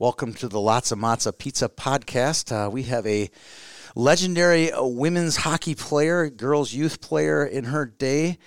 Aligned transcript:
Welcome 0.00 0.32
to 0.34 0.46
the 0.46 0.60
Lots 0.60 0.92
of 0.92 1.38
Pizza 1.38 1.68
podcast. 1.68 2.52
Uh, 2.52 2.70
we 2.70 2.84
have 2.84 3.04
a 3.04 3.28
legendary 3.96 4.70
women's 4.76 5.38
hockey 5.38 5.74
player, 5.74 6.30
girls 6.30 6.72
youth 6.72 7.00
player 7.00 7.44
in 7.44 7.64
her 7.64 7.84
day. 7.84 8.38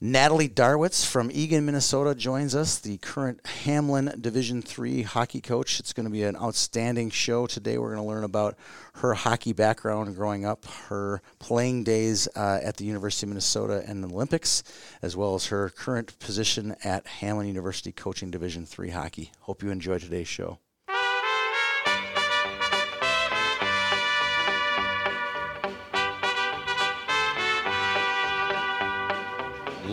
Natalie 0.00 0.48
Darwitz 0.48 1.04
from 1.04 1.30
Eagan, 1.30 1.66
Minnesota 1.66 2.14
joins 2.14 2.54
us, 2.54 2.78
the 2.78 2.96
current 2.96 3.42
Hamline 3.42 4.22
Division 4.22 4.62
Three 4.62 5.02
hockey 5.02 5.42
coach. 5.42 5.78
It's 5.78 5.92
going 5.92 6.06
to 6.06 6.10
be 6.10 6.22
an 6.22 6.36
outstanding 6.36 7.10
show 7.10 7.46
today. 7.46 7.76
We're 7.76 7.94
going 7.94 8.02
to 8.02 8.08
learn 8.08 8.24
about 8.24 8.56
her 8.94 9.12
hockey 9.12 9.52
background 9.52 10.16
growing 10.16 10.46
up, 10.46 10.64
her 10.88 11.20
playing 11.38 11.84
days 11.84 12.28
uh, 12.34 12.60
at 12.62 12.78
the 12.78 12.86
University 12.86 13.26
of 13.26 13.28
Minnesota 13.28 13.84
and 13.86 14.02
the 14.02 14.08
Olympics, 14.08 14.62
as 15.02 15.14
well 15.14 15.34
as 15.34 15.48
her 15.48 15.68
current 15.68 16.18
position 16.18 16.74
at 16.82 17.04
Hamline 17.04 17.48
University 17.48 17.92
coaching 17.92 18.30
Division 18.30 18.64
Three 18.64 18.88
hockey. 18.88 19.32
Hope 19.40 19.62
you 19.62 19.68
enjoy 19.68 19.98
today's 19.98 20.28
show. 20.28 20.60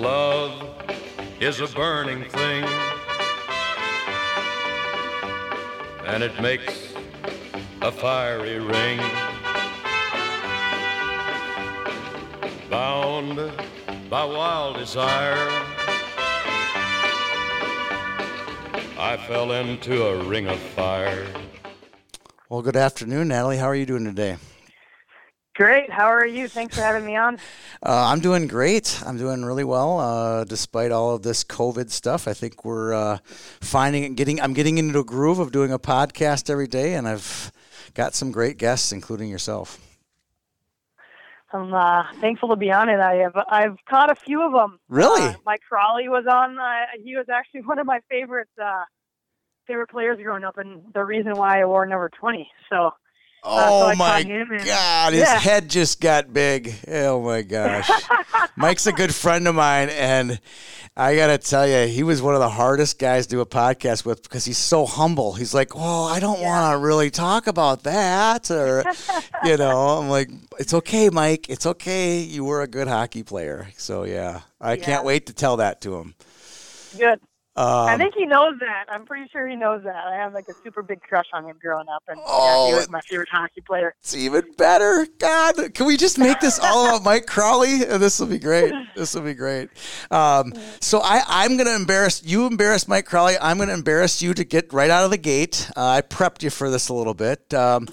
Love 0.02 0.68
is 1.40 1.60
a 1.60 1.68
burning 1.68 2.24
thing, 2.24 2.64
and 6.08 6.24
it 6.24 6.42
makes 6.42 6.96
a 7.84 7.92
fiery 7.92 8.58
ring. 8.58 9.00
Bound 12.72 13.52
by 14.10 14.26
wild 14.26 14.78
desire, 14.78 15.48
I 18.98 19.24
fell 19.28 19.52
into 19.52 20.04
a 20.04 20.24
ring 20.24 20.48
of 20.48 20.58
fire. 20.58 21.28
Well, 22.50 22.64
good 22.64 22.76
afternoon, 22.76 23.28
Natalie. 23.28 23.58
How 23.58 23.68
are 23.68 23.76
you 23.76 23.86
doing 23.86 24.06
today? 24.06 24.38
Great. 25.62 25.92
How 25.92 26.08
are 26.08 26.26
you? 26.26 26.48
Thanks 26.48 26.76
for 26.76 26.82
having 26.82 27.06
me 27.06 27.16
on. 27.16 27.36
Uh, 27.86 28.08
I'm 28.12 28.20
doing 28.20 28.48
great. 28.48 29.00
I'm 29.06 29.20
doing 29.20 29.46
really 29.46 29.64
well, 29.64 30.00
uh, 30.00 30.44
despite 30.44 30.92
all 30.92 31.14
of 31.14 31.22
this 31.22 31.44
COVID 31.44 31.92
stuff. 31.92 32.28
I 32.28 32.34
think 32.34 32.66
we're 32.66 32.96
uh, 32.96 33.20
finding 33.62 34.04
and 34.04 34.18
getting. 34.18 34.42
I'm 34.42 34.54
getting 34.54 34.80
into 34.80 34.98
a 34.98 35.04
groove 35.04 35.38
of 35.38 35.52
doing 35.52 35.72
a 35.72 35.78
podcast 35.78 36.50
every 36.50 36.66
day, 36.66 36.96
and 36.96 37.08
I've 37.08 37.52
got 37.94 38.16
some 38.16 38.32
great 38.32 38.58
guests, 38.58 38.92
including 38.92 39.30
yourself. 39.30 39.80
I'm 41.54 41.72
uh, 41.72 42.06
thankful 42.20 42.50
to 42.50 42.56
be 42.56 42.72
on 42.72 42.90
it. 42.90 43.00
I 43.00 43.18
have 43.18 43.38
I've 43.48 43.78
caught 43.88 44.12
a 44.12 44.16
few 44.16 44.44
of 44.44 44.54
them. 44.54 44.80
Really? 44.90 45.22
Uh, 45.22 45.36
Mike 45.46 45.62
Crowley 45.70 46.10
was 46.10 46.26
on. 46.26 46.58
Uh, 46.58 46.86
he 47.04 47.16
was 47.16 47.28
actually 47.32 47.62
one 47.66 47.78
of 47.78 47.86
my 47.86 48.00
favorite 48.10 48.50
uh, 48.60 48.86
favorite 49.68 49.92
players 49.92 50.18
growing 50.24 50.44
up, 50.44 50.58
and 50.58 50.82
the 50.96 51.06
reason 51.06 51.34
why 51.34 51.62
I 51.62 51.66
wore 51.66 51.86
number 51.86 52.10
twenty. 52.10 52.50
So 52.68 52.96
Oh 53.44 53.90
uh, 53.90 53.92
so 53.92 53.98
my 53.98 54.24
God, 54.24 55.14
his 55.14 55.22
yeah. 55.24 55.40
head 55.40 55.70
just 55.70 56.00
got 56.00 56.32
big. 56.32 56.76
Oh 56.88 57.22
my 57.22 57.42
gosh. 57.42 57.90
Mike's 58.56 58.86
a 58.86 58.92
good 58.94 59.14
friend 59.16 59.48
of 59.48 59.56
mine, 59.56 59.90
and 59.90 60.40
I 60.96 61.16
got 61.16 61.28
to 61.28 61.38
tell 61.38 61.68
you, 61.68 61.88
he 61.88 62.04
was 62.04 62.22
one 62.22 62.34
of 62.36 62.40
the 62.40 62.50
hardest 62.50 63.00
guys 63.00 63.26
to 63.28 63.32
do 63.32 63.42
a 63.42 63.46
podcast 63.46 64.06
with 64.06 64.22
because 64.24 64.46
he's 64.46 64.58
so 64.60 64.86
humble. 64.86 65.34
He's 65.34 65.54
like, 65.54 65.74
Well, 65.76 66.04
I 66.04 66.20
don't 66.20 66.40
Yeah. 66.40 66.48
want 66.50 66.74
to 66.74 66.86
really 66.86 67.10
talk 67.10 67.48
about 67.48 67.84
that. 67.84 68.52
Or, 68.52 68.84
you 69.44 69.58
know, 69.58 69.98
I'm 69.98 70.10
like, 70.10 70.30
It's 70.60 70.74
okay, 70.76 71.10
Mike. 71.10 71.50
It's 71.50 71.66
okay. 71.66 72.20
You 72.20 72.44
were 72.46 72.62
a 72.62 72.68
good 72.68 72.88
hockey 72.88 73.24
player. 73.24 73.70
So, 73.78 74.04
yeah, 74.04 74.42
I 74.60 74.74
Yeah. 74.74 74.84
can't 74.86 75.06
wait 75.06 75.26
to 75.28 75.34
tell 75.34 75.58
that 75.58 75.82
to 75.82 75.96
him. 75.98 76.14
good. 76.98 77.20
I 77.56 77.94
Um, 77.94 78.00
think 78.00 78.14
he 78.16 78.26
knows 78.26 78.56
that. 78.60 78.86
I'm 78.90 79.06
pretty 79.06 79.28
sure 79.30 79.46
he 79.48 79.56
knows 79.58 79.84
that. 79.84 80.08
I 80.08 80.16
have 80.16 80.34
like 80.34 80.48
a 80.48 80.54
super 80.64 80.82
big 80.82 81.02
crush 81.02 81.26
on 81.34 81.44
him 81.46 81.58
growing 81.62 81.88
up, 81.94 82.02
and 82.08 82.18
Oh, 82.26 82.68
yeah, 82.68 82.72
he 82.72 82.76
was 82.78 82.90
my 82.90 83.02
favorite 83.02 83.28
hockey 83.30 83.60
player. 83.62 83.94
It's 84.00 84.16
even 84.16 84.44
better. 84.58 85.06
God, 85.20 85.74
can 85.74 85.86
we 85.86 85.98
just 85.98 86.18
make 86.18 86.40
this 86.40 86.60
all 86.60 86.88
about 86.88 87.04
Mike 87.04 87.26
Crowley? 87.26 87.86
Uh, 87.86 87.98
This 87.98 88.20
will 88.20 88.28
be 88.28 88.40
great. 88.40 88.74
This 88.96 89.14
will 89.14 89.24
be 89.24 89.34
great. 89.34 89.70
Um, 90.10 90.54
so 90.80 91.02
I, 91.04 91.24
I'm 91.28 91.58
going 91.58 91.68
to 91.68 91.76
embarrass 91.76 92.24
you. 92.24 92.46
Embarrass 92.48 92.88
Mike 92.88 93.06
Crowley. 93.06 93.36
I'm 93.42 93.58
going 93.58 93.68
to 93.70 93.74
embarrass 93.76 94.22
you 94.22 94.34
to 94.34 94.44
get 94.46 94.72
right 94.72 94.90
out 94.90 95.04
of 95.04 95.12
the 95.12 95.18
gate. 95.18 95.70
Uh, 95.76 95.88
I 95.88 96.02
prepped 96.02 96.44
you 96.44 96.50
for 96.50 96.70
this 96.70 96.88
a 96.88 96.94
little 96.94 97.14
bit. 97.14 97.54
Um, 97.54 97.88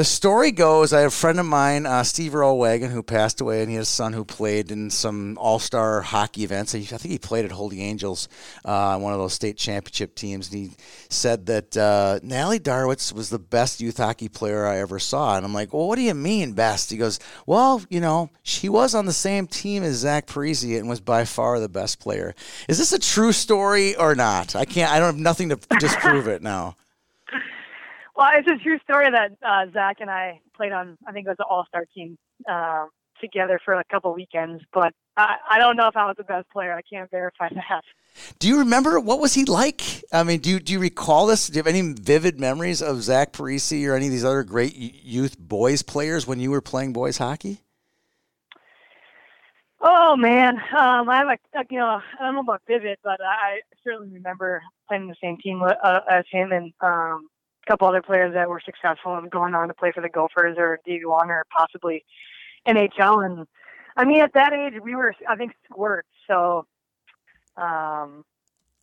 the 0.00 0.04
story 0.04 0.50
goes, 0.50 0.94
I 0.94 1.00
have 1.00 1.08
a 1.08 1.14
friend 1.14 1.38
of 1.38 1.44
mine, 1.44 1.84
uh, 1.84 2.02
Steve 2.04 2.34
Earl 2.34 2.56
Wagon, 2.56 2.90
who 2.90 3.02
passed 3.02 3.42
away, 3.42 3.60
and 3.60 3.68
he 3.68 3.74
had 3.74 3.82
a 3.82 3.84
son 3.84 4.14
who 4.14 4.24
played 4.24 4.70
in 4.70 4.88
some 4.88 5.36
all-star 5.36 6.00
hockey 6.00 6.42
events. 6.42 6.74
I 6.74 6.80
think 6.80 7.02
he 7.02 7.18
played 7.18 7.44
at 7.44 7.52
Holy 7.52 7.82
Angels, 7.82 8.26
uh, 8.64 8.98
one 8.98 9.12
of 9.12 9.18
those 9.18 9.34
state 9.34 9.58
championship 9.58 10.14
teams. 10.14 10.50
And 10.50 10.58
he 10.58 10.70
said 11.10 11.44
that 11.44 11.76
uh, 11.76 12.18
Darwitz 12.22 13.12
was 13.12 13.28
the 13.28 13.38
best 13.38 13.82
youth 13.82 13.98
hockey 13.98 14.30
player 14.30 14.66
I 14.66 14.78
ever 14.78 14.98
saw. 14.98 15.36
And 15.36 15.44
I'm 15.44 15.52
like, 15.52 15.74
well, 15.74 15.86
what 15.86 15.96
do 15.96 16.02
you 16.02 16.14
mean 16.14 16.54
best? 16.54 16.90
He 16.90 16.96
goes, 16.96 17.20
well, 17.44 17.82
you 17.90 18.00
know, 18.00 18.30
she 18.42 18.70
was 18.70 18.94
on 18.94 19.04
the 19.04 19.12
same 19.12 19.46
team 19.46 19.82
as 19.82 19.96
Zach 19.96 20.26
Parise 20.26 20.78
and 20.78 20.88
was 20.88 21.02
by 21.02 21.26
far 21.26 21.60
the 21.60 21.68
best 21.68 22.00
player. 22.00 22.34
Is 22.70 22.78
this 22.78 22.94
a 22.94 22.98
true 22.98 23.32
story 23.32 23.96
or 23.96 24.14
not? 24.14 24.56
I 24.56 24.64
can't. 24.64 24.90
I 24.90 24.98
don't 24.98 25.08
have 25.08 25.18
nothing 25.18 25.50
to 25.50 25.58
disprove 25.78 26.26
it 26.26 26.40
now. 26.40 26.76
Well, 28.20 28.32
it's 28.34 28.48
a 28.48 28.62
true 28.62 28.78
story 28.80 29.10
that 29.10 29.30
uh, 29.42 29.72
Zach 29.72 29.96
and 30.00 30.10
I 30.10 30.40
played 30.54 30.72
on. 30.72 30.98
I 31.06 31.12
think 31.12 31.26
it 31.26 31.30
was 31.30 31.38
an 31.38 31.46
All 31.48 31.64
Star 31.66 31.86
team 31.96 32.18
uh, 32.46 32.84
together 33.18 33.58
for 33.64 33.72
a 33.72 33.84
couple 33.90 34.12
weekends. 34.12 34.62
But 34.74 34.92
I, 35.16 35.36
I 35.52 35.58
don't 35.58 35.74
know 35.74 35.88
if 35.88 35.96
I 35.96 36.04
was 36.04 36.16
the 36.18 36.24
best 36.24 36.46
player. 36.50 36.74
I 36.74 36.82
can't 36.82 37.10
verify 37.10 37.48
that. 37.54 37.82
Do 38.38 38.46
you 38.46 38.58
remember 38.58 39.00
what 39.00 39.20
was 39.20 39.32
he 39.32 39.46
like? 39.46 40.04
I 40.12 40.22
mean, 40.22 40.40
do 40.40 40.50
you, 40.50 40.60
do 40.60 40.74
you 40.74 40.78
recall 40.78 41.28
this? 41.28 41.46
Do 41.46 41.54
you 41.54 41.60
have 41.60 41.66
any 41.66 41.94
vivid 41.94 42.38
memories 42.38 42.82
of 42.82 43.02
Zach 43.02 43.32
Parise 43.32 43.88
or 43.88 43.94
any 43.94 44.04
of 44.08 44.12
these 44.12 44.24
other 44.24 44.42
great 44.42 44.76
youth 44.76 45.38
boys 45.38 45.80
players 45.80 46.26
when 46.26 46.40
you 46.40 46.50
were 46.50 46.60
playing 46.60 46.92
boys 46.92 47.16
hockey? 47.16 47.62
Oh 49.80 50.14
man, 50.14 50.56
um, 50.78 51.08
I 51.08 51.16
have 51.16 51.28
a, 51.28 51.58
a 51.58 51.64
you 51.70 51.78
know 51.78 52.02
I 52.18 52.22
don't 52.22 52.34
know 52.34 52.40
about 52.40 52.60
vivid, 52.68 52.98
but 53.02 53.18
I 53.22 53.60
certainly 53.82 54.12
remember 54.12 54.60
playing 54.88 55.08
the 55.08 55.14
same 55.22 55.38
team 55.38 55.62
uh, 55.62 56.00
as 56.06 56.26
him 56.30 56.52
and 56.52 56.70
um, 56.82 57.30
couple 57.70 57.86
other 57.86 58.02
players 58.02 58.34
that 58.34 58.48
were 58.48 58.60
successful 58.64 59.14
and 59.16 59.30
going 59.30 59.54
on 59.54 59.68
to 59.68 59.74
play 59.74 59.92
for 59.92 60.00
the 60.00 60.08
Gophers 60.08 60.56
or 60.58 60.80
D1 60.86 61.04
or 61.06 61.46
possibly 61.56 62.04
NHL. 62.66 63.24
And 63.24 63.46
I 63.96 64.04
mean, 64.04 64.20
at 64.20 64.32
that 64.34 64.52
age, 64.52 64.74
we 64.82 64.96
were 64.96 65.14
I 65.28 65.36
think 65.36 65.52
squirts, 65.64 66.08
so 66.26 66.66
um, 67.56 68.24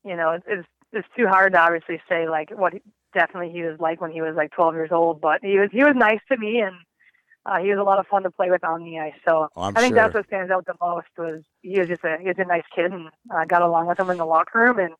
you 0.05 0.15
know 0.15 0.31
it, 0.31 0.43
it's 0.47 0.67
it's 0.93 1.07
too 1.17 1.27
hard 1.27 1.51
to 1.53 1.59
obviously 1.59 1.99
say 2.07 2.29
like 2.29 2.49
what 2.51 2.73
he, 2.73 2.81
definitely 3.13 3.51
he 3.51 3.63
was 3.63 3.77
like 3.79 3.99
when 3.99 4.11
he 4.11 4.21
was 4.21 4.35
like 4.35 4.51
12 4.51 4.73
years 4.75 4.91
old, 4.91 5.19
but 5.19 5.43
he 5.43 5.59
was 5.59 5.69
he 5.71 5.83
was 5.83 5.95
nice 5.95 6.21
to 6.31 6.37
me 6.37 6.61
and. 6.61 6.75
Uh, 7.49 7.59
he 7.61 7.69
was 7.69 7.79
a 7.79 7.81
lot 7.81 7.97
of 7.97 8.05
fun 8.07 8.23
to 8.23 8.29
play 8.29 8.49
with 8.51 8.61
on 8.65 8.83
the 8.83 8.99
ice. 8.99 9.13
So 9.25 9.47
Oh, 9.55 9.61
I'm 9.61 9.73
think 9.73 9.95
sure. 9.95 10.03
that's 10.03 10.13
what 10.13 10.27
stands 10.27 10.51
out 10.51 10.65
the 10.65 10.75
most 10.81 11.07
was 11.17 11.43
he 11.61 11.79
was 11.79 11.87
just 11.87 12.03
a 12.03 12.17
he 12.19 12.27
was 12.27 12.35
a 12.39 12.43
nice 12.43 12.65
kid 12.75 12.91
and 12.91 13.07
I 13.31 13.45
got 13.45 13.61
along 13.61 13.87
with 13.87 13.97
him 13.97 14.09
in 14.09 14.17
the 14.17 14.25
locker 14.25 14.59
room 14.59 14.79
and 14.79 14.93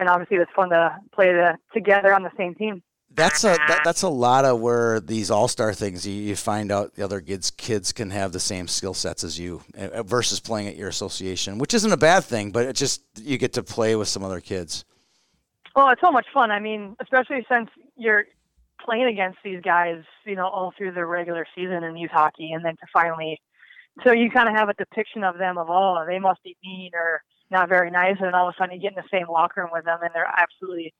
and 0.00 0.08
obviously 0.08 0.38
it 0.38 0.40
was 0.40 0.48
fun 0.56 0.70
to 0.70 0.96
play 1.12 1.26
the, 1.26 1.58
together 1.72 2.12
on 2.12 2.24
the 2.24 2.32
same 2.36 2.56
team. 2.56 2.82
That's 3.12 3.42
a 3.42 3.56
that, 3.66 3.80
that's 3.84 4.02
a 4.02 4.08
lot 4.08 4.44
of 4.44 4.60
where 4.60 5.00
these 5.00 5.30
all 5.30 5.48
star 5.48 5.74
things 5.74 6.06
you, 6.06 6.14
you 6.14 6.36
find 6.36 6.70
out 6.70 6.94
the 6.94 7.04
other 7.04 7.20
kids 7.20 7.50
kids 7.50 7.92
can 7.92 8.10
have 8.10 8.32
the 8.32 8.40
same 8.40 8.68
skill 8.68 8.94
sets 8.94 9.24
as 9.24 9.38
you 9.38 9.62
uh, 9.76 10.02
versus 10.04 10.38
playing 10.38 10.68
at 10.68 10.76
your 10.76 10.88
association, 10.88 11.58
which 11.58 11.74
isn't 11.74 11.92
a 11.92 11.96
bad 11.96 12.24
thing, 12.24 12.52
but 12.52 12.66
it 12.66 12.76
just 12.76 13.02
you 13.20 13.36
get 13.36 13.52
to 13.54 13.62
play 13.62 13.96
with 13.96 14.06
some 14.06 14.22
other 14.22 14.40
kids. 14.40 14.84
Well, 15.74 15.88
it's 15.90 16.00
so 16.00 16.12
much 16.12 16.26
fun. 16.32 16.50
I 16.50 16.60
mean, 16.60 16.96
especially 17.00 17.44
since 17.50 17.68
you're 17.96 18.24
playing 18.84 19.06
against 19.06 19.38
these 19.44 19.60
guys, 19.60 20.02
you 20.24 20.36
know, 20.36 20.46
all 20.46 20.72
through 20.76 20.92
the 20.92 21.04
regular 21.04 21.46
season 21.54 21.82
in 21.82 21.96
youth 21.96 22.10
hockey, 22.12 22.52
and 22.52 22.64
then 22.64 22.76
to 22.76 22.86
finally, 22.92 23.40
so 24.04 24.12
you 24.12 24.30
kind 24.30 24.48
of 24.48 24.54
have 24.54 24.68
a 24.68 24.74
depiction 24.74 25.24
of 25.24 25.36
them 25.36 25.58
of 25.58 25.68
oh, 25.68 26.04
they 26.06 26.20
must 26.20 26.42
be 26.44 26.56
mean 26.62 26.92
or 26.94 27.22
not 27.50 27.68
very 27.68 27.90
nice, 27.90 28.16
and 28.20 28.34
all 28.34 28.48
of 28.48 28.54
a 28.54 28.56
sudden 28.56 28.76
you 28.76 28.80
get 28.80 28.96
in 28.96 29.02
the 29.02 29.18
same 29.18 29.26
locker 29.28 29.62
room 29.62 29.70
with 29.72 29.84
them, 29.84 29.98
and 30.00 30.10
they're 30.14 30.32
absolutely 30.38 30.94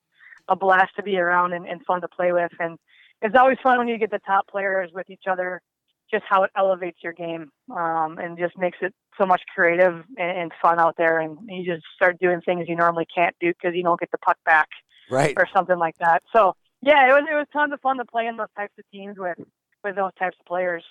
a 0.51 0.57
blast 0.57 0.91
to 0.97 1.03
be 1.03 1.17
around 1.17 1.55
and, 1.55 1.67
and 1.67 1.83
fun 1.87 2.03
to 2.03 2.09
play 2.09 2.33
with, 2.33 2.53
and 2.59 2.79
it's 3.23 3.37
always 3.37 3.57
fun 3.63 3.79
when 3.79 3.89
you 3.89 3.97
get 3.97 4.11
the 4.11 4.21
top 4.27 4.47
players 4.49 4.91
with 4.93 5.09
each 5.09 5.25
other. 5.31 5.63
Just 6.11 6.25
how 6.29 6.43
it 6.43 6.51
elevates 6.57 6.99
your 7.05 7.13
game, 7.13 7.51
um, 7.71 8.19
and 8.19 8.37
just 8.37 8.59
makes 8.59 8.79
it 8.83 8.93
so 9.17 9.25
much 9.25 9.41
creative 9.55 10.03
and, 10.19 10.39
and 10.39 10.53
fun 10.61 10.81
out 10.81 10.97
there, 10.99 11.21
and 11.21 11.39
you 11.47 11.65
just 11.65 11.85
start 11.95 12.19
doing 12.19 12.41
things 12.41 12.67
you 12.69 12.75
normally 12.75 13.07
can't 13.15 13.37
do 13.41 13.53
because 13.53 13.77
you 13.77 13.85
don't 13.85 14.01
get 14.01 14.11
the 14.11 14.19
puck 14.19 14.37
back 14.45 14.69
Right. 15.09 15.35
or 15.37 15.47
something 15.55 15.79
like 15.79 15.97
that. 15.99 16.23
So 16.35 16.55
yeah, 16.83 17.09
it 17.09 17.13
was 17.13 17.25
it 17.31 17.35
was 17.35 17.47
tons 17.53 17.73
of 17.73 17.81
fun 17.81 17.99
to 17.99 18.05
play 18.05 18.27
in 18.27 18.37
those 18.37 18.49
types 18.57 18.73
of 18.79 18.85
teams 18.93 19.17
with 19.19 19.39
with 19.85 19.97
those 19.97 20.13
types 20.19 20.37
of 20.41 20.47
players. 20.47 20.85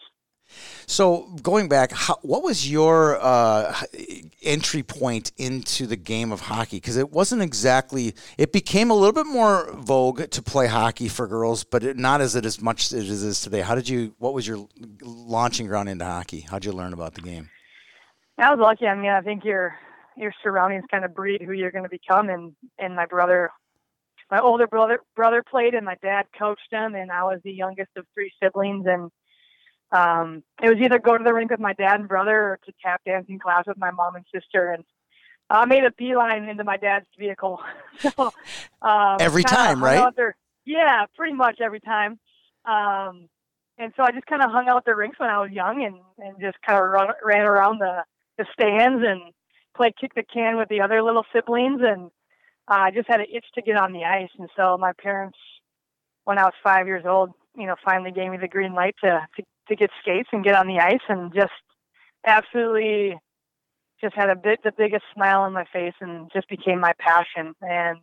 So 0.86 1.28
going 1.44 1.70
back, 1.70 1.92
how, 1.92 2.18
what 2.22 2.44
was 2.44 2.70
your 2.70 3.20
uh, 3.22 3.76
entry 4.42 4.84
point 4.84 5.32
into 5.38 5.86
the 5.86 5.96
game 5.96 6.32
of 6.32 6.42
hockey? 6.42 6.78
Because 6.78 6.98
it 6.98 7.12
wasn't 7.12 7.42
exactly. 7.42 8.16
It 8.38 8.52
became 8.52 8.90
a 8.90 8.96
little 8.96 9.14
bit 9.14 9.28
more 9.28 9.72
vogue 9.74 10.30
to 10.30 10.42
play 10.42 10.68
hockey 10.68 11.08
for 11.08 11.28
girls, 11.28 11.64
but 11.64 11.84
it, 11.84 11.98
not 11.98 12.22
as 12.22 12.36
it 12.36 12.46
as 12.46 12.62
much 12.62 12.92
as 12.92 12.94
it 12.94 13.28
is 13.28 13.42
today. 13.42 13.62
How 13.62 13.76
did 13.76 13.88
you? 13.88 14.16
What 14.18 14.34
was 14.34 14.48
your 14.48 14.68
launching 15.02 15.68
ground 15.68 15.90
into 15.90 16.06
hockey? 16.06 16.42
How'd 16.42 16.66
you 16.66 16.72
learn 16.72 16.94
about 16.94 17.14
the 17.14 17.22
game? 17.22 17.50
I 18.38 18.50
was 18.54 18.60
lucky. 18.60 18.88
I 18.88 18.96
mean, 18.96 19.12
I 19.12 19.22
think 19.22 19.44
your 19.44 19.76
your 20.18 20.34
surroundings 20.44 20.86
kind 20.90 21.06
of 21.06 21.14
breed 21.14 21.42
who 21.42 21.52
you're 21.52 21.72
going 21.72 21.84
to 21.84 21.90
become, 21.90 22.30
and 22.30 22.56
and 22.78 22.96
my 22.96 23.06
brother 23.06 23.52
my 24.32 24.40
older 24.40 24.68
brother 24.68 25.00
brother 25.16 25.44
played 25.44 25.74
and 25.74 25.86
my 25.86 25.96
dad 26.02 26.26
coached 26.38 26.72
him, 26.72 26.96
and 26.96 27.12
I 27.12 27.24
was 27.24 27.40
the 27.44 27.52
youngest 27.52 27.92
of 27.96 28.06
three 28.14 28.32
siblings 28.42 28.86
and 28.88 29.12
um 29.92 30.44
it 30.62 30.70
was 30.70 30.78
either 30.80 31.00
go 31.00 31.18
to 31.18 31.24
the 31.24 31.34
rink 31.34 31.52
with 31.52 31.60
my 31.60 31.74
dad 31.74 32.00
and 32.00 32.08
brother 32.08 32.32
or 32.32 32.60
to 32.66 32.72
tap 32.84 33.02
dancing 33.06 33.40
class 33.40 33.66
with 33.66 33.78
my 33.78 33.92
mom 33.92 34.16
and 34.16 34.26
sister 34.34 34.72
and 34.72 34.84
I 35.50 35.66
made 35.66 35.84
a 35.84 35.92
beeline 35.92 36.48
into 36.48 36.64
my 36.64 36.78
dad's 36.78 37.08
vehicle. 37.18 37.60
so 38.00 38.32
um, 38.82 39.18
every 39.20 39.44
time, 39.44 39.84
right? 39.84 40.16
There, 40.16 40.36
yeah, 40.66 41.06
pretty 41.16 41.34
much 41.34 41.60
every 41.60 41.80
time. 41.80 42.20
Um, 42.66 43.30
and 43.78 43.94
so 43.96 44.04
I 44.04 44.12
just 44.12 44.28
kind 44.28 44.44
of 44.44 44.52
hung 44.52 44.68
out 44.68 44.86
the 44.86 44.96
rinks 44.96 45.20
when 45.20 45.30
I 45.30 45.40
was 45.40 45.52
young 45.52 45.84
and, 45.84 45.96
and 46.20 46.40
just 46.40 46.62
kind 46.62 46.78
of 46.78 46.90
run, 46.90 47.08
ran 47.24 47.48
around 47.48 47.80
the, 47.80 48.04
the 48.38 48.46
stands 48.54 49.04
and 49.08 49.34
played 49.76 49.94
kick 50.00 50.14
the 50.14 50.24
can 50.24 50.58
with 50.58 50.70
the 50.70 50.82
other 50.82 51.02
little 51.02 51.26
siblings. 51.34 51.82
And 51.84 52.12
uh, 52.68 52.86
I 52.86 52.92
just 52.92 53.08
had 53.08 53.22
an 53.22 53.28
itch 53.34 53.46
to 53.56 53.62
get 53.62 53.78
on 53.78 53.94
the 53.94 54.04
ice. 54.04 54.30
And 54.38 54.50
so 54.56 54.78
my 54.78 54.92
parents, 55.02 55.38
when 56.26 56.38
I 56.38 56.44
was 56.44 56.54
five 56.64 56.86
years 56.86 57.06
old, 57.08 57.32
you 57.56 57.66
know, 57.66 57.76
finally 57.84 58.12
gave 58.12 58.32
me 58.32 58.38
the 58.38 58.48
green 58.48 58.74
light 58.74 58.96
to, 59.04 59.28
to, 59.36 59.44
to 59.70 59.76
get 59.76 59.90
skates 60.02 60.30
and 60.32 60.44
get 60.44 60.56
on 60.56 60.68
the 60.68 60.80
ice 60.80 61.02
and 61.10 61.34
just 61.34 61.52
absolutely 62.26 63.18
just 64.02 64.16
had 64.16 64.30
a 64.30 64.36
bit 64.36 64.60
the 64.64 64.72
biggest 64.78 65.04
smile 65.14 65.42
on 65.42 65.54
my 65.54 65.66
face 65.74 65.94
and 66.00 66.30
just 66.34 66.48
became 66.48 66.80
my 66.80 66.94
passion 67.00 67.54
and 67.62 68.00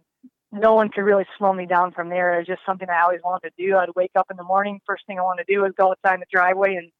no 0.53 0.75
one 0.75 0.89
could 0.89 1.03
really 1.03 1.27
slow 1.39 1.53
me 1.53 1.67
down 1.67 1.93
from 1.93 2.09
there. 2.09 2.35
It 2.35 2.39
was 2.39 2.47
just 2.47 2.61
something 2.65 2.89
I 2.89 3.03
always 3.03 3.21
wanted 3.25 3.51
to 3.51 3.63
do. 3.63 3.77
I'd 3.77 3.91
wake 3.97 4.13
up 4.17 4.31
in 4.31 4.37
the 4.37 4.45
morning, 4.45 4.81
first 4.87 5.05
thing 5.07 5.19
I 5.19 5.23
wanted 5.23 5.45
to 5.45 5.55
do 5.55 5.63
was 5.63 5.73
go 5.77 5.91
outside 5.91 6.15
in 6.15 6.21
the 6.21 6.27
driveway 6.31 6.77
and 6.77 6.91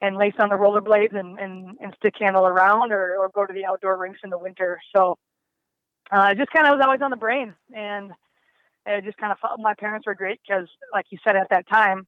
and 0.00 0.16
lace 0.16 0.34
on 0.38 0.48
the 0.48 0.54
rollerblades 0.54 1.18
and, 1.18 1.38
and, 1.40 1.76
and 1.80 1.92
stick 1.98 2.14
handle 2.20 2.46
around 2.46 2.92
or, 2.92 3.16
or 3.16 3.30
go 3.30 3.44
to 3.44 3.52
the 3.52 3.64
outdoor 3.64 3.98
rinks 3.98 4.20
in 4.22 4.30
the 4.30 4.38
winter. 4.38 4.78
So 4.94 5.16
uh, 6.12 6.34
just 6.34 6.50
kind 6.50 6.68
of 6.68 6.76
was 6.76 6.84
always 6.84 7.02
on 7.02 7.10
the 7.10 7.16
brain. 7.16 7.54
And 7.74 8.12
it 8.88 9.04
just 9.04 9.18
kind 9.18 9.32
of 9.32 9.38
felt 9.38 9.60
my 9.60 9.74
parents 9.74 10.06
were 10.06 10.14
great 10.14 10.40
because, 10.46 10.68
like 10.92 11.06
you 11.10 11.18
said 11.24 11.36
at 11.36 11.48
that 11.50 11.68
time, 11.68 12.06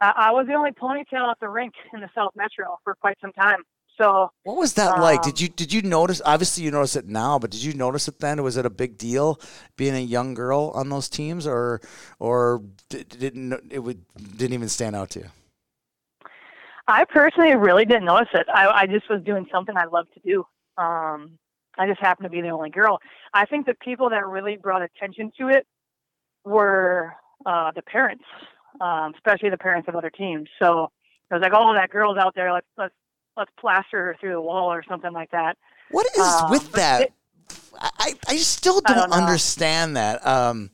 uh, 0.00 0.12
I 0.16 0.32
was 0.32 0.46
the 0.46 0.54
only 0.54 0.70
ponytail 0.72 1.30
at 1.30 1.38
the 1.40 1.48
rink 1.48 1.74
in 1.92 2.00
the 2.00 2.10
South 2.14 2.32
Metro 2.36 2.78
for 2.84 2.94
quite 2.94 3.16
some 3.20 3.32
time. 3.32 3.62
So 4.00 4.30
what 4.44 4.56
was 4.56 4.74
that 4.74 4.94
um, 4.94 5.00
like? 5.00 5.22
Did 5.22 5.34
um, 5.34 5.36
you 5.38 5.48
did 5.48 5.72
you 5.72 5.82
notice? 5.82 6.22
Obviously, 6.24 6.62
you 6.62 6.70
notice 6.70 6.94
it 6.94 7.08
now, 7.08 7.38
but 7.38 7.50
did 7.50 7.64
you 7.64 7.74
notice 7.74 8.06
it 8.06 8.20
then? 8.20 8.42
Was 8.44 8.56
it 8.56 8.64
a 8.64 8.70
big 8.70 8.96
deal 8.96 9.40
being 9.76 9.94
a 9.94 10.00
young 10.00 10.34
girl 10.34 10.70
on 10.74 10.88
those 10.88 11.08
teams, 11.08 11.48
or 11.48 11.80
or 12.20 12.62
didn't 12.88 13.60
it 13.70 13.80
would 13.80 14.04
didn't 14.36 14.54
even 14.54 14.68
stand 14.68 14.94
out 14.94 15.10
to 15.10 15.20
you? 15.20 15.26
I 16.86 17.04
personally 17.04 17.54
really 17.54 17.84
didn't 17.84 18.06
notice 18.06 18.28
it. 18.32 18.46
I, 18.52 18.68
I 18.68 18.86
just 18.86 19.10
was 19.10 19.22
doing 19.22 19.46
something 19.52 19.76
I 19.76 19.84
loved 19.84 20.14
to 20.14 20.20
do. 20.20 20.44
Um, 20.82 21.38
I 21.76 21.86
just 21.86 22.00
happened 22.00 22.24
to 22.24 22.30
be 22.30 22.40
the 22.40 22.48
only 22.48 22.70
girl. 22.70 22.98
I 23.34 23.44
think 23.44 23.66
the 23.66 23.74
people 23.74 24.08
that 24.10 24.26
really 24.26 24.56
brought 24.56 24.82
attention 24.82 25.30
to 25.38 25.48
it 25.48 25.66
were 26.44 27.14
uh, 27.46 27.72
the 27.72 27.82
parents, 27.82 28.24
um, 28.80 29.14
especially 29.14 29.50
the 29.50 29.58
parents 29.58 29.88
of 29.88 29.94
other 29.94 30.10
teams. 30.10 30.48
So 30.60 30.90
it 31.30 31.34
was 31.34 31.42
like, 31.42 31.52
oh, 31.54 31.74
that 31.74 31.90
girl's 31.90 32.18
out 32.18 32.34
there. 32.34 32.52
Let's 32.52 32.66
let's 32.76 32.94
let's 33.36 33.50
plaster 33.58 33.98
her 34.06 34.16
through 34.20 34.32
the 34.32 34.40
wall 34.40 34.72
or 34.72 34.82
something 34.88 35.12
like 35.12 35.30
that. 35.30 35.56
What 35.90 36.06
is 36.16 36.20
um, 36.20 36.50
with 36.50 36.72
that? 36.72 37.02
It, 37.02 37.12
I, 37.80 38.14
I 38.26 38.36
still 38.36 38.80
don't, 38.80 38.96
don't 38.96 39.12
understand 39.12 39.96
that. 39.96 40.26
Um, 40.26 40.70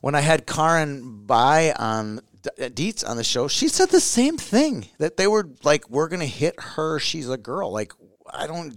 when 0.00 0.14
I 0.14 0.20
had 0.20 0.46
Karyn 0.46 1.26
Bye 1.26 1.72
on 1.78 2.20
uh, 2.58 2.68
Dietz 2.68 3.04
on 3.04 3.16
the 3.16 3.24
show, 3.24 3.48
she 3.48 3.68
said 3.68 3.90
the 3.90 4.00
same 4.00 4.36
thing 4.36 4.88
that 4.98 5.16
they 5.16 5.26
were 5.26 5.48
like, 5.62 5.88
"We're 5.88 6.08
gonna 6.08 6.26
hit 6.26 6.54
her. 6.58 6.98
She's 6.98 7.28
a 7.28 7.36
girl." 7.36 7.72
Like, 7.72 7.92
I 8.32 8.46
don't. 8.46 8.76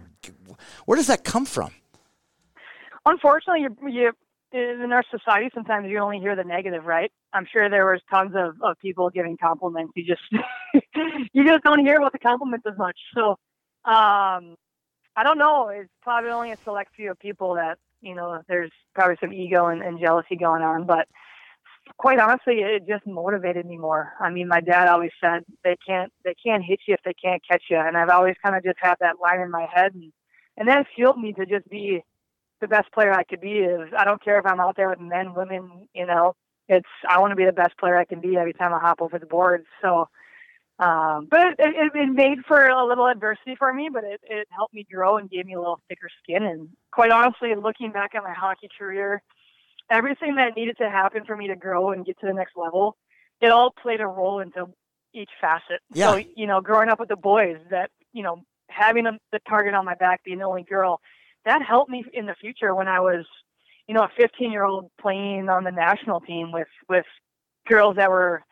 Where 0.85 0.95
does 0.95 1.07
that 1.07 1.23
come 1.23 1.45
from? 1.45 1.71
Unfortunately, 3.05 3.61
you, 3.61 3.89
you 3.89 4.11
in 4.53 4.91
our 4.91 5.03
society, 5.09 5.49
sometimes 5.53 5.89
you 5.89 5.97
only 5.97 6.19
hear 6.19 6.35
the 6.35 6.43
negative, 6.43 6.85
right? 6.85 7.11
I'm 7.33 7.47
sure 7.51 7.69
there 7.69 7.87
was 7.87 8.01
tons 8.09 8.33
of, 8.35 8.55
of 8.61 8.77
people 8.79 9.09
giving 9.09 9.35
compliments. 9.35 9.93
You 9.95 10.05
just 10.05 10.21
you 11.33 11.45
just 11.45 11.63
don't 11.63 11.79
hear 11.79 11.97
about 11.97 12.11
the 12.11 12.19
compliments 12.19 12.65
as 12.71 12.77
much. 12.77 12.97
So 13.15 13.31
um, 13.85 14.55
I 15.15 15.23
don't 15.23 15.39
know. 15.39 15.69
It's 15.69 15.89
probably 16.03 16.29
only 16.29 16.51
a 16.51 16.57
select 16.63 16.95
few 16.95 17.11
of 17.11 17.19
people 17.19 17.55
that 17.55 17.79
you 18.01 18.13
know. 18.13 18.41
There's 18.47 18.71
probably 18.93 19.17
some 19.19 19.33
ego 19.33 19.67
and, 19.67 19.81
and 19.81 19.99
jealousy 19.99 20.35
going 20.35 20.61
on, 20.61 20.85
but 20.85 21.07
quite 21.97 22.19
honestly, 22.19 22.59
it 22.59 22.87
just 22.87 23.07
motivated 23.07 23.65
me 23.65 23.77
more. 23.77 24.13
I 24.19 24.29
mean, 24.29 24.47
my 24.47 24.61
dad 24.61 24.87
always 24.87 25.11
said 25.19 25.43
they 25.63 25.77
can't 25.85 26.13
they 26.23 26.35
can't 26.45 26.63
hit 26.63 26.79
you 26.87 26.93
if 26.93 27.01
they 27.03 27.13
can't 27.13 27.41
catch 27.49 27.63
you, 27.71 27.77
and 27.77 27.97
I've 27.97 28.09
always 28.09 28.35
kind 28.43 28.55
of 28.55 28.63
just 28.63 28.77
had 28.79 28.95
that 28.99 29.19
line 29.19 29.39
in 29.39 29.49
my 29.49 29.67
head, 29.73 29.95
and 29.95 30.13
and 30.57 30.67
that 30.67 30.85
fueled 30.95 31.19
me 31.19 31.33
to 31.33 31.45
just 31.47 31.67
be 31.69 32.03
the 32.63 32.75
best 32.75 32.91
player 32.93 33.13
I 33.13 33.23
could 33.23 33.41
be. 33.41 33.59
Is 33.59 33.89
I 33.97 34.05
don't 34.05 34.23
care 34.23 34.39
if 34.39 34.45
I'm 34.45 34.59
out 34.59 34.75
there 34.75 34.89
with 34.89 34.99
men, 34.99 35.33
women, 35.35 35.87
you 35.93 36.05
know. 36.05 36.33
It's 36.69 36.87
I 37.07 37.19
want 37.19 37.31
to 37.31 37.35
be 37.35 37.45
the 37.45 37.51
best 37.51 37.77
player 37.77 37.97
I 37.97 38.05
can 38.05 38.21
be 38.21 38.37
every 38.37 38.53
time 38.53 38.73
I 38.73 38.79
hop 38.79 39.01
over 39.01 39.19
the 39.19 39.25
boards. 39.25 39.65
So, 39.81 40.07
um, 40.79 41.27
but 41.29 41.41
it, 41.41 41.55
it, 41.59 41.91
it 41.93 42.09
made 42.09 42.39
for 42.47 42.65
a 42.65 42.87
little 42.87 43.07
adversity 43.07 43.55
for 43.55 43.73
me, 43.73 43.89
but 43.91 44.05
it, 44.05 44.21
it 44.23 44.47
helped 44.49 44.73
me 44.73 44.85
grow 44.91 45.17
and 45.17 45.29
gave 45.29 45.45
me 45.45 45.55
a 45.55 45.59
little 45.59 45.81
thicker 45.89 46.07
skin. 46.23 46.43
And 46.43 46.69
quite 46.91 47.11
honestly, 47.11 47.53
looking 47.55 47.91
back 47.91 48.15
at 48.15 48.23
my 48.23 48.33
hockey 48.33 48.69
career, 48.79 49.21
everything 49.91 50.35
that 50.35 50.55
needed 50.55 50.77
to 50.77 50.89
happen 50.89 51.25
for 51.25 51.35
me 51.35 51.47
to 51.49 51.55
grow 51.57 51.91
and 51.91 52.05
get 52.05 52.17
to 52.21 52.27
the 52.27 52.33
next 52.33 52.55
level, 52.55 52.95
it 53.41 53.51
all 53.51 53.71
played 53.71 53.99
a 53.99 54.07
role 54.07 54.39
into 54.39 54.67
each 55.13 55.31
facet. 55.41 55.81
Yeah. 55.93 56.11
So, 56.11 56.23
you 56.35 56.47
know, 56.47 56.61
growing 56.61 56.89
up 56.89 56.99
with 56.99 57.09
the 57.09 57.17
boys, 57.17 57.57
that, 57.71 57.91
you 58.13 58.23
know, 58.23 58.41
having 58.69 59.05
a, 59.05 59.19
the 59.33 59.39
target 59.47 59.73
on 59.73 59.83
my 59.83 59.95
back, 59.95 60.23
being 60.23 60.39
the 60.39 60.45
only 60.45 60.63
girl, 60.63 61.01
that 61.45 61.61
helped 61.61 61.89
me 61.89 62.05
in 62.13 62.25
the 62.25 62.35
future 62.35 62.73
when 62.75 62.87
I 62.87 62.99
was, 62.99 63.25
you 63.87 63.93
know, 63.93 64.01
a 64.01 64.09
15 64.17 64.51
year 64.51 64.63
old 64.63 64.89
playing 64.99 65.49
on 65.49 65.63
the 65.63 65.71
national 65.71 66.21
team 66.21 66.51
with, 66.51 66.67
with 66.89 67.05
girls 67.67 67.95
that 67.97 68.09
were, 68.09 68.43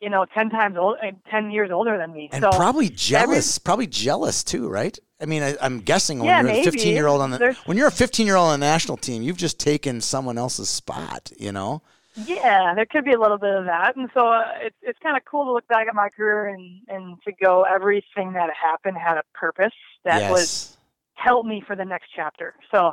you 0.00 0.10
know, 0.10 0.26
10 0.34 0.50
times 0.50 0.76
old, 0.76 0.96
uh, 1.02 1.12
10 1.30 1.50
years 1.50 1.70
older 1.70 1.96
than 1.96 2.12
me. 2.12 2.28
And 2.32 2.42
so 2.42 2.50
probably 2.50 2.88
jealous, 2.88 3.56
every, 3.56 3.64
probably 3.64 3.86
jealous 3.86 4.42
too, 4.42 4.68
right? 4.68 4.98
I 5.20 5.26
mean, 5.26 5.42
I, 5.42 5.56
am 5.64 5.80
guessing 5.80 6.18
when 6.18 6.26
yeah, 6.26 6.40
you're 6.40 6.50
maybe. 6.50 6.68
a 6.68 6.72
15 6.72 6.94
year 6.94 7.06
old 7.06 7.20
on 7.20 7.30
the 7.30 7.38
There's, 7.38 7.56
when 7.58 7.76
you're 7.76 7.86
a 7.86 7.92
15 7.92 8.26
year 8.26 8.36
old 8.36 8.48
on 8.48 8.58
the 8.58 8.66
national 8.66 8.96
team, 8.96 9.22
you've 9.22 9.36
just 9.36 9.60
taken 9.60 10.00
someone 10.00 10.36
else's 10.36 10.68
spot, 10.68 11.30
you 11.38 11.52
know. 11.52 11.82
Yeah, 12.14 12.74
there 12.74 12.84
could 12.84 13.04
be 13.04 13.12
a 13.12 13.18
little 13.18 13.38
bit 13.38 13.54
of 13.54 13.64
that, 13.64 13.96
and 13.96 14.10
so 14.12 14.28
uh, 14.28 14.44
it's 14.60 14.76
it's 14.82 14.98
kind 14.98 15.16
of 15.16 15.24
cool 15.24 15.46
to 15.46 15.52
look 15.52 15.66
back 15.66 15.88
at 15.88 15.94
my 15.94 16.10
career 16.10 16.48
and 16.48 16.82
and 16.86 17.16
to 17.22 17.32
go 17.32 17.62
everything 17.62 18.34
that 18.34 18.50
happened 18.50 18.98
had 18.98 19.16
a 19.16 19.22
purpose 19.32 19.72
that 20.04 20.20
yes. 20.20 20.30
was 20.30 20.76
help 21.14 21.46
me 21.46 21.62
for 21.66 21.76
the 21.76 21.84
next 21.84 22.08
chapter. 22.14 22.54
So, 22.70 22.92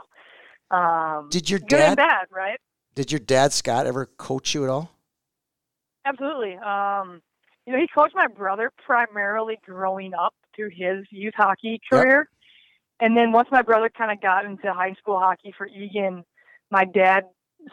um, 0.72 1.30
did 1.32 1.50
your 1.50 1.60
dad 1.60 1.90
and 1.90 1.98
bad, 1.98 2.28
right? 2.32 2.60
Did 2.96 3.12
your 3.12 3.20
dad 3.20 3.54
Scott 3.54 3.88
ever 3.88 4.06
coach 4.06 4.54
you 4.54 4.64
at 4.64 4.70
all? 4.70 4.92
Absolutely. 6.06 6.56
Um, 6.58 7.22
you 7.66 7.74
know, 7.74 7.80
he 7.80 7.88
coached 7.94 8.16
my 8.16 8.28
brother 8.28 8.72
primarily 8.86 9.60
growing 9.66 10.14
up 10.14 10.34
through 10.56 10.70
his 10.70 11.06
youth 11.12 11.34
hockey 11.38 11.80
career. 11.90 12.28
Yep. 12.30 13.08
And 13.08 13.18
then 13.18 13.32
once 13.32 13.48
my 13.52 13.62
brother 13.62 13.90
kind 13.96 14.12
of 14.12 14.22
got 14.22 14.46
into 14.46 14.74
high 14.74 14.94
school 15.00 15.20
hockey 15.20 15.54
for 15.58 15.68
Eagan, 15.68 16.24
my 16.72 16.86
dad 16.86 17.26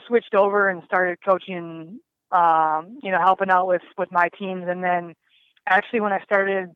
switched 0.06 0.34
over 0.34 0.68
and 0.68 0.82
started 0.84 1.18
coaching, 1.24 1.98
um, 2.30 2.98
you 3.02 3.10
know, 3.10 3.18
helping 3.18 3.50
out 3.50 3.66
with, 3.66 3.82
with 3.98 4.12
my 4.12 4.28
teams. 4.38 4.64
And 4.68 4.84
then 4.84 5.14
actually 5.66 6.00
when 6.00 6.12
I 6.12 6.20
started, 6.20 6.68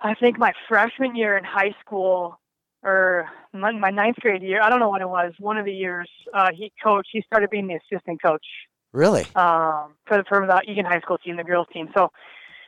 I 0.00 0.14
think 0.14 0.38
my 0.38 0.52
freshman 0.68 1.14
year 1.14 1.36
in 1.36 1.44
high 1.44 1.74
school 1.80 2.38
or 2.82 3.28
my, 3.52 3.72
my 3.72 3.90
ninth 3.90 4.16
grade 4.20 4.42
year, 4.42 4.60
I 4.62 4.70
don't 4.70 4.80
know 4.80 4.88
what 4.88 5.00
it 5.00 5.08
was, 5.08 5.32
one 5.38 5.58
of 5.58 5.64
the 5.64 5.72
years, 5.72 6.08
uh, 6.34 6.50
he 6.54 6.72
coached, 6.82 7.08
he 7.12 7.22
started 7.22 7.50
being 7.50 7.66
the 7.66 7.78
assistant 7.92 8.22
coach. 8.22 8.44
Really? 8.92 9.22
Um, 9.34 9.94
for, 10.06 10.18
the 10.18 10.24
for 10.28 10.46
the 10.46 10.62
Eagan 10.70 10.86
High 10.86 11.00
School 11.00 11.18
team, 11.18 11.36
the 11.36 11.44
girls 11.44 11.66
team. 11.72 11.88
So 11.96 12.10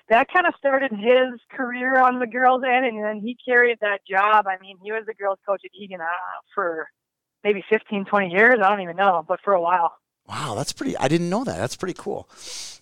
that 0.09 0.27
kind 0.33 0.47
of 0.47 0.55
started 0.59 0.91
his 0.93 1.41
career 1.51 2.01
on 2.01 2.19
the 2.19 2.27
girls' 2.27 2.63
end, 2.67 2.87
and 2.87 3.03
then 3.05 3.21
he 3.21 3.37
carried 3.45 3.79
that 3.81 4.01
job. 4.09 4.47
I 4.47 4.59
mean, 4.61 4.77
he 4.83 4.93
was 4.93 5.05
the 5.07 5.15
girls' 5.15 5.39
coach 5.47 5.63
at 5.65 5.71
Eagan 5.75 6.01
uh, 6.01 6.07
for 6.55 6.89
maybe 7.45 7.65
15, 7.71 8.05
20 8.07 8.29
years. 8.29 8.59
I 8.63 8.69
don't 8.69 8.81
even 8.81 8.97
know, 8.97 9.25
but 9.27 9.41
for 9.45 9.55
a 9.55 9.61
while. 9.61 9.93
Wow, 10.29 10.55
that's 10.57 10.73
pretty. 10.73 10.97
I 10.99 11.09
didn't 11.09 11.31
know 11.31 11.45
that. 11.45 11.57
That's 11.57 11.77
pretty 11.77 11.95
cool. 11.95 12.29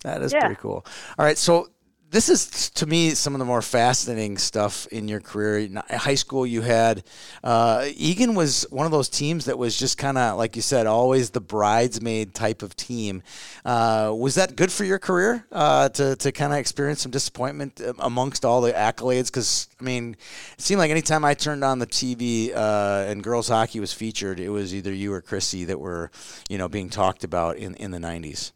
That 0.02 0.22
is 0.22 0.32
yeah. 0.32 0.40
pretty 0.40 0.56
cool. 0.56 0.84
All 1.18 1.24
right, 1.24 1.38
so 1.38 1.68
this 2.10 2.28
is 2.28 2.70
to 2.70 2.86
me 2.86 3.10
some 3.10 3.34
of 3.34 3.38
the 3.38 3.44
more 3.44 3.62
fascinating 3.62 4.38
stuff 4.38 4.86
in 4.88 5.08
your 5.08 5.20
career. 5.20 5.58
In 5.58 5.76
high 5.76 6.14
school, 6.14 6.46
you 6.46 6.62
had 6.62 7.02
uh, 7.42 7.86
Eagan 7.94 8.34
was 8.34 8.66
one 8.70 8.86
of 8.86 8.92
those 8.92 9.08
teams 9.08 9.46
that 9.46 9.58
was 9.58 9.76
just 9.76 9.98
kind 9.98 10.16
of 10.16 10.36
like 10.36 10.56
you 10.56 10.62
said, 10.62 10.86
always 10.86 11.30
the 11.30 11.40
bridesmaid 11.40 12.34
type 12.34 12.62
of 12.62 12.76
team. 12.76 13.22
Uh, 13.64 14.14
was 14.16 14.36
that 14.36 14.56
good 14.56 14.70
for 14.70 14.84
your 14.84 14.98
career 14.98 15.46
uh, 15.50 15.88
to 15.90 16.16
to 16.16 16.32
kind 16.32 16.52
of 16.52 16.58
experience 16.58 17.02
some 17.02 17.10
disappointment 17.10 17.80
uh, 17.80 17.92
amongst 17.98 18.44
all 18.44 18.60
the 18.60 18.72
accolades? 18.72 19.26
Because 19.26 19.68
I 19.80 19.84
mean, 19.84 20.16
it 20.56 20.60
seemed 20.60 20.78
like 20.78 20.90
anytime 20.90 21.24
I 21.24 21.34
turned 21.34 21.64
on 21.64 21.78
the 21.78 21.86
TV 21.86 22.54
uh, 22.54 23.04
and 23.08 23.22
girls 23.22 23.48
hockey 23.48 23.80
was 23.80 23.92
featured, 23.92 24.38
it 24.38 24.50
was 24.50 24.74
either 24.74 24.92
you 24.92 25.12
or 25.12 25.22
Krissy 25.22 25.66
that 25.66 25.80
were 25.80 26.10
you 26.48 26.58
know 26.58 26.68
being 26.68 26.88
talked 26.88 27.24
about 27.24 27.56
in 27.56 27.74
in 27.74 27.90
the 27.90 27.98
'90s. 27.98 28.52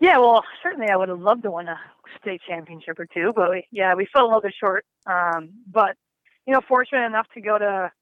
Yeah, 0.00 0.16
well, 0.18 0.42
certainly 0.62 0.88
I 0.90 0.96
would 0.96 1.10
have 1.10 1.20
loved 1.20 1.42
to 1.42 1.50
win 1.50 1.68
a 1.68 1.78
state 2.20 2.40
championship 2.48 2.98
or 2.98 3.06
two, 3.06 3.32
but 3.36 3.50
we, 3.50 3.66
yeah, 3.70 3.94
we 3.94 4.06
fell 4.12 4.24
a 4.24 4.28
little 4.28 4.40
bit 4.40 4.54
short. 4.58 4.84
Um, 5.06 5.50
but 5.70 5.96
you 6.46 6.54
know, 6.54 6.62
fortunate 6.66 7.04
enough 7.04 7.26
to 7.34 7.40
go 7.42 7.58
to 7.58 7.92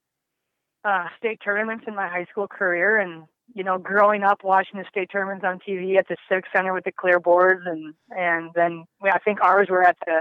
uh, 0.85 1.05
state 1.19 1.40
tournaments 1.45 1.85
in 1.88 1.97
my 1.97 2.09
high 2.09 2.26
school 2.31 2.47
career, 2.47 2.99
and 2.99 3.25
you 3.52 3.64
know, 3.64 3.78
growing 3.78 4.23
up 4.23 4.45
watching 4.45 4.78
the 4.78 4.87
state 4.88 5.11
tournaments 5.11 5.45
on 5.45 5.59
TV 5.59 5.99
at 5.99 6.07
the 6.07 6.17
Civic 6.28 6.45
Center 6.55 6.73
with 6.73 6.85
the 6.85 6.93
clear 6.93 7.19
boards, 7.19 7.62
and 7.67 7.95
and 8.11 8.50
then 8.55 8.85
we, 9.02 9.11
I 9.11 9.19
think 9.19 9.40
ours 9.40 9.67
were 9.69 9.83
at 9.83 9.97
the 10.07 10.21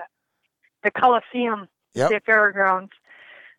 the 0.83 0.91
Coliseum 0.91 1.67
Yep. 1.93 2.07
State 2.07 2.25
Fairgrounds. 2.25 2.91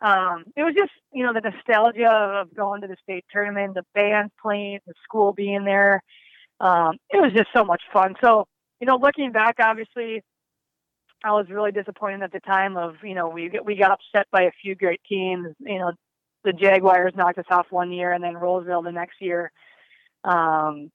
Um, 0.00 0.44
it 0.56 0.62
was 0.62 0.74
just 0.76 0.92
you 1.12 1.24
know 1.24 1.32
the 1.32 1.40
nostalgia 1.40 2.10
of 2.10 2.54
going 2.54 2.80
to 2.80 2.88
the 2.88 2.96
state 3.02 3.24
tournament, 3.30 3.74
the 3.74 3.84
band 3.94 4.32
playing, 4.42 4.80
the 4.86 4.94
school 5.04 5.32
being 5.32 5.64
there. 5.64 6.02
Um, 6.60 6.98
it 7.10 7.20
was 7.20 7.32
just 7.32 7.48
so 7.54 7.64
much 7.64 7.82
fun. 7.92 8.14
So 8.22 8.46
you 8.80 8.86
know, 8.86 8.96
looking 8.96 9.32
back, 9.32 9.56
obviously, 9.60 10.22
I 11.24 11.32
was 11.32 11.46
really 11.50 11.72
disappointed 11.72 12.22
at 12.22 12.32
the 12.32 12.40
time. 12.40 12.76
Of 12.76 12.96
you 13.02 13.14
know, 13.14 13.28
we 13.28 13.50
we 13.64 13.76
got 13.76 13.90
upset 13.90 14.26
by 14.30 14.42
a 14.42 14.52
few 14.62 14.74
great 14.74 15.00
teams. 15.08 15.48
You 15.60 15.78
know, 15.78 15.92
the 16.44 16.52
Jaguars 16.52 17.12
knocked 17.16 17.38
us 17.38 17.44
off 17.50 17.66
one 17.70 17.92
year, 17.92 18.12
and 18.12 18.22
then 18.22 18.36
Roseville 18.36 18.82
the 18.82 18.92
next 18.92 19.20
year. 19.20 19.50
Um, 20.24 20.90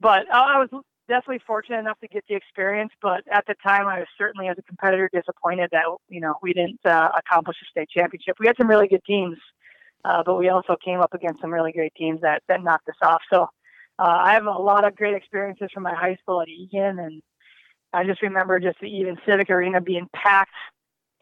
but 0.00 0.32
I 0.32 0.58
was 0.58 0.68
definitely 1.08 1.40
fortunate 1.46 1.78
enough 1.78 2.00
to 2.00 2.08
get 2.08 2.24
the 2.28 2.34
experience. 2.34 2.92
But 3.00 3.22
at 3.30 3.44
the 3.46 3.54
time, 3.64 3.86
I 3.86 4.00
was 4.00 4.08
certainly, 4.18 4.48
as 4.48 4.56
a 4.58 4.62
competitor, 4.62 5.08
disappointed 5.12 5.70
that 5.72 5.84
you 6.08 6.20
know 6.20 6.34
we 6.42 6.52
didn't 6.52 6.80
uh, 6.84 7.10
accomplish 7.16 7.56
a 7.62 7.66
state 7.70 7.88
championship. 7.90 8.36
We 8.40 8.48
had 8.48 8.56
some 8.56 8.68
really 8.68 8.88
good 8.88 9.04
teams, 9.06 9.38
uh, 10.04 10.24
but 10.26 10.36
we 10.36 10.48
also 10.48 10.76
came 10.84 11.00
up 11.00 11.14
against 11.14 11.40
some 11.40 11.52
really 11.52 11.70
great 11.70 11.94
teams 11.94 12.20
that 12.22 12.42
that 12.48 12.64
knocked 12.64 12.88
us 12.88 12.96
off. 13.02 13.22
So 13.32 13.46
uh, 13.98 14.02
I 14.02 14.34
have 14.34 14.46
a 14.46 14.50
lot 14.50 14.84
of 14.84 14.96
great 14.96 15.14
experiences 15.14 15.68
from 15.72 15.82
my 15.84 15.94
high 15.94 16.16
school 16.22 16.40
at 16.40 16.48
Eagan, 16.48 16.98
and 16.98 17.22
I 17.92 18.04
just 18.04 18.22
remember 18.22 18.58
just 18.58 18.80
the 18.80 18.88
Eagan 18.88 19.16
Civic 19.26 19.50
Arena 19.50 19.80
being 19.80 20.08
packed. 20.14 20.50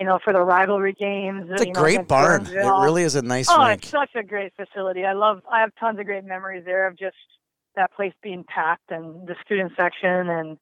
You 0.01 0.07
know, 0.07 0.19
for 0.25 0.33
the 0.33 0.41
rivalry 0.41 0.95
games. 0.95 1.47
It's 1.49 1.63
a 1.63 1.67
know, 1.67 1.81
great 1.81 2.09
barn. 2.09 2.47
It 2.47 2.57
really 2.57 3.05
is 3.05 3.15
a 3.15 3.23
nice 3.23 3.49
Oh, 3.49 3.65
rink. 3.65 3.83
it's 3.83 3.91
such 3.91 4.11
a 4.17 4.23
great 4.25 4.53
facility. 4.57 5.05
I 5.05 5.13
love. 5.13 5.43
I 5.49 5.61
have 5.61 5.71
tons 5.79 6.01
of 6.01 6.07
great 6.07 6.25
memories 6.25 6.65
there 6.65 6.89
of 6.89 6.99
just 6.99 7.15
that 7.77 7.93
place 7.93 8.13
being 8.21 8.43
packed 8.49 8.91
and 8.91 9.29
the 9.29 9.37
student 9.45 9.73
section 9.77 10.29
and 10.29 10.59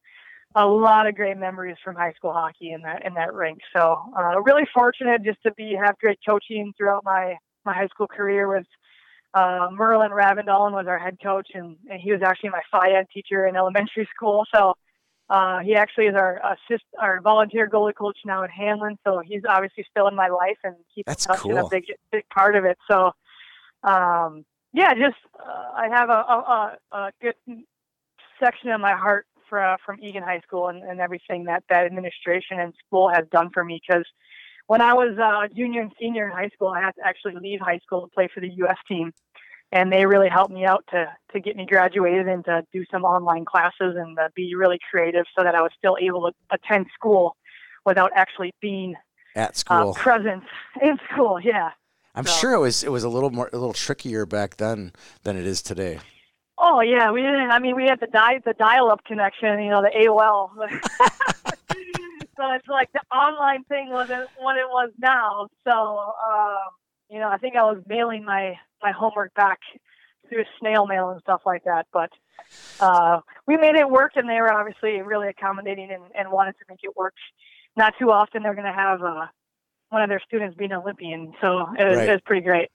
a 0.57 0.67
lot 0.67 1.07
of 1.07 1.15
great 1.15 1.37
memories 1.37 1.77
from 1.83 1.95
high 1.95 2.13
school 2.13 2.33
hockey 2.33 2.73
in 2.73 2.83
that 2.83 3.07
in 3.07 3.15
that 3.15 3.33
rink. 3.33 3.61
So 3.75 4.03
uh, 4.19 4.41
really 4.41 4.67
fortunate 4.75 5.23
just 5.25 5.43
to 5.45 5.53
be 5.55 5.79
have 5.83 5.97
great 5.99 6.19
coaching 6.29 6.73
throughout 6.77 7.05
my 7.05 7.37
my 7.65 7.73
high 7.73 7.87
school 7.87 8.09
career 8.09 8.49
with 8.49 8.67
uh, 9.35 9.69
Merlin 9.73 10.11
Ravendalen 10.11 10.73
was 10.73 10.87
our 10.89 10.99
head 10.99 11.19
coach 11.23 11.49
and, 11.55 11.77
and 11.91 12.01
he 12.01 12.13
was 12.13 12.23
actually 12.23 12.51
my 12.51 12.63
phi 12.71 12.93
ed 12.93 13.07
teacher 13.13 13.47
in 13.47 13.57
elementary 13.57 14.09
school. 14.15 14.45
So 14.55 14.75
uh, 15.29 15.61
he 15.61 15.75
actually 15.75 16.07
is 16.07 16.15
our 16.17 16.41
assist 16.45 16.85
our 16.99 17.21
volunteer 17.21 17.69
goalie 17.69 17.95
coach 17.95 18.19
now 18.25 18.43
at 18.43 18.51
Hamline. 18.51 18.97
So 19.07 19.23
he's 19.25 19.43
obviously 19.49 19.85
still 19.91 20.09
in 20.09 20.17
my 20.17 20.29
life 20.29 20.59
and 20.65 20.75
keeps 20.95 21.07
That's 21.27 21.45
in 21.45 21.57
a 21.57 21.69
big 21.69 21.85
big 22.11 22.25
part 22.29 22.57
of 22.57 22.65
it. 22.65 22.79
So 22.91 23.13
um, 23.85 24.45
yeah, 24.73 24.95
just 24.95 25.17
uh, 25.39 25.71
I 25.77 25.89
have 25.91 26.11
a, 26.11 26.13
a, 26.13 26.79
a, 26.93 26.97
a 26.97 27.13
good 27.23 27.35
section 28.43 28.71
of 28.71 28.81
my 28.81 28.95
heart 28.95 29.27
for, 29.49 29.63
uh, 29.63 29.77
from 29.85 29.99
Eagan 30.01 30.23
High 30.23 30.41
School 30.41 30.69
and, 30.69 30.83
and 30.83 31.01
everything 31.01 31.45
that 31.45 31.65
that 31.69 31.87
administration 31.87 32.59
and 32.59 32.73
school 32.87 33.11
has 33.13 33.25
done 33.31 33.51
for 33.53 33.65
me. 33.65 33.81
Because 33.87 34.05
when 34.71 34.81
I 34.81 34.95
was 34.95 35.19
uh, 35.19 35.47
a 35.47 35.49
junior 35.53 35.81
and 35.81 35.91
senior 35.99 36.27
in 36.27 36.31
high 36.31 36.49
school, 36.55 36.69
I 36.69 36.81
had 36.81 36.93
to 36.93 37.05
actually 37.05 37.35
leave 37.35 37.59
high 37.59 37.81
school 37.81 38.03
to 38.03 38.07
play 38.07 38.29
for 38.33 38.39
the 38.39 38.51
U.S. 38.59 38.77
team, 38.87 39.13
and 39.73 39.93
they 39.93 40.07
really 40.07 40.29
helped 40.29 40.53
me 40.55 40.65
out 40.65 40.85
to 40.93 41.07
to 41.33 41.41
get 41.41 41.57
me 41.57 41.67
graduated 41.67 42.29
and 42.29 42.45
to 42.45 42.63
do 42.73 42.85
some 42.89 43.03
online 43.03 43.45
classes 43.45 43.97
and 43.97 44.17
uh, 44.17 44.29
be 44.37 44.55
really 44.55 44.79
creative 44.89 45.25
so 45.37 45.43
that 45.43 45.57
I 45.57 45.61
was 45.61 45.73
still 45.77 45.97
able 46.01 46.31
to 46.31 46.33
attend 46.53 46.87
school 46.95 47.35
without 47.85 48.13
actually 48.15 48.55
being 48.61 48.95
At 49.35 49.51
uh, 49.51 49.53
school, 49.55 49.95
present 49.95 50.45
in 50.81 51.01
school. 51.13 51.41
Yeah. 51.43 51.71
I'm 52.15 52.27
so- 52.27 52.39
sure 52.39 52.53
it 52.55 52.61
was 52.61 52.85
it 52.85 52.93
was 52.93 53.03
a 53.03 53.09
little 53.09 53.31
more 53.31 53.51
a 53.53 53.57
little 53.57 53.75
trickier 53.75 54.25
back 54.25 54.59
then 54.59 54.93
than 55.25 55.37
it 55.37 55.47
is 55.47 55.63
today. 55.63 55.99
Oh 56.59 56.81
yeah, 56.81 57.11
we 57.11 57.23
didn't. 57.23 57.51
I 57.51 57.59
mean, 57.59 57.75
we 57.75 57.87
had 57.89 57.99
the 57.99 58.07
di- 58.07 58.43
the 58.45 58.53
dial-up 58.53 59.03
connection, 59.05 59.59
you 59.65 59.71
know, 59.71 59.83
the 59.83 59.91
AOL. 60.07 60.51
so 62.41 62.53
it's 62.53 62.69
like 62.69 62.89
the 62.93 63.01
online 63.15 63.65
thing 63.65 63.91
wasn't 63.91 64.29
what 64.39 64.57
it 64.57 64.67
was 64.67 64.91
now. 64.99 65.49
So 65.65 65.73
um, 65.73 66.71
you 67.11 67.19
know, 67.19 67.29
I 67.29 67.37
think 67.37 67.57
I 67.57 67.63
was 67.63 67.83
mailing 67.87 68.25
my 68.25 68.55
my 68.83 68.93
homework 68.93 69.35
back 69.35 69.59
through 70.29 70.45
snail 70.59 70.87
mail 70.87 71.11
and 71.11 71.21
stuff 71.21 71.43
like 71.45 71.65
that. 71.65 71.87
But 71.93 72.11
uh, 72.81 73.21
we 73.47 73.57
made 73.57 73.75
it 73.75 73.89
work, 73.89 74.13
and 74.17 74.29
they 74.29 74.41
were 74.41 74.53
obviously 74.53 75.03
really 75.03 75.29
accommodating 75.29 75.91
and, 75.91 76.05
and 76.19 76.33
wanted 76.33 76.53
to 76.53 76.65
make 76.69 76.81
it 76.83 76.97
work. 76.97 77.15
Not 77.77 77.95
too 77.99 78.11
often 78.11 78.43
they're 78.43 78.55
going 78.55 78.67
to 78.67 78.73
have 78.73 79.03
uh, 79.03 79.27
one 79.91 80.03
of 80.03 80.09
their 80.09 80.21
students 80.27 80.57
be 80.57 80.65
an 80.65 80.73
Olympian, 80.73 81.35
so 81.41 81.67
it 81.79 81.85
was, 81.85 81.97
Right. 81.97 82.09
it 82.09 82.13
was 82.13 82.21
pretty 82.25 82.43
great. 82.43 82.71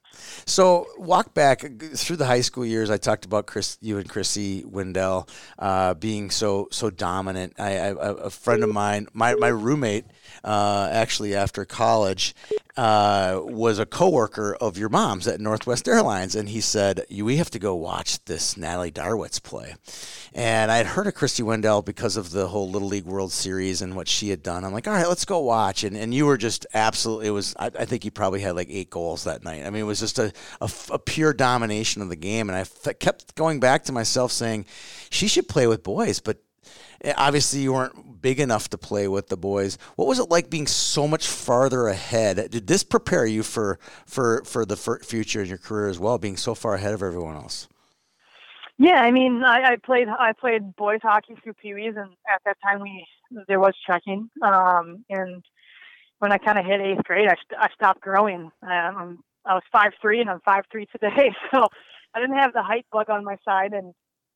So 0.45 0.85
walk 0.97 1.33
back 1.33 1.61
through 1.95 2.17
the 2.17 2.25
high 2.25 2.41
school 2.41 2.65
years. 2.65 2.89
I 2.89 2.97
talked 2.97 3.25
about 3.25 3.47
Chris, 3.47 3.77
you 3.81 3.97
and 3.97 4.07
Krissy 4.09 4.63
Wendell 4.65 5.27
uh, 5.59 5.93
being 5.95 6.29
so 6.29 6.67
so 6.71 6.89
dominant. 6.89 7.53
I, 7.59 7.77
I 7.77 7.95
a 8.25 8.29
friend 8.29 8.63
of 8.63 8.69
mine, 8.69 9.07
my 9.13 9.35
my 9.35 9.47
roommate, 9.49 10.05
uh, 10.43 10.89
actually 10.91 11.35
after 11.35 11.65
college, 11.65 12.33
uh, 12.77 13.41
was 13.43 13.77
a 13.79 13.85
coworker 13.85 14.55
of 14.61 14.77
your 14.77 14.89
mom's 14.89 15.27
at 15.27 15.41
Northwest 15.41 15.87
Airlines, 15.87 16.35
and 16.35 16.47
he 16.49 16.61
said, 16.61 17.05
"You 17.09 17.25
we 17.25 17.37
have 17.37 17.49
to 17.51 17.59
go 17.59 17.75
watch 17.75 18.23
this 18.25 18.55
Natalie 18.55 18.91
Darwitz 18.91 19.41
play." 19.43 19.75
And 20.33 20.69
I 20.71 20.77
had 20.77 20.87
heard 20.87 21.07
of 21.07 21.13
Krissy 21.13 21.43
Wendell 21.43 21.81
because 21.81 22.17
of 22.17 22.31
the 22.31 22.47
whole 22.49 22.69
Little 22.69 22.89
League 22.89 23.05
World 23.05 23.31
Series 23.31 23.81
and 23.81 23.95
what 23.95 24.07
she 24.09 24.29
had 24.29 24.43
done. 24.43 24.65
I'm 24.65 24.73
like, 24.73 24.85
all 24.85 24.93
right, 24.93 25.07
let's 25.07 25.23
go 25.25 25.39
watch. 25.39 25.83
And 25.85 25.95
and 25.97 26.13
you 26.13 26.25
were 26.25 26.37
just 26.37 26.65
absolutely. 26.73 27.04
It 27.05 27.31
was. 27.31 27.55
I, 27.59 27.67
I 27.67 27.85
think 27.85 28.03
he 28.03 28.09
probably 28.09 28.41
had 28.41 28.55
like 28.55 28.67
eight 28.69 28.89
goals 28.89 29.23
that 29.25 29.43
night. 29.43 29.65
I 29.65 29.69
mean, 29.69 29.81
it 29.81 29.85
was 29.85 29.99
just 29.99 30.19
a 30.19 30.31
a 30.91 30.99
pure 30.99 31.33
domination 31.33 32.01
of 32.01 32.09
the 32.09 32.15
game. 32.15 32.49
And 32.49 32.57
I 32.57 32.61
f- 32.61 32.99
kept 32.99 33.35
going 33.35 33.59
back 33.59 33.83
to 33.85 33.91
myself 33.93 34.31
saying, 34.31 34.65
she 35.09 35.27
should 35.27 35.47
play 35.47 35.67
with 35.67 35.83
boys, 35.83 36.19
but. 36.19 36.37
eh, 37.03 37.13
Obviously, 37.17 37.61
you 37.61 37.73
weren't 37.73 38.21
big 38.21 38.39
enough 38.39 38.69
to 38.69 38.77
play 38.77 39.07
with 39.07 39.27
the 39.27 39.37
boys. 39.37 39.77
What 39.97 40.07
was 40.07 40.19
it 40.19 40.29
like 40.29 40.49
being 40.49 40.67
so 40.67 41.07
much 41.07 41.27
farther 41.27 41.87
ahead? 41.87 42.37
Did 42.51 42.67
this 42.67 42.83
prepare 42.83 43.25
you 43.25 43.43
for 43.43 43.77
for 44.05 44.43
for 44.45 44.65
the 44.65 44.77
future 44.77 45.41
in 45.43 45.47
your 45.49 45.59
career 45.59 45.89
as 45.89 45.99
well, 45.99 46.17
being 46.17 46.37
so 46.37 46.55
far 46.55 46.73
ahead 46.75 46.93
of 46.93 47.03
everyone 47.03 47.35
else? 47.35 47.67
Yeah, 48.77 48.99
I 49.01 49.11
mean, 49.11 49.43
I, 49.43 49.73
I 49.73 49.75
played 49.77 50.07
I 50.09 50.33
played 50.33 50.75
boys 50.75 50.99
hockey 51.01 51.35
through 51.41 51.53
Pee 51.53 51.73
Wees, 51.75 51.93
and 51.95 52.09
at 52.33 52.41
that 52.45 52.57
time 52.63 52.81
we 52.81 53.05
there 53.47 53.59
was 53.59 53.73
checking. 53.87 54.29
Um, 54.41 55.05
and 55.09 55.43
when 56.25 56.31
I 56.31 56.39
kind 56.39 56.57
of 56.57 56.65
hit 56.65 56.81
eighth 56.81 57.03
grade, 57.03 57.27
I, 57.27 57.35
st- 57.35 57.61
I 57.61 57.69
stopped 57.75 58.01
growing. 58.01 58.51
Um, 58.63 59.19
I 59.45 59.53
was 59.53 59.61
five 59.71 59.91
three, 60.01 60.21
and 60.21 60.27
I'm 60.27 60.39
five 60.39 60.63
three 60.71 60.87
today, 60.87 61.29
so 61.53 61.67
I 62.15 62.19
didn't 62.19 62.37
have 62.37 62.51
the 62.51 62.63
height 62.63 62.87
bug 62.91 63.11
on 63.11 63.23
my 63.23 63.37
side, 63.45 63.73
and 63.73 63.93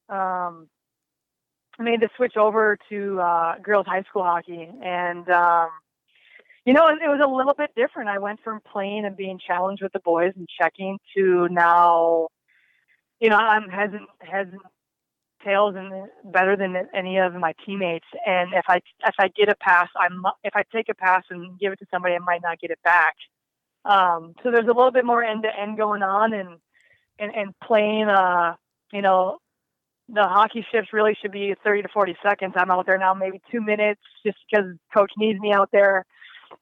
um, 0.08 0.68
made 1.80 2.02
the 2.02 2.10
switch 2.16 2.38
over 2.38 2.78
to 2.90 3.20
uh, 3.20 3.56
girls 3.64 3.88
high 3.88 4.04
school 4.04 4.22
hockey, 4.22 4.70
and 4.84 5.28
um, 5.32 5.70
you 6.64 6.74
know, 6.74 6.90
it, 6.90 7.00
was 7.02 7.22
a 7.26 7.28
little 7.28 7.56
bit 7.56 7.72
different. 7.76 8.08
I 8.08 8.20
went 8.20 8.40
from 8.44 8.60
playing 8.72 9.06
and 9.06 9.18
being 9.18 9.40
challenged 9.40 9.82
with 9.82 9.92
the 9.92 10.02
boys 10.02 10.34
and 10.36 10.48
checking 10.62 11.00
to 11.18 11.48
now 11.50 12.28
you 13.20 13.30
know, 13.30 13.36
I'm 13.36 13.68
heads 13.70 13.94
and 13.96 14.62
tails 15.44 15.76
and 15.78 16.10
better 16.34 16.56
than 16.56 16.76
any 16.94 17.18
of 17.18 17.34
my 17.34 17.54
teammates. 17.66 18.06
And 18.26 18.54
if 18.54 18.66
I 18.68 18.78
if 19.06 19.16
I 19.20 19.28
get 19.30 19.50
a 19.50 19.56
pass, 19.56 19.90
I'm 20.00 20.24
if 20.44 20.56
I 20.56 20.64
take 20.74 20.90
a 20.90 20.96
pass 20.96 21.24
and 21.30 21.60
give 21.60 21.74
it 21.74 21.80
to 21.80 21.86
somebody, 21.92 22.16
I 22.16 22.20
might 22.20 22.42
not 22.42 22.60
get 22.60 22.72
it 22.72 22.80
back. 22.84 23.16
Um, 23.86 24.34
so 24.44 24.52
there's 24.52 24.66
a 24.66 24.76
little 24.76 24.92
bit 24.92 25.06
more 25.06 25.24
end 25.24 25.44
to 25.44 25.50
end 25.50 25.78
going 25.78 26.04
on, 26.04 26.34
and 26.34 26.58
and 27.20 27.34
and 27.36 27.54
playing. 27.64 28.10
Uh, 28.10 28.56
you 28.92 29.02
know, 29.02 29.38
the 30.08 30.24
hockey 30.24 30.66
shifts 30.72 30.94
really 30.94 31.16
should 31.22 31.32
be 31.32 31.54
30 31.64 31.84
to 31.84 31.88
40 31.90 32.16
seconds. 32.24 32.54
I'm 32.58 32.72
out 32.72 32.86
there 32.86 32.98
now, 32.98 33.14
maybe 33.14 33.42
two 33.52 33.62
minutes, 33.62 34.02
just 34.26 34.38
because 34.50 34.66
coach 34.94 35.12
needs 35.18 35.40
me 35.40 35.54
out 35.54 35.70
there. 35.72 36.06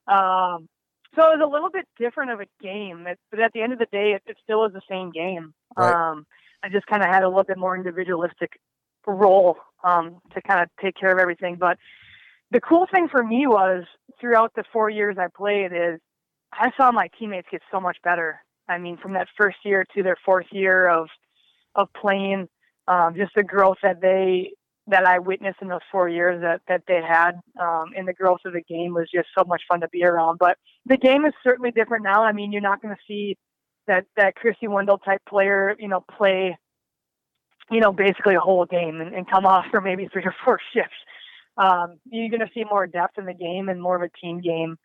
Um, 0.07 0.67
so 1.15 1.23
it 1.31 1.39
was 1.39 1.41
a 1.43 1.49
little 1.49 1.69
bit 1.69 1.87
different 1.97 2.31
of 2.31 2.41
a 2.41 2.45
game, 2.61 3.07
it, 3.07 3.17
but 3.31 3.39
at 3.39 3.53
the 3.53 3.61
end 3.61 3.73
of 3.73 3.79
the 3.79 3.87
day, 3.91 4.11
it, 4.11 4.23
it 4.27 4.37
still 4.43 4.65
is 4.65 4.73
the 4.73 4.81
same 4.89 5.11
game. 5.11 5.53
Right. 5.75 5.93
Um, 5.93 6.27
I 6.63 6.69
just 6.69 6.87
kind 6.87 7.03
of 7.03 7.09
had 7.09 7.23
a 7.23 7.27
little 7.27 7.43
bit 7.43 7.57
more 7.57 7.75
individualistic 7.75 8.59
role 9.05 9.57
um, 9.83 10.21
to 10.33 10.41
kind 10.41 10.61
of 10.61 10.69
take 10.81 10.95
care 10.95 11.11
of 11.11 11.19
everything. 11.19 11.55
But 11.59 11.77
the 12.51 12.59
cool 12.59 12.87
thing 12.93 13.07
for 13.09 13.23
me 13.23 13.47
was 13.47 13.83
throughout 14.19 14.53
the 14.55 14.63
four 14.71 14.89
years 14.89 15.17
I 15.19 15.27
played 15.35 15.71
is 15.73 15.99
I 16.53 16.71
saw 16.77 16.91
my 16.91 17.09
teammates 17.19 17.47
get 17.51 17.61
so 17.71 17.79
much 17.79 17.97
better. 18.03 18.39
I 18.69 18.77
mean, 18.77 18.97
from 18.97 19.13
that 19.13 19.27
first 19.37 19.57
year 19.63 19.85
to 19.95 20.03
their 20.03 20.17
fourth 20.25 20.47
year 20.51 20.89
of 20.89 21.07
of 21.75 21.89
playing, 21.93 22.47
um, 22.87 23.13
just 23.15 23.31
the 23.35 23.43
growth 23.43 23.77
that 23.83 24.01
they 24.01 24.51
that 24.87 25.05
I 25.05 25.19
witnessed 25.19 25.61
in 25.61 25.67
those 25.67 25.81
four 25.91 26.09
years 26.09 26.41
that 26.41 26.61
that 26.67 26.83
they 26.87 27.01
had 27.01 27.33
um, 27.59 27.91
in 27.95 28.05
the 28.05 28.13
growth 28.13 28.39
of 28.45 28.53
the 28.53 28.61
game 28.61 28.93
was 28.93 29.09
just 29.13 29.27
so 29.37 29.43
much 29.45 29.61
fun 29.67 29.81
to 29.81 29.87
be 29.89 30.03
around. 30.03 30.37
But 30.39 30.57
the 30.85 30.97
game 30.97 31.25
is 31.25 31.33
certainly 31.43 31.71
different 31.71 32.03
now. 32.03 32.23
I 32.23 32.31
mean, 32.31 32.51
you're 32.51 32.61
not 32.61 32.81
going 32.81 32.95
to 32.95 33.01
see 33.07 33.37
that 33.87 34.05
that 34.15 34.35
Krissy 34.35 34.67
Wendell 34.67 34.99
type 34.99 35.21
player, 35.27 35.75
you 35.79 35.87
know, 35.87 36.03
play, 36.17 36.57
you 37.69 37.79
know, 37.79 37.91
basically 37.91 38.35
a 38.35 38.39
whole 38.39 38.65
game 38.65 39.01
and, 39.01 39.13
and 39.13 39.29
come 39.29 39.45
off 39.45 39.65
for 39.71 39.81
maybe 39.81 40.07
three 40.11 40.23
or 40.23 40.35
four 40.43 40.59
shifts. 40.73 40.95
Um, 41.57 41.97
you're 42.09 42.29
going 42.29 42.41
to 42.41 42.51
see 42.53 42.63
more 42.63 42.85
depth 42.85 43.17
in 43.17 43.25
the 43.25 43.33
game 43.33 43.69
and 43.69 43.81
more 43.81 43.95
of 43.95 44.03
a 44.03 44.09
team 44.21 44.41
game. 44.41 44.77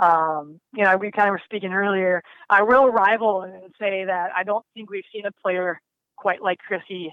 Um, 0.00 0.60
you 0.74 0.84
know, 0.84 0.96
we 0.96 1.10
kind 1.10 1.28
of 1.28 1.32
were 1.32 1.42
speaking 1.44 1.72
earlier. 1.72 2.22
I 2.50 2.62
will 2.62 2.88
rival 2.88 3.42
and 3.42 3.72
say 3.78 4.04
that 4.04 4.30
I 4.36 4.42
don't 4.42 4.64
think 4.74 4.90
we've 4.90 5.04
seen 5.12 5.24
a 5.24 5.32
player 5.32 5.80
quite 6.16 6.42
like 6.42 6.58
Krissy. 6.68 7.10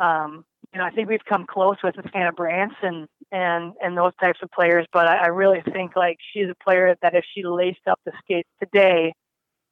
Um, 0.00 0.44
you 0.72 0.78
know, 0.78 0.84
I 0.84 0.90
think 0.90 1.08
we've 1.08 1.24
come 1.28 1.46
close 1.46 1.76
with 1.82 1.94
Hannah 2.12 2.32
Brandt 2.32 2.72
and 2.82 3.06
and 3.32 3.74
and 3.82 3.96
those 3.96 4.12
types 4.20 4.40
of 4.42 4.50
players, 4.50 4.86
but 4.92 5.06
I, 5.06 5.16
I 5.16 5.26
really 5.26 5.62
think 5.72 5.94
like 5.94 6.18
she's 6.32 6.48
a 6.48 6.64
player 6.64 6.96
that 7.02 7.14
if 7.14 7.24
she 7.34 7.44
laced 7.44 7.86
up 7.88 8.00
the 8.04 8.12
skates 8.22 8.48
today, 8.60 9.12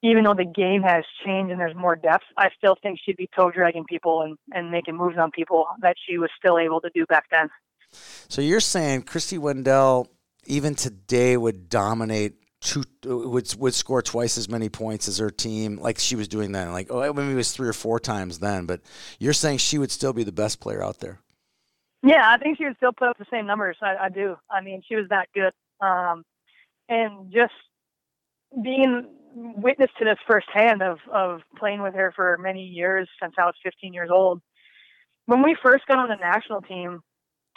even 0.02 0.24
though 0.24 0.34
the 0.34 0.44
game 0.44 0.82
has 0.82 1.04
changed 1.24 1.50
and 1.50 1.60
there's 1.60 1.74
more 1.74 1.96
depth, 1.96 2.24
I 2.36 2.50
still 2.56 2.76
think 2.82 3.00
she'd 3.04 3.16
be 3.16 3.28
toe 3.34 3.50
dragging 3.50 3.84
people 3.84 4.22
and, 4.22 4.36
and 4.52 4.70
making 4.70 4.96
moves 4.96 5.16
on 5.18 5.30
people 5.30 5.66
that 5.80 5.96
she 6.06 6.18
was 6.18 6.30
still 6.38 6.58
able 6.58 6.80
to 6.82 6.90
do 6.94 7.04
back 7.06 7.24
then. 7.30 7.48
So 8.28 8.42
you're 8.42 8.60
saying 8.60 9.02
Krissy 9.02 9.38
Wendell, 9.38 10.08
even 10.46 10.74
today, 10.74 11.36
would 11.36 11.68
dominate 11.68 12.34
two 12.60 12.82
would 13.04 13.54
would 13.54 13.74
score 13.74 14.02
twice 14.02 14.36
as 14.36 14.48
many 14.48 14.68
points 14.68 15.08
as 15.08 15.18
her 15.18 15.30
team, 15.30 15.78
like 15.78 15.98
she 15.98 16.16
was 16.16 16.28
doing 16.28 16.52
then. 16.52 16.72
Like 16.72 16.88
oh, 16.90 17.12
maybe 17.12 17.32
it 17.32 17.36
was 17.36 17.52
three 17.52 17.68
or 17.68 17.72
four 17.72 17.98
times 17.98 18.38
then, 18.38 18.66
but 18.66 18.80
you're 19.18 19.32
saying 19.32 19.58
she 19.58 19.78
would 19.78 19.90
still 19.90 20.12
be 20.12 20.24
the 20.24 20.32
best 20.32 20.60
player 20.60 20.82
out 20.82 21.00
there. 21.00 21.20
Yeah, 22.02 22.30
I 22.30 22.38
think 22.38 22.58
she 22.58 22.64
would 22.64 22.76
still 22.76 22.92
put 22.92 23.08
up 23.08 23.18
the 23.18 23.26
same 23.30 23.46
numbers. 23.46 23.76
I, 23.82 23.96
I 24.02 24.08
do. 24.08 24.36
I 24.50 24.60
mean, 24.60 24.82
she 24.86 24.94
was 24.94 25.08
that 25.08 25.28
good. 25.34 25.52
Um, 25.80 26.24
and 26.88 27.32
just 27.32 27.52
being 28.62 29.06
witness 29.34 29.90
to 29.98 30.04
this 30.04 30.18
firsthand 30.26 30.82
of 30.82 30.98
of 31.12 31.40
playing 31.56 31.82
with 31.82 31.94
her 31.94 32.12
for 32.14 32.38
many 32.38 32.64
years 32.64 33.08
since 33.20 33.34
I 33.38 33.44
was 33.44 33.54
15 33.62 33.92
years 33.92 34.10
old. 34.12 34.40
When 35.26 35.42
we 35.42 35.56
first 35.62 35.86
got 35.86 35.98
on 35.98 36.08
the 36.08 36.16
national 36.16 36.62
team, 36.62 37.02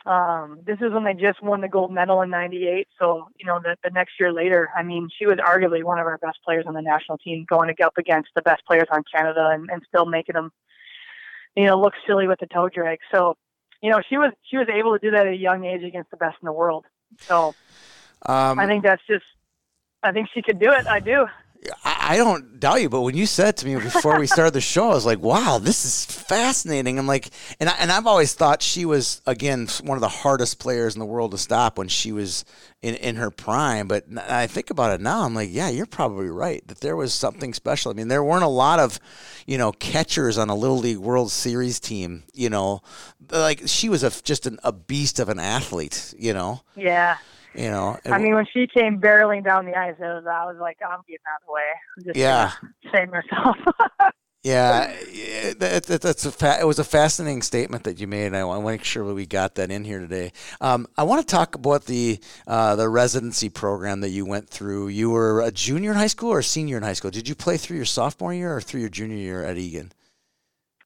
um, 0.06 0.60
this 0.66 0.78
is 0.82 0.92
when 0.92 1.04
they 1.04 1.14
just 1.14 1.42
won 1.44 1.62
the 1.62 1.68
gold 1.68 1.92
medal 1.92 2.22
in 2.22 2.30
'98. 2.30 2.88
So 3.00 3.28
you 3.38 3.46
know, 3.46 3.60
the, 3.62 3.78
the 3.84 3.92
next 3.92 4.14
year 4.20 4.34
later, 4.34 4.70
I 4.76 4.84
mean, 4.84 5.10
she 5.18 5.26
was 5.26 5.38
arguably 5.38 5.84
one 5.84 6.00
of 6.00 6.06
our 6.06 6.18
best 6.18 6.40
players 6.44 6.66
on 6.68 6.74
the 6.74 6.82
national 6.82 7.18
team, 7.20 7.46
going 7.48 7.74
up 7.84 7.98
against 7.98 8.30
the 8.36 8.42
best 8.42 8.66
players 8.66 8.88
on 8.92 9.04
Canada 9.14 9.50
and, 9.54 9.70
and 9.70 9.82
still 9.88 10.06
making 10.06 10.34
them, 10.34 10.52
you 11.56 11.66
know, 11.66 11.80
look 11.80 11.94
silly 12.08 12.28
with 12.28 12.40
the 12.40 12.48
toe 12.48 12.70
drag. 12.70 13.00
So, 13.14 13.38
you 13.82 13.92
know, 13.92 14.02
she 14.10 14.18
was 14.18 14.32
she 14.50 14.58
was 14.58 14.68
able 14.70 14.98
to 14.98 15.00
do 15.00 15.12
that 15.12 15.28
at 15.28 15.34
a 15.34 15.38
young 15.38 15.66
age 15.66 15.84
against 15.84 16.10
the 16.10 16.18
best 16.18 16.38
in 16.42 16.48
the 16.48 16.54
world. 16.54 16.86
So, 17.20 17.54
um, 18.26 18.60
I 18.60 18.66
think 18.66 18.84
that's 18.84 19.02
just, 19.08 19.26
I 20.02 20.12
think 20.12 20.30
she 20.34 20.42
could 20.42 20.60
do 20.60 20.72
it. 20.72 20.88
I 20.88 21.00
do. 21.00 21.28
I 21.84 22.18
don't 22.18 22.60
doubt 22.60 22.82
you, 22.82 22.90
but 22.90 23.02
when 23.02 23.16
you 23.16 23.28
said 23.28 23.56
to 23.58 23.68
me 23.68 23.76
before 23.76 24.20
we 24.20 24.26
started 24.26 24.54
the 24.54 24.62
show, 24.62 24.90
I 24.90 24.96
was 24.96 25.06
like, 25.06 25.20
"Wow, 25.20 25.60
this 25.60 25.86
is 25.86 26.06
fascinating." 26.06 26.98
I'm 26.98 27.06
like, 27.06 27.30
and 27.60 27.70
I, 27.70 27.74
and 27.80 27.92
I've 27.92 28.08
always 28.08 28.34
thought 28.34 28.64
she 28.64 28.84
was 28.84 29.22
again 29.28 29.68
one 29.84 29.96
of 29.96 30.02
the 30.02 30.08
hardest 30.08 30.58
players 30.58 30.96
in 30.96 31.00
the 31.00 31.06
world 31.06 31.32
to 31.32 31.38
stop 31.38 31.78
when 31.78 31.88
she 31.88 32.12
was 32.12 32.46
in 32.82 32.96
in 32.96 33.16
her 33.18 33.30
prime. 33.30 33.88
But 33.88 34.06
I 34.18 34.48
think 34.48 34.72
about 34.72 34.92
it 34.92 35.02
now, 35.02 35.22
I'm 35.22 35.36
like, 35.36 35.50
yeah, 35.52 35.70
you're 35.70 35.86
probably 35.86 36.30
right 36.30 36.68
that 36.68 36.82
there 36.82 36.96
was 36.96 37.14
something 37.14 37.54
special. 37.54 37.92
I 37.92 37.94
mean, 37.94 38.08
there 38.08 38.24
weren't 38.24 38.44
a 38.44 38.48
lot 38.48 38.80
of, 38.80 39.00
you 39.46 39.60
know, 39.60 39.72
catchers 39.72 40.40
on 40.40 40.50
a 40.50 40.56
little 40.56 40.80
league 40.80 40.98
World 40.98 41.32
Series 41.32 41.80
team. 41.80 42.24
You 42.34 42.50
know, 42.50 42.82
like 43.30 43.62
she 43.68 43.88
was 43.88 44.04
a 44.04 44.10
just 44.24 44.48
an, 44.48 44.58
a 44.64 44.72
beast 44.72 45.20
of 45.20 45.30
an 45.30 45.40
athlete. 45.40 46.16
You 46.18 46.34
know. 46.34 46.62
Yeah. 46.76 47.18
You 47.56 47.70
know, 47.70 47.98
I 48.06 48.18
mean, 48.18 48.34
when 48.34 48.46
she 48.54 48.66
came 48.68 49.02
barreling 49.02 49.44
down 49.44 49.66
the 49.66 49.76
ice, 49.76 49.96
it 50.00 50.04
was, 50.04 50.26
I 50.26 50.46
was 50.46 50.58
like, 50.60 50.78
I'm 50.82 51.00
getting 51.08 51.20
out 51.28 51.42
of 51.42 51.48
the 51.48 51.54
way. 51.54 51.62
I'm 51.98 52.04
just 52.06 52.16
yeah. 52.18 52.52
Save 52.94 53.10
myself. 53.12 53.58
yeah, 54.44 54.96
that, 55.58 55.84
that, 55.84 56.02
that's 56.02 56.26
a 56.26 56.32
fa- 56.32 56.60
it 56.62 56.66
was 56.66 56.80
a 56.80 56.86
fascinating 56.86 57.42
statement 57.42 57.84
that 57.84 58.00
you 58.00 58.08
made, 58.08 58.28
and 58.28 58.38
I 58.38 58.46
want 58.46 58.62
to 58.62 58.66
make 58.66 58.86
sure 58.86 59.04
we 59.14 59.26
got 59.26 59.56
that 59.56 59.70
in 59.70 59.84
here 59.84 60.00
today. 60.00 60.32
Um, 60.62 60.88
I 60.98 61.04
want 61.04 61.28
to 61.28 61.30
talk 61.30 61.56
about 61.56 61.86
the 61.86 62.20
uh, 62.48 62.78
the 62.78 62.88
residency 62.88 63.50
program 63.50 64.00
that 64.00 64.10
you 64.10 64.26
went 64.26 64.50
through. 64.50 64.88
You 64.88 65.10
were 65.10 65.42
a 65.42 65.52
junior 65.52 65.92
in 65.92 65.98
high 65.98 66.08
school 66.08 66.30
or 66.32 66.40
a 66.40 66.44
senior 66.44 66.78
in 66.78 66.84
high 66.84 66.94
school? 66.94 67.12
Did 67.12 67.28
you 67.28 67.36
play 67.36 67.58
through 67.58 67.78
your 67.78 67.86
sophomore 67.86 68.34
year 68.34 68.56
or 68.56 68.62
through 68.62 68.80
your 68.80 68.90
junior 68.90 69.18
year 69.18 69.44
at 69.44 69.58
Eagan? 69.58 69.92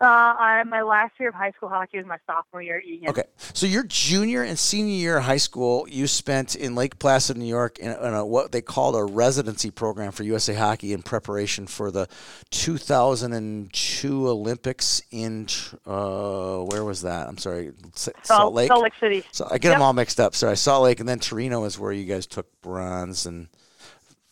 Uh, 0.05 0.35
I, 0.37 0.63
my 0.65 0.83
last 0.83 1.13
year 1.19 1.29
of 1.29 1.35
high 1.35 1.49
school 1.57 1.67
hockey 1.67 1.97
was 1.97 2.05
my 2.05 2.19
sophomore 2.27 2.61
year 2.61 2.77
at 2.77 2.85
Eagan. 2.85 3.09
Okay, 3.09 3.23
so 3.53 3.65
your 3.65 3.83
junior 3.83 4.43
and 4.43 4.57
senior 4.59 4.93
year 4.93 5.17
of 5.17 5.23
high 5.23 5.37
school, 5.37 5.87
you 5.89 6.05
spent 6.05 6.55
in 6.55 6.75
Lake 6.75 6.99
Placid, 6.99 7.37
New 7.37 7.45
York, 7.45 7.79
in, 7.79 7.89
in 7.89 8.13
a, 8.13 8.23
what 8.23 8.51
they 8.51 8.61
called 8.61 8.95
a 8.95 9.03
residency 9.03 9.71
program 9.71 10.11
for 10.11 10.21
USA 10.21 10.53
Hockey 10.53 10.93
in 10.93 11.01
preparation 11.01 11.65
for 11.65 11.89
the 11.89 12.07
2002 12.51 14.27
Olympics 14.27 15.01
in 15.09 15.47
uh, 15.87 16.59
where 16.59 16.83
was 16.83 17.01
that? 17.01 17.27
I'm 17.27 17.39
sorry, 17.39 17.71
Salt, 17.95 18.15
Salt 18.21 18.53
Lake. 18.53 18.67
Salt 18.67 18.83
Lake 18.83 18.93
City. 18.99 19.23
So 19.31 19.47
I 19.49 19.57
get 19.57 19.69
yep. 19.69 19.73
them 19.73 19.81
all 19.81 19.93
mixed 19.93 20.19
up. 20.19 20.35
Sorry, 20.35 20.55
Salt 20.55 20.83
Lake, 20.83 20.99
and 20.99 21.09
then 21.09 21.17
Torino 21.17 21.63
is 21.63 21.79
where 21.79 21.91
you 21.91 22.05
guys 22.05 22.27
took 22.27 22.45
bronze 22.61 23.25
and. 23.25 23.47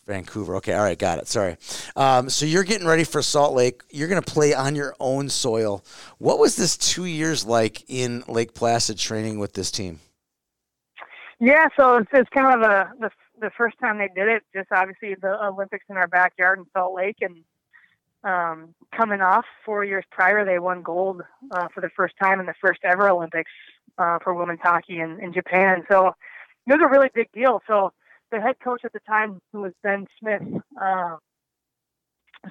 Vancouver. 0.06 0.56
Okay, 0.56 0.72
all 0.72 0.82
right, 0.82 0.98
got 0.98 1.18
it. 1.18 1.28
Sorry. 1.28 1.56
Um, 1.96 2.28
so 2.30 2.46
you're 2.46 2.64
getting 2.64 2.86
ready 2.86 3.04
for 3.04 3.22
Salt 3.22 3.54
Lake. 3.54 3.82
You're 3.90 4.08
going 4.08 4.22
to 4.22 4.32
play 4.32 4.54
on 4.54 4.76
your 4.76 4.94
own 5.00 5.28
soil. 5.28 5.84
What 6.18 6.38
was 6.38 6.56
this 6.56 6.76
two 6.76 7.04
years 7.04 7.44
like 7.44 7.84
in 7.88 8.24
Lake 8.28 8.54
Placid 8.54 8.98
training 8.98 9.38
with 9.38 9.54
this 9.54 9.70
team? 9.70 10.00
Yeah, 11.40 11.66
so 11.76 11.96
it's, 11.96 12.10
it's 12.12 12.30
kind 12.30 12.54
of 12.54 12.70
a, 12.70 12.92
the 13.00 13.10
the 13.40 13.50
first 13.56 13.78
time 13.78 13.98
they 13.98 14.08
did 14.14 14.28
it. 14.28 14.42
Just 14.54 14.68
obviously 14.72 15.14
the 15.20 15.44
Olympics 15.44 15.84
in 15.88 15.96
our 15.96 16.06
backyard 16.06 16.58
in 16.60 16.66
Salt 16.72 16.94
Lake, 16.94 17.16
and 17.20 17.44
um, 18.22 18.74
coming 18.96 19.20
off 19.20 19.44
four 19.64 19.84
years 19.84 20.04
prior, 20.10 20.44
they 20.44 20.58
won 20.58 20.82
gold 20.82 21.22
uh, 21.50 21.68
for 21.74 21.80
the 21.80 21.90
first 21.90 22.14
time 22.22 22.40
in 22.40 22.46
the 22.46 22.54
first 22.60 22.80
ever 22.84 23.10
Olympics 23.10 23.50
uh, 23.98 24.18
for 24.22 24.34
women's 24.34 24.60
hockey 24.62 25.00
in, 25.00 25.20
in 25.20 25.32
Japan. 25.32 25.84
So 25.90 26.08
it 26.66 26.72
was 26.72 26.80
a 26.82 26.88
really 26.88 27.10
big 27.14 27.30
deal. 27.32 27.62
So 27.66 27.92
the 28.34 28.40
head 28.40 28.56
coach 28.62 28.82
at 28.84 28.92
the 28.92 29.00
time, 29.00 29.40
who 29.52 29.62
was 29.62 29.72
Ben 29.82 30.06
Smith, 30.18 30.42
uh, 30.80 31.16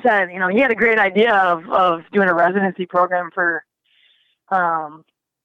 said, 0.02 0.32
you 0.32 0.40
know, 0.40 0.48
he 0.48 0.60
had 0.60 0.72
a 0.72 0.76
great 0.76 0.98
idea 0.98 1.36
of, 1.36 1.70
of 1.70 2.02
doing 2.12 2.30
a 2.30 2.34
residency 2.34 2.86
program 2.86 3.30
for 3.34 3.64
um, 4.50 5.04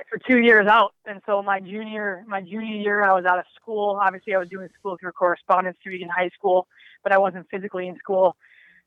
for 0.09 0.19
two 0.27 0.39
years 0.39 0.67
out. 0.67 0.95
And 1.07 1.21
so 1.27 1.43
my 1.43 1.61
junior 1.61 2.25
my 2.27 2.41
junior 2.41 2.77
year, 2.77 3.03
I 3.03 3.13
was 3.13 3.25
out 3.25 3.39
of 3.39 3.45
school. 3.61 3.99
Obviously, 4.01 4.35
I 4.35 4.39
was 4.39 4.49
doing 4.49 4.69
school 4.79 4.97
through 4.99 5.13
correspondence 5.13 5.77
through 5.83 5.95
Eagan 5.95 6.09
High 6.09 6.31
School, 6.31 6.67
but 7.03 7.13
I 7.13 7.19
wasn't 7.19 7.47
physically 7.51 7.89
in 7.89 7.97
school. 7.97 8.37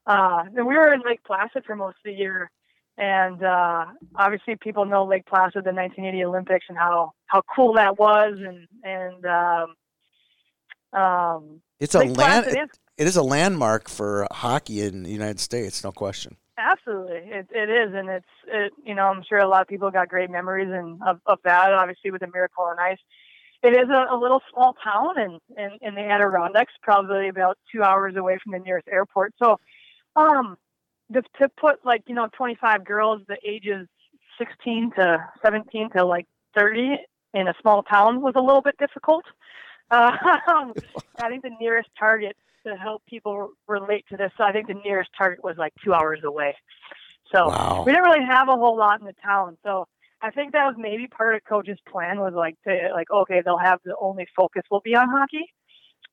Uh, 0.08 0.44
and 0.56 0.66
we 0.66 0.76
were 0.76 0.94
in 0.94 1.02
Lake 1.06 1.24
Placid 1.24 1.64
for 1.66 1.76
most 1.76 1.98
of 1.98 2.04
the 2.06 2.14
year. 2.14 2.50
And 2.98 3.44
uh, 3.44 3.86
obviously, 4.16 4.56
people 4.56 4.86
know 4.86 5.06
Lake 5.06 5.26
Placid, 5.26 5.64
the 5.64 5.74
1980 5.74 6.24
Olympics, 6.26 6.66
and 6.70 6.78
how 6.78 7.14
how 7.28 7.42
cool 7.56 7.74
that 7.74 8.00
was, 8.00 8.38
and 8.38 8.68
and 8.84 9.26
um, 9.26 9.76
um, 10.94 11.62
it's 11.80 11.96
a 11.96 12.00
land. 12.00 12.48
It 12.48 12.58
is. 12.58 12.70
it 12.98 13.08
is 13.08 13.16
a 13.16 13.24
landmark 13.24 13.90
for 13.90 14.28
hockey 14.32 14.82
in 14.82 15.04
the 15.04 15.10
United 15.10 15.40
States, 15.40 15.84
no 15.84 15.92
question. 15.92 16.38
Absolutely, 16.58 17.18
it, 17.18 17.48
it 17.52 17.70
is, 17.70 17.94
and 17.96 18.10
it's 18.10 18.26
it, 18.48 18.74
you 18.84 18.94
know 18.94 19.08
I'm 19.08 19.24
sure 19.28 19.40
a 19.40 19.48
lot 19.48 19.62
of 19.62 19.68
people 19.68 19.90
got 19.90 20.10
great 20.10 20.30
memories 20.30 20.70
and 20.72 21.02
of, 21.04 21.20
of 21.26 21.40
that. 21.44 21.74
Obviously, 21.74 22.12
with 22.12 22.22
the 22.22 22.28
Miracle 22.28 22.64
on 22.66 22.78
Ice, 22.80 23.00
it 23.64 23.70
is 23.70 23.90
a, 23.90 24.14
a 24.14 24.18
little 24.18 24.42
small 24.54 24.76
town 24.84 25.20
in, 25.20 25.40
in 25.58 25.78
in 25.82 25.96
the 25.96 26.02
Adirondacks, 26.02 26.74
probably 26.84 27.30
about 27.30 27.58
two 27.74 27.82
hours 27.82 28.16
away 28.16 28.38
from 28.44 28.52
the 28.52 28.60
nearest 28.60 28.88
airport. 28.88 29.34
So, 29.42 29.60
um, 30.16 30.58
to, 31.14 31.22
to 31.40 31.50
put 31.50 31.84
like 31.86 32.04
you 32.08 32.16
know 32.16 32.30
25 32.38 32.86
girls 32.86 33.22
the 33.28 33.38
ages 33.48 33.88
16 34.38 34.92
to 34.98 35.26
17 35.44 35.90
to 35.96 36.06
like 36.06 36.28
30 36.56 36.98
in 37.34 37.48
a 37.48 37.54
small 37.62 37.84
town 37.84 38.22
was 38.22 38.34
a 38.36 38.42
little 38.42 38.62
bit 38.62 38.76
difficult. 38.78 39.24
Um, 39.92 40.74
I 41.22 41.30
think 41.30 41.44
the 41.44 41.56
nearest 41.60 41.90
target 42.00 42.38
to 42.66 42.76
help 42.76 43.04
people 43.06 43.50
relate 43.68 44.06
to 44.10 44.18
this, 44.18 44.32
I 44.40 44.52
think 44.52 44.68
the 44.68 44.76
nearest 44.86 45.10
target 45.18 45.44
was 45.44 45.58
like 45.58 45.74
two 45.84 45.94
hours 45.94 46.22
away. 46.24 46.56
So 47.34 47.50
wow. 47.50 47.84
we 47.86 47.92
didn't 47.92 48.06
really 48.06 48.26
have 48.26 48.50
a 48.50 48.56
whole 48.56 48.78
lot 48.78 49.00
in 49.00 49.06
the 49.06 49.16
town. 49.24 49.58
So 49.64 49.88
I 50.22 50.32
think 50.32 50.54
that 50.54 50.66
was 50.66 50.76
maybe 50.78 51.08
part 51.08 51.36
of 51.36 51.44
coach's 51.44 51.80
plan 51.92 52.20
was 52.20 52.34
like 52.36 52.56
to 52.68 52.90
like 52.94 53.10
okay 53.10 53.42
they'll 53.44 53.58
have 53.58 53.80
the 53.84 53.96
only 54.00 54.28
focus 54.36 54.64
will 54.70 54.82
be 54.82 54.96
on 54.96 55.10
hockey. 55.10 55.52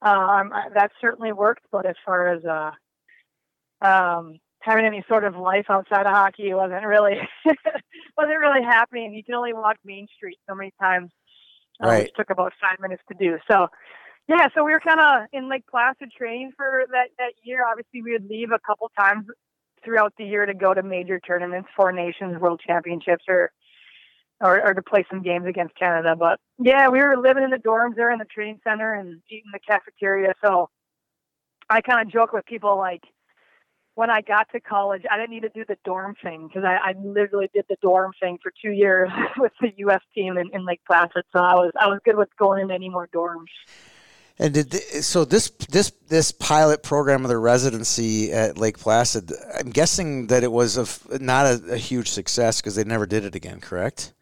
Um, 0.01 0.53
that 0.75 0.93
certainly 1.01 1.33
worked, 1.33 1.65
but 1.73 1.85
as 1.85 1.97
far 2.07 2.29
as 2.29 2.45
uh, 2.45 2.71
um, 3.85 4.39
having 4.61 4.87
any 4.87 5.05
sort 5.09 5.25
of 5.25 5.37
life 5.37 5.67
outside 5.69 6.07
of 6.07 6.13
hockey 6.13 6.55
wasn't 6.55 6.87
really 6.87 7.17
wasn't 8.17 8.39
really 8.39 8.63
happening. 8.63 9.13
You 9.13 9.25
can 9.25 9.35
only 9.35 9.53
walk 9.53 9.77
Main 9.85 10.07
Street 10.17 10.39
so 10.49 10.55
many 10.55 10.73
times 10.81 11.11
right. 11.87 12.05
which 12.05 12.15
took 12.15 12.31
about 12.31 12.53
five 12.61 12.79
minutes 12.81 13.03
to 13.09 13.17
do. 13.19 13.39
So, 13.51 13.69
yeah, 14.29 14.49
so 14.55 14.65
we 14.65 14.73
were 14.73 14.81
kind 14.81 15.01
of 15.01 15.29
in 15.33 15.49
Lake 15.49 15.65
Placid 15.71 16.11
training 16.17 16.53
for 16.57 16.85
that 16.93 17.09
that 17.19 17.33
year. 17.43 17.65
Obviously, 17.67 18.03
we 18.03 18.13
would 18.13 18.29
leave 18.29 18.51
a 18.53 18.59
couple 18.59 18.91
times 18.99 19.27
throughout 19.85 20.13
the 20.19 20.25
year 20.25 20.45
to 20.45 20.55
go 20.55 20.75
to 20.75 20.83
major 20.83 21.21
tournaments, 21.21 21.69
Four 21.77 21.93
Nations, 21.93 22.39
World 22.41 22.61
Championships, 22.67 23.25
or 23.29 23.53
or, 24.41 24.65
or 24.65 24.75
to 24.75 24.83
play 24.83 25.05
some 25.11 25.23
games 25.23 25.47
against 25.47 25.77
Canada. 25.77 26.15
But 26.17 26.39
yeah, 26.59 26.89
we 26.89 27.01
were 27.01 27.17
living 27.17 27.43
in 27.43 27.51
the 27.51 27.57
dorms 27.57 27.97
there 27.97 28.11
in 28.11 28.19
the 28.19 28.25
training 28.25 28.61
center 28.63 28.95
and 28.95 29.21
eating 29.29 29.51
the 29.53 29.59
cafeteria. 29.59 30.35
So 30.45 30.69
I 31.69 31.81
kind 31.81 32.01
of 32.07 32.13
joke 32.13 32.33
with 32.33 32.45
people 32.47 32.77
like, 32.79 33.03
when 33.99 34.11
I 34.11 34.21
got 34.21 34.49
to 34.53 34.61
college, 34.61 35.03
I 35.11 35.17
didn't 35.17 35.31
need 35.31 35.43
to 35.43 35.49
do 35.49 35.65
the 35.67 35.77
dorm 35.85 36.15
thing 36.23 36.47
because 36.47 36.63
I, 36.63 36.91
I 36.91 36.95
literally 37.03 37.51
did 37.53 37.65
the 37.69 37.77
dorm 37.83 38.13
thing 38.21 38.39
for 38.41 38.53
two 38.63 38.71
years 38.71 39.11
with 39.39 39.51
the 39.61 39.73
U.S. 39.79 40.03
team 40.15 40.39
in, 40.39 40.49
in 40.53 40.65
Lake 40.65 40.81
Placid. 40.87 41.25
So 41.33 41.41
I 41.41 41.55
was 41.55 41.73
I 41.81 41.89
was 41.89 41.99
good 42.05 42.17
with 42.17 42.29
going 42.39 42.63
in 42.63 42.71
any 42.71 42.89
more 42.89 43.09
dorms. 43.09 43.49
And 44.39 44.55
did 44.55 44.71
they, 44.71 45.01
so 45.01 45.25
this 45.25 45.51
this 45.69 45.91
this 46.07 46.31
pilot 46.31 46.85
program 46.85 47.25
of 47.25 47.29
the 47.29 47.39
residency 47.39 48.33
at 48.33 48.57
Lake 48.57 48.79
Placid? 48.79 49.33
I'm 49.59 49.71
guessing 49.71 50.29
that 50.29 50.45
it 50.45 50.53
was 50.53 50.77
a, 50.77 51.19
not 51.19 51.47
a, 51.47 51.73
a 51.73 51.77
huge 51.77 52.09
success 52.09 52.61
because 52.61 52.77
they 52.77 52.85
never 52.85 53.05
did 53.05 53.25
it 53.25 53.35
again. 53.35 53.59
Correct? 53.59 54.15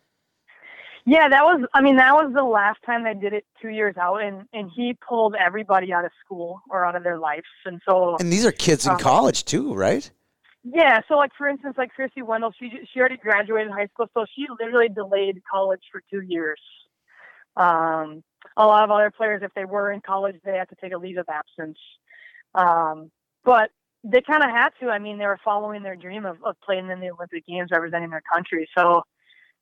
Yeah, 1.09 1.29
that 1.29 1.45
was. 1.45 1.65
I 1.73 1.83
mean, 1.83 1.97
that 1.97 2.13
was 2.15 2.33
the 2.35 2.43
last 2.43 2.81
time 2.85 3.05
they 3.05 3.15
did 3.15 3.33
it 3.33 3.47
two 3.63 3.69
years 3.69 3.97
out, 3.97 4.23
and 4.23 4.43
and 4.53 4.69
he 4.75 4.99
pulled 5.09 5.37
everybody 5.37 5.93
out 5.93 6.05
of 6.05 6.11
school 6.25 6.61
or 6.69 6.85
out 6.85 6.97
of 6.97 7.05
their 7.05 7.17
lives, 7.19 7.47
and 7.65 7.81
so. 7.89 8.17
And 8.19 8.33
these 8.33 8.45
are 8.45 8.51
kids 8.51 8.87
in 8.87 8.93
Um, 8.93 8.99
college 8.99 9.45
too, 9.45 9.73
right? 9.73 10.11
Yeah, 10.65 11.01
so 11.07 11.15
like 11.15 11.31
for 11.39 11.47
instance, 11.47 11.77
like 11.79 11.93
Krissy 11.97 12.25
Wendell, 12.25 12.53
she 12.59 12.71
she 12.93 12.99
already 12.99 13.19
graduated 13.19 13.71
high 13.71 13.87
school, 13.87 14.09
so 14.15 14.27
she 14.35 14.47
literally 14.59 14.89
delayed 14.89 15.41
college 15.49 15.83
for 15.93 16.03
two 16.11 16.23
years. 16.23 16.61
Um, 17.57 18.25
a 18.57 18.67
lot 18.67 18.83
of 18.83 18.91
other 18.91 19.13
players, 19.13 19.43
if 19.45 19.55
they 19.55 19.65
were 19.65 19.93
in 19.93 20.01
college, 20.01 20.35
they 20.45 20.57
had 20.57 20.69
to 20.71 20.77
take 20.81 20.93
a 20.93 20.99
leave 20.99 21.19
of 21.19 21.27
absence. 21.29 21.79
Um, 22.57 23.13
but 23.45 23.71
they 24.03 24.23
kind 24.23 24.43
of 24.43 24.51
had 24.51 24.71
to. 24.81 24.89
I 24.89 24.99
mean, 24.99 25.19
they 25.19 25.27
were 25.27 25.39
following 25.45 25.85
their 25.85 25.95
dream 25.95 26.27
of, 26.27 26.39
of 26.45 26.57
playing 26.65 26.91
in 26.91 26.99
the 26.99 27.11
Olympic 27.11 27.47
Games, 27.47 27.71
representing 27.71 28.11
their 28.11 28.23
country. 28.33 28.69
So 28.77 29.03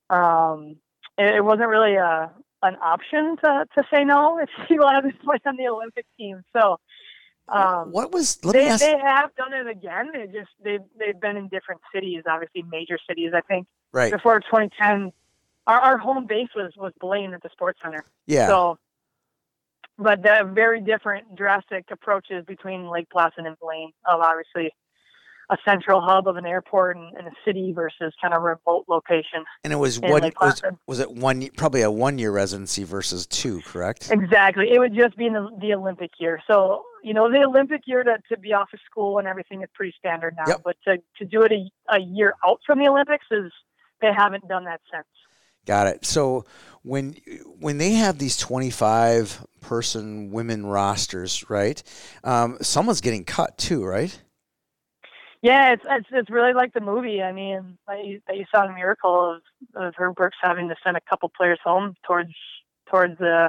um, 0.09 0.77
it, 1.19 1.37
it 1.37 1.45
wasn't 1.45 1.69
really 1.69 1.95
a 1.95 2.31
an 2.63 2.77
option 2.83 3.37
to 3.45 3.67
to 3.75 3.83
say 3.93 4.05
no 4.05 4.39
if 4.39 4.49
you 4.71 4.81
wanted 4.81 5.11
to 5.13 5.19
play 5.25 5.37
on 5.47 5.57
the 5.57 5.69
Olympic 5.69 6.07
team. 6.19 6.43
So. 6.53 6.79
Um, 7.47 7.93
what 7.93 8.11
was? 8.11 8.43
Let 8.43 8.55
me 8.55 8.63
they, 8.63 8.69
ask. 8.69 8.81
they 8.81 8.99
have 8.99 9.35
done 9.37 9.53
it 9.53 9.67
again. 9.67 10.09
They 10.15 10.25
just 10.29 10.49
they've 10.65 10.81
they've 10.99 11.21
been 11.21 11.37
in 11.37 11.49
different 11.49 11.83
cities, 11.95 12.23
obviously 12.27 12.63
major 12.63 12.99
cities. 13.07 13.33
I 13.35 13.43
think 13.43 13.67
right. 13.93 14.11
before 14.11 14.41
2010, 14.41 15.13
our, 15.67 15.79
our 15.79 15.99
home 15.99 16.27
base 16.27 16.49
was 16.57 16.73
was 16.79 16.95
Blaine 17.01 17.35
at 17.35 17.43
the 17.43 17.51
Sports 17.53 17.81
Center. 17.83 18.03
Yeah. 18.25 18.47
So, 18.47 18.79
but 19.99 20.23
the 20.23 20.51
very 20.55 20.81
different, 20.81 21.37
drastic 21.37 21.85
approaches 21.91 22.47
between 22.47 22.89
Lake 22.89 23.11
Placid 23.11 23.45
and 23.45 23.59
Blaine. 23.61 23.93
Of 24.07 24.23
obviously 24.23 24.73
a 25.51 25.57
central 25.65 26.01
hub 26.01 26.27
of 26.27 26.37
an 26.37 26.47
airport 26.47 26.97
and, 26.97 27.15
and 27.17 27.27
a 27.27 27.33
city 27.45 27.73
versus 27.73 28.13
kind 28.21 28.35
of 28.35 28.43
a 28.43 28.45
remote 28.45 28.85
location. 28.89 29.45
and 29.63 29.73
it 29.73 29.77
was 29.77 30.01
one. 30.01 30.33
Was, 30.41 30.63
was 30.87 31.01
it 31.01 31.11
one? 31.11 31.49
Probably 31.57 31.83
a 31.83 31.91
one 31.91 32.19
year 32.19 32.31
residency 32.31 32.85
versus 32.85 33.27
two. 33.27 33.61
Correct. 33.63 34.11
Exactly. 34.11 34.71
It 34.73 34.79
would 34.79 34.95
just 34.95 35.17
be 35.17 35.27
in 35.27 35.35
the, 35.35 35.49
the 35.61 35.75
Olympic 35.75 36.13
year. 36.19 36.41
So, 36.47 36.85
you 37.03 37.15
know, 37.15 37.31
the 37.31 37.45
Olympic 37.45 37.83
year 37.87 38.03
to, 38.03 38.17
to 38.31 38.39
be 38.39 38.53
off 38.53 38.69
of 38.73 38.81
school 38.91 39.19
and 39.19 39.29
everything 39.29 39.63
is 39.63 39.69
pretty 39.75 39.95
standard 39.99 40.35
now. 40.37 40.45
Yep. 40.47 40.63
But 40.65 40.77
to, 40.87 40.99
to 41.19 41.25
do 41.25 41.43
it 41.43 41.53
a, 41.53 41.95
a 41.95 42.01
year 42.01 42.35
out 42.45 42.61
from 42.67 42.79
the 42.79 42.89
Olympics 42.89 43.27
is, 43.31 43.53
they 44.01 44.13
haven't 44.15 44.47
done 44.49 44.65
that 44.65 44.81
since. 44.93 45.07
Got 45.67 45.87
it. 45.87 46.05
So 46.05 46.45
when 46.83 47.17
when 47.59 47.79
they 47.79 47.93
have 47.93 48.19
these 48.19 48.37
25 48.37 49.47
person 49.61 50.31
women 50.31 50.67
rosters, 50.67 51.49
right? 51.49 51.83
Um, 52.23 52.59
someone's 52.61 53.01
getting 53.01 53.25
cut 53.25 53.57
too, 53.57 53.85
right? 53.85 54.21
Yeah, 55.45 55.75
it's, 55.75 55.85
it's 55.87 56.09
it's 56.11 56.31
really 56.31 56.55
like 56.55 56.73
the 56.73 56.81
movie. 56.81 57.21
I 57.21 57.31
mean, 57.31 57.77
that 57.87 58.07
you, 58.07 58.45
saw 58.51 58.67
in 58.67 58.75
Miracle 58.75 59.37
of, 59.37 59.43
of 59.89 59.95
Herb 59.95 60.15
Brooks 60.15 60.39
having 60.41 60.71
to 60.71 60.75
send 60.83 60.97
a 60.97 61.03
couple 61.07 61.31
players 61.37 61.59
home 61.63 61.95
towards 62.07 62.33
towards 62.91 63.19
the 63.19 63.49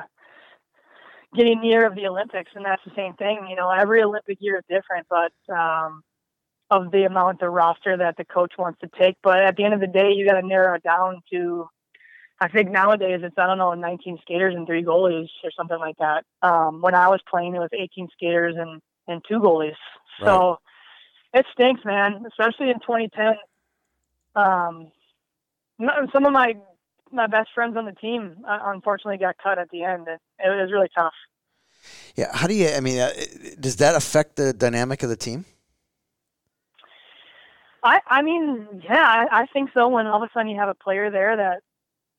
getting 1.34 1.62
near 1.62 1.88
of 1.88 1.96
the 1.96 2.08
Olympics, 2.08 2.52
and 2.54 2.66
that's 2.66 2.84
the 2.84 2.92
same 2.98 3.14
thing. 3.14 3.48
You 3.50 3.56
know, 3.56 3.70
every 3.70 4.04
Olympic 4.04 4.40
year 4.42 4.58
is 4.58 4.64
different, 4.70 5.08
but 5.10 5.32
um, 5.56 6.04
of 6.70 6.92
the 6.92 7.06
amount 7.06 7.42
of 7.42 7.54
roster 7.54 7.96
that 7.96 8.18
the 8.18 8.26
coach 8.26 8.52
wants 8.60 8.82
to 8.82 8.90
take. 9.00 9.16
But 9.24 9.46
at 9.46 9.56
the 9.56 9.64
end 9.64 9.74
of 9.74 9.80
the 9.80 9.88
day, 9.88 10.12
you 10.12 10.28
got 10.28 10.42
to 10.42 10.46
narrow 10.46 10.76
it 10.76 10.84
down 10.84 11.22
to. 11.32 11.70
I 12.42 12.50
think 12.50 12.72
nowadays 12.72 13.22
it's 13.24 13.38
I 13.38 13.48
don't 13.48 13.58
know 13.58 13.74
19 13.74 14.18
skaters 14.22 14.54
and 14.54 14.68
three 14.68 14.84
goalies 14.84 15.30
or 15.46 15.52
something 15.56 15.80
like 15.80 15.96
that. 16.00 16.26
Um, 16.42 16.82
when 16.82 16.94
I 16.94 17.08
was 17.08 17.22
playing, 17.30 17.56
it 17.56 17.60
was 17.60 17.70
18 17.72 18.10
skaters 18.12 18.56
and 18.58 18.82
and 19.08 19.24
two 19.26 19.40
goalies. 19.40 19.78
So 20.20 20.60
it 21.36 21.46
stinks, 21.52 21.84
man, 21.84 22.26
especially 22.28 22.70
in 22.70 22.80
2010. 22.80 23.36
Um, 24.36 24.92
some 26.12 26.26
of 26.26 26.32
my 26.32 26.56
my 27.12 27.28
best 27.28 27.50
friends 27.54 27.78
on 27.78 27.86
the 27.86 27.92
team 27.92 28.38
uh, 28.48 28.60
unfortunately 28.64 29.18
got 29.18 29.36
cut 29.42 29.60
at 29.60 29.70
the 29.70 29.84
end. 29.84 30.08
and 30.08 30.20
it 30.40 30.62
was 30.62 30.72
really 30.72 30.90
tough. 30.98 31.14
Yeah. 32.16 32.32
How 32.34 32.48
do 32.48 32.54
you? 32.54 32.70
I 32.70 32.80
mean, 32.80 33.00
uh, 33.00 33.12
does 33.60 33.76
that 33.78 33.96
affect 33.96 34.38
the 34.38 34.54
dynamic 34.54 35.04
of 35.04 35.10
the 35.10 35.16
team? 35.18 35.46
I 37.84 38.00
I 38.08 38.22
mean, 38.22 38.82
yeah, 38.84 39.06
I, 39.06 39.42
I 39.42 39.46
think 39.48 39.72
so. 39.74 39.90
When 39.90 40.08
all 40.08 40.24
of 40.24 40.30
a 40.30 40.32
sudden 40.34 40.50
you 40.50 40.58
have 40.58 40.70
a 40.70 40.74
player 40.74 41.12
there 41.12 41.36
that, 41.36 41.62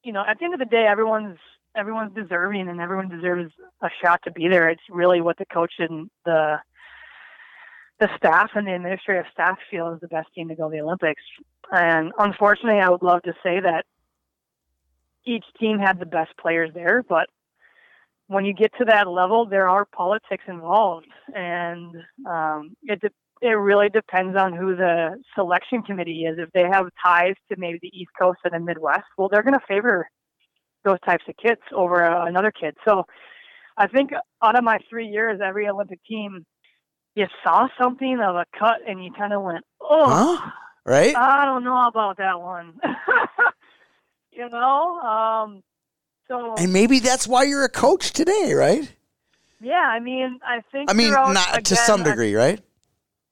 you 0.04 0.12
know, 0.12 0.24
at 0.26 0.38
the 0.38 0.44
end 0.44 0.54
of 0.54 0.60
the 0.60 0.66
day, 0.66 0.86
everyone's 0.86 1.38
everyone's 1.74 2.14
deserving 2.14 2.68
and 2.68 2.80
everyone 2.80 3.08
deserves 3.08 3.52
a 3.82 3.88
shot 4.02 4.20
to 4.24 4.30
be 4.30 4.48
there. 4.48 4.68
It's 4.68 4.82
really 4.90 5.20
what 5.20 5.38
the 5.38 5.46
coach 5.46 5.74
and 5.78 6.10
the 6.24 6.58
the 7.98 8.08
staff 8.16 8.50
and 8.54 8.66
the 8.66 8.74
administrative 8.74 9.26
staff 9.32 9.58
feel 9.70 9.92
is 9.94 10.00
the 10.00 10.08
best 10.08 10.28
team 10.34 10.48
to 10.48 10.54
go 10.54 10.68
to 10.68 10.76
the 10.76 10.82
Olympics. 10.82 11.22
And 11.72 12.12
unfortunately, 12.18 12.80
I 12.80 12.90
would 12.90 13.02
love 13.02 13.22
to 13.22 13.32
say 13.42 13.60
that 13.60 13.84
each 15.24 15.44
team 15.58 15.78
had 15.78 15.98
the 15.98 16.06
best 16.06 16.36
players 16.38 16.70
there, 16.74 17.02
but 17.02 17.28
when 18.28 18.44
you 18.44 18.52
get 18.52 18.72
to 18.78 18.84
that 18.86 19.08
level, 19.08 19.46
there 19.46 19.68
are 19.68 19.84
politics 19.84 20.44
involved, 20.48 21.06
and 21.34 21.94
um, 22.28 22.76
it 22.82 23.00
de- 23.00 23.10
it 23.42 23.50
really 23.50 23.88
depends 23.88 24.36
on 24.36 24.52
who 24.52 24.74
the 24.74 25.22
selection 25.34 25.82
committee 25.82 26.24
is. 26.24 26.38
If 26.38 26.50
they 26.52 26.64
have 26.64 26.88
ties 27.04 27.34
to 27.50 27.56
maybe 27.58 27.78
the 27.82 27.90
East 27.96 28.10
Coast 28.20 28.38
and 28.44 28.54
the 28.54 28.60
Midwest, 28.60 29.04
well, 29.18 29.28
they're 29.28 29.42
going 29.42 29.54
to 29.54 29.66
favor 29.68 30.08
those 30.84 30.98
types 31.06 31.24
of 31.28 31.36
kids 31.36 31.60
over 31.72 32.04
uh, 32.04 32.26
another 32.26 32.50
kid. 32.50 32.74
So, 32.86 33.04
I 33.76 33.86
think 33.86 34.10
out 34.42 34.56
of 34.56 34.64
my 34.64 34.78
three 34.88 35.06
years, 35.06 35.40
every 35.44 35.68
Olympic 35.68 36.02
team, 36.04 36.46
you 37.16 37.26
saw 37.42 37.66
something 37.80 38.20
of 38.20 38.36
a 38.36 38.44
cut, 38.56 38.78
and 38.86 39.02
you 39.04 39.10
kind 39.12 39.32
of 39.32 39.42
went, 39.42 39.64
"Oh, 39.80 40.38
Huh? 40.38 40.50
Right? 40.84 41.16
I 41.16 41.44
don't 41.44 41.64
know 41.64 41.88
about 41.88 42.18
that 42.18 42.40
one." 42.40 42.78
you 44.32 44.48
know, 44.48 44.98
um, 45.00 45.62
so 46.28 46.54
and 46.56 46.72
maybe 46.72 47.00
that's 47.00 47.26
why 47.26 47.44
you're 47.44 47.64
a 47.64 47.68
coach 47.68 48.12
today, 48.12 48.52
right? 48.54 48.92
yeah, 49.60 49.88
I 49.88 49.98
mean, 50.00 50.38
I 50.46 50.60
think 50.70 50.90
I 50.90 50.92
mean, 50.92 51.10
not 51.10 51.34
to 51.34 51.58
again, 51.58 51.76
some 51.86 52.02
I- 52.02 52.04
degree, 52.04 52.34
right? 52.34 52.60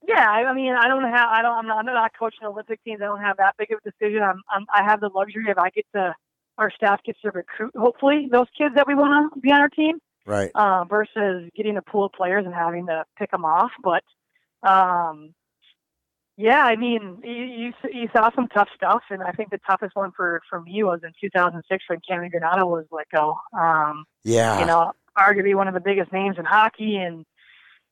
Yeah, 0.07 0.27
I 0.29 0.43
I 0.45 0.53
mean, 0.53 0.73
I 0.73 0.87
don't 0.87 1.03
have, 1.03 1.29
I 1.29 1.41
don't, 1.41 1.57
I'm 1.57 1.67
not, 1.67 1.79
I'm 1.79 1.85
not 1.85 2.11
coaching 2.17 2.45
Olympic 2.45 2.83
teams. 2.83 3.01
I 3.01 3.05
don't 3.05 3.21
have 3.21 3.37
that 3.37 3.55
big 3.57 3.71
of 3.71 3.79
a 3.83 3.89
decision. 3.89 4.21
I'm, 4.21 4.41
I'm 4.49 4.65
I 4.73 4.83
have 4.83 4.99
the 4.99 5.09
luxury 5.09 5.49
of 5.49 5.57
I 5.57 5.69
get 5.71 5.85
to, 5.95 6.13
our 6.59 6.69
staff 6.71 7.01
gets 7.03 7.19
to 7.21 7.31
recruit, 7.31 7.71
hopefully, 7.75 8.27
those 8.31 8.45
kids 8.57 8.75
that 8.75 8.87
we 8.87 8.93
want 8.95 9.33
to 9.33 9.39
be 9.39 9.51
on 9.51 9.59
our 9.61 9.69
team, 9.69 9.97
Right. 10.25 10.51
uh, 10.55 10.85
versus 10.85 11.49
getting 11.55 11.77
a 11.77 11.81
pool 11.81 12.05
of 12.05 12.13
players 12.13 12.45
and 12.45 12.53
having 12.53 12.87
to 12.87 13.05
pick 13.17 13.31
them 13.31 13.45
off. 13.45 13.71
But, 13.83 14.03
um, 14.67 15.33
yeah, 16.37 16.63
I 16.63 16.75
mean, 16.75 17.19
you, 17.23 17.31
you, 17.31 17.73
you 17.91 18.09
saw 18.15 18.29
some 18.35 18.47
tough 18.47 18.69
stuff, 18.75 19.03
and 19.09 19.23
I 19.23 19.31
think 19.31 19.51
the 19.51 19.59
toughest 19.65 19.95
one 19.95 20.11
for, 20.15 20.41
for 20.49 20.61
me 20.61 20.83
was 20.83 21.01
in 21.03 21.11
2006 21.21 21.83
when 21.87 21.99
Cammi 21.99 22.29
Granato 22.31 22.67
was 22.67 22.85
let 22.91 23.07
go. 23.13 23.35
Um, 23.57 24.05
Yeah. 24.23 24.59
you 24.59 24.65
know, 24.65 24.91
arguably 25.17 25.55
one 25.55 25.67
of 25.67 25.73
the 25.73 25.79
biggest 25.79 26.11
names 26.11 26.37
in 26.37 26.45
hockey 26.45 26.97
and 26.97 27.25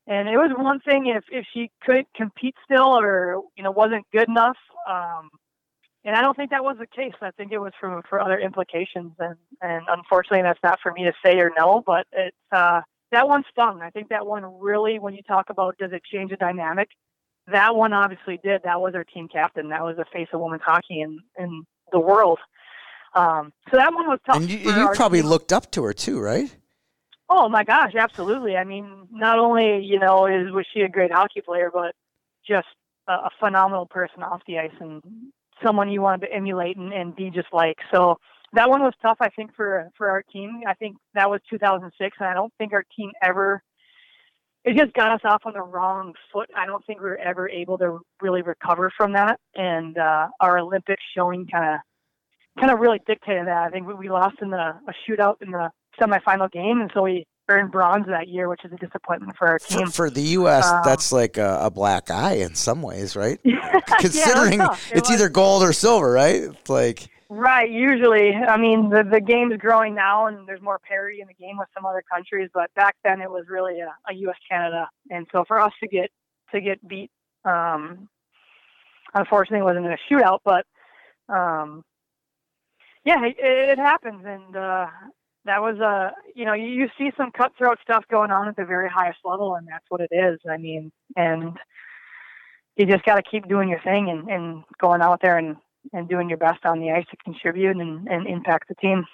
and 0.06 0.28
it 0.28 0.36
was 0.36 0.50
one 0.56 0.80
thing 0.80 1.06
if 1.06 1.24
if 1.30 1.46
she 1.52 1.70
couldn't 1.82 2.08
compete 2.14 2.54
still 2.64 2.98
or 2.98 3.42
you 3.56 3.62
know 3.62 3.70
wasn't 3.70 4.04
good 4.12 4.28
enough 4.28 4.56
um 4.88 5.30
and 6.04 6.14
I 6.14 6.20
don't 6.20 6.36
think 6.36 6.50
that 6.50 6.64
was 6.64 6.76
the 6.78 6.86
case. 6.86 7.14
I 7.20 7.30
think 7.32 7.52
it 7.52 7.58
was 7.58 7.72
for 7.80 8.02
for 8.08 8.20
other 8.20 8.38
implications 8.38 9.12
and 9.18 9.36
and 9.60 9.84
unfortunately 9.88 10.42
that's 10.42 10.62
not 10.62 10.78
for 10.82 10.92
me 10.92 11.04
to 11.04 11.12
say 11.24 11.38
or 11.38 11.50
no, 11.56 11.82
but 11.84 12.06
it's 12.12 12.36
uh 12.52 12.80
that 13.12 13.28
one 13.28 13.44
stung. 13.50 13.80
I 13.80 13.90
think 13.90 14.08
that 14.08 14.26
one 14.26 14.44
really 14.60 14.98
when 14.98 15.14
you 15.14 15.22
talk 15.22 15.50
about 15.50 15.78
does 15.78 15.92
it 15.92 16.02
change 16.04 16.30
the 16.30 16.36
dynamic, 16.36 16.88
that 17.50 17.74
one 17.74 17.92
obviously 17.92 18.38
did. 18.42 18.62
That 18.64 18.80
was 18.80 18.94
our 18.94 19.04
team 19.04 19.28
captain. 19.28 19.68
That 19.68 19.82
was 19.82 19.96
the 19.96 20.04
face 20.12 20.28
of 20.32 20.40
women's 20.40 20.62
hockey 20.62 21.00
in 21.00 21.20
in 21.38 21.64
the 21.92 22.00
world. 22.00 22.38
Um, 23.14 23.52
so 23.70 23.76
that 23.76 23.94
one 23.94 24.08
was 24.08 24.18
tough. 24.26 24.36
and 24.36 24.50
you, 24.50 24.58
you 24.58 24.90
probably 24.94 25.20
team. 25.20 25.30
looked 25.30 25.52
up 25.52 25.70
to 25.72 25.84
her 25.84 25.92
too, 25.92 26.20
right? 26.20 26.54
Oh 27.28 27.48
my 27.48 27.64
gosh, 27.64 27.94
absolutely. 27.94 28.56
I 28.56 28.64
mean, 28.64 29.08
not 29.10 29.38
only 29.38 29.84
you 29.84 29.98
know 29.98 30.26
is 30.26 30.50
was 30.52 30.66
she 30.72 30.80
a 30.80 30.88
great 30.88 31.12
hockey 31.12 31.40
player, 31.40 31.70
but 31.72 31.94
just 32.46 32.66
a, 33.08 33.12
a 33.12 33.30
phenomenal 33.40 33.86
person 33.86 34.22
off 34.22 34.42
the 34.46 34.58
ice 34.58 34.72
and 34.80 35.02
someone 35.64 35.90
you 35.90 36.00
wanted 36.00 36.26
to 36.26 36.32
emulate 36.32 36.76
and, 36.76 36.92
and 36.92 37.14
be 37.14 37.30
just 37.30 37.48
like. 37.52 37.76
So 37.92 38.16
that 38.54 38.70
one 38.70 38.82
was 38.82 38.94
tough, 39.02 39.18
I 39.20 39.28
think, 39.30 39.54
for 39.54 39.90
for 39.96 40.08
our 40.10 40.22
team. 40.22 40.62
I 40.66 40.74
think 40.74 40.96
that 41.14 41.28
was 41.28 41.40
2006, 41.50 42.16
and 42.20 42.28
I 42.28 42.34
don't 42.34 42.52
think 42.58 42.72
our 42.72 42.84
team 42.96 43.10
ever. 43.22 43.62
It 44.64 44.76
just 44.78 44.94
got 44.94 45.12
us 45.12 45.20
off 45.24 45.42
on 45.44 45.52
the 45.52 45.60
wrong 45.60 46.14
foot. 46.32 46.48
I 46.56 46.64
don't 46.64 46.84
think 46.86 47.00
we 47.00 47.10
were 47.10 47.18
ever 47.18 47.48
able 47.50 47.76
to 47.78 47.98
really 48.22 48.40
recover 48.40 48.90
from 48.96 49.12
that, 49.12 49.38
and 49.54 49.98
uh, 49.98 50.28
our 50.40 50.58
Olympic 50.58 50.98
showing 51.14 51.46
kind 51.46 51.74
of 51.74 51.80
kind 52.58 52.72
of 52.72 52.78
really 52.78 53.00
dictated 53.06 53.46
that. 53.46 53.64
I 53.64 53.70
think 53.70 53.86
we, 53.86 54.08
lost 54.08 54.36
in 54.40 54.50
the 54.50 54.56
a 54.56 54.94
shootout 55.08 55.36
in 55.42 55.50
the 55.50 55.70
semifinal 56.00 56.50
game, 56.50 56.80
and 56.80 56.90
so 56.94 57.02
we 57.02 57.26
earned 57.48 57.70
bronze 57.72 58.06
that 58.06 58.28
year, 58.28 58.48
which 58.48 58.64
is 58.64 58.72
a 58.72 58.76
disappointment 58.76 59.36
for 59.36 59.48
our 59.48 59.58
For, 59.58 59.78
team. 59.78 59.86
for 59.88 60.10
the 60.10 60.22
U.S., 60.38 60.66
Um, 60.70 60.80
that's 60.84 61.12
like 61.12 61.36
a, 61.36 61.58
a 61.62 61.70
black 61.70 62.10
eye 62.10 62.34
in 62.36 62.54
some 62.54 62.80
ways, 62.82 63.16
right? 63.16 63.38
Yeah, 63.44 63.80
Considering 63.98 64.58
tough. 64.60 64.90
It 64.92 64.98
it's 64.98 65.10
was- 65.10 65.20
either 65.20 65.28
gold 65.28 65.62
or 65.62 65.72
silver, 65.72 66.10
right? 66.10 66.42
It's 66.42 66.70
like, 66.70 67.08
Right. 67.30 67.70
Usually, 67.70 68.34
I 68.34 68.56
mean, 68.58 68.90
the 68.90 69.02
the 69.02 69.20
game's 69.20 69.56
growing 69.56 69.94
now, 69.94 70.26
and 70.26 70.46
there's 70.46 70.60
more 70.60 70.78
parity 70.78 71.20
in 71.20 71.26
the 71.26 71.34
game 71.34 71.56
with 71.56 71.66
some 71.74 71.84
other 71.84 72.02
countries. 72.08 72.48
But 72.54 72.72
back 72.74 72.94
then, 73.02 73.20
it 73.22 73.30
was 73.30 73.46
really 73.48 73.80
a, 73.80 73.92
a 74.08 74.14
U.S. 74.14 74.36
Canada, 74.48 74.88
and 75.10 75.26
so 75.32 75.42
for 75.48 75.58
us 75.58 75.72
to 75.82 75.88
get 75.88 76.10
to 76.52 76.60
get 76.60 76.86
beat, 76.86 77.10
um, 77.44 78.08
unfortunately, 79.14 79.60
it 79.60 79.64
wasn't 79.64 79.86
in 79.86 79.92
a 79.92 79.98
shootout, 80.08 80.40
but 80.44 80.64
um, 81.28 81.82
yeah, 83.04 83.24
it, 83.24 83.36
it 83.38 83.78
happens, 83.78 84.22
and 84.26 84.54
uh, 84.54 84.86
that 85.44 85.60
was 85.60 85.78
a 85.78 86.12
you 86.34 86.44
know 86.44 86.54
you, 86.54 86.88
see 86.98 87.10
some 87.16 87.30
cutthroat 87.30 87.78
stuff 87.82 88.04
going 88.10 88.30
on 88.30 88.48
at 88.48 88.56
the 88.56 88.64
very 88.64 88.88
highest 88.88 89.18
level, 89.24 89.54
and 89.54 89.66
that's 89.66 89.84
what 89.88 90.00
it 90.00 90.10
is. 90.10 90.40
I 90.48 90.56
mean, 90.56 90.92
and 91.16 91.58
you 92.76 92.86
just 92.86 93.04
got 93.04 93.16
to 93.16 93.22
keep 93.22 93.48
doing 93.48 93.68
your 93.68 93.80
thing 93.80 94.08
and, 94.10 94.28
and 94.28 94.64
going 94.78 95.02
out 95.02 95.20
there 95.20 95.38
and 95.38 95.56
and 95.92 96.08
doing 96.08 96.28
your 96.28 96.38
best 96.38 96.64
on 96.64 96.80
the 96.80 96.90
ice 96.90 97.04
to 97.10 97.16
contribute 97.18 97.76
and, 97.76 98.08
and 98.08 98.26
impact 98.26 98.68
the 98.68 98.74
team. 98.76 99.04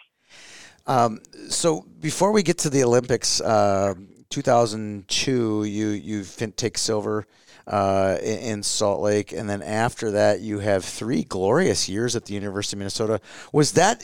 Um, 0.87 1.21
so 1.49 1.85
before 2.01 2.33
we 2.33 2.43
get 2.43 2.59
to 2.59 2.71
the 2.71 2.85
Olympics, 2.85 3.41
uh, 3.41 3.95
2002, 4.31 5.65
you 5.65 5.89
you 5.89 6.25
take 6.57 6.79
silver 6.79 7.27
uh, 7.67 8.19
in 8.23 8.63
Salt 8.63 9.01
Lake, 9.01 9.33
and 9.33 9.49
then 9.49 9.63
after 9.63 10.11
that, 10.13 10.41
you 10.41 10.59
have 10.61 10.85
three 10.85 11.23
glorious 11.23 11.89
years 11.89 12.17
at 12.17 12.25
the 12.25 12.35
University 12.35 12.77
of 12.77 12.79
Minnesota. 12.79 13.21
Was 13.53 13.73
that 13.73 14.03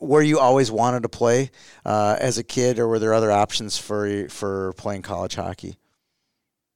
where 0.00 0.22
you 0.22 0.38
always 0.38 0.70
wanted 0.70 1.02
to 1.02 1.08
play 1.08 1.50
uh, 1.84 2.16
as 2.20 2.38
a 2.38 2.44
kid, 2.44 2.78
or 2.78 2.88
were 2.88 2.98
there 2.98 3.14
other 3.14 3.32
options 3.32 3.78
for 3.78 4.28
for 4.28 4.72
playing 4.74 5.02
college 5.02 5.34
hockey? 5.34 5.78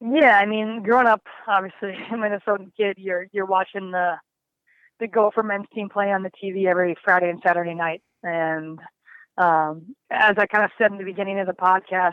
Yeah, 0.01 0.37
I 0.37 0.47
mean, 0.47 0.83
growing 0.83 1.07
up, 1.07 1.23
obviously, 1.47 1.95
a 2.13 2.17
Minnesota 2.17 2.65
kid, 2.77 2.97
you're 2.99 3.27
you're 3.33 3.47
watching 3.47 3.91
the 3.93 4.17
the 5.01 5.09
Gopher 5.09 5.43
men's 5.43 5.67
team 5.75 5.89
play 5.89 6.13
on 6.13 6.23
the 6.23 6.31
TV 6.31 6.67
every 6.67 6.97
Friday 7.05 7.29
and 7.29 7.41
Saturday 7.45 7.75
night. 7.75 8.03
And 8.23 8.79
um, 9.37 9.97
as 10.11 10.37
I 10.39 10.47
kind 10.47 10.65
of 10.65 10.71
said 10.79 10.93
in 10.93 10.99
the 10.99 11.05
beginning 11.05 11.41
of 11.41 11.47
the 11.47 11.53
podcast, 11.53 12.13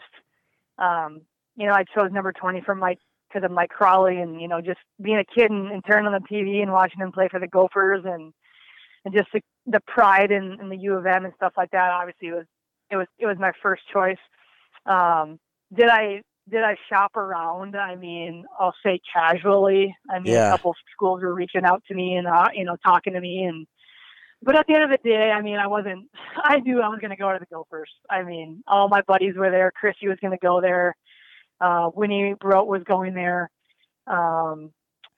um, 0.78 1.22
you 1.56 1.68
know, 1.68 1.74
I 1.74 1.84
chose 1.84 2.12
number 2.12 2.32
20 2.32 2.62
for 2.62 2.74
Mike 2.74 3.00
because 3.32 3.46
of 3.46 3.52
Mike 3.52 3.70
Crowley 3.70 4.18
and, 4.18 4.42
you 4.42 4.48
know, 4.48 4.62
just 4.62 4.80
being 5.02 5.18
a 5.18 5.26
kid 5.26 5.52
and, 5.52 5.72
and 5.72 5.84
turning 5.86 6.08
on 6.08 6.13
the 6.13 6.36
TV 6.36 6.62
and 6.62 6.72
watching 6.72 7.00
him 7.00 7.12
play 7.12 7.28
for 7.30 7.39
the 7.39 7.48
Gophers 7.48 8.04
and, 8.06 8.34
and 9.06 9.13
just 9.13 9.30
the, 9.34 9.42
the 9.65 9.80
pride 9.88 10.32
in, 10.32 10.58
in 10.62 10.70
the 10.70 10.78
U 10.78 10.94
of 10.96 11.06
M 11.06 11.26
and 11.26 11.34
stuff 11.36 11.54
like 11.58 11.72
that. 11.72 11.92
Obviously 11.92 12.30
it 12.30 12.34
was, 12.34 12.46
it 12.92 12.96
was, 12.96 13.08
it 13.20 13.26
was 13.26 13.38
my 13.39 13.52
first 13.62 13.84
choice. 13.94 14.18
Um, 14.86 15.39
did 15.74 15.88
I 15.88 16.22
did 16.50 16.63
I 16.63 16.76
shop 16.92 17.15
around? 17.15 17.76
I 17.76 17.96
mean, 17.96 18.46
I'll 18.60 18.74
say 18.84 19.00
casually. 19.13 19.96
I 20.10 20.20
mean, 20.20 20.34
yeah. 20.34 20.48
a 20.48 20.52
couple 20.52 20.72
of 20.72 20.78
schools 20.92 21.22
were 21.22 21.34
reaching 21.34 21.63
out 21.63 21.84
to 21.88 21.94
me 21.94 22.15
and 22.15 22.28
uh, 22.28 22.48
you 22.54 22.65
know 22.65 22.76
talking 22.84 23.13
to 23.13 23.22
me, 23.22 23.44
and 23.44 23.68
but 24.42 24.56
at 24.56 24.65
the 24.68 24.76
end 24.76 24.84
of 24.84 24.89
the 24.89 25.10
day, 25.10 25.32
I 25.32 25.42
mean, 25.42 25.58
I 25.58 25.68
wasn't. 25.68 26.10
I 26.44 26.60
knew 26.60 26.82
I 26.82 26.88
was 26.88 27.00
going 27.00 27.12
to 27.12 27.18
go 27.18 27.32
to 27.32 27.39
the 27.39 27.46
Gophers. 27.54 27.92
I 28.10 28.24
mean, 28.24 28.63
all 28.68 28.89
my 28.89 29.02
buddies 29.02 29.36
were 29.36 29.52
there. 29.52 29.72
Krissy 29.82 30.08
was 30.08 30.18
going 30.22 30.32
to 30.32 30.39
go 30.42 30.62
there. 30.62 30.96
Uh, 31.62 31.89
Winny 31.93 32.36
Brodt 32.36 32.67
was 32.67 32.84
going 32.84 33.13
there. 33.13 33.50
Um, 34.08 34.72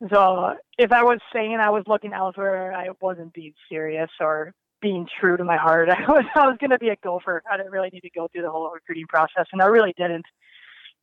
so 0.10 0.56
if 0.78 0.92
I 0.92 1.04
was 1.04 1.20
saying 1.34 1.58
I 1.62 1.70
was 1.70 1.84
looking 1.88 2.14
elsewhere, 2.14 2.74
I 2.74 2.88
wasn't 3.00 3.34
being 3.34 3.54
serious 3.70 4.10
or 4.20 4.54
being 4.82 5.08
true 5.20 5.38
to 5.38 5.44
my 5.44 5.58
heart. 5.58 5.90
I 5.92 6.12
was 6.12 6.26
I 6.36 6.48
was 6.48 6.58
going 6.60 6.72
to 6.72 6.80
be 6.80 6.90
a 6.90 6.96
Gopher. 7.04 7.44
I 7.50 7.58
didn't 7.58 7.72
really 7.72 7.90
need 7.94 8.02
to 8.02 8.10
go 8.10 8.28
through 8.28 8.42
the 8.42 8.52
whole 8.52 8.72
recruiting 8.72 9.08
process, 9.08 9.46
and 9.54 9.62
I 9.62 9.68
really 9.68 9.94
didn't. 9.98 10.26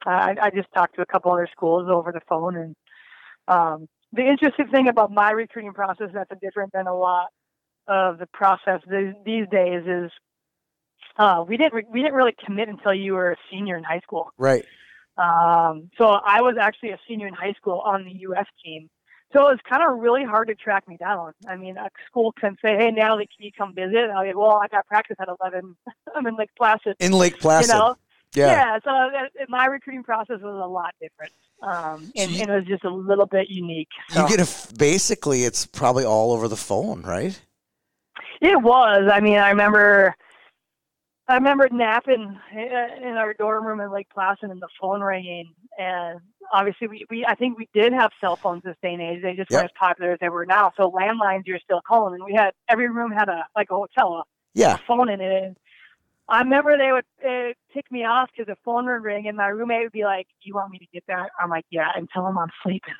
I, 0.06 0.36
I 0.40 0.50
just 0.50 0.68
talked 0.74 0.94
to 0.96 1.02
a 1.02 1.06
couple 1.06 1.32
other 1.32 1.48
schools 1.50 1.88
over 1.90 2.12
the 2.12 2.20
phone, 2.28 2.56
and 2.56 2.76
um, 3.48 3.88
the 4.12 4.28
interesting 4.28 4.68
thing 4.68 4.88
about 4.88 5.10
my 5.10 5.30
recruiting 5.30 5.72
process 5.72 6.08
that's 6.12 6.30
different 6.40 6.72
than 6.72 6.86
a 6.86 6.94
lot 6.94 7.28
of 7.88 8.18
the 8.18 8.26
process 8.26 8.80
these, 8.88 9.14
these 9.24 9.46
days 9.50 9.82
is 9.86 10.10
uh, 11.18 11.44
we 11.46 11.56
didn't 11.56 11.74
re- 11.74 11.86
we 11.90 12.00
didn't 12.00 12.14
really 12.14 12.34
commit 12.44 12.68
until 12.68 12.94
you 12.94 13.14
were 13.14 13.32
a 13.32 13.36
senior 13.50 13.76
in 13.76 13.84
high 13.84 14.00
school. 14.00 14.30
Right. 14.38 14.64
Um, 15.18 15.90
so 15.98 16.06
I 16.06 16.40
was 16.40 16.56
actually 16.60 16.90
a 16.90 16.98
senior 17.08 17.26
in 17.26 17.34
high 17.34 17.52
school 17.54 17.80
on 17.84 18.04
the 18.04 18.12
U.S. 18.20 18.46
team. 18.64 18.88
So 19.32 19.40
it 19.48 19.52
was 19.52 19.58
kind 19.68 19.82
of 19.82 19.98
really 19.98 20.24
hard 20.24 20.48
to 20.48 20.54
track 20.54 20.88
me 20.88 20.96
down. 20.96 21.32
I 21.46 21.56
mean, 21.56 21.76
a 21.76 21.90
school 22.06 22.32
can 22.32 22.56
say, 22.64 22.76
"Hey, 22.76 22.90
Natalie, 22.90 23.28
can 23.36 23.44
you 23.44 23.52
come 23.52 23.74
visit?" 23.74 23.96
And 23.96 24.12
I'll 24.12 24.24
be, 24.24 24.32
"Well, 24.32 24.56
I 24.62 24.68
got 24.68 24.86
practice 24.86 25.16
at 25.20 25.28
11. 25.40 25.76
I'm 26.16 26.26
in 26.26 26.36
Lake 26.36 26.50
Placid." 26.56 26.96
In 27.00 27.12
Lake 27.12 27.38
Placid. 27.38 27.72
You 27.72 27.78
know? 27.78 27.96
Yeah. 28.34 28.52
Yeah. 28.52 28.78
So 28.84 29.46
my 29.48 29.66
recruiting 29.66 30.02
process 30.02 30.40
was 30.40 30.62
a 30.64 30.68
lot 30.68 30.94
different. 31.00 31.32
Um, 31.60 32.12
and, 32.16 32.30
and, 32.36 32.50
it 32.50 32.54
was 32.54 32.64
just 32.66 32.84
a 32.84 32.90
little 32.90 33.26
bit 33.26 33.48
unique. 33.48 33.88
So. 34.10 34.22
You 34.22 34.36
get 34.36 34.40
a 34.40 34.74
basically, 34.76 35.44
it's 35.44 35.66
probably 35.66 36.04
all 36.04 36.32
over 36.32 36.46
the 36.46 36.56
phone, 36.56 37.02
right? 37.02 37.38
It 38.40 38.62
was. 38.62 39.10
I 39.12 39.20
mean, 39.20 39.38
I 39.38 39.50
remember, 39.50 40.14
I 41.28 41.34
remember 41.34 41.68
napping 41.70 42.38
in 42.54 43.14
our 43.16 43.34
dorm 43.34 43.66
room 43.66 43.80
in 43.80 43.92
Lake 43.92 44.08
Placid 44.12 44.50
and 44.50 44.62
the 44.62 44.68
phone 44.80 45.02
ringing. 45.02 45.52
And 45.78 46.20
obviously, 46.52 46.88
we, 46.88 47.04
we 47.10 47.26
I 47.26 47.34
think 47.34 47.58
we 47.58 47.68
did 47.74 47.92
have 47.92 48.12
cell 48.18 48.36
phones 48.36 48.62
this 48.62 48.76
day 48.82 48.94
and 48.94 49.02
age. 49.02 49.20
They 49.22 49.34
just 49.34 49.50
yep. 49.50 49.58
weren't 49.58 49.70
as 49.70 49.76
popular 49.78 50.12
as 50.12 50.18
they 50.20 50.30
were 50.30 50.46
now. 50.46 50.72
So 50.76 50.90
landlines, 50.90 51.42
you're 51.44 51.60
still 51.62 51.82
calling, 51.86 52.14
and 52.14 52.24
we 52.24 52.32
had 52.34 52.52
every 52.68 52.88
room 52.88 53.12
had 53.12 53.28
a 53.28 53.44
like 53.54 53.68
a 53.70 53.74
hotel, 53.74 54.14
a, 54.14 54.24
yeah, 54.54 54.78
phone 54.86 55.10
in 55.10 55.20
it. 55.20 55.44
And 55.44 55.56
I 56.30 56.40
remember 56.40 56.78
they 56.78 56.92
would 56.92 57.04
uh, 57.22 57.52
tick 57.74 57.84
me 57.90 58.04
off 58.04 58.30
because 58.32 58.46
the 58.46 58.56
phone 58.64 58.86
would 58.86 59.02
ring 59.02 59.28
and 59.28 59.36
my 59.36 59.48
roommate 59.48 59.82
would 59.82 59.92
be 59.92 60.04
like, 60.04 60.28
"Do 60.42 60.48
you 60.48 60.54
want 60.54 60.70
me 60.70 60.78
to 60.78 60.86
get 60.94 61.04
that?" 61.08 61.28
I'm 61.38 61.50
like, 61.50 61.66
"Yeah," 61.70 61.90
and 61.94 62.08
tell 62.08 62.26
him 62.26 62.38
I'm 62.38 62.48
sleeping. 62.62 62.94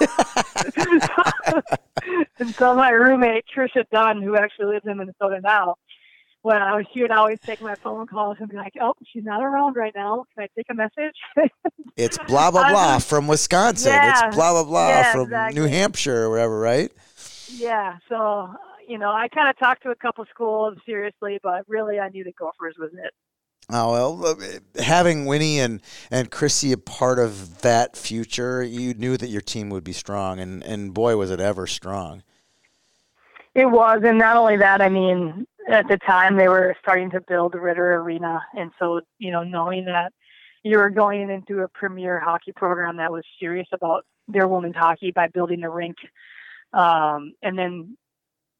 and 2.38 2.54
so 2.54 2.74
my 2.74 2.90
roommate 2.90 3.46
Tricia 3.56 3.84
Dunn, 3.90 4.20
who 4.20 4.36
actually 4.36 4.66
lives 4.66 4.84
in 4.86 4.98
Minnesota 4.98 5.40
now, 5.42 5.76
was, 6.42 6.86
she 6.92 7.02
would 7.02 7.10
always 7.10 7.38
take 7.40 7.60
my 7.60 7.74
phone 7.74 8.06
calls 8.06 8.38
and 8.40 8.48
be 8.48 8.56
like, 8.56 8.74
"Oh, 8.80 8.94
she's 9.04 9.24
not 9.24 9.42
around 9.42 9.76
right 9.76 9.92
now. 9.94 10.24
Can 10.34 10.44
I 10.44 10.48
take 10.56 10.66
a 10.70 10.74
message?" 10.74 11.16
it's 11.96 12.18
blah 12.18 12.50
blah 12.50 12.70
blah 12.70 12.82
uh-huh. 12.82 12.98
from 13.00 13.26
Wisconsin. 13.26 13.92
Yeah, 13.92 14.26
it's 14.26 14.36
blah 14.36 14.52
blah 14.52 14.64
blah 14.64 14.88
yeah, 14.88 15.12
from 15.12 15.22
exactly. 15.22 15.60
New 15.60 15.68
Hampshire 15.68 16.24
or 16.24 16.30
wherever, 16.30 16.58
right? 16.58 16.90
Yeah. 17.48 17.98
So 18.08 18.54
you 18.88 18.98
know, 18.98 19.10
I 19.10 19.28
kind 19.28 19.48
of 19.48 19.58
talked 19.58 19.82
to 19.84 19.90
a 19.90 19.94
couple 19.94 20.24
schools 20.30 20.76
seriously, 20.86 21.38
but 21.42 21.64
really 21.68 22.00
I 22.00 22.08
knew 22.08 22.24
the 22.24 22.32
Gophers 22.32 22.76
was 22.78 22.90
it. 22.92 23.12
Oh 23.72 23.92
well, 23.92 24.26
uh, 24.26 24.82
having 24.82 25.26
Winny 25.26 25.60
and 25.60 25.80
and 26.10 26.30
Krissy 26.30 26.72
a 26.72 26.76
part 26.76 27.18
of 27.18 27.60
that 27.60 27.96
future, 27.96 28.62
you 28.62 28.94
knew 28.94 29.16
that 29.16 29.28
your 29.28 29.42
team 29.42 29.70
would 29.70 29.84
be 29.84 29.92
strong, 29.92 30.40
and 30.40 30.62
and 30.64 30.92
boy 30.92 31.16
was 31.16 31.30
it 31.30 31.40
ever 31.40 31.66
strong. 31.66 32.22
It 33.54 33.66
was, 33.66 34.02
and 34.04 34.18
not 34.18 34.36
only 34.36 34.56
that, 34.58 34.80
I 34.80 34.88
mean, 34.88 35.46
at 35.68 35.88
the 35.88 35.98
time 35.98 36.36
they 36.36 36.48
were 36.48 36.76
starting 36.80 37.10
to 37.10 37.20
build 37.20 37.54
Ridder 37.54 37.94
Arena, 37.96 38.42
and 38.56 38.70
so 38.78 39.00
you 39.18 39.30
know, 39.30 39.42
knowing 39.42 39.84
that 39.86 40.12
you 40.62 40.78
were 40.78 40.90
going 40.90 41.30
into 41.30 41.62
a 41.62 41.68
premier 41.68 42.20
hockey 42.20 42.52
program 42.52 42.98
that 42.98 43.12
was 43.12 43.24
serious 43.38 43.68
about 43.72 44.04
their 44.28 44.46
women's 44.46 44.76
hockey 44.76 45.10
by 45.10 45.28
building 45.28 45.60
the 45.60 45.68
rink, 45.68 45.96
um, 46.72 47.34
and 47.42 47.58
then 47.58 47.96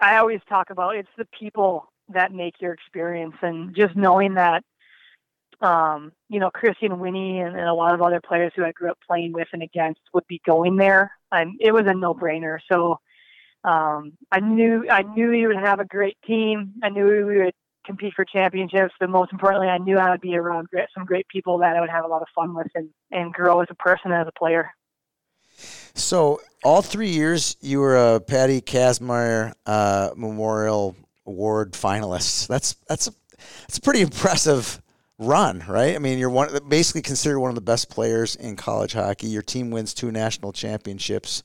I 0.00 0.16
always 0.16 0.40
talk 0.48 0.70
about 0.70 0.96
it's 0.96 1.08
the 1.16 1.28
people 1.38 1.90
that 2.12 2.32
make 2.32 2.60
your 2.60 2.72
experience, 2.72 3.36
and 3.42 3.74
just 3.74 3.94
knowing 3.94 4.34
that, 4.34 4.64
um, 5.60 6.12
you 6.28 6.40
know, 6.40 6.50
Krissy 6.50 6.82
and 6.82 7.00
Winny 7.00 7.40
and, 7.40 7.56
and, 7.56 7.68
a 7.68 7.74
lot 7.74 7.94
of 7.94 8.02
other 8.02 8.20
players 8.20 8.52
who 8.56 8.64
I 8.64 8.72
grew 8.72 8.90
up 8.90 8.98
playing 9.06 9.32
with 9.32 9.48
and 9.52 9.62
against 9.62 10.00
would 10.14 10.26
be 10.26 10.40
going 10.46 10.76
there. 10.76 11.12
And 11.30 11.56
it 11.60 11.72
was 11.72 11.84
a 11.86 11.94
no-brainer. 11.94 12.58
So 12.70 12.98
um, 13.64 14.12
I 14.32 14.40
knew 14.40 14.86
I 14.90 15.02
knew 15.02 15.30
we 15.30 15.46
would 15.46 15.56
have 15.56 15.80
a 15.80 15.84
great 15.84 16.16
team. 16.26 16.74
I 16.82 16.88
knew 16.88 17.04
we 17.26 17.38
would 17.38 17.54
compete 17.84 18.14
for 18.14 18.24
championships, 18.24 18.94
but 19.00 19.10
most 19.10 19.32
importantly, 19.32 19.68
I 19.68 19.78
knew 19.78 19.98
I 19.98 20.10
would 20.10 20.20
be 20.20 20.36
around 20.36 20.68
some 20.94 21.04
great 21.04 21.26
people 21.28 21.58
that 21.58 21.76
I 21.76 21.80
would 21.80 21.90
have 21.90 22.04
a 22.04 22.08
lot 22.08 22.22
of 22.22 22.28
fun 22.34 22.54
with 22.54 22.68
and, 22.74 22.88
and 23.10 23.32
grow 23.32 23.60
as 23.60 23.68
a 23.70 23.74
person 23.74 24.12
as 24.12 24.26
a 24.26 24.38
player. 24.38 24.70
So 25.94 26.40
all 26.62 26.82
three 26.82 27.10
years 27.10 27.56
you 27.60 27.80
were 27.80 28.14
a 28.14 28.20
Patty 28.20 28.60
Kazmaier 28.60 29.52
uh, 29.66 30.10
Memorial 30.16 30.96
Award 31.26 31.72
finalist. 31.72 32.48
That's 32.48 32.74
that's 32.88 33.08
a, 33.08 33.12
that's 33.62 33.78
a 33.78 33.82
pretty 33.82 34.00
impressive 34.00 34.80
run, 35.18 35.62
right? 35.68 35.94
I 35.94 35.98
mean, 35.98 36.18
you're 36.18 36.30
one 36.30 36.48
basically 36.68 37.02
considered 37.02 37.40
one 37.40 37.50
of 37.50 37.54
the 37.54 37.60
best 37.60 37.90
players 37.90 38.36
in 38.36 38.56
college 38.56 38.94
hockey. 38.94 39.26
Your 39.26 39.42
team 39.42 39.70
wins 39.70 39.92
two 39.92 40.10
national 40.10 40.52
championships. 40.52 41.42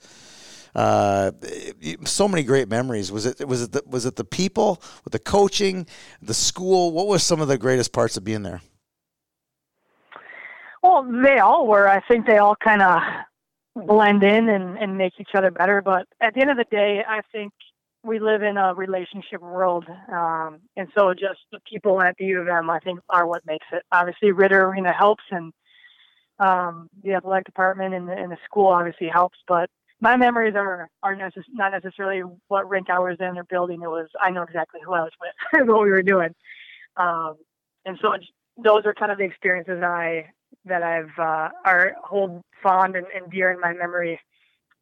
Uh, 0.76 1.32
so 2.04 2.28
many 2.28 2.44
great 2.44 2.68
memories. 2.68 3.12
Was 3.12 3.26
it 3.26 3.48
was 3.48 3.64
it 3.64 3.72
the, 3.72 3.84
was 3.88 4.06
it 4.06 4.18
the 4.18 4.26
people, 4.26 4.82
with 5.06 5.14
the 5.14 5.20
coaching, 5.20 5.88
the 6.22 6.34
school? 6.34 6.92
What 6.92 7.08
was 7.08 7.24
some 7.24 7.40
of 7.40 7.48
the 7.48 7.58
greatest 7.58 7.94
parts 7.94 8.18
of 8.18 8.24
being 8.26 8.44
there? 8.44 8.62
Well, 10.84 11.08
they 11.24 11.40
all 11.40 11.66
were. 11.66 11.88
I 11.88 12.02
think 12.08 12.28
they 12.28 12.38
all 12.38 12.56
kind 12.62 12.82
of 12.82 13.02
blend 13.88 14.24
in 14.24 14.50
and, 14.50 14.78
and 14.78 14.98
make 14.98 15.14
each 15.20 15.34
other 15.34 15.50
better. 15.50 15.82
But 15.82 16.08
at 16.22 16.34
the 16.34 16.42
end 16.42 16.52
of 16.52 16.58
the 16.58 16.66
day, 16.70 17.04
I 17.08 17.22
think 17.32 17.54
we 18.04 18.20
live 18.20 18.44
in 18.44 18.58
a 18.58 18.74
relationship 18.76 19.42
world. 19.42 19.86
Um, 20.12 20.60
and 20.78 20.88
so 20.96 21.14
just 21.14 21.40
the 21.52 21.60
people 21.68 22.02
at 22.02 22.16
the 22.20 22.26
U 22.26 22.42
of 22.42 22.48
M, 22.48 22.70
I 22.70 22.80
think, 22.80 23.00
are 23.10 23.26
what 23.26 23.46
makes 23.48 23.66
it. 23.72 23.84
Obviously, 23.92 24.32
Ridder 24.32 24.66
Arena 24.66 24.94
helps, 24.94 25.24
and 25.32 25.54
um, 26.40 26.90
the 27.04 27.14
athletic 27.14 27.46
department 27.46 27.94
and 27.96 28.08
the, 28.08 28.14
and 28.14 28.32
the 28.32 28.38
school 28.46 28.68
obviously 28.68 29.08
helps. 29.08 29.40
But 29.48 29.70
my 30.02 30.18
memories 30.18 30.56
are 30.56 30.90
are 31.04 31.16
necess- 31.16 31.44
not 31.52 31.72
necessarily 31.72 32.22
what 32.48 32.70
rink 32.70 32.90
I 32.90 33.00
was 33.00 33.18
in 33.20 33.38
or 33.38 33.44
building. 33.46 33.82
It 33.82 33.90
was 33.90 34.08
I 34.22 34.32
know 34.32 34.44
exactly 34.44 34.82
who 34.86 34.94
I 34.94 35.02
was 35.02 35.12
with, 35.20 35.32
and 35.54 35.68
what 35.72 35.84
we 35.84 35.90
were 35.90 36.04
doing, 36.04 36.34
um, 36.98 37.36
and 37.86 37.98
so 38.02 38.14
those 38.64 38.86
are 38.86 38.94
kind 38.94 39.12
of 39.12 39.18
the 39.18 39.24
experiences 39.24 39.82
I 39.84 40.26
that 40.66 40.84
I've 40.84 41.18
uh, 41.20 41.50
are 41.66 41.94
hold 42.04 42.42
fond 42.62 42.96
and, 42.96 43.06
and 43.16 43.32
dear 43.32 43.52
in 43.52 43.60
my 43.60 43.74
memory 43.74 44.20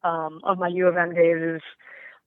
um, 0.02 0.40
of 0.44 0.58
my 0.58 0.68
U 0.68 0.88
of 0.88 0.96
M 0.96 1.14
days. 1.14 1.56
Is 1.56 1.62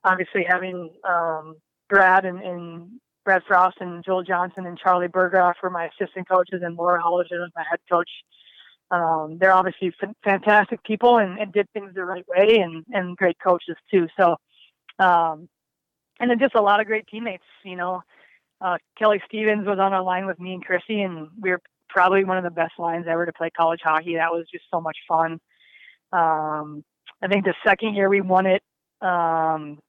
obviously 0.03 0.45
having 0.47 0.91
um, 1.07 1.55
Brad 1.89 2.25
and, 2.25 2.41
and 2.41 2.89
Brad 3.25 3.43
Frost 3.47 3.77
and 3.79 4.03
Joel 4.05 4.23
Johnson 4.23 4.65
and 4.65 4.77
Charlie 4.77 5.07
Berghoff 5.07 5.55
were 5.61 5.69
my 5.69 5.89
assistant 5.89 6.29
coaches, 6.29 6.61
and 6.63 6.75
Laura 6.75 7.01
Holliger 7.01 7.39
was 7.39 7.51
my 7.55 7.63
head 7.69 7.79
coach. 7.91 8.09
Um, 8.89 9.37
they're 9.39 9.53
obviously 9.53 9.93
fantastic 10.23 10.81
people 10.83 11.17
and, 11.17 11.37
and, 11.37 11.51
did 11.51 11.69
things 11.73 11.93
the 11.93 12.05
right 12.05 12.25
way, 12.27 12.59
and, 12.59 12.85
and 12.91 13.17
great 13.17 13.37
coaches 13.45 13.75
too. 13.91 14.07
So, 14.17 14.37
um, 14.99 15.49
and 16.19 16.29
then 16.29 16.39
just 16.39 16.55
a 16.55 16.61
lot 16.61 16.79
of 16.79 16.87
great 16.87 17.05
teammates. 17.07 17.43
You 17.65 17.75
know, 17.75 18.01
uh, 18.61 18.77
Kelly 18.97 19.21
Stephens 19.27 19.67
was 19.67 19.77
on 19.79 19.93
our 19.93 20.01
line 20.01 20.25
with 20.25 20.39
me 20.39 20.53
and 20.53 20.65
Krissy, 20.65 21.05
and 21.05 21.27
we 21.41 21.49
were 21.49 21.61
probably 21.89 22.23
one 22.23 22.37
of 22.37 22.43
the 22.43 22.49
best 22.49 22.73
lines 22.79 23.05
ever 23.09 23.25
to 23.25 23.33
play 23.33 23.49
college 23.49 23.81
hockey. 23.83 24.15
That 24.15 24.31
was 24.31 24.45
just 24.51 24.65
so 24.71 24.79
much 24.79 24.97
fun. 25.07 25.39
Um, 26.13 26.83
I 27.21 27.27
think 27.27 27.43
the 27.43 27.55
second 27.65 27.95
year 27.95 28.09
we 28.09 28.21
won 28.21 28.45
it, 28.45 28.61
um, 29.01 29.79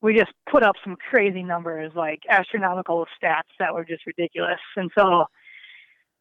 we 0.00 0.14
just 0.14 0.32
put 0.50 0.62
up 0.62 0.76
some 0.84 0.96
crazy 0.96 1.42
numbers, 1.42 1.92
like 1.94 2.20
astronomical 2.28 3.06
stats 3.20 3.50
that 3.58 3.74
were 3.74 3.84
just 3.84 4.06
ridiculous. 4.06 4.60
And 4.76 4.90
so 4.96 5.24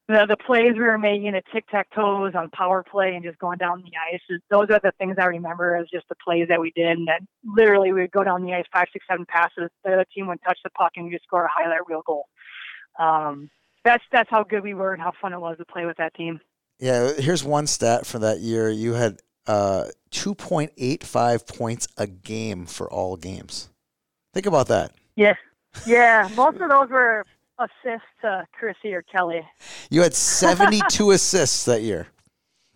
the 0.08 0.26
the 0.28 0.38
plays 0.38 0.74
we 0.74 0.84
were 0.84 0.98
making 0.98 1.36
at 1.36 1.44
tic 1.54 1.68
tac 1.68 1.90
toes 1.94 2.34
on 2.34 2.50
power 2.52 2.84
play 2.84 3.16
and 3.16 3.24
just 3.24 3.38
going 3.40 3.58
down 3.58 3.84
the 3.84 3.92
ice, 4.14 4.22
those 4.50 4.70
are 4.70 4.80
the 4.82 4.94
things 4.98 5.16
I 5.20 5.26
remember 5.26 5.76
as 5.76 5.88
just 5.92 6.08
the 6.08 6.16
plays 6.24 6.48
that 6.48 6.62
we 6.62 6.72
did. 6.72 6.98
And 6.98 7.08
that 7.08 7.22
literally 7.44 7.92
we 7.92 8.02
would 8.02 8.12
go 8.12 8.24
down 8.24 8.44
the 8.44 8.54
ice 8.54 8.66
five, 8.72 8.88
six, 8.94 9.06
seven 9.10 9.26
passes. 9.26 9.70
The 9.84 9.94
other 9.94 10.06
team 10.14 10.28
would 10.28 10.42
touch 10.48 10.60
the 10.64 10.70
puck 10.70 10.94
and 10.96 11.06
we 11.06 11.12
just 11.12 11.26
score 11.26 11.44
a 11.44 11.50
highlight 11.54 11.88
reel 11.88 12.04
goal. 12.06 12.28
Um, 12.98 13.50
that's 13.84 14.04
that's 14.12 14.30
how 14.30 14.44
good 14.44 14.64
we 14.64 14.74
were 14.74 14.94
and 14.94 15.02
how 15.02 15.12
fun 15.22 15.34
it 15.34 15.40
was 15.40 15.58
to 15.58 15.66
play 15.66 15.86
with 15.86 15.98
that 15.98 16.14
team. 16.16 16.40
Yeah, 16.80 17.14
here's 17.14 17.44
one 17.44 17.68
stat 17.68 18.06
for 18.06 18.20
that 18.20 18.40
year. 18.40 18.70
You 18.70 18.94
had 18.94 19.20
uh, 19.48 19.86
2.85 20.12 21.48
points 21.48 21.88
a 21.98 22.08
game 22.08 22.66
for 22.66 22.90
all 22.92 23.18
games. 23.18 23.70
Think 24.34 24.46
about 24.46 24.68
that. 24.68 24.94
Yeah. 25.16 25.34
Yeah. 25.86 26.30
Most 26.36 26.60
of 26.60 26.70
those 26.70 26.90
were 26.90 27.26
assists 27.60 28.08
to 28.22 28.46
Krissy 28.60 28.94
or 28.94 29.02
Kelly. 29.02 29.42
You 29.90 30.02
had 30.02 30.14
72 30.14 31.12
assists 31.12 31.66
that 31.66 31.82
year. 31.82 32.08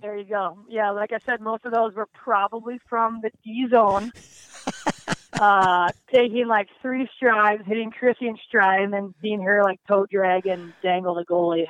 There 0.02 0.18
you 0.18 0.26
go. 0.26 0.58
Yeah, 0.68 0.90
like 0.90 1.12
I 1.12 1.20
said, 1.20 1.42
most 1.42 1.64
of 1.66 1.72
those 1.72 1.94
were 1.94 2.08
probably 2.08 2.80
from 2.90 3.22
the 3.22 3.30
D 3.44 3.68
zone. 3.70 4.12
uh, 5.34 5.90
taking 6.12 6.48
like 6.48 6.70
three 6.82 7.08
strides, 7.16 7.64
hitting 7.68 7.92
Krissy 7.92 8.28
in 8.28 8.38
stride, 8.48 8.82
and 8.82 8.92
then 8.92 9.14
seeing 9.22 9.42
her 9.42 9.64
like 9.64 9.80
toe 9.88 10.08
drag 10.10 10.48
and 10.48 10.74
dangle 10.82 11.14
the 11.14 11.26
goalie. 11.26 11.68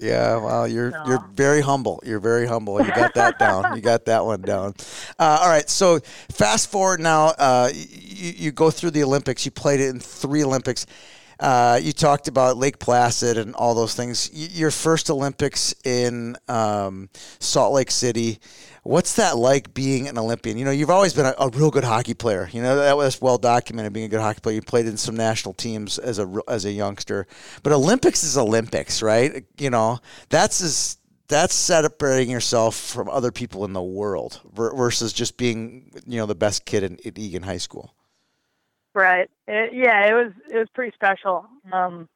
Yeah, 0.00 0.38
well, 0.38 0.66
you're 0.66 0.92
you're 1.06 1.22
very 1.32 1.60
humble. 1.60 2.02
You're 2.06 2.20
very 2.20 2.46
humble. 2.46 2.80
You 2.80 2.90
got 2.90 3.14
that 3.14 3.38
down. 3.38 3.76
You 3.76 3.82
got 3.82 4.06
that 4.06 4.24
one 4.24 4.40
down. 4.40 4.74
Uh, 5.18 5.40
all 5.42 5.48
right, 5.48 5.68
so 5.68 6.00
fast 6.30 6.70
forward 6.70 7.00
now. 7.00 7.34
Uh, 7.38 7.70
you, 7.72 8.32
you 8.36 8.52
go 8.52 8.70
through 8.70 8.92
the 8.92 9.02
Olympics. 9.02 9.44
You 9.44 9.50
played 9.50 9.78
it 9.78 9.90
in 9.90 10.00
three 10.00 10.42
Olympics. 10.42 10.86
Uh, 11.40 11.80
you 11.82 11.92
talked 11.92 12.28
about 12.28 12.58
Lake 12.58 12.78
Placid 12.78 13.38
and 13.38 13.54
all 13.54 13.74
those 13.74 13.94
things. 13.94 14.30
Y- 14.32 14.48
your 14.52 14.70
first 14.70 15.08
Olympics 15.08 15.74
in 15.84 16.36
um, 16.48 17.08
Salt 17.38 17.72
Lake 17.72 17.90
City. 17.90 18.38
What's 18.82 19.16
that 19.16 19.38
like 19.38 19.72
being 19.72 20.06
an 20.06 20.18
Olympian? 20.18 20.58
You 20.58 20.66
know, 20.66 20.70
you've 20.70 20.90
always 20.90 21.14
been 21.14 21.26
a, 21.26 21.34
a, 21.38 21.48
real 21.48 21.70
good 21.70 21.84
hockey 21.84 22.14
player. 22.14 22.48
You 22.52 22.62
know 22.62 22.76
that 22.76 22.96
was 22.96 23.20
well 23.20 23.38
documented. 23.38 23.92
Being 23.92 24.06
a 24.06 24.08
good 24.08 24.20
hockey 24.20 24.40
player, 24.40 24.54
you 24.56 24.62
played 24.62 24.86
in 24.86 24.96
some 24.96 25.16
national 25.16 25.54
teams 25.54 25.98
as 25.98 26.18
a 26.18 26.30
as 26.46 26.66
a 26.66 26.72
youngster. 26.72 27.26
But 27.62 27.72
Olympics 27.72 28.22
is 28.22 28.36
Olympics, 28.36 29.02
right? 29.02 29.44
You 29.58 29.70
know, 29.70 29.98
that's 30.28 30.60
as 30.60 30.98
that's 31.28 31.54
separating 31.54 32.30
yourself 32.30 32.74
from 32.74 33.08
other 33.08 33.30
people 33.30 33.64
in 33.64 33.72
the 33.72 33.82
world 33.82 34.40
versus 34.52 35.12
just 35.12 35.36
being 35.36 35.90
you 36.06 36.18
know 36.18 36.26
the 36.26 36.34
best 36.34 36.66
kid 36.66 36.82
in, 36.82 36.96
in 36.96 37.18
Eagan 37.18 37.42
High 37.42 37.58
School. 37.58 37.94
Right. 38.94 39.28
It, 39.46 39.72
yeah, 39.72 40.08
it 40.08 40.12
was 40.12 40.32
it 40.50 40.58
was 40.58 40.68
pretty 40.74 40.92
special. 40.94 41.46
Um, 41.72 42.08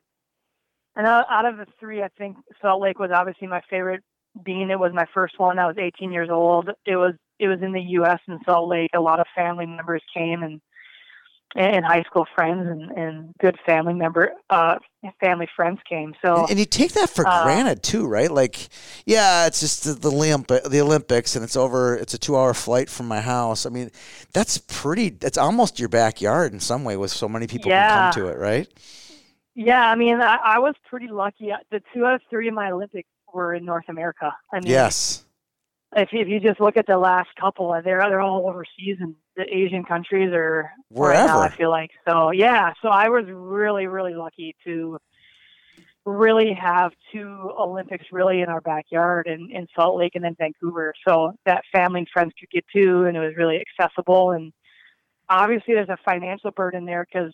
and 0.96 1.06
out 1.06 1.46
of 1.46 1.56
the 1.56 1.66
three, 1.80 2.02
I 2.02 2.08
think 2.16 2.36
Salt 2.60 2.80
Lake 2.80 2.98
was 2.98 3.10
obviously 3.12 3.48
my 3.48 3.62
favorite 3.68 4.02
being 4.44 4.70
it 4.70 4.78
was 4.78 4.92
my 4.92 5.06
first 5.14 5.38
one. 5.38 5.58
I 5.58 5.66
was 5.66 5.76
18 5.78 6.12
years 6.12 6.30
old. 6.30 6.70
It 6.86 6.96
was 6.96 7.14
it 7.38 7.48
was 7.48 7.60
in 7.62 7.72
the 7.72 7.80
U.S. 7.80 8.20
in 8.28 8.38
Salt 8.44 8.68
Lake. 8.68 8.90
A 8.94 9.00
lot 9.00 9.20
of 9.20 9.26
family 9.34 9.66
members 9.66 10.02
came 10.14 10.42
and 10.42 10.60
and 11.56 11.84
high 11.84 12.02
school 12.02 12.26
friends 12.34 12.66
and, 12.68 12.90
and 12.92 13.34
good 13.40 13.56
family 13.64 13.94
member 13.94 14.32
uh, 14.50 14.76
family 15.20 15.48
friends 15.54 15.78
came. 15.88 16.14
So 16.24 16.42
and, 16.42 16.50
and 16.50 16.58
you 16.58 16.64
take 16.64 16.92
that 16.92 17.10
for 17.10 17.26
uh, 17.26 17.44
granted 17.44 17.82
too, 17.82 18.06
right? 18.06 18.30
Like, 18.30 18.68
yeah, 19.06 19.46
it's 19.46 19.60
just 19.60 19.84
the, 19.84 19.92
the 19.94 20.10
Olymp- 20.10 20.68
the 20.68 20.80
Olympics, 20.80 21.36
and 21.36 21.44
it's 21.44 21.56
over. 21.56 21.96
It's 21.96 22.14
a 22.14 22.18
two 22.18 22.36
hour 22.36 22.54
flight 22.54 22.90
from 22.90 23.06
my 23.06 23.20
house. 23.20 23.66
I 23.66 23.70
mean, 23.70 23.90
that's 24.32 24.58
pretty. 24.58 25.10
That's 25.10 25.38
almost 25.38 25.78
your 25.78 25.88
backyard 25.88 26.52
in 26.52 26.60
some 26.60 26.84
way, 26.84 26.96
with 26.96 27.10
so 27.10 27.28
many 27.28 27.46
people 27.46 27.70
yeah. 27.70 27.88
can 27.88 28.12
come 28.12 28.22
to 28.24 28.28
it, 28.32 28.38
right? 28.38 28.68
Yeah, 29.54 29.88
I 29.88 29.94
mean, 29.94 30.20
I, 30.20 30.36
I 30.36 30.58
was 30.58 30.74
pretty 30.88 31.08
lucky. 31.08 31.52
The 31.70 31.80
two 31.92 32.04
out 32.04 32.14
of 32.14 32.22
three 32.28 32.48
of 32.48 32.54
my 32.54 32.72
Olympics 32.72 33.08
were 33.32 33.54
in 33.54 33.64
North 33.64 33.88
America. 33.88 34.34
I 34.52 34.56
mean, 34.60 34.70
yes. 34.70 35.24
If 35.96 36.12
you, 36.12 36.20
if 36.20 36.28
you 36.28 36.40
just 36.40 36.60
look 36.60 36.76
at 36.76 36.88
the 36.88 36.98
last 36.98 37.28
couple, 37.40 37.70
they're 37.84 38.00
they're 38.00 38.20
all 38.20 38.48
overseas 38.48 38.96
in 39.00 39.14
the 39.36 39.44
Asian 39.52 39.84
countries 39.84 40.30
or 40.32 40.70
wherever. 40.88 41.26
Right 41.26 41.26
now, 41.26 41.40
I 41.40 41.48
feel 41.48 41.70
like 41.70 41.90
so. 42.06 42.30
Yeah, 42.30 42.72
so 42.82 42.88
I 42.88 43.08
was 43.08 43.24
really 43.28 43.86
really 43.86 44.14
lucky 44.14 44.54
to 44.64 44.98
really 46.06 46.52
have 46.52 46.92
two 47.12 47.50
Olympics 47.58 48.04
really 48.12 48.42
in 48.42 48.48
our 48.48 48.60
backyard 48.60 49.26
in, 49.26 49.50
in 49.50 49.66
Salt 49.74 49.98
Lake 49.98 50.12
and 50.14 50.22
then 50.22 50.36
Vancouver. 50.38 50.92
So 51.06 51.32
that 51.46 51.62
family 51.72 52.00
and 52.00 52.08
friends 52.12 52.32
could 52.38 52.50
get 52.50 52.64
to, 52.76 53.04
and 53.04 53.16
it 53.16 53.20
was 53.20 53.32
really 53.36 53.62
accessible. 53.78 54.32
And 54.32 54.52
obviously, 55.28 55.74
there's 55.74 55.88
a 55.88 55.98
financial 56.04 56.50
burden 56.50 56.84
there 56.84 57.06
because 57.10 57.32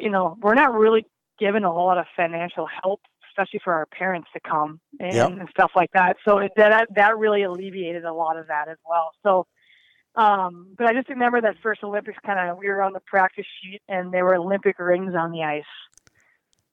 you 0.00 0.10
know 0.10 0.36
we're 0.40 0.54
not 0.54 0.74
really 0.74 1.04
given 1.38 1.64
a 1.64 1.70
whole 1.70 1.86
lot 1.86 1.98
of 1.98 2.06
financial 2.16 2.66
help 2.82 3.00
especially 3.38 3.60
for 3.62 3.72
our 3.72 3.86
parents 3.86 4.28
to 4.32 4.40
come 4.40 4.80
and, 4.98 5.14
yep. 5.14 5.30
and 5.30 5.48
stuff 5.50 5.70
like 5.76 5.90
that. 5.94 6.16
So 6.26 6.38
it, 6.38 6.52
that 6.56 6.88
that 6.94 7.18
really 7.18 7.42
alleviated 7.42 8.04
a 8.04 8.12
lot 8.12 8.36
of 8.36 8.48
that 8.48 8.68
as 8.68 8.78
well. 8.88 9.10
So, 9.22 9.46
um, 10.14 10.74
but 10.76 10.86
I 10.86 10.94
just 10.94 11.08
remember 11.08 11.40
that 11.40 11.56
first 11.62 11.82
Olympics 11.84 12.18
kind 12.24 12.50
of 12.50 12.58
we 12.58 12.68
were 12.68 12.82
on 12.82 12.92
the 12.92 13.00
practice 13.00 13.46
sheet 13.62 13.80
and 13.88 14.12
there 14.12 14.24
were 14.24 14.36
Olympic 14.36 14.78
rings 14.78 15.14
on 15.16 15.30
the 15.30 15.42
ice, 15.42 15.62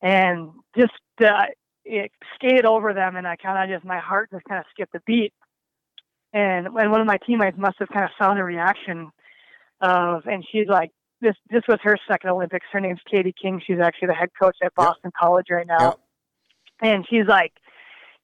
and 0.01 0.51
just 0.77 0.93
uh, 1.23 1.45
it 1.83 2.11
skated 2.35 2.65
over 2.65 2.93
them, 2.93 3.15
and 3.15 3.27
I 3.27 3.35
kind 3.35 3.63
of 3.63 3.75
just 3.75 3.85
my 3.85 3.99
heart 3.99 4.29
just 4.31 4.45
kind 4.45 4.59
of 4.59 4.65
skipped 4.71 4.95
a 4.95 5.01
beat. 5.05 5.33
And 6.33 6.73
when 6.73 6.91
one 6.91 6.99
of 6.99 7.07
my 7.07 7.17
teammates 7.25 7.57
must 7.57 7.77
have 7.79 7.87
kind 7.89 8.03
of 8.03 8.11
saw 8.17 8.33
the 8.33 8.43
reaction 8.43 9.09
of, 9.79 10.25
and 10.25 10.45
she's 10.51 10.67
like, 10.67 10.91
this 11.21 11.35
this 11.49 11.63
was 11.67 11.79
her 11.83 11.97
second 12.09 12.29
Olympics. 12.29 12.65
Her 12.71 12.81
name's 12.81 12.99
Katie 13.09 13.33
King. 13.41 13.61
She's 13.65 13.79
actually 13.79 14.09
the 14.09 14.15
head 14.15 14.29
coach 14.39 14.57
at 14.63 14.75
Boston 14.75 15.05
yep. 15.05 15.13
College 15.19 15.45
right 15.49 15.67
now. 15.67 15.79
Yep. 15.79 15.99
And 16.81 17.05
she's 17.09 17.25
like, 17.27 17.53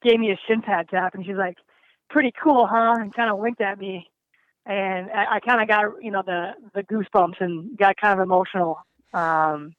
gave 0.03 0.19
me 0.19 0.31
a 0.31 0.39
shin 0.47 0.61
pad 0.61 0.89
tap, 0.89 1.15
and 1.15 1.25
she's 1.25 1.37
like, 1.37 1.55
pretty 2.09 2.33
cool, 2.43 2.67
huh? 2.69 2.95
And 2.99 3.13
kind 3.13 3.31
of 3.31 3.37
winked 3.37 3.61
at 3.61 3.79
me, 3.79 4.10
and 4.65 5.09
I, 5.11 5.35
I 5.35 5.39
kind 5.39 5.61
of 5.61 5.67
got 5.67 6.03
you 6.03 6.11
know 6.11 6.23
the 6.25 6.51
the 6.73 6.83
goosebumps 6.83 7.39
and 7.39 7.77
got 7.77 7.95
kind 7.97 8.19
of 8.19 8.23
emotional. 8.23 8.79
Um, 9.13 9.73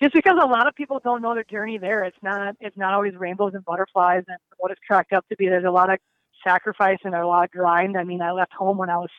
just 0.00 0.14
because 0.14 0.38
a 0.40 0.46
lot 0.46 0.68
of 0.68 0.74
people 0.74 1.00
don't 1.02 1.22
know 1.22 1.34
their 1.34 1.44
journey 1.44 1.78
there. 1.78 2.04
It's 2.04 2.16
not 2.22 2.54
it's 2.60 2.76
not 2.76 2.94
always 2.94 3.14
rainbows 3.16 3.54
and 3.54 3.64
butterflies 3.64 4.24
and 4.28 4.38
what 4.58 4.70
it's 4.70 4.80
cracked 4.86 5.12
up 5.12 5.26
to 5.28 5.36
be. 5.36 5.48
There's 5.48 5.64
a 5.64 5.70
lot 5.70 5.92
of 5.92 5.98
sacrifice 6.46 6.98
and 7.04 7.14
a 7.14 7.26
lot 7.26 7.44
of 7.44 7.50
grind. 7.50 7.96
I 7.96 8.04
mean, 8.04 8.22
I 8.22 8.30
left 8.32 8.52
home 8.52 8.78
when 8.78 8.90
I 8.90 8.98
was 8.98 9.10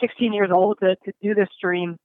16 0.00 0.32
years 0.32 0.50
old 0.52 0.78
to, 0.80 0.96
to 0.96 1.12
do 1.22 1.34
this 1.34 1.48
dream. 1.60 1.98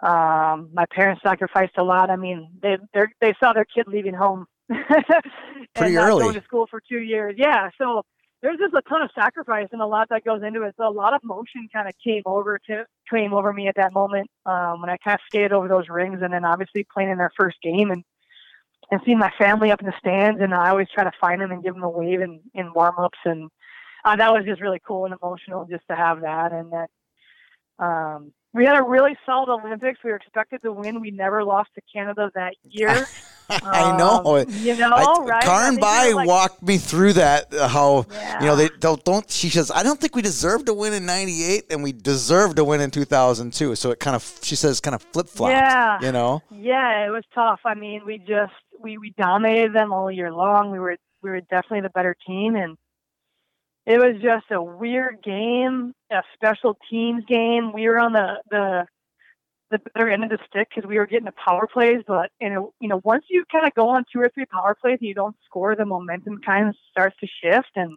Um, 0.00 0.70
my 0.72 0.84
parents 0.94 1.22
sacrificed 1.24 1.76
a 1.76 1.82
lot. 1.82 2.08
I 2.08 2.16
mean, 2.16 2.50
they 2.62 2.76
they 3.20 3.34
saw 3.40 3.52
their 3.52 3.64
kid 3.64 3.88
leaving 3.88 4.14
home 4.14 4.46
Pretty 4.68 5.96
and 5.96 5.96
early. 5.96 6.22
going 6.22 6.34
to 6.34 6.44
school 6.44 6.68
for 6.70 6.80
two 6.88 7.00
years. 7.00 7.34
Yeah, 7.36 7.70
so 7.78 8.04
there's 8.42 8.58
just 8.58 8.74
a 8.74 8.82
ton 8.88 9.02
of 9.02 9.10
sacrifice 9.14 9.68
and 9.72 9.80
a 9.80 9.86
lot 9.86 10.08
that 10.10 10.24
goes 10.24 10.42
into 10.42 10.62
it. 10.62 10.74
So 10.76 10.86
a 10.86 10.90
lot 10.90 11.12
of 11.12 11.24
motion 11.24 11.68
kind 11.72 11.88
of 11.88 11.94
came 12.02 12.22
over 12.24 12.58
to 12.66 12.84
came 13.10 13.32
over 13.32 13.52
me 13.52 13.68
at 13.68 13.76
that 13.76 13.92
moment 13.92 14.30
um, 14.46 14.80
when 14.80 14.90
I 14.90 14.96
kind 14.98 15.14
of 15.14 15.20
skated 15.26 15.52
over 15.52 15.66
those 15.66 15.88
rings, 15.88 16.20
and 16.22 16.32
then 16.32 16.44
obviously 16.44 16.86
playing 16.92 17.10
in 17.10 17.18
their 17.18 17.32
first 17.36 17.56
game 17.62 17.90
and 17.90 18.04
and 18.90 19.00
seeing 19.04 19.18
my 19.18 19.32
family 19.38 19.70
up 19.70 19.80
in 19.80 19.86
the 19.86 19.94
stands, 19.98 20.40
and 20.40 20.54
I 20.54 20.70
always 20.70 20.88
try 20.94 21.04
to 21.04 21.12
find 21.20 21.40
them 21.40 21.50
and 21.50 21.62
give 21.62 21.74
them 21.74 21.82
a 21.82 21.90
wave 21.90 22.20
in 22.20 22.40
in 22.54 22.72
warm 22.72 22.96
ups, 22.98 23.18
and 23.24 23.50
uh, 24.04 24.16
that 24.16 24.32
was 24.32 24.44
just 24.44 24.60
really 24.60 24.80
cool 24.86 25.04
and 25.04 25.14
emotional 25.20 25.66
just 25.66 25.86
to 25.90 25.96
have 25.96 26.20
that, 26.22 26.52
and 26.52 26.72
that. 26.72 26.90
Um, 27.80 28.32
we 28.54 28.64
had 28.64 28.76
a 28.76 28.82
really 28.82 29.16
solid 29.24 29.52
Olympics. 29.52 30.00
We 30.02 30.10
were 30.10 30.16
expected 30.16 30.62
to 30.62 30.72
win. 30.72 31.00
We 31.00 31.10
never 31.10 31.44
lost 31.44 31.70
to 31.74 31.82
Canada 31.92 32.30
that 32.34 32.54
year. 32.62 33.06
I 33.64 33.96
know. 33.96 34.22
Um, 34.24 34.46
you 34.48 34.76
know, 34.76 34.90
I, 34.92 35.24
right? 35.24 35.42
I 35.44 35.46
Karyn 35.46 35.68
think 35.70 35.80
Bye 35.80 36.12
like- 36.14 36.28
walked 36.28 36.62
me 36.62 36.76
through 36.78 37.14
that. 37.14 37.52
uh, 37.54 37.66
How 37.68 38.04
you 38.40 38.46
know 38.46 38.56
they 38.56 38.68
don't, 38.80 39.02
don't. 39.04 39.30
She 39.30 39.48
says, 39.48 39.70
"I 39.74 39.82
don't 39.82 39.98
think 40.00 40.14
we 40.14 40.22
deserved 40.22 40.66
to 40.66 40.74
win 40.74 40.92
in 40.92 41.06
'98, 41.06 41.64
and 41.70 41.82
we 41.82 41.92
deserved 41.92 42.56
to 42.56 42.64
win 42.64 42.80
in 42.80 42.90
2002." 42.90 43.74
So 43.74 43.90
it 43.90 44.00
kind 44.00 44.14
of, 44.16 44.38
she 44.42 44.54
says, 44.56 44.80
kind 44.80 44.94
of 44.94 45.02
flip 45.02 45.28
flopped. 45.28 45.52
Yeah. 45.52 45.98
You 46.02 46.12
know. 46.12 46.42
Yeah, 46.50 47.06
it 47.06 47.10
was 47.10 47.24
tough. 47.34 47.60
I 47.64 47.74
mean, 47.74 48.02
we 48.04 48.18
just 48.18 48.52
we, 48.80 48.98
we 48.98 49.14
dominated 49.16 49.72
them 49.72 49.92
all 49.92 50.10
year 50.10 50.32
long. 50.32 50.70
We 50.70 50.78
were 50.78 50.96
we 51.22 51.30
were 51.30 51.40
definitely 51.40 51.80
the 51.82 51.90
better 51.90 52.14
team, 52.26 52.54
and 52.54 52.76
it 53.86 53.98
was 53.98 54.20
just 54.22 54.44
a 54.50 54.62
weird 54.62 55.22
game, 55.22 55.94
a 56.12 56.22
special 56.34 56.76
teams 56.90 57.24
game. 57.24 57.72
We 57.72 57.88
were 57.88 57.98
on 57.98 58.12
the 58.12 58.42
the 58.50 58.86
the 59.70 59.78
better 59.94 60.08
end 60.08 60.24
of 60.24 60.30
the 60.30 60.38
stick 60.48 60.68
because 60.74 60.88
we 60.88 60.98
were 60.98 61.06
getting 61.06 61.26
the 61.26 61.32
power 61.32 61.66
plays, 61.66 62.02
but 62.06 62.30
you 62.40 62.50
know, 62.50 62.72
you 62.80 62.88
know, 62.88 63.00
once 63.04 63.24
you 63.28 63.44
kind 63.50 63.66
of 63.66 63.74
go 63.74 63.88
on 63.88 64.04
two 64.12 64.20
or 64.20 64.30
three 64.34 64.46
power 64.46 64.74
plays 64.80 64.98
and 65.00 65.08
you 65.08 65.14
don't 65.14 65.36
score, 65.44 65.76
the 65.76 65.84
momentum 65.84 66.40
kind 66.44 66.68
of 66.68 66.74
starts 66.90 67.16
to 67.20 67.26
shift, 67.26 67.70
and 67.76 67.96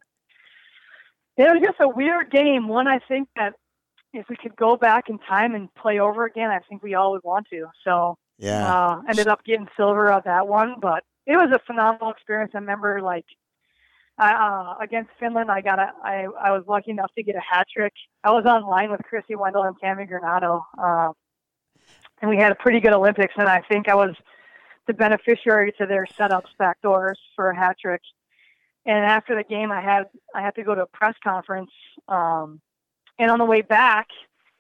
it 1.37 1.43
was 1.43 1.61
just 1.63 1.79
a 1.79 1.87
weird 1.87 2.29
game. 2.31 2.67
One 2.67 2.87
I 2.87 2.99
think 2.99 3.29
that 3.35 3.53
if 4.13 4.27
we 4.29 4.35
could 4.35 4.55
go 4.55 4.75
back 4.75 5.09
in 5.09 5.17
time 5.19 5.55
and 5.55 5.73
play 5.75 5.99
over 5.99 6.25
again, 6.25 6.49
I 6.49 6.59
think 6.67 6.83
we 6.83 6.95
all 6.95 7.11
would 7.13 7.23
want 7.23 7.47
to. 7.51 7.67
So 7.83 8.17
Yeah. 8.37 8.67
uh, 8.67 9.01
ended 9.07 9.27
up 9.27 9.43
getting 9.45 9.67
silver 9.77 10.11
on 10.11 10.21
that 10.25 10.47
one, 10.47 10.75
but 10.81 11.03
it 11.25 11.37
was 11.37 11.49
a 11.53 11.59
phenomenal 11.65 12.11
experience. 12.11 12.51
I 12.53 12.57
remember 12.57 13.01
like 13.01 13.25
uh, 14.17 14.75
against 14.81 15.11
Finland, 15.19 15.49
I 15.49 15.61
got 15.61 15.79
a, 15.79 15.93
I, 16.03 16.27
I 16.39 16.51
was 16.51 16.63
lucky 16.67 16.91
enough 16.91 17.11
to 17.15 17.23
get 17.23 17.35
a 17.35 17.39
hat 17.39 17.67
trick. 17.73 17.93
I 18.23 18.31
was 18.31 18.45
on 18.45 18.63
line 18.67 18.91
with 18.91 19.01
Krissy 19.01 19.37
Wendell 19.37 19.63
and 19.63 19.79
Cammi 19.79 20.07
Granato, 20.09 20.63
uh, 20.77 21.13
and 22.21 22.29
we 22.29 22.37
had 22.37 22.51
a 22.51 22.55
pretty 22.55 22.79
good 22.79 22.93
Olympics. 22.93 23.33
And 23.37 23.47
I 23.47 23.61
think 23.69 23.89
I 23.89 23.95
was 23.95 24.15
the 24.87 24.93
beneficiary 24.93 25.73
to 25.79 25.85
their 25.85 26.05
setups 26.19 26.49
backdoors 26.59 27.15
for 27.35 27.49
a 27.49 27.55
hat 27.55 27.77
trick. 27.81 28.01
And 28.85 29.05
after 29.05 29.35
the 29.35 29.43
game, 29.43 29.71
I 29.71 29.81
had 29.81 30.03
I 30.33 30.41
had 30.41 30.55
to 30.55 30.63
go 30.63 30.73
to 30.75 30.81
a 30.83 30.87
press 30.87 31.15
conference. 31.23 31.71
Um, 32.07 32.59
and 33.19 33.29
on 33.29 33.37
the 33.37 33.45
way 33.45 33.61
back, 33.61 34.07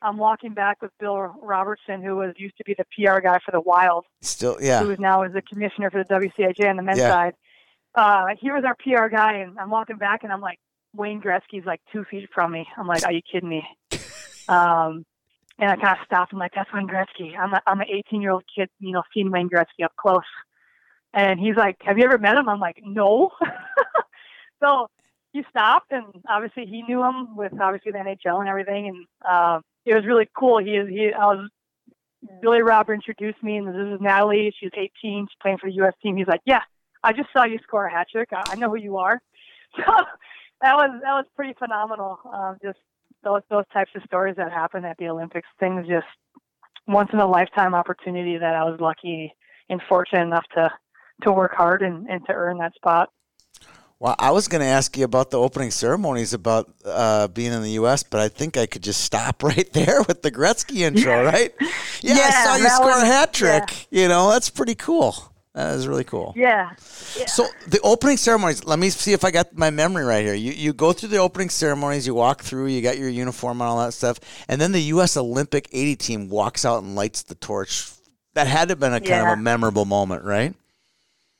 I'm 0.03 0.17
walking 0.17 0.53
back 0.53 0.81
with 0.81 0.91
Bill 0.99 1.17
Robertson, 1.41 2.01
who 2.03 2.15
was 2.17 2.33
used 2.37 2.57
to 2.57 2.63
be 2.63 2.75
the 2.77 2.85
PR 2.95 3.19
guy 3.19 3.39
for 3.43 3.51
the 3.51 3.61
Wild, 3.61 4.05
Still, 4.21 4.57
yeah. 4.61 4.81
who 4.83 4.91
is 4.91 4.99
now 4.99 5.23
is 5.23 5.33
the 5.33 5.41
commissioner 5.41 5.89
for 5.89 6.03
the 6.03 6.09
WCHA 6.13 6.69
on 6.69 6.75
the 6.77 6.83
men's 6.83 6.99
Yeah. 6.99 7.09
side. 7.09 7.33
Uh, 7.95 8.25
he 8.39 8.51
was 8.51 8.63
our 8.65 8.75
PR 8.75 9.07
guy, 9.13 9.37
and 9.37 9.59
I'm 9.59 9.69
walking 9.69 9.97
back, 9.97 10.23
and 10.23 10.31
I'm 10.31 10.41
like, 10.41 10.59
Wayne 10.95 11.21
Gretzky's 11.21 11.65
like 11.65 11.81
two 11.91 12.03
feet 12.05 12.29
from 12.33 12.51
me. 12.51 12.67
I'm 12.77 12.87
like, 12.87 13.03
are 13.05 13.11
you 13.11 13.21
kidding 13.31 13.49
me? 13.49 13.67
um, 14.49 15.05
and 15.61 15.69
I 15.69 15.75
kind 15.75 15.97
of 15.97 16.05
stopped. 16.05 16.33
I'm 16.33 16.39
like, 16.39 16.53
that's 16.55 16.73
Wayne 16.73 16.87
Gretzky. 16.87 17.37
I'm 17.37 17.53
a, 17.53 17.61
I'm 17.67 17.79
an 17.79 17.87
18 17.87 18.21
year 18.21 18.31
old 18.31 18.43
kid, 18.53 18.67
you 18.79 18.91
know, 18.91 19.03
seeing 19.13 19.31
Wayne 19.31 19.49
Gretzky 19.49 19.85
up 19.85 19.93
close. 19.95 20.19
And 21.13 21.39
he's 21.39 21.55
like, 21.55 21.77
have 21.81 21.97
you 21.97 22.03
ever 22.03 22.17
met 22.17 22.35
him? 22.35 22.49
I'm 22.49 22.59
like, 22.59 22.81
no. 22.83 23.29
so 24.63 24.87
he 25.33 25.43
stopped, 25.49 25.91
and 25.91 26.05
obviously 26.27 26.65
he 26.65 26.81
knew 26.83 27.03
him 27.03 27.35
with 27.35 27.53
obviously 27.61 27.91
the 27.91 27.99
NHL 27.99 28.39
and 28.39 28.49
everything, 28.49 28.87
and 28.87 29.05
uh, 29.27 29.59
it 29.85 29.93
was 29.93 30.05
really 30.05 30.27
cool. 30.37 30.57
He 30.57 30.71
is 30.71 30.89
he. 30.89 31.11
I 31.13 31.25
was 31.25 31.49
Billy 32.41 32.61
Robert 32.61 32.93
introduced 32.93 33.41
me, 33.41 33.57
and 33.57 33.67
this 33.67 33.95
is 33.95 34.01
Natalie. 34.01 34.53
She's 34.59 34.71
18. 34.73 34.89
She's 35.01 35.27
playing 35.41 35.57
for 35.57 35.69
the 35.69 35.75
U.S. 35.77 35.93
team. 36.03 36.17
He's 36.17 36.27
like, 36.27 36.41
yeah, 36.45 36.61
I 37.03 37.13
just 37.13 37.29
saw 37.33 37.45
you 37.45 37.59
score 37.63 37.85
a 37.85 37.91
hat 37.91 38.07
trick. 38.11 38.29
I, 38.33 38.43
I 38.47 38.55
know 38.55 38.69
who 38.69 38.77
you 38.77 38.97
are. 38.97 39.21
So 40.61 40.67
that 40.67 40.75
was 40.75 40.99
that 41.01 41.13
was 41.13 41.25
pretty 41.35 41.53
phenomenal. 41.57 42.19
Um, 42.31 42.57
just 42.61 42.77
those 43.23 43.41
those 43.49 43.65
types 43.73 43.91
of 43.95 44.03
stories 44.03 44.35
that 44.37 44.51
happen 44.51 44.85
at 44.85 44.97
the 44.97 45.07
Olympics. 45.07 45.47
Things 45.59 45.87
just 45.87 46.07
once 46.87 47.09
in 47.13 47.19
a 47.19 47.27
lifetime 47.27 47.73
opportunity 47.73 48.37
that 48.37 48.55
I 48.55 48.63
was 48.63 48.79
lucky 48.79 49.33
and 49.69 49.81
fortunate 49.87 50.23
enough 50.23 50.45
to 50.55 50.71
to 51.23 51.31
work 51.31 51.53
hard 51.55 51.81
and, 51.81 52.07
and 52.09 52.25
to 52.25 52.33
earn 52.33 52.57
that 52.59 52.73
spot. 52.75 53.09
Well, 53.99 54.15
I 54.17 54.31
was 54.31 54.47
going 54.47 54.61
to 54.61 54.67
ask 54.67 54.97
you 54.97 55.05
about 55.05 55.29
the 55.29 55.37
opening 55.37 55.69
ceremonies 55.69 56.33
about 56.33 56.73
uh, 56.83 57.27
being 57.27 57.53
in 57.53 57.61
the 57.61 57.73
U.S., 57.73 58.01
but 58.01 58.19
I 58.19 58.29
think 58.29 58.57
I 58.57 58.65
could 58.65 58.81
just 58.81 59.01
stop 59.01 59.43
right 59.43 59.71
there 59.73 60.01
with 60.07 60.23
the 60.23 60.31
Gretzky 60.31 60.77
intro, 60.77 61.23
right? 61.25 61.53
Yeah, 62.01 62.15
I 62.15 62.43
saw 62.43 62.55
you 62.55 62.69
score 62.69 62.87
was- 62.87 63.03
a 63.03 63.05
hat 63.05 63.31
trick. 63.31 63.87
You 63.91 64.07
know, 64.07 64.31
that's 64.31 64.49
pretty 64.49 64.73
cool. 64.73 65.30
That 65.53 65.75
is 65.75 65.85
really 65.85 66.05
cool. 66.05 66.33
Yeah. 66.37 66.71
yeah. 67.17 67.25
So 67.25 67.45
the 67.67 67.81
opening 67.81 68.15
ceremonies. 68.15 68.63
Let 68.63 68.79
me 68.79 68.89
see 68.89 69.11
if 69.11 69.25
I 69.25 69.31
got 69.31 69.55
my 69.55 69.69
memory 69.69 70.05
right 70.05 70.23
here. 70.23 70.33
You 70.33 70.53
you 70.53 70.71
go 70.71 70.93
through 70.93 71.09
the 71.09 71.17
opening 71.17 71.49
ceremonies. 71.49 72.07
You 72.07 72.15
walk 72.15 72.41
through. 72.41 72.67
You 72.67 72.81
got 72.81 72.97
your 72.97 73.09
uniform 73.09 73.59
and 73.59 73.69
all 73.69 73.83
that 73.83 73.91
stuff, 73.91 74.19
and 74.47 74.61
then 74.61 74.71
the 74.71 74.81
U.S. 74.83 75.17
Olympic 75.17 75.67
80 75.73 75.95
team 75.97 76.29
walks 76.29 76.63
out 76.63 76.83
and 76.83 76.95
lights 76.95 77.23
the 77.23 77.35
torch. 77.35 77.89
That 78.33 78.47
had 78.47 78.69
to 78.69 78.71
have 78.73 78.79
been 78.79 78.93
a 78.93 79.01
kind 79.01 79.27
of 79.27 79.33
a 79.33 79.41
memorable 79.41 79.83
moment, 79.83 80.23
right? 80.23 80.55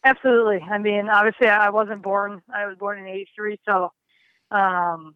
Absolutely. 0.04 0.60
I 0.60 0.78
mean, 0.78 1.08
obviously, 1.08 1.48
I 1.48 1.70
wasn't 1.70 2.02
born. 2.02 2.42
I 2.54 2.66
was 2.66 2.78
born 2.78 3.00
in 3.00 3.08
'83, 3.08 3.60
so 3.66 3.94
um, 4.52 5.16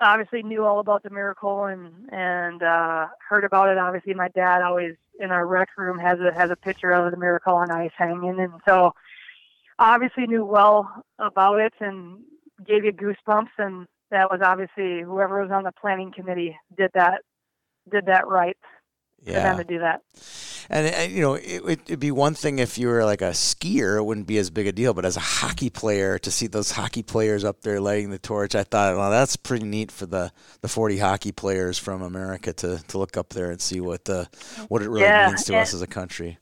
obviously 0.00 0.42
knew 0.42 0.64
all 0.64 0.80
about 0.80 1.04
the 1.04 1.10
miracle 1.10 1.66
and 1.66 1.92
and 2.10 2.64
uh, 2.64 3.06
heard 3.28 3.44
about 3.44 3.68
it. 3.68 3.78
Obviously, 3.78 4.14
my 4.14 4.28
dad 4.28 4.62
always 4.62 4.96
in 5.18 5.30
our 5.30 5.46
rec 5.46 5.68
room 5.76 5.98
has 5.98 6.18
a 6.20 6.32
has 6.32 6.50
a 6.50 6.56
picture 6.56 6.90
of 6.90 7.10
the 7.10 7.16
miracle 7.16 7.54
on 7.54 7.70
ice 7.70 7.92
hanging, 7.96 8.38
and 8.40 8.52
so 8.66 8.92
obviously 9.78 10.26
knew 10.26 10.44
well 10.44 11.04
about 11.18 11.60
it 11.60 11.74
and 11.80 12.20
gave 12.66 12.84
you 12.84 12.92
goosebumps. 12.92 13.50
And 13.58 13.86
that 14.10 14.30
was 14.30 14.40
obviously 14.42 15.02
whoever 15.02 15.42
was 15.42 15.50
on 15.50 15.64
the 15.64 15.72
planning 15.72 16.12
committee 16.12 16.56
did 16.76 16.90
that 16.94 17.22
did 17.90 18.06
that 18.06 18.26
right 18.28 18.56
for 19.24 19.32
them 19.32 19.58
to 19.58 19.64
do 19.64 19.78
that. 19.80 20.00
And, 20.70 20.86
and, 20.86 21.12
you 21.12 21.20
know, 21.20 21.34
it, 21.34 21.64
would 21.64 21.80
it'd 21.86 22.00
be 22.00 22.10
one 22.10 22.34
thing 22.34 22.58
if 22.58 22.78
you 22.78 22.88
were 22.88 23.04
like 23.04 23.22
a 23.22 23.30
skier, 23.30 23.96
it 23.98 24.04
wouldn't 24.04 24.26
be 24.26 24.38
as 24.38 24.50
big 24.50 24.66
a 24.66 24.72
deal. 24.72 24.94
But 24.94 25.04
as 25.04 25.16
a 25.16 25.20
hockey 25.20 25.70
player, 25.70 26.18
to 26.18 26.30
see 26.30 26.46
those 26.46 26.70
hockey 26.72 27.02
players 27.02 27.44
up 27.44 27.62
there 27.62 27.80
lighting 27.80 28.10
the 28.10 28.18
torch, 28.18 28.54
I 28.54 28.62
thought, 28.64 28.96
well, 28.96 29.10
that's 29.10 29.36
pretty 29.36 29.64
neat 29.64 29.90
for 29.90 30.06
the, 30.06 30.32
the 30.60 30.68
40 30.68 30.98
hockey 30.98 31.32
players 31.32 31.78
from 31.78 32.02
America 32.02 32.52
to, 32.54 32.82
to 32.88 32.98
look 32.98 33.16
up 33.16 33.30
there 33.30 33.50
and 33.50 33.60
see 33.60 33.80
what 33.80 34.04
the 34.04 34.28
what 34.68 34.82
it 34.82 34.88
really 34.88 35.02
Yeah, 35.06 35.28
means 35.28 35.44
to 35.44 35.52
and- 35.54 35.62
us 35.62 35.74
as 35.74 35.82
a 35.82 35.86
country. 35.86 36.38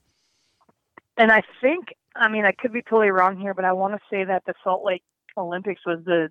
and 1.16 1.30
I 1.32 1.42
think, 1.60 1.88
I 2.16 2.28
mean, 2.28 2.44
I 2.44 2.52
could 2.52 2.72
be 2.72 2.82
totally 2.82 3.10
wrong 3.10 3.38
here, 3.38 3.54
but 3.54 3.64
I 3.64 3.72
want 3.72 3.94
to 3.94 4.00
say 4.10 4.24
that 4.24 4.42
the 4.46 4.54
Salt 4.64 4.84
Lake 4.84 5.02
Olympics 5.36 5.80
was 5.86 6.00
the 6.04 6.30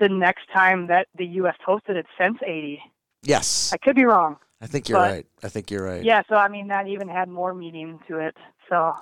the 0.00 0.08
next 0.08 0.42
time 0.54 0.86
that 0.86 1.08
the 1.16 1.26
U.S. 1.26 1.56
hosted 1.66 1.96
it 1.96 2.06
since 2.20 2.38
'80. 2.46 2.80
Yes, 3.24 3.72
I 3.72 3.78
could 3.78 3.96
be 3.96 4.04
wrong. 4.04 4.36
I 4.60 4.66
think 4.66 4.88
you're 4.88 4.98
but- 4.98 5.10
right. 5.10 5.26
I 5.42 5.48
think 5.48 5.70
you're 5.70 5.84
right. 5.84 6.02
Yeah, 6.02 6.22
so 6.28 6.34
I 6.34 6.48
mean, 6.48 6.68
that 6.68 6.88
even 6.88 7.08
had 7.08 7.28
more 7.28 7.54
meaning 7.54 8.00
to 8.08 8.18
it. 8.18 8.36
So 8.68 8.94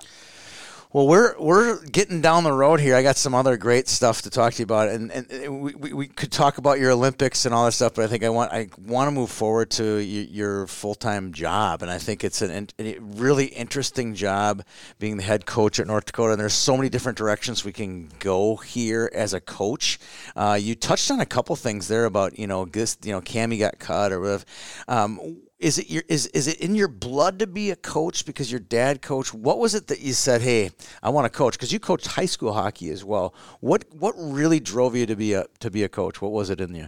Well, 0.93 1.05
we're 1.07 1.37
we're 1.37 1.83
getting 1.85 2.21
down 2.21 2.43
the 2.45 2.53
road 2.53 2.79
here. 2.79 2.95
I 2.95 3.03
got 3.03 3.17
some 3.17 3.35
other 3.35 3.57
great 3.57 3.89
stuff 3.89 4.21
to 4.21 4.29
talk 4.29 4.53
to 4.53 4.59
you 4.59 4.63
about, 4.63 4.87
and, 4.87 5.11
and, 5.11 5.61
we, 5.61 5.93
we 5.93 6.07
could 6.07 6.31
talk 6.31 6.57
about 6.59 6.79
your 6.79 6.91
Olympics 6.91 7.45
and 7.45 7.53
all 7.53 7.65
that 7.65 7.73
stuff. 7.73 7.95
But 7.95 8.05
I 8.05 8.07
think 8.07 8.23
I 8.23 8.29
want 8.29 8.53
I 8.53 8.69
want 8.85 9.07
to 9.07 9.11
move 9.11 9.29
forward 9.29 9.69
to 9.71 9.97
your 9.97 10.65
full 10.67 10.95
time 10.95 11.33
job, 11.33 11.81
and 11.81 11.91
I 11.91 11.97
think 11.97 12.23
it's 12.23 12.41
an, 12.41 12.69
a 12.79 12.99
really 12.99 13.47
interesting 13.47 14.15
job 14.15 14.63
being 14.97 15.17
the 15.17 15.23
head 15.23 15.45
coach 15.45 15.79
at 15.79 15.87
North 15.87 16.05
Dakota. 16.05 16.33
And 16.33 16.39
there's 16.39 16.53
so 16.53 16.77
many 16.77 16.87
different 16.87 17.17
directions 17.17 17.65
we 17.65 17.73
can 17.73 18.09
go 18.19 18.55
here 18.55 19.11
as 19.13 19.33
a 19.33 19.41
coach. 19.41 19.99
Uh, 20.35 20.57
you 20.59 20.73
touched 20.73 21.11
on 21.11 21.19
a 21.19 21.25
couple 21.25 21.55
things 21.57 21.89
there 21.89 22.05
about 22.05 22.39
you 22.39 22.47
know 22.47 22.63
this 22.63 22.95
you 23.03 23.11
know 23.11 23.21
Cammi 23.21 23.59
got 23.59 23.77
cut 23.79 24.13
or 24.13 24.21
whatever. 24.21 24.45
Um, 24.87 25.41
is 25.59 25.79
it 25.79 25.89
your 25.89 26.03
is 26.07 26.27
is 26.27 26.47
it 26.47 26.59
in 26.61 26.75
your 26.75 26.87
blood 26.87 27.39
to 27.39 27.47
be 27.47 27.71
a 27.71 27.75
coach 27.75 28.25
because 28.25 28.51
your 28.51 28.59
dad 28.59 29.01
coached? 29.01 29.33
What 29.33 29.57
was 29.57 29.73
it 29.73 29.87
that 29.87 29.99
you 30.01 30.13
said, 30.13 30.41
"Hey, 30.41 30.71
I 31.01 31.09
want 31.09 31.25
to 31.25 31.35
coach"? 31.35 31.53
Because 31.53 31.71
you 31.71 31.79
coached 31.79 32.07
high 32.07 32.27
school 32.27 32.53
hockey 32.53 32.89
as 32.89 33.03
well. 33.03 33.33
What 33.59 33.85
what 33.91 34.13
really 34.17 34.59
drove 34.59 34.95
you 34.95 35.05
to 35.07 35.15
be 35.15 35.33
a 35.33 35.45
to 35.59 35.71
be 35.71 35.83
a 35.83 35.89
coach? 35.89 36.21
What 36.21 36.31
was 36.31 36.49
it 36.49 36.61
in 36.61 36.75
you? 36.75 36.87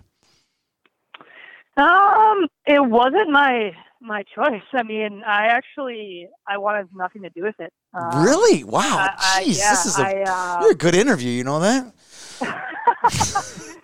um, 1.78 2.48
it 2.66 2.84
wasn't 2.86 3.30
my 3.32 3.72
my 4.02 4.24
choice. 4.36 4.62
I 4.74 4.84
mean, 4.84 5.24
I 5.26 5.48
actually 5.48 6.28
I 6.48 6.58
wanted 6.58 6.90
nothing 6.94 7.24
to 7.24 7.30
do 7.32 7.44
with 7.44 7.60
it. 7.60 7.74
Um, 7.94 8.24
really? 8.24 8.64
Wow, 8.64 8.82
I- 8.82 9.16
I- 9.40 9.44
jeez, 9.44 9.58
yeah, 9.58 9.70
this 9.72 9.86
is 9.88 9.98
a 9.98 10.04
I, 10.06 10.24
uh, 10.28 10.62
you're 10.62 10.72
a 10.72 10.76
good 10.76 10.96
interview. 10.96 11.32
You 11.32 11.44
know 11.44 11.60
that? 11.60 11.94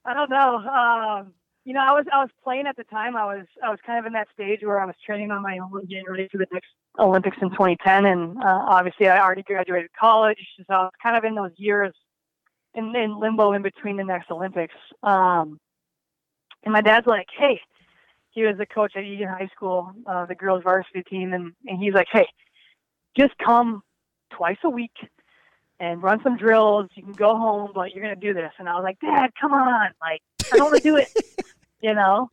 I 0.04 0.14
don't 0.14 0.30
know. 0.30 0.56
Um, 0.56 1.32
you 1.68 1.74
know, 1.74 1.84
I 1.86 1.92
was 1.92 2.06
I 2.10 2.20
was 2.20 2.30
playing 2.42 2.66
at 2.66 2.78
the 2.78 2.84
time. 2.84 3.14
I 3.14 3.26
was 3.26 3.44
I 3.62 3.68
was 3.68 3.78
kind 3.84 3.98
of 3.98 4.06
in 4.06 4.14
that 4.14 4.28
stage 4.32 4.60
where 4.62 4.80
I 4.80 4.86
was 4.86 4.94
training 5.04 5.30
on 5.30 5.42
my 5.42 5.58
own, 5.58 5.84
getting 5.84 6.06
ready 6.08 6.26
for 6.32 6.38
the 6.38 6.46
next 6.50 6.70
Olympics 6.98 7.36
in 7.42 7.50
2010, 7.50 8.06
and 8.06 8.38
uh, 8.38 8.64
obviously 8.68 9.06
I 9.06 9.20
already 9.20 9.42
graduated 9.42 9.90
college, 9.92 10.38
so 10.56 10.64
I 10.70 10.82
was 10.84 10.92
kind 11.02 11.14
of 11.14 11.24
in 11.24 11.34
those 11.34 11.50
years 11.58 11.92
in, 12.74 12.96
in 12.96 13.20
limbo 13.20 13.52
in 13.52 13.60
between 13.60 13.98
the 13.98 14.04
next 14.04 14.30
Olympics. 14.30 14.74
Um, 15.02 15.60
and 16.64 16.72
my 16.72 16.80
dad's 16.80 17.06
like, 17.06 17.26
"Hey," 17.38 17.60
he 18.30 18.44
was 18.44 18.56
the 18.56 18.64
coach 18.64 18.92
at 18.96 19.04
Eagan 19.04 19.28
High 19.28 19.50
School, 19.54 19.92
uh, 20.06 20.24
the 20.24 20.34
girls 20.34 20.62
varsity 20.62 21.02
team, 21.02 21.34
and 21.34 21.52
and 21.66 21.78
he's 21.78 21.92
like, 21.92 22.08
"Hey, 22.10 22.28
just 23.14 23.36
come 23.44 23.82
twice 24.30 24.58
a 24.64 24.70
week." 24.70 24.96
and 25.80 26.02
run 26.02 26.20
some 26.24 26.36
drills. 26.36 26.88
You 26.94 27.04
can 27.04 27.12
go 27.12 27.36
home, 27.36 27.70
but 27.72 27.94
you're 27.94 28.02
gonna 28.02 28.16
do 28.16 28.34
this. 28.34 28.50
And 28.58 28.68
I 28.68 28.74
was 28.74 28.82
like, 28.82 28.98
Dad, 28.98 29.30
come 29.40 29.52
on, 29.52 29.90
like 30.00 30.22
I 30.52 30.56
don't 30.56 30.72
want 30.72 30.82
to 30.82 30.82
do 30.82 30.96
it, 30.96 31.08
you 31.80 31.94
know. 31.94 32.30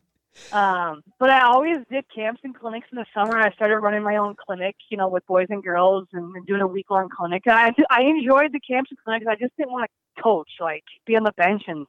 Um, 0.52 1.02
but 1.18 1.30
I 1.30 1.42
always 1.42 1.78
did 1.90 2.04
camps 2.14 2.42
and 2.44 2.54
clinics 2.54 2.88
in 2.92 2.98
the 2.98 3.06
summer. 3.14 3.38
I 3.38 3.50
started 3.52 3.78
running 3.78 4.02
my 4.02 4.16
own 4.16 4.34
clinic, 4.34 4.76
you 4.90 4.96
know, 4.98 5.08
with 5.08 5.26
boys 5.26 5.46
and 5.48 5.62
girls, 5.62 6.06
and, 6.12 6.34
doing 6.46 6.60
a 6.60 6.66
week 6.66 6.90
long 6.90 7.08
clinic. 7.08 7.42
And 7.46 7.54
I 7.54 7.72
I 7.90 8.02
enjoyed 8.02 8.52
the 8.52 8.60
camps 8.60 8.90
and 8.90 8.98
clinics. 9.02 9.26
I 9.28 9.36
just 9.36 9.56
didn't 9.56 9.72
want 9.72 9.90
to 9.90 10.22
coach, 10.22 10.50
like 10.60 10.84
be 11.06 11.16
on 11.16 11.24
the 11.24 11.32
bench, 11.32 11.62
and 11.66 11.86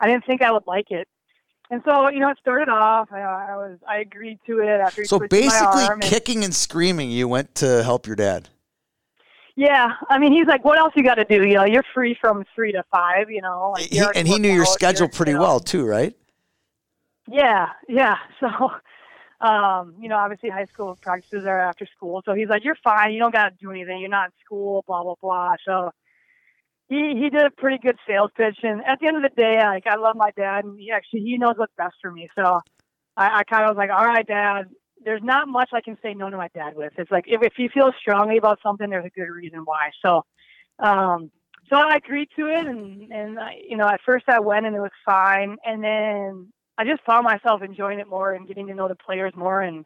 I 0.00 0.06
didn't 0.06 0.24
think 0.26 0.42
I 0.42 0.52
would 0.52 0.66
like 0.66 0.90
it. 0.90 1.08
And 1.70 1.82
so, 1.84 2.08
you 2.08 2.18
know, 2.20 2.30
it 2.30 2.38
started 2.40 2.70
off. 2.70 3.08
I, 3.12 3.20
I 3.20 3.56
was 3.56 3.78
I 3.86 3.98
agreed 3.98 4.38
to 4.46 4.60
it 4.60 4.68
after. 4.68 5.04
So 5.04 5.18
basically, 5.18 5.82
arm 5.82 6.00
and- 6.00 6.02
kicking 6.02 6.44
and 6.44 6.54
screaming, 6.54 7.10
you 7.10 7.28
went 7.28 7.54
to 7.56 7.82
help 7.82 8.06
your 8.06 8.16
dad. 8.16 8.48
Yeah, 9.56 9.88
I 10.08 10.18
mean, 10.20 10.32
he's 10.32 10.46
like, 10.46 10.64
"What 10.64 10.78
else 10.78 10.92
you 10.94 11.02
got 11.02 11.16
to 11.16 11.24
do? 11.24 11.44
You 11.44 11.54
know, 11.54 11.64
you're 11.64 11.84
free 11.92 12.16
from 12.20 12.44
three 12.54 12.70
to 12.72 12.84
five. 12.92 13.28
You 13.28 13.42
know, 13.42 13.72
like, 13.74 13.86
He- 13.86 14.00
and 14.14 14.28
he 14.28 14.38
knew 14.38 14.52
your 14.52 14.64
schedule 14.64 15.08
pretty 15.08 15.32
you 15.32 15.38
know." 15.38 15.42
well 15.42 15.60
too, 15.60 15.84
right? 15.84 16.14
Yeah, 17.30 17.68
yeah. 17.88 18.16
So, 18.40 19.46
um, 19.46 19.94
you 20.00 20.08
know, 20.08 20.16
obviously 20.16 20.50
high 20.50 20.64
school 20.64 20.98
practices 21.00 21.44
are 21.46 21.60
after 21.60 21.86
school. 21.96 22.22
So 22.24 22.34
he's 22.34 22.48
like, 22.48 22.64
"You're 22.64 22.76
fine. 22.82 23.12
You 23.12 23.20
don't 23.20 23.32
got 23.32 23.50
to 23.50 23.54
do 23.60 23.70
anything. 23.70 24.00
You're 24.00 24.10
not 24.10 24.26
in 24.26 24.32
school. 24.44 24.84
Blah 24.86 25.04
blah 25.04 25.14
blah." 25.20 25.54
So 25.64 25.92
he 26.88 27.14
he 27.20 27.30
did 27.30 27.44
a 27.44 27.50
pretty 27.50 27.78
good 27.78 27.96
sales 28.06 28.30
pitch, 28.36 28.58
and 28.64 28.84
at 28.84 28.98
the 29.00 29.06
end 29.06 29.16
of 29.16 29.22
the 29.22 29.30
day, 29.40 29.58
like 29.62 29.86
I 29.86 29.96
love 29.96 30.16
my 30.16 30.32
dad, 30.36 30.64
and 30.64 30.78
he 30.78 30.90
actually 30.90 31.20
he 31.20 31.38
knows 31.38 31.54
what's 31.56 31.72
best 31.76 31.94
for 32.02 32.10
me. 32.10 32.28
So 32.34 32.60
I, 33.16 33.40
I 33.40 33.44
kind 33.44 33.64
of 33.64 33.76
was 33.76 33.78
like, 33.78 33.90
"All 33.90 34.06
right, 34.06 34.26
Dad." 34.26 34.66
There's 35.04 35.22
not 35.22 35.46
much 35.46 35.70
I 35.72 35.80
can 35.80 35.96
say 36.02 36.12
no 36.12 36.28
to 36.28 36.36
my 36.36 36.48
dad 36.54 36.74
with. 36.74 36.92
It's 36.98 37.10
like 37.12 37.24
if, 37.28 37.40
if 37.42 37.52
he 37.56 37.68
feels 37.68 37.94
strongly 38.00 38.36
about 38.36 38.58
something, 38.64 38.90
there's 38.90 39.04
a 39.06 39.10
good 39.10 39.30
reason 39.30 39.60
why. 39.64 39.90
So, 40.04 40.24
um, 40.80 41.30
so 41.70 41.76
I 41.76 41.96
agreed 41.96 42.28
to 42.36 42.46
it, 42.48 42.66
and 42.66 43.12
and 43.12 43.38
I, 43.38 43.58
you 43.68 43.76
know, 43.76 43.88
at 43.88 44.00
first 44.04 44.24
I 44.28 44.40
went 44.40 44.66
and 44.66 44.74
it 44.74 44.80
was 44.80 44.90
fine, 45.06 45.56
and 45.64 45.84
then 45.84 46.52
I 46.78 46.84
just 46.84 47.02
found 47.04 47.24
myself 47.24 47.60
enjoying 47.62 47.98
it 47.98 48.08
more 48.08 48.32
and 48.32 48.46
getting 48.46 48.68
to 48.68 48.74
know 48.74 48.86
the 48.88 48.94
players 48.94 49.32
more 49.36 49.60
and 49.60 49.84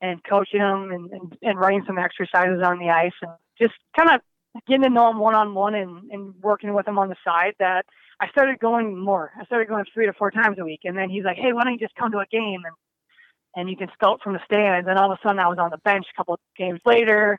and 0.00 0.22
coaching 0.22 0.60
them 0.60 0.90
and, 0.92 1.10
and, 1.10 1.36
and 1.42 1.58
running 1.58 1.82
some 1.86 1.98
exercises 1.98 2.62
on 2.64 2.78
the 2.78 2.90
ice 2.90 3.12
and 3.22 3.32
just 3.60 3.74
kind 3.96 4.10
of 4.10 4.20
getting 4.66 4.82
to 4.82 4.90
know 4.90 5.08
them 5.08 5.18
one 5.18 5.34
on 5.34 5.54
one 5.54 5.74
and 5.74 6.10
and 6.10 6.34
working 6.42 6.74
with 6.74 6.86
them 6.86 6.98
on 6.98 7.08
the 7.08 7.16
side. 7.24 7.54
That 7.60 7.86
I 8.20 8.28
started 8.28 8.58
going 8.58 8.98
more. 8.98 9.30
I 9.40 9.44
started 9.44 9.68
going 9.68 9.84
three 9.94 10.06
to 10.06 10.12
four 10.12 10.32
times 10.32 10.58
a 10.58 10.64
week, 10.64 10.80
and 10.84 10.98
then 10.98 11.08
he's 11.08 11.24
like, 11.24 11.36
"Hey, 11.36 11.52
why 11.52 11.62
don't 11.62 11.74
you 11.74 11.78
just 11.78 11.94
come 11.94 12.10
to 12.12 12.18
a 12.18 12.26
game 12.26 12.62
and 12.64 12.74
and 13.54 13.70
you 13.70 13.76
can 13.76 13.88
scout 13.94 14.20
from 14.22 14.32
the 14.32 14.40
stands?" 14.44 14.88
And 14.88 14.98
all 14.98 15.12
of 15.12 15.18
a 15.18 15.22
sudden, 15.22 15.38
I 15.38 15.48
was 15.48 15.58
on 15.58 15.70
the 15.70 15.78
bench 15.78 16.06
a 16.12 16.16
couple 16.16 16.34
of 16.34 16.40
games 16.56 16.80
later, 16.84 17.38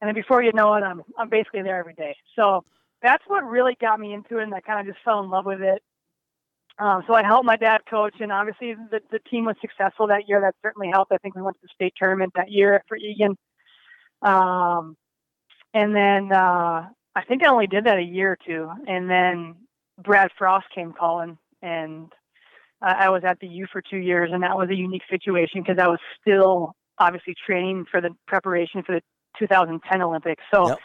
and 0.00 0.08
then 0.08 0.14
before 0.16 0.42
you 0.42 0.52
know 0.52 0.74
it, 0.74 0.82
I'm 0.82 1.02
I'm 1.16 1.28
basically 1.28 1.62
there 1.62 1.78
every 1.78 1.94
day. 1.94 2.16
So 2.34 2.64
that's 3.00 3.22
what 3.28 3.44
really 3.44 3.76
got 3.80 4.00
me 4.00 4.12
into 4.12 4.38
it, 4.38 4.42
and 4.42 4.54
I 4.54 4.60
kind 4.60 4.80
of 4.80 4.92
just 4.92 5.04
fell 5.04 5.20
in 5.20 5.30
love 5.30 5.46
with 5.46 5.62
it. 5.62 5.82
Um, 6.78 7.02
so 7.06 7.14
I 7.14 7.24
helped 7.24 7.44
my 7.44 7.56
dad 7.56 7.80
coach, 7.90 8.14
and 8.20 8.30
obviously 8.30 8.74
the, 8.90 9.00
the 9.10 9.18
team 9.30 9.44
was 9.44 9.56
successful 9.60 10.06
that 10.08 10.28
year. 10.28 10.40
That 10.40 10.54
certainly 10.62 10.90
helped. 10.92 11.12
I 11.12 11.18
think 11.18 11.34
we 11.34 11.42
went 11.42 11.56
to 11.56 11.62
the 11.62 11.68
state 11.74 11.94
tournament 11.96 12.32
that 12.36 12.50
year 12.50 12.82
for 12.86 12.96
Eagan. 12.96 13.36
Um, 14.22 14.96
and 15.74 15.94
then 15.94 16.32
uh, 16.32 16.86
I 17.14 17.24
think 17.26 17.42
I 17.42 17.48
only 17.48 17.66
did 17.66 17.84
that 17.84 17.98
a 17.98 18.02
year 18.02 18.32
or 18.32 18.38
two, 18.46 18.70
and 18.86 19.10
then 19.10 19.56
Brad 20.02 20.30
Frost 20.38 20.66
came 20.74 20.92
calling, 20.92 21.36
and 21.62 22.12
I 22.80 23.06
I 23.06 23.08
was 23.10 23.22
at 23.24 23.40
the 23.40 23.48
U 23.48 23.66
for 23.72 23.82
two 23.82 23.98
years, 23.98 24.30
and 24.32 24.42
that 24.44 24.56
was 24.56 24.68
a 24.70 24.76
unique 24.76 25.02
situation 25.10 25.62
because 25.62 25.82
I 25.82 25.88
was 25.88 25.98
still 26.20 26.74
obviously 26.98 27.34
training 27.46 27.86
for 27.90 28.00
the 28.00 28.10
preparation 28.26 28.82
for 28.84 28.94
the 28.94 29.00
2010 29.38 30.02
Olympics. 30.02 30.42
So 30.52 30.68
Yep. 30.68 30.78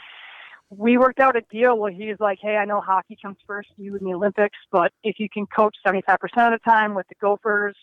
We 0.78 0.97
worked 0.97 1.19
out 1.19 1.36
a 1.36 1.41
deal 1.51 1.78
where 1.78 1.91
he's 1.91 2.19
like, 2.19 2.39
"Hey, 2.41 2.57
I 2.57 2.65
know 2.65 2.82
hockey 2.82 3.17
comes 3.21 3.38
first, 3.45 3.69
you 3.78 3.95
in 3.95 4.03
the 4.03 4.13
Olympics, 4.13 4.57
but 4.71 4.91
if 5.03 5.19
you 5.19 5.30
can 5.30 5.45
coach 5.47 5.76
75% 5.86 6.53
of 6.53 6.59
the 6.59 6.69
time 6.69 6.93
with 6.93 7.07
the 7.07 7.15
Gophers, 7.21 7.76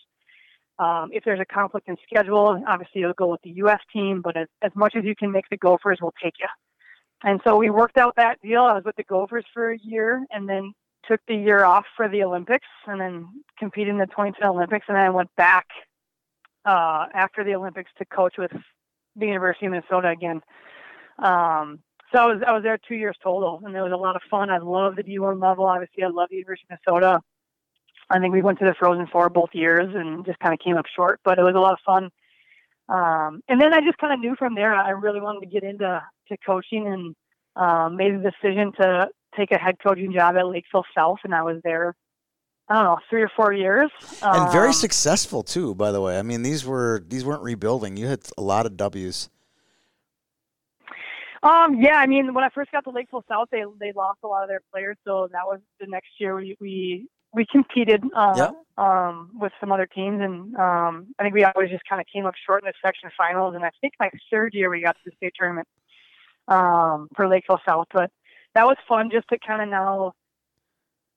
um, 0.79 1.09
if 1.13 1.23
there's 1.23 1.39
a 1.39 1.45
conflict 1.45 1.87
in 1.87 1.97
schedule, 2.03 2.63
obviously 2.67 3.01
you'll 3.01 3.13
go 3.13 3.27
with 3.27 3.41
the 3.43 3.51
U.S. 3.51 3.79
team, 3.93 4.21
but 4.21 4.35
as, 4.35 4.47
as 4.61 4.71
much 4.75 4.95
as 4.95 5.03
you 5.03 5.15
can 5.15 5.31
make 5.31 5.45
the 5.49 5.57
Gophers, 5.57 5.99
we'll 6.01 6.13
take 6.21 6.35
you." 6.39 6.47
And 7.23 7.39
so 7.43 7.55
we 7.55 7.69
worked 7.69 7.97
out 7.97 8.15
that 8.15 8.41
deal. 8.41 8.63
I 8.63 8.73
was 8.73 8.83
with 8.83 8.95
the 8.95 9.03
Gophers 9.03 9.45
for 9.53 9.71
a 9.71 9.77
year, 9.77 10.25
and 10.31 10.49
then 10.49 10.73
took 11.07 11.19
the 11.27 11.35
year 11.35 11.63
off 11.63 11.85
for 11.95 12.07
the 12.07 12.23
Olympics, 12.23 12.67
and 12.87 12.99
then 12.99 13.27
competed 13.57 13.89
in 13.89 13.97
the 13.97 14.07
2010 14.07 14.47
Olympics, 14.47 14.85
and 14.87 14.97
then 14.97 15.13
went 15.13 15.33
back 15.35 15.67
uh, 16.65 17.05
after 17.13 17.43
the 17.43 17.55
Olympics 17.55 17.91
to 17.97 18.05
coach 18.05 18.35
with 18.37 18.51
the 19.15 19.25
University 19.25 19.65
of 19.65 19.71
Minnesota 19.71 20.09
again. 20.09 20.41
Um, 21.19 21.79
so 22.11 22.19
I 22.19 22.25
was 22.25 22.41
I 22.45 22.51
was 22.51 22.63
there 22.63 22.77
two 22.77 22.95
years 22.95 23.15
total, 23.23 23.61
and 23.65 23.75
it 23.75 23.81
was 23.81 23.91
a 23.91 23.97
lot 23.97 24.15
of 24.15 24.21
fun. 24.29 24.49
I 24.49 24.57
love 24.57 24.95
the 24.95 25.03
D1 25.03 25.41
level. 25.41 25.65
Obviously, 25.65 26.03
I 26.03 26.07
love 26.07 26.29
the 26.29 26.37
University 26.37 26.67
of 26.71 26.79
Minnesota. 26.85 27.21
I 28.09 28.19
think 28.19 28.33
we 28.33 28.41
went 28.41 28.59
to 28.59 28.65
the 28.65 28.75
Frozen 28.77 29.07
Four 29.07 29.29
both 29.29 29.49
years 29.53 29.93
and 29.95 30.25
just 30.25 30.39
kind 30.39 30.53
of 30.53 30.59
came 30.59 30.75
up 30.77 30.85
short, 30.93 31.19
but 31.23 31.39
it 31.39 31.43
was 31.43 31.55
a 31.55 31.59
lot 31.59 31.73
of 31.73 31.79
fun. 31.85 32.09
Um, 32.89 33.41
and 33.47 33.61
then 33.61 33.73
I 33.73 33.79
just 33.79 33.97
kind 33.99 34.13
of 34.13 34.19
knew 34.19 34.35
from 34.35 34.55
there 34.55 34.73
I 34.75 34.89
really 34.89 35.21
wanted 35.21 35.41
to 35.41 35.45
get 35.45 35.63
into 35.63 36.01
to 36.27 36.37
coaching 36.45 36.87
and 36.87 37.15
um, 37.55 37.95
made 37.95 38.13
the 38.13 38.31
decision 38.31 38.73
to 38.81 39.07
take 39.37 39.51
a 39.51 39.57
head 39.57 39.77
coaching 39.81 40.11
job 40.11 40.35
at 40.35 40.45
Lakeville 40.47 40.85
South, 40.97 41.19
and 41.23 41.33
I 41.33 41.43
was 41.43 41.61
there. 41.63 41.95
I 42.67 42.75
don't 42.75 42.83
know, 42.85 42.97
three 43.09 43.21
or 43.21 43.29
four 43.35 43.51
years. 43.51 43.89
And 44.21 44.51
very 44.51 44.67
Um, 44.67 44.73
successful 44.73 45.43
too, 45.43 45.75
by 45.75 45.91
the 45.91 45.99
way. 46.01 46.17
I 46.17 46.21
mean, 46.21 46.41
these 46.41 46.65
were 46.65 47.03
these 47.05 47.25
weren't 47.25 47.43
rebuilding. 47.43 47.97
You 47.97 48.07
had 48.07 48.21
a 48.37 48.41
lot 48.41 48.65
of 48.65 48.77
W's. 48.77 49.29
Um, 51.43 51.81
yeah, 51.81 51.95
I 51.95 52.05
mean, 52.05 52.33
when 52.33 52.43
I 52.43 52.49
first 52.49 52.71
got 52.71 52.83
to 52.83 52.91
Lakeville 52.91 53.25
South, 53.27 53.47
they 53.51 53.63
they 53.79 53.91
lost 53.93 54.19
a 54.23 54.27
lot 54.27 54.43
of 54.43 54.49
their 54.49 54.61
players, 54.71 54.97
so 55.05 55.27
that 55.31 55.45
was 55.45 55.59
the 55.79 55.87
next 55.87 56.09
year 56.19 56.35
we 56.35 56.55
we 56.59 57.07
we 57.33 57.45
competed 57.51 58.03
uh, 58.15 58.33
Yep. 58.37 58.55
um, 58.77 59.31
with 59.39 59.51
some 59.59 59.71
other 59.71 59.87
teams, 59.87 60.21
and 60.21 60.55
um, 60.55 61.07
I 61.17 61.23
think 61.23 61.33
we 61.33 61.43
always 61.43 61.71
just 61.71 61.83
kind 61.89 61.99
of 61.99 62.05
came 62.13 62.25
up 62.25 62.35
short 62.45 62.63
in 62.63 62.67
the 62.67 62.73
section 62.85 63.09
finals. 63.17 63.55
And 63.55 63.63
I 63.63 63.71
think 63.81 63.93
my 63.99 64.09
third 64.29 64.53
year 64.53 64.69
we 64.69 64.81
got 64.81 64.95
to 64.95 65.01
the 65.05 65.11
state 65.17 65.33
tournament 65.35 65.67
um, 66.47 67.07
for 67.15 67.27
Lakeville 67.27 67.61
South, 67.67 67.87
but 67.91 68.11
that 68.53 68.65
was 68.67 68.77
fun 68.87 69.09
just 69.11 69.27
to 69.29 69.39
kind 69.39 69.61
of 69.63 69.69
now. 69.69 70.13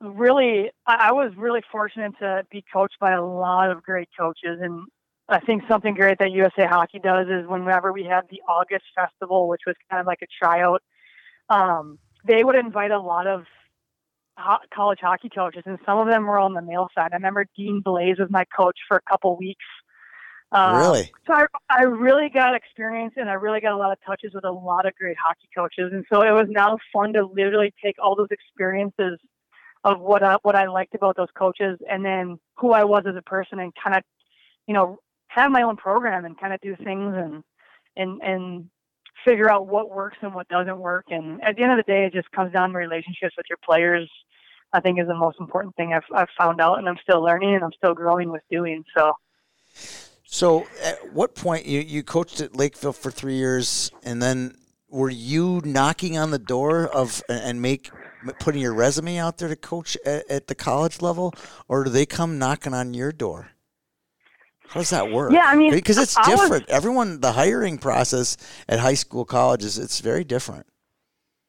Really, 0.01 0.71
I 0.87 1.09
I 1.09 1.13
was 1.13 1.33
really 1.37 1.63
fortunate 1.71 2.15
to 2.21 2.47
be 2.51 2.65
coached 2.73 2.97
by 2.99 3.13
a 3.13 3.23
lot 3.25 3.71
of 3.71 3.83
great 3.83 4.09
coaches, 4.19 4.59
and 4.61 4.87
I 5.29 5.41
think 5.41 5.63
something 5.69 5.95
great 5.95 6.19
that 6.19 6.33
USA 6.33 6.67
Hockey 6.67 6.99
does 6.99 7.27
is 7.29 7.49
whenever 7.49 7.93
we 7.93 8.05
had 8.05 8.23
the 8.31 8.43
August 8.49 8.85
Festival, 8.95 9.49
which 9.49 9.63
was 9.67 9.75
kind 9.91 10.01
of 10.01 10.07
like 10.07 10.21
a 10.23 10.27
tryout, 10.39 10.83
um, 11.49 11.99
they 12.27 12.45
would 12.45 12.57
invite 12.57 12.91
a 12.91 13.01
lot 13.01 13.27
of 13.27 13.45
ho- 14.39 14.65
college 14.73 14.99
hockey 15.01 15.31
coaches, 15.35 15.63
and 15.67 15.79
some 15.87 15.99
of 15.99 16.09
them 16.09 16.27
were 16.27 16.39
on 16.39 16.53
the 16.53 16.63
male 16.63 16.89
side. 16.95 17.11
I 17.13 17.17
remember 17.17 17.47
Dean 17.57 17.83
Blais 17.85 18.19
was 18.19 18.29
my 18.31 18.45
coach 18.57 18.79
for 18.87 18.97
a 18.97 19.11
couple 19.11 19.37
weeks. 19.37 19.65
Um, 20.53 20.77
really? 20.77 21.13
So 21.27 21.35
I, 21.35 21.47
I 21.71 21.83
really 21.85 22.29
got 22.29 22.55
experience, 22.55 23.15
and 23.17 23.29
I 23.29 23.35
really 23.35 23.61
got 23.61 23.73
a 23.73 23.77
lot 23.77 23.93
of 23.93 23.99
touches 24.07 24.33
with 24.35 24.45
a 24.45 24.53
lot 24.53 24.87
of 24.87 24.95
great 24.95 25.17
hockey 25.23 25.49
coaches, 25.57 25.91
and 25.93 26.05
so 26.13 26.21
it 26.23 26.33
was 26.33 26.47
now 26.49 26.79
fun 26.93 27.15
to 27.15 27.25
literally 27.27 27.73
take 27.83 27.97
all 28.03 28.15
those 28.15 28.29
experiences 28.31 29.19
of 29.85 30.01
what 30.01 30.23
I, 30.23 30.37
what 30.43 30.55
I 30.55 30.67
liked 30.67 30.95
about 30.95 31.17
those 31.17 31.29
coaches, 31.37 31.79
and 31.91 32.05
then 32.05 32.39
who 32.57 32.73
I 32.73 32.85
was 32.85 33.05
as 33.09 33.17
a 33.17 33.23
person, 33.23 33.59
and 33.59 33.73
kind 33.83 33.97
of, 33.97 34.03
you 34.67 34.75
know, 34.75 34.99
have 35.35 35.51
my 35.51 35.63
own 35.63 35.77
program 35.77 36.25
and 36.25 36.39
kind 36.39 36.53
of 36.53 36.61
do 36.61 36.77
things 36.77 37.15
and 37.17 37.43
and 37.97 38.21
and 38.23 38.71
figure 39.25 39.51
out 39.51 39.67
what 39.67 39.91
works 39.91 40.19
and 40.21 40.35
what 40.35 40.49
doesn't 40.49 40.79
work. 40.79 41.07
And 41.09 41.43
at 41.43 41.57
the 41.57 41.63
end 41.63 41.73
of 41.73 41.79
the 41.79 41.91
day, 41.91 42.05
it 42.05 42.13
just 42.13 42.31
comes 42.33 42.53
down 42.53 42.73
to 42.73 42.79
relationships 42.79 43.35
with 43.37 43.47
your 43.49 43.59
players. 43.65 44.11
I 44.73 44.81
think 44.81 44.99
is 44.99 45.07
the 45.07 45.15
most 45.15 45.39
important 45.41 45.77
thing 45.77 45.93
I've 45.93 46.05
I've 46.15 46.29
found 46.39 46.61
out, 46.61 46.79
and 46.79 46.89
I'm 46.89 46.99
still 47.03 47.23
learning 47.23 47.55
and 47.55 47.65
I'm 47.65 47.73
still 47.77 47.95
growing 47.95 48.31
with 48.31 48.43
doing 48.51 48.85
so. 48.97 49.13
So, 50.25 50.67
at 50.83 51.13
what 51.13 51.35
point 51.35 51.67
you 51.67 51.81
you 51.81 52.03
coached 52.03 52.41
at 52.41 52.57
Lakeville 52.57 52.93
for 52.93 53.11
three 53.11 53.37
years, 53.37 53.91
and 54.03 54.21
then 54.21 54.57
were 54.89 55.11
you 55.11 55.61
knocking 55.65 56.19
on 56.19 56.31
the 56.31 56.39
door 56.39 56.87
of 56.89 57.23
and 57.29 57.61
make 57.63 57.91
putting 58.41 58.63
your 58.63 58.75
resume 58.75 59.19
out 59.19 59.39
there 59.39 59.49
to 59.49 59.57
coach 59.57 59.97
at, 60.05 60.29
at 60.31 60.47
the 60.47 60.55
college 60.55 61.03
level, 61.03 61.33
or 61.69 61.85
do 61.85 61.91
they 61.91 62.07
come 62.07 62.39
knocking 62.39 62.75
on 62.75 62.95
your 62.95 63.13
door? 63.13 63.54
How 64.69 64.81
does 64.81 64.91
that 64.91 65.11
work? 65.11 65.33
Yeah, 65.33 65.45
I 65.47 65.55
mean, 65.57 65.71
because 65.73 65.99
it's 65.99 66.17
I 66.17 66.29
was- 66.29 66.41
different. 66.41 66.69
Everyone, 66.69 67.21
the 67.21 67.33
hiring 67.33 67.79
process 67.79 68.37
at 68.69 68.81
high 68.81 68.95
school, 68.95 69.25
colleges, 69.25 69.79
it's 69.79 70.01
very 70.01 70.25
different. 70.25 70.67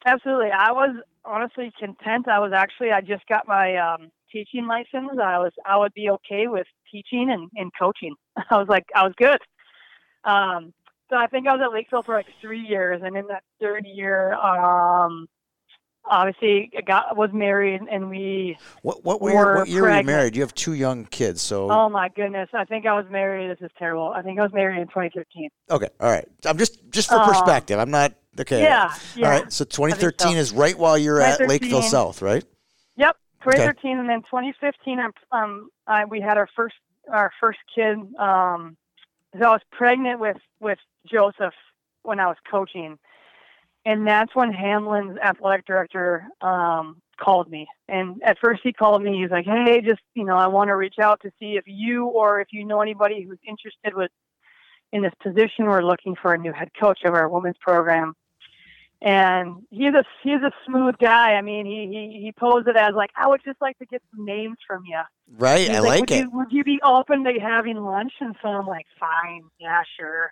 Absolutely. 0.06 0.52
I 0.52 0.72
was 0.72 0.96
honestly 1.24 1.72
content. 1.80 2.28
I 2.28 2.38
was 2.40 2.52
actually 2.54 2.92
I 2.92 3.02
just 3.02 3.26
got 3.28 3.48
my 3.48 3.76
um 3.78 4.10
teaching 4.32 4.68
license. 4.68 5.10
I 5.20 5.40
was 5.40 5.52
I 5.66 5.78
would 5.78 5.94
be 5.96 6.10
okay 6.12 6.48
with 6.48 6.68
teaching 6.92 7.32
and, 7.32 7.50
and 7.56 7.72
coaching. 7.80 8.14
I 8.52 8.58
was 8.58 8.68
like 8.68 8.86
I 8.96 9.04
was 9.04 9.14
good. 9.18 9.40
Um 10.24 10.74
so 11.10 11.16
I 11.18 11.26
think 11.28 11.48
I 11.48 11.54
was 11.54 11.62
at 11.64 11.72
Lakeville 11.74 12.04
for 12.04 12.14
like 12.14 12.28
three 12.42 12.60
years 12.62 13.02
and 13.04 13.18
in 13.18 13.26
that 13.28 13.42
third 13.60 13.86
year, 13.88 14.34
um 14.36 15.26
obviously 16.10 16.72
I 16.78 16.82
got 16.82 17.18
was 17.18 17.32
married 17.34 17.82
and 17.90 18.10
we 18.10 18.58
What 18.82 19.04
what, 19.04 19.22
were 19.22 19.32
Or 19.32 19.56
what 19.58 19.68
year 19.68 19.84
were 19.84 19.98
you 19.98 20.04
married? 20.04 20.36
You 20.36 20.42
have 20.42 20.54
two 20.54 20.74
young 20.74 21.06
kids, 21.06 21.42
so 21.42 21.70
oh 21.72 21.90
my 21.90 22.10
goodness, 22.10 22.50
I 22.54 22.66
think 22.66 22.86
I 22.86 22.94
was 22.94 23.06
married 23.10 23.50
this 23.50 23.62
is 23.62 23.72
terrible. 23.78 24.10
I 24.10 24.22
think 24.22 24.40
I 24.40 24.44
was 24.44 24.54
married 24.54 24.80
in 24.80 24.88
2013. 24.88 25.50
okay, 25.72 25.90
all 26.00 26.10
right. 26.10 26.28
I'm 26.46 26.58
just 26.58 26.80
just 26.90 27.10
for 27.10 27.16
Uh, 27.16 27.28
perspective. 27.28 27.80
I'm 27.80 27.92
not 27.92 28.14
okay. 28.40 28.62
Yeah, 28.62 28.94
yeah. 29.16 29.26
All 29.26 29.32
right. 29.32 29.52
So 29.54 29.66
2013 29.66 30.34
so. 30.34 30.38
is 30.38 30.52
right 30.52 30.78
while 30.78 30.98
you're 30.98 31.22
at 31.22 31.40
Lakeville 31.48 31.82
South, 31.82 32.22
right? 32.22 32.44
Yep, 32.98 33.18
Okay. 33.48 33.58
2013, 33.58 33.98
and 34.00 34.10
then 34.10 34.22
2015. 34.24 35.00
I'm, 35.00 35.12
um, 35.32 35.70
I, 35.88 36.06
we 36.06 36.22
had 36.22 36.38
our 36.38 36.50
first 36.56 36.76
our 37.12 37.32
first 37.40 37.60
kid. 37.74 37.98
Um, 38.18 38.78
so 39.40 39.46
I 39.46 39.52
was 39.52 39.62
pregnant 39.72 40.20
with 40.20 40.38
with 40.60 40.80
Joseph 41.06 41.54
when 42.04 42.20
I 42.20 42.28
was 42.28 42.38
coaching, 42.50 42.98
and 43.86 44.08
that's 44.08 44.36
when 44.36 44.52
Hamline's 44.52 45.18
athletic 45.20 45.66
director 45.66 46.28
um, 46.42 47.02
called 47.18 47.50
me. 47.50 47.68
And 47.88 48.22
at 48.24 48.38
first 48.40 48.62
he 48.64 48.74
called 48.74 49.04
me. 49.04 49.22
He's 49.22 49.32
like, 49.32 49.46
"Hey, 49.46 49.82
just 49.82 50.02
you 50.14 50.26
know, 50.26 50.36
I 50.36 50.48
want 50.48 50.70
to 50.70 50.76
reach 50.76 50.96
out 51.02 51.22
to 51.22 51.32
see 51.40 51.56
if 51.56 51.64
you 51.68 52.06
or 52.06 52.42
if 52.42 52.48
you 52.52 52.66
know 52.66 52.82
anybody 52.82 53.24
who's 53.24 53.40
interested 53.48 53.94
with 53.96 54.12
in 54.92 55.02
this 55.02 55.14
position. 55.22 55.66
We're 55.66 55.84
looking 55.84 56.16
for 56.22 56.34
a 56.34 56.38
new 56.38 56.52
head 56.52 56.70
coach 56.80 57.00
of 57.06 57.14
our 57.14 57.30
women's 57.30 57.58
program." 57.60 58.14
And 59.02 59.58
he's 59.70 59.94
a 59.94 60.04
he's 60.24 60.42
a 60.42 60.52
smooth 60.66 60.96
guy. 61.00 61.34
I 61.34 61.42
mean, 61.42 61.66
he 61.66 61.88
he 61.88 62.24
he 62.24 62.32
posed 62.32 62.68
it 62.68 62.78
as 62.78 62.96
like, 62.96 63.12
"I 63.16 63.28
would 63.28 63.42
just 63.46 63.62
like 63.62 63.78
to 63.80 63.86
get 63.86 64.02
some 64.16 64.26
names 64.26 64.58
from 64.66 64.84
you." 64.86 65.02
Right, 65.38 65.70
I 65.70 65.80
like, 65.80 65.84
like 65.84 66.00
would 66.00 66.12
it. 66.12 66.22
You, 66.22 66.30
would 66.32 66.52
you 66.52 66.64
be 66.64 66.80
open 66.84 67.24
to 67.26 67.34
having 67.40 67.78
lunch? 67.78 68.14
And 68.20 68.36
so 68.42 68.48
I'm 68.48 68.66
like, 68.66 68.86
fine, 69.00 69.44
yeah, 69.60 69.82
sure. 70.00 70.32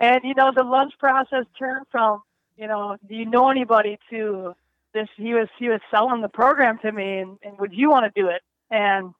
And 0.00 0.20
you 0.24 0.34
know, 0.34 0.52
the 0.54 0.64
lunch 0.64 0.92
process 0.98 1.46
turned 1.58 1.86
from, 1.90 2.20
you 2.56 2.66
know, 2.66 2.96
do 3.08 3.14
you 3.14 3.26
know 3.26 3.48
anybody 3.48 3.98
to 4.10 4.54
this? 4.94 5.08
He 5.16 5.34
was 5.34 5.48
he 5.58 5.68
was 5.68 5.80
selling 5.90 6.22
the 6.22 6.28
program 6.28 6.78
to 6.78 6.92
me, 6.92 7.18
and, 7.18 7.38
and 7.42 7.58
would 7.58 7.72
you 7.72 7.90
want 7.90 8.12
to 8.12 8.20
do 8.20 8.28
it? 8.28 8.42
And 8.70 9.14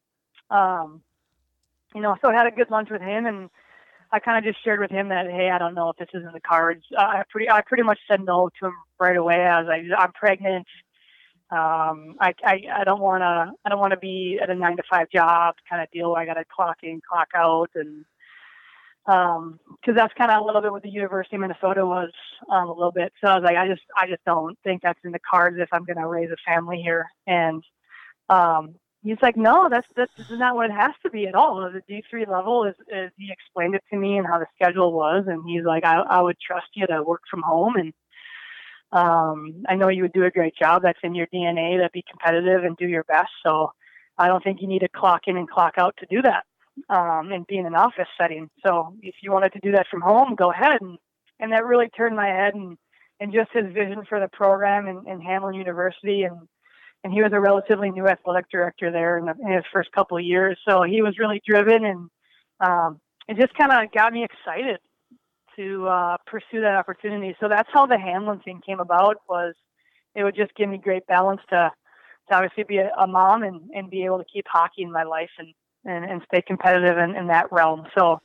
um, 0.51 1.03
you 1.95 2.01
know, 2.01 2.17
so 2.23 2.31
I 2.31 2.35
had 2.35 2.47
a 2.47 2.51
good 2.51 2.71
lunch 2.71 2.91
with 2.91 3.03
him, 3.03 3.27
and 3.27 3.51
I 4.11 4.19
kind 4.19 4.39
of 4.39 4.45
just 4.45 4.63
shared 4.65 4.81
with 4.81 4.91
him 4.91 5.09
that, 5.09 5.31
hey, 5.31 5.51
I 5.51 5.59
don't 5.59 5.75
know 5.75 5.91
if 5.91 5.97
this 5.97 6.09
is 6.13 6.23
in 6.23 6.33
the 6.33 6.41
cards. 6.41 6.85
I 6.97 7.23
pretty 7.31 7.51
I 7.51 7.63
pretty 7.63 7.83
much 7.83 7.99
said 8.09 8.25
no 8.25 8.51
to 8.61 8.67
him 8.67 8.75
right 8.99 9.17
away. 9.17 9.41
As 9.41 9.67
I 9.69 9.79
was 9.79 9.89
like, 9.91 9.99
I'm 9.99 10.13
pregnant. 10.13 10.67
Um, 11.51 12.17
I, 12.19 12.33
I, 12.43 12.63
I 12.77 12.85
don't 12.85 13.03
want 13.03 13.21
to, 13.21 13.53
I 13.63 13.69
don't 13.69 13.79
want 13.79 13.91
to 13.91 13.99
be 13.99 14.39
at 14.43 14.49
a 14.49 14.55
nine 14.55 14.79
to 14.79 14.83
five 14.91 15.11
job 15.11 15.57
kind 15.69 15.83
of 15.83 15.91
deal 15.91 16.11
where 16.11 16.23
I 16.23 16.25
got 16.25 16.35
to 16.35 16.47
clock 16.47 16.79
in, 16.83 17.03
clock 17.07 17.29
out. 17.35 17.69
And, 17.75 18.07
um, 19.07 19.59
cause 19.85 19.95
that's 19.97 20.15
kind 20.15 20.31
of 20.31 20.43
a 20.43 20.45
little 20.45 20.61
bit 20.61 20.71
what 20.71 20.83
the 20.83 20.91
University 20.91 21.37
of 21.37 21.41
Minnesota 21.41 21.85
was, 21.85 22.11
um, 22.51 22.69
a 22.69 22.73
little 22.73 22.93
bit. 22.93 23.13
So 23.21 23.31
I 23.31 23.35
was 23.35 23.45
like, 23.45 23.57
I 23.57 23.67
just, 23.67 23.83
I 23.97 24.07
just 24.07 24.25
don't 24.25 24.57
think 24.63 24.83
that's 24.83 25.01
in 25.05 25.13
the 25.13 25.19
cards 25.19 25.57
if 25.59 25.69
I'm 25.73 25.85
going 25.85 25.99
to 25.99 26.07
raise 26.07 26.31
a 26.31 26.37
family 26.47 26.81
here. 26.81 27.07
And, 27.27 27.65
um, 28.29 28.77
he's 29.03 29.21
like, 29.21 29.37
no, 29.37 29.69
that's, 29.69 29.89
that's 29.97 30.13
not 30.31 30.55
what 30.55 30.71
it 30.71 30.73
has 30.73 30.93
to 31.03 31.11
be 31.11 31.27
at 31.27 31.35
all. 31.35 31.69
The 31.73 31.83
D3 31.93 32.29
level 32.29 32.65
is, 32.65 32.77
is 32.89 33.11
he 33.19 33.33
explained 33.33 33.75
it 33.75 33.83
to 33.91 33.99
me 33.99 34.19
and 34.19 34.27
how 34.27 34.39
the 34.39 34.47
schedule 34.55 34.93
was. 34.93 35.25
And 35.27 35.43
he's 35.49 35.65
like, 35.65 35.85
I, 35.85 35.97
I 36.01 36.21
would 36.21 36.37
trust 36.39 36.69
you 36.75 36.87
to 36.87 37.03
work 37.03 37.23
from 37.31 37.43
home 37.43 37.77
and, 37.77 37.93
um, 38.93 39.65
I 39.67 39.75
know 39.75 39.89
you 39.89 40.03
would 40.03 40.13
do 40.13 40.25
a 40.25 40.31
great 40.31 40.55
job. 40.55 40.83
That's 40.83 40.99
in 41.03 41.15
your 41.15 41.27
DNA 41.29 41.79
to 41.83 41.89
be 41.95 42.05
competitive 42.09 42.63
and 42.63 42.77
do 42.77 42.87
your 42.87 43.05
best. 43.05 43.31
So 43.45 43.73
I 44.19 44.29
don't 44.29 44.45
think 44.45 44.61
you 44.61 44.69
need 44.69 44.81
to 44.81 44.89
clock 44.89 45.23
in 45.29 45.39
and 45.39 45.49
clock 45.49 45.75
out 45.79 45.97
to 46.01 46.07
do 46.11 46.21
that 46.21 46.45
um, 46.89 47.33
and 47.33 47.47
be 47.47 47.59
in 47.59 47.67
an 47.67 47.75
office 47.75 48.09
setting. 48.21 48.49
So 48.65 48.95
if 49.03 49.17
you 49.23 49.33
wanted 49.33 49.53
to 49.53 49.61
do 49.61 49.73
that 49.73 49.87
from 49.91 50.01
home, 50.01 50.35
go 50.35 50.51
ahead. 50.51 50.81
And, 50.81 50.99
and 51.41 51.53
that 51.53 51.65
really 51.65 51.89
turned 51.89 52.17
my 52.17 52.29
head 52.29 52.55
and, 52.55 52.77
and 53.21 53.33
just 53.33 53.51
his 53.53 53.73
vision 53.73 54.05
for 54.09 54.21
the 54.21 54.29
program 54.29 54.87
and, 54.87 55.07
and 55.07 55.23
Hamline 55.23 55.57
University. 55.57 56.23
And, 56.23 56.37
and 57.05 57.13
he 57.13 57.23
was 57.23 57.33
a 57.33 57.41
relatively 57.41 57.91
new 57.91 58.07
athletic 58.07 58.47
director 58.51 58.91
there 58.91 59.19
in, 59.19 59.27
the, 59.27 59.35
in 59.41 59.53
his 59.53 59.65
first 59.73 59.91
couple 59.93 60.17
of 60.17 60.25
years. 60.25 60.59
So 60.69 60.83
he 60.83 61.03
was 61.03 61.19
really 61.19 61.41
driven 61.47 61.85
and 61.85 62.09
um, 62.61 63.01
it 63.29 63.37
just 63.37 63.55
kind 63.55 63.73
of 63.73 63.93
got 63.93 64.13
me 64.13 64.25
excited 64.25 64.79
to 65.57 65.87
uh, 65.87 66.17
pursue 66.27 66.61
that 66.63 66.77
opportunity. 66.77 67.37
So 67.41 67.49
that's 67.49 67.69
how 67.73 67.87
the 67.87 67.97
Hamline 67.97 68.43
thing 68.45 68.61
came 68.65 68.81
about. 68.81 69.17
Was 69.29 69.55
it 70.15 70.25
would 70.25 70.37
just 70.37 70.55
give 70.55 70.69
me 70.69 70.79
great 70.79 71.07
balance 71.07 71.41
to, 71.51 71.71
to 72.29 72.35
obviously 72.35 72.65
be 72.65 72.79
a, 72.79 72.91
a 72.99 73.07
mom 73.07 73.43
and, 73.43 73.71
and 73.75 73.91
be 73.91 74.05
able 74.05 74.19
to 74.19 74.25
keep 74.33 74.47
hockey 74.49 74.83
in 74.83 74.93
my 74.93 75.03
life 75.03 75.31
and, 75.39 75.53
and, 75.85 76.05
and 76.05 76.23
stay 76.27 76.43
competitive 76.43 76.97
in, 76.99 77.17
in 77.17 77.27
that 77.29 77.51
realm. 77.53 77.87
So, 77.97 78.21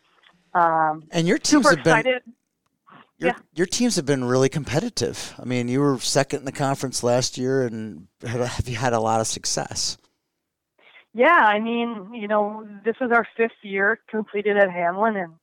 um, 0.54 1.04
and 1.12 1.28
your 1.28 1.38
teams 1.38 1.70
have 1.70 1.84
been 1.84 2.04
your, 2.06 3.30
Yeah. 3.30 3.38
your 3.54 3.66
teams 3.68 3.96
have 3.96 4.06
been 4.06 4.26
really 4.26 4.50
competitive. 4.50 5.34
I 5.40 5.46
mean, 5.46 5.68
you 5.68 5.80
were 5.80 5.98
second 6.00 6.40
in 6.40 6.46
the 6.46 6.52
conference 6.52 7.04
last 7.04 7.38
year, 7.38 7.66
and 7.66 8.08
have 8.22 8.42
have 8.42 8.70
you 8.70 8.76
had 8.76 8.94
a 8.94 9.00
lot 9.00 9.22
of 9.22 9.28
success? 9.28 9.98
Yeah, 11.14 11.34
I 11.36 11.60
mean, 11.60 12.14
you 12.14 12.28
know, 12.28 12.68
this 12.86 12.96
is 13.02 13.12
our 13.12 13.28
fifth 13.36 13.64
year 13.64 14.00
completed 14.08 14.56
at 14.56 14.70
Hamline, 14.70 15.24
and 15.24 15.34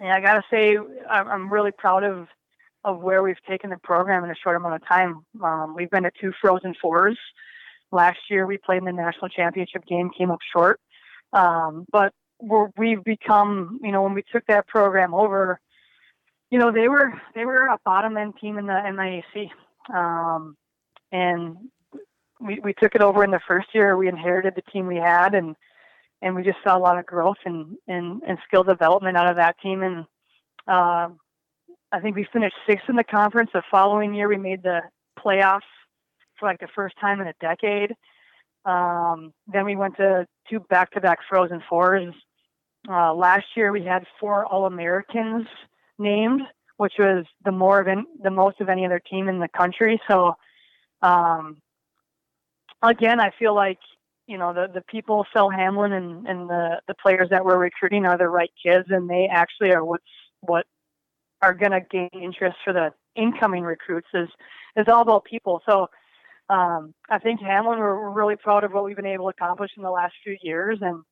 and 0.00 0.10
I 0.10 0.20
gotta 0.20 0.42
say, 0.50 0.76
I'm 1.08 1.28
I'm 1.28 1.52
really 1.52 1.70
proud 1.70 2.02
of 2.02 2.26
of 2.84 3.00
where 3.00 3.22
we've 3.22 3.42
taken 3.48 3.70
the 3.70 3.76
program 3.78 4.24
in 4.24 4.30
a 4.30 4.34
short 4.34 4.56
amount 4.56 4.74
of 4.74 4.88
time. 4.88 5.24
Um, 5.42 5.74
we've 5.76 5.90
been 5.90 6.04
at 6.04 6.14
two 6.20 6.32
Frozen 6.40 6.74
Fours. 6.80 7.18
Last 7.92 8.18
year, 8.28 8.46
we 8.46 8.58
played 8.58 8.78
in 8.78 8.84
the 8.84 8.92
national 8.92 9.28
championship 9.28 9.84
game, 9.86 10.10
came 10.16 10.30
up 10.32 10.40
short, 10.52 10.80
um, 11.32 11.86
but 11.90 12.12
we're, 12.40 12.68
we've 12.76 13.02
become, 13.04 13.80
you 13.82 13.92
know, 13.92 14.02
when 14.02 14.14
we 14.14 14.22
took 14.32 14.44
that 14.46 14.66
program 14.66 15.14
over, 15.14 15.60
you 16.50 16.58
know, 16.58 16.70
they 16.70 16.88
were 16.88 17.12
they 17.34 17.44
were 17.44 17.66
a 17.66 17.78
bottom 17.84 18.16
end 18.16 18.34
team 18.40 18.58
in 18.58 18.66
the 18.66 18.72
MIAC, 18.72 19.50
um, 19.94 20.56
and 21.10 21.56
we, 22.40 22.60
we 22.60 22.72
took 22.74 22.94
it 22.94 23.02
over 23.02 23.24
in 23.24 23.30
the 23.30 23.40
first 23.48 23.68
year. 23.74 23.96
We 23.96 24.08
inherited 24.08 24.54
the 24.54 24.70
team 24.70 24.86
we 24.86 24.96
had, 24.96 25.34
and 25.34 25.56
and 26.22 26.34
we 26.34 26.42
just 26.42 26.58
saw 26.64 26.76
a 26.76 26.78
lot 26.78 26.98
of 26.98 27.06
growth 27.06 27.38
and 27.44 27.76
and, 27.88 28.22
and 28.26 28.38
skill 28.46 28.62
development 28.62 29.16
out 29.16 29.28
of 29.28 29.36
that 29.36 29.58
team. 29.60 29.82
And 29.82 30.04
uh, 30.68 31.08
I 31.90 32.00
think 32.00 32.14
we 32.14 32.26
finished 32.32 32.56
sixth 32.68 32.88
in 32.88 32.96
the 32.96 33.04
conference. 33.04 33.50
The 33.52 33.62
following 33.70 34.14
year, 34.14 34.28
we 34.28 34.36
made 34.36 34.62
the 34.62 34.82
playoffs 35.18 35.60
for 36.38 36.46
like 36.46 36.60
the 36.60 36.68
first 36.74 36.94
time 37.00 37.20
in 37.20 37.26
a 37.26 37.34
decade. 37.40 37.92
Um, 38.66 39.32
then 39.46 39.64
we 39.64 39.76
went 39.76 39.96
to 39.96 40.26
two 40.50 40.60
back-to-back 40.60 41.20
Frozen 41.28 41.62
Fours. 41.68 42.14
Uh, 42.88 43.14
last 43.14 43.46
year, 43.56 43.72
we 43.72 43.84
had 43.84 44.04
four 44.20 44.44
All-Americans 44.44 45.46
named, 45.98 46.42
which 46.76 46.94
was 46.98 47.24
the 47.44 47.52
more 47.52 47.80
of 47.80 47.86
the 48.22 48.30
most 48.30 48.60
of 48.60 48.68
any 48.68 48.84
other 48.84 49.00
team 49.00 49.28
in 49.28 49.38
the 49.38 49.48
country. 49.48 50.00
So. 50.08 50.34
Um, 51.02 51.62
again, 52.82 53.20
I 53.20 53.30
feel 53.38 53.54
like 53.54 53.78
you 54.26 54.38
know 54.38 54.52
the 54.52 54.66
the 54.72 54.82
people 54.82 55.26
Phil 55.32 55.50
Hamline 55.50 55.92
and 55.92 56.26
and 56.26 56.48
the 56.48 56.80
the 56.88 56.94
players 56.94 57.28
that 57.30 57.44
we're 57.44 57.58
recruiting 57.58 58.06
are 58.06 58.18
the 58.18 58.28
right 58.28 58.50
kids, 58.62 58.86
and 58.90 59.08
they 59.08 59.28
actually 59.30 59.72
are 59.72 59.84
what's 59.84 60.04
what 60.40 60.66
are 61.42 61.54
going 61.54 61.72
to 61.72 61.80
gain 61.80 62.10
interest 62.12 62.56
for 62.64 62.72
the 62.72 62.92
incoming 63.14 63.62
recruits 63.62 64.08
is 64.14 64.28
is 64.76 64.86
all 64.88 65.02
about 65.02 65.24
people. 65.24 65.62
So 65.68 65.88
um, 66.48 66.94
I 67.10 67.18
think 67.18 67.40
Hamline 67.40 67.78
we're, 67.78 68.10
really 68.10 68.36
proud 68.36 68.64
of 68.64 68.72
what 68.72 68.84
we've 68.84 68.96
been 68.96 69.06
able 69.06 69.26
to 69.26 69.36
accomplish 69.36 69.72
in 69.76 69.82
the 69.82 69.90
last 69.90 70.14
few 70.22 70.36
years, 70.42 70.78
and 70.80 71.02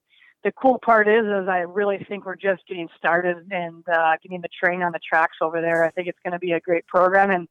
the 0.42 0.52
cool 0.52 0.78
part 0.78 1.08
is 1.08 1.24
is 1.24 1.48
I 1.48 1.60
really 1.60 2.04
think 2.08 2.26
we're 2.26 2.36
just 2.36 2.66
getting 2.68 2.88
started 2.96 3.36
and 3.50 3.84
uh, 3.88 4.16
getting 4.22 4.40
the 4.40 4.48
train 4.62 4.82
on 4.82 4.92
the 4.92 5.00
tracks 5.00 5.36
over 5.40 5.60
there. 5.60 5.84
I 5.84 5.90
think 5.90 6.08
it's 6.08 6.18
going 6.24 6.32
to 6.32 6.38
be 6.38 6.52
a 6.52 6.60
great 6.60 6.86
program 6.86 7.30
and. 7.30 7.48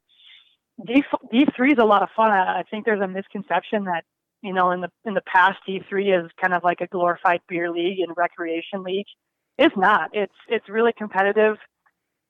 D 0.84 1.04
D 1.32 1.46
three 1.56 1.74
is 1.74 1.78
a 1.80 1.86
lot 1.86 2.02
of 2.02 2.10
fun. 2.16 2.32
I, 2.32 2.62
I 2.62 2.64
think 2.64 2.84
there's 2.84 3.00
a 3.00 3.08
misconception 3.08 3.84
that 3.84 4.06
you 4.42 4.54
know 4.54 4.72
in 4.72 4.82
the 4.82 4.90
in 5.06 5.14
the 5.14 5.22
past 5.22 5.60
D 5.68 5.84
three 5.88 6.12
is 6.12 6.32
kind 6.42 6.52
of 6.52 6.64
like 6.64 6.82
a 6.82 6.88
glorified 6.88 7.42
beer 7.48 7.70
league 7.70 8.00
and 8.00 8.12
recreation 8.18 8.82
league. 8.82 9.06
It's 9.60 9.78
not. 9.78 10.10
It's 10.14 10.34
it's 10.48 10.68
really 10.68 10.92
competitive. 10.92 11.58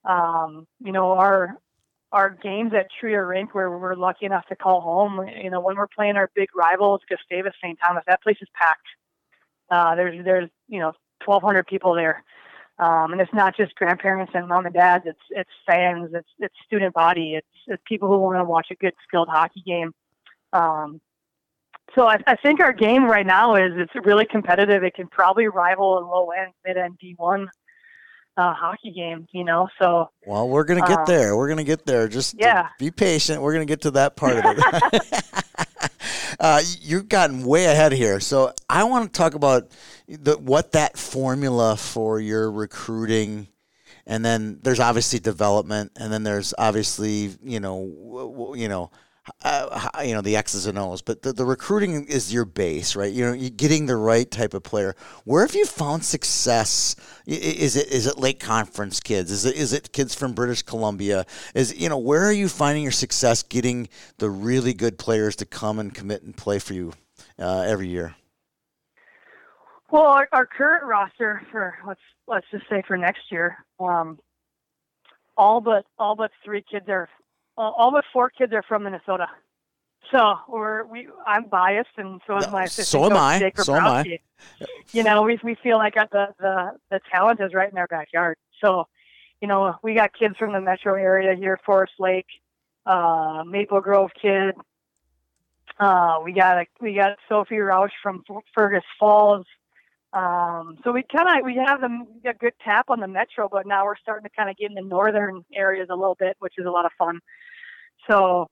Um, 0.03 0.67
you 0.83 0.91
know 0.91 1.13
our 1.13 1.55
our 2.13 2.29
games 2.29 2.71
at 2.73 2.87
Tria 2.99 3.21
Rink, 3.23 3.53
where 3.53 3.69
we're 3.71 3.95
lucky 3.95 4.25
enough 4.25 4.45
to 4.47 4.55
call 4.55 4.79
home. 4.79 5.27
You 5.27 5.49
know 5.49 5.59
when 5.59 5.75
we're 5.75 5.87
playing 5.87 6.15
our 6.15 6.29
big 6.35 6.49
rivals, 6.55 7.01
Gustavus 7.09 7.53
St. 7.61 7.77
Thomas, 7.83 8.03
that 8.07 8.21
place 8.21 8.37
is 8.39 8.47
packed. 8.53 8.87
Uh, 9.69 9.95
there's 9.95 10.23
there's 10.23 10.49
you 10.69 10.79
know 10.79 10.93
1,200 11.25 11.67
people 11.67 11.95
there. 11.95 12.23
Um, 12.79 13.11
and 13.11 13.21
it's 13.21 13.33
not 13.33 13.55
just 13.55 13.75
grandparents 13.75 14.31
and 14.35 14.47
mom 14.47 14.65
and 14.65 14.73
dads. 14.73 15.03
It's 15.05 15.19
it's 15.31 15.49
fans. 15.67 16.11
It's 16.13 16.29
it's 16.39 16.55
student 16.65 16.93
body. 16.93 17.33
It's 17.35 17.47
it's 17.67 17.83
people 17.87 18.07
who 18.07 18.19
want 18.19 18.39
to 18.39 18.45
watch 18.45 18.67
a 18.71 18.75
good 18.75 18.93
skilled 19.07 19.29
hockey 19.29 19.63
game. 19.65 19.91
Um, 20.53 21.01
so 21.95 22.07
I, 22.07 22.17
I 22.25 22.35
think 22.35 22.59
our 22.59 22.73
game 22.73 23.05
right 23.05 23.25
now 23.25 23.55
is 23.55 23.73
it's 23.75 24.05
really 24.05 24.25
competitive. 24.25 24.83
It 24.83 24.95
can 24.95 25.07
probably 25.07 25.47
rival 25.47 25.97
a 25.97 26.01
low 26.01 26.29
end, 26.31 26.53
mid 26.65 26.77
end 26.77 26.97
D 26.99 27.15
one 27.17 27.49
uh, 28.37 28.53
hockey 28.53 28.91
game. 28.91 29.27
You 29.31 29.43
know, 29.43 29.67
so 29.79 30.09
Well, 30.25 30.47
we're 30.49 30.63
gonna 30.63 30.81
get 30.87 30.99
Um, 30.99 31.05
there. 31.07 31.35
We're 31.37 31.49
gonna 31.49 31.63
get 31.63 31.85
there. 31.85 32.07
Just 32.07 32.35
yeah. 32.37 32.69
be 32.79 32.91
patient. 32.91 33.41
We're 33.41 33.53
gonna 33.53 33.65
get 33.65 33.81
to 33.81 33.91
that 33.91 34.15
part 34.15 34.37
of 34.37 34.43
it. 34.45 35.23
uh, 36.39 36.61
you've 36.81 37.09
gotten 37.09 37.45
way 37.45 37.65
ahead 37.65 37.91
here, 37.91 38.19
so 38.19 38.53
I 38.69 38.83
want 38.85 39.11
to 39.11 39.17
talk 39.17 39.33
about 39.33 39.69
the, 40.07 40.37
what 40.37 40.71
that 40.73 40.97
formula 40.97 41.77
for 41.77 42.19
your 42.19 42.51
recruiting, 42.51 43.47
and 44.05 44.23
then 44.25 44.59
there's 44.63 44.79
obviously 44.79 45.19
development, 45.19 45.91
and 45.95 46.11
then 46.11 46.23
there's 46.23 46.53
obviously 46.57 47.31
you 47.43 47.59
know 47.59 47.77
w- 47.87 48.31
w- 48.31 48.61
you 48.61 48.67
know. 48.67 48.91
Uh, 49.41 49.89
you 50.03 50.13
know 50.13 50.21
the 50.21 50.35
X's 50.35 50.65
and 50.65 50.77
O's, 50.77 51.01
but 51.01 51.21
the, 51.21 51.31
the 51.31 51.45
recruiting 51.45 52.05
is 52.07 52.33
your 52.33 52.43
base, 52.43 52.93
right? 52.93 53.11
You 53.11 53.25
know, 53.25 53.33
you're 53.33 53.49
getting 53.49 53.85
the 53.85 53.95
right 53.95 54.29
type 54.29 54.53
of 54.53 54.63
player. 54.63 54.95
Where 55.23 55.45
have 55.45 55.55
you 55.55 55.65
found 55.65 56.03
success? 56.03 56.97
Is 57.25 57.77
it 57.77 57.87
is 57.87 58.05
it 58.05 58.17
Lake 58.17 58.41
Conference 58.41 58.99
kids? 58.99 59.31
Is 59.31 59.45
it 59.45 59.55
is 59.55 59.71
it 59.71 59.93
kids 59.93 60.13
from 60.13 60.33
British 60.33 60.61
Columbia? 60.61 61.25
Is 61.55 61.73
you 61.79 61.87
know 61.87 61.97
where 61.97 62.25
are 62.25 62.33
you 62.33 62.49
finding 62.49 62.83
your 62.83 62.91
success 62.91 63.43
getting 63.43 63.87
the 64.17 64.29
really 64.29 64.73
good 64.73 64.97
players 64.97 65.37
to 65.37 65.45
come 65.45 65.79
and 65.79 65.95
commit 65.95 66.23
and 66.23 66.35
play 66.35 66.59
for 66.59 66.73
you 66.73 66.91
uh, 67.39 67.61
every 67.61 67.87
year? 67.87 68.15
Well, 69.89 70.03
our, 70.03 70.27
our 70.33 70.45
current 70.45 70.85
roster 70.85 71.43
for 71.49 71.77
let's 71.87 72.01
let's 72.27 72.47
just 72.51 72.67
say 72.69 72.83
for 72.85 72.97
next 72.97 73.31
year, 73.31 73.63
um, 73.79 74.19
all 75.37 75.61
but 75.61 75.85
all 75.97 76.15
but 76.15 76.31
three 76.43 76.63
kids 76.69 76.89
are, 76.89 77.07
all 77.57 77.91
but 77.91 78.05
four 78.11 78.29
kids 78.29 78.53
are 78.53 78.63
from 78.63 78.83
Minnesota. 78.83 79.27
So 80.11 80.35
we're 80.47 80.83
we 80.85 81.07
I'm 81.25 81.45
biased, 81.45 81.89
and 81.97 82.21
so 82.27 82.37
is 82.37 82.51
my 82.51 82.63
assistant 82.63 82.87
so 82.87 83.05
am 83.05 83.17
I. 83.17 83.51
So 83.55 83.75
am 83.75 83.87
I. 83.87 84.19
You 84.91 85.03
know, 85.03 85.23
we 85.23 85.39
we 85.43 85.55
feel 85.55 85.77
like 85.77 85.95
the 85.95 86.27
the 86.39 86.71
the 86.91 86.99
talent 87.11 87.39
is 87.39 87.53
right 87.53 87.71
in 87.71 87.77
our 87.77 87.87
backyard. 87.87 88.37
So, 88.63 88.87
you 89.41 89.47
know, 89.47 89.75
we 89.81 89.93
got 89.93 90.11
kids 90.13 90.35
from 90.37 90.53
the 90.53 90.61
metro 90.61 90.95
area 90.95 91.35
here, 91.35 91.59
Forest 91.65 91.93
Lake, 91.99 92.27
uh, 92.85 93.43
Maple 93.45 93.81
Grove 93.81 94.11
kid. 94.19 94.55
Uh, 95.79 96.19
we 96.23 96.33
got 96.33 96.59
a, 96.59 96.65
we 96.79 96.93
got 96.93 97.17
Sophie 97.27 97.55
Roush 97.55 97.89
from 98.01 98.23
F- 98.29 98.43
Fergus 98.53 98.83
Falls. 98.99 99.45
Um, 100.13 100.77
so 100.83 100.91
we 100.91 101.03
kind 101.03 101.27
of 101.27 101.43
we 101.43 101.55
have 101.55 101.81
them 101.81 102.05
a 102.23 102.33
good 102.33 102.53
tap 102.63 102.89
on 102.89 102.99
the 102.99 103.07
metro, 103.07 103.49
but 103.51 103.65
now 103.65 103.83
we're 103.85 103.97
starting 103.97 104.23
to 104.23 104.35
kind 104.35 104.49
of 104.49 104.55
get 104.57 104.69
in 104.69 104.75
the 104.75 104.81
northern 104.81 105.43
areas 105.53 105.87
a 105.89 105.95
little 105.95 106.15
bit, 106.15 106.35
which 106.39 106.53
is 106.57 106.65
a 106.65 106.69
lot 106.69 106.85
of 106.85 106.91
fun. 106.99 107.19
So, 108.09 108.47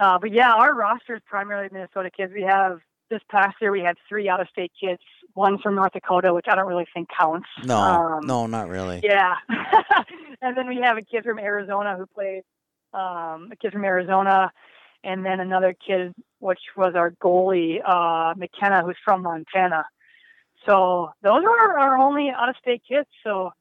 uh, 0.00 0.18
but 0.18 0.32
yeah, 0.32 0.52
our 0.52 0.74
roster 0.74 1.16
is 1.16 1.22
primarily 1.26 1.68
Minnesota 1.70 2.10
kids. 2.10 2.32
We 2.34 2.42
have 2.42 2.78
this 3.10 3.20
past 3.30 3.56
year 3.60 3.70
we 3.70 3.80
had 3.80 3.96
three 4.08 4.28
out 4.30 4.40
of 4.40 4.48
state 4.48 4.72
kids, 4.80 5.02
one 5.34 5.58
from 5.58 5.74
North 5.74 5.92
Dakota, 5.92 6.32
which 6.32 6.46
I 6.48 6.54
don't 6.54 6.66
really 6.66 6.86
think 6.94 7.08
counts. 7.16 7.46
No, 7.62 7.76
Um, 7.78 8.26
no, 8.26 8.46
not 8.46 8.68
really. 8.68 9.00
yeah. 9.04 9.34
and 10.40 10.56
then 10.56 10.66
we 10.66 10.78
have 10.82 10.96
a 10.96 11.02
kid 11.02 11.24
from 11.24 11.38
Arizona 11.38 11.94
who 11.98 12.06
played, 12.06 12.42
um, 12.94 13.50
a 13.52 13.56
kid 13.60 13.72
from 13.72 13.84
Arizona, 13.84 14.50
and 15.04 15.26
then 15.26 15.40
another 15.40 15.74
kid, 15.86 16.14
which 16.38 16.60
was 16.74 16.94
our 16.94 17.10
goalie, 17.22 17.80
uh, 17.84 18.32
McKenna, 18.34 18.82
who's 18.82 18.96
from 19.04 19.22
Montana. 19.22 19.84
So 20.66 21.10
those 21.22 21.42
are 21.44 21.78
our, 21.78 21.98
only 21.98 22.30
out 22.30 22.48
of 22.48 22.56
state 22.60 22.82
kids. 22.88 23.08
So 23.24 23.52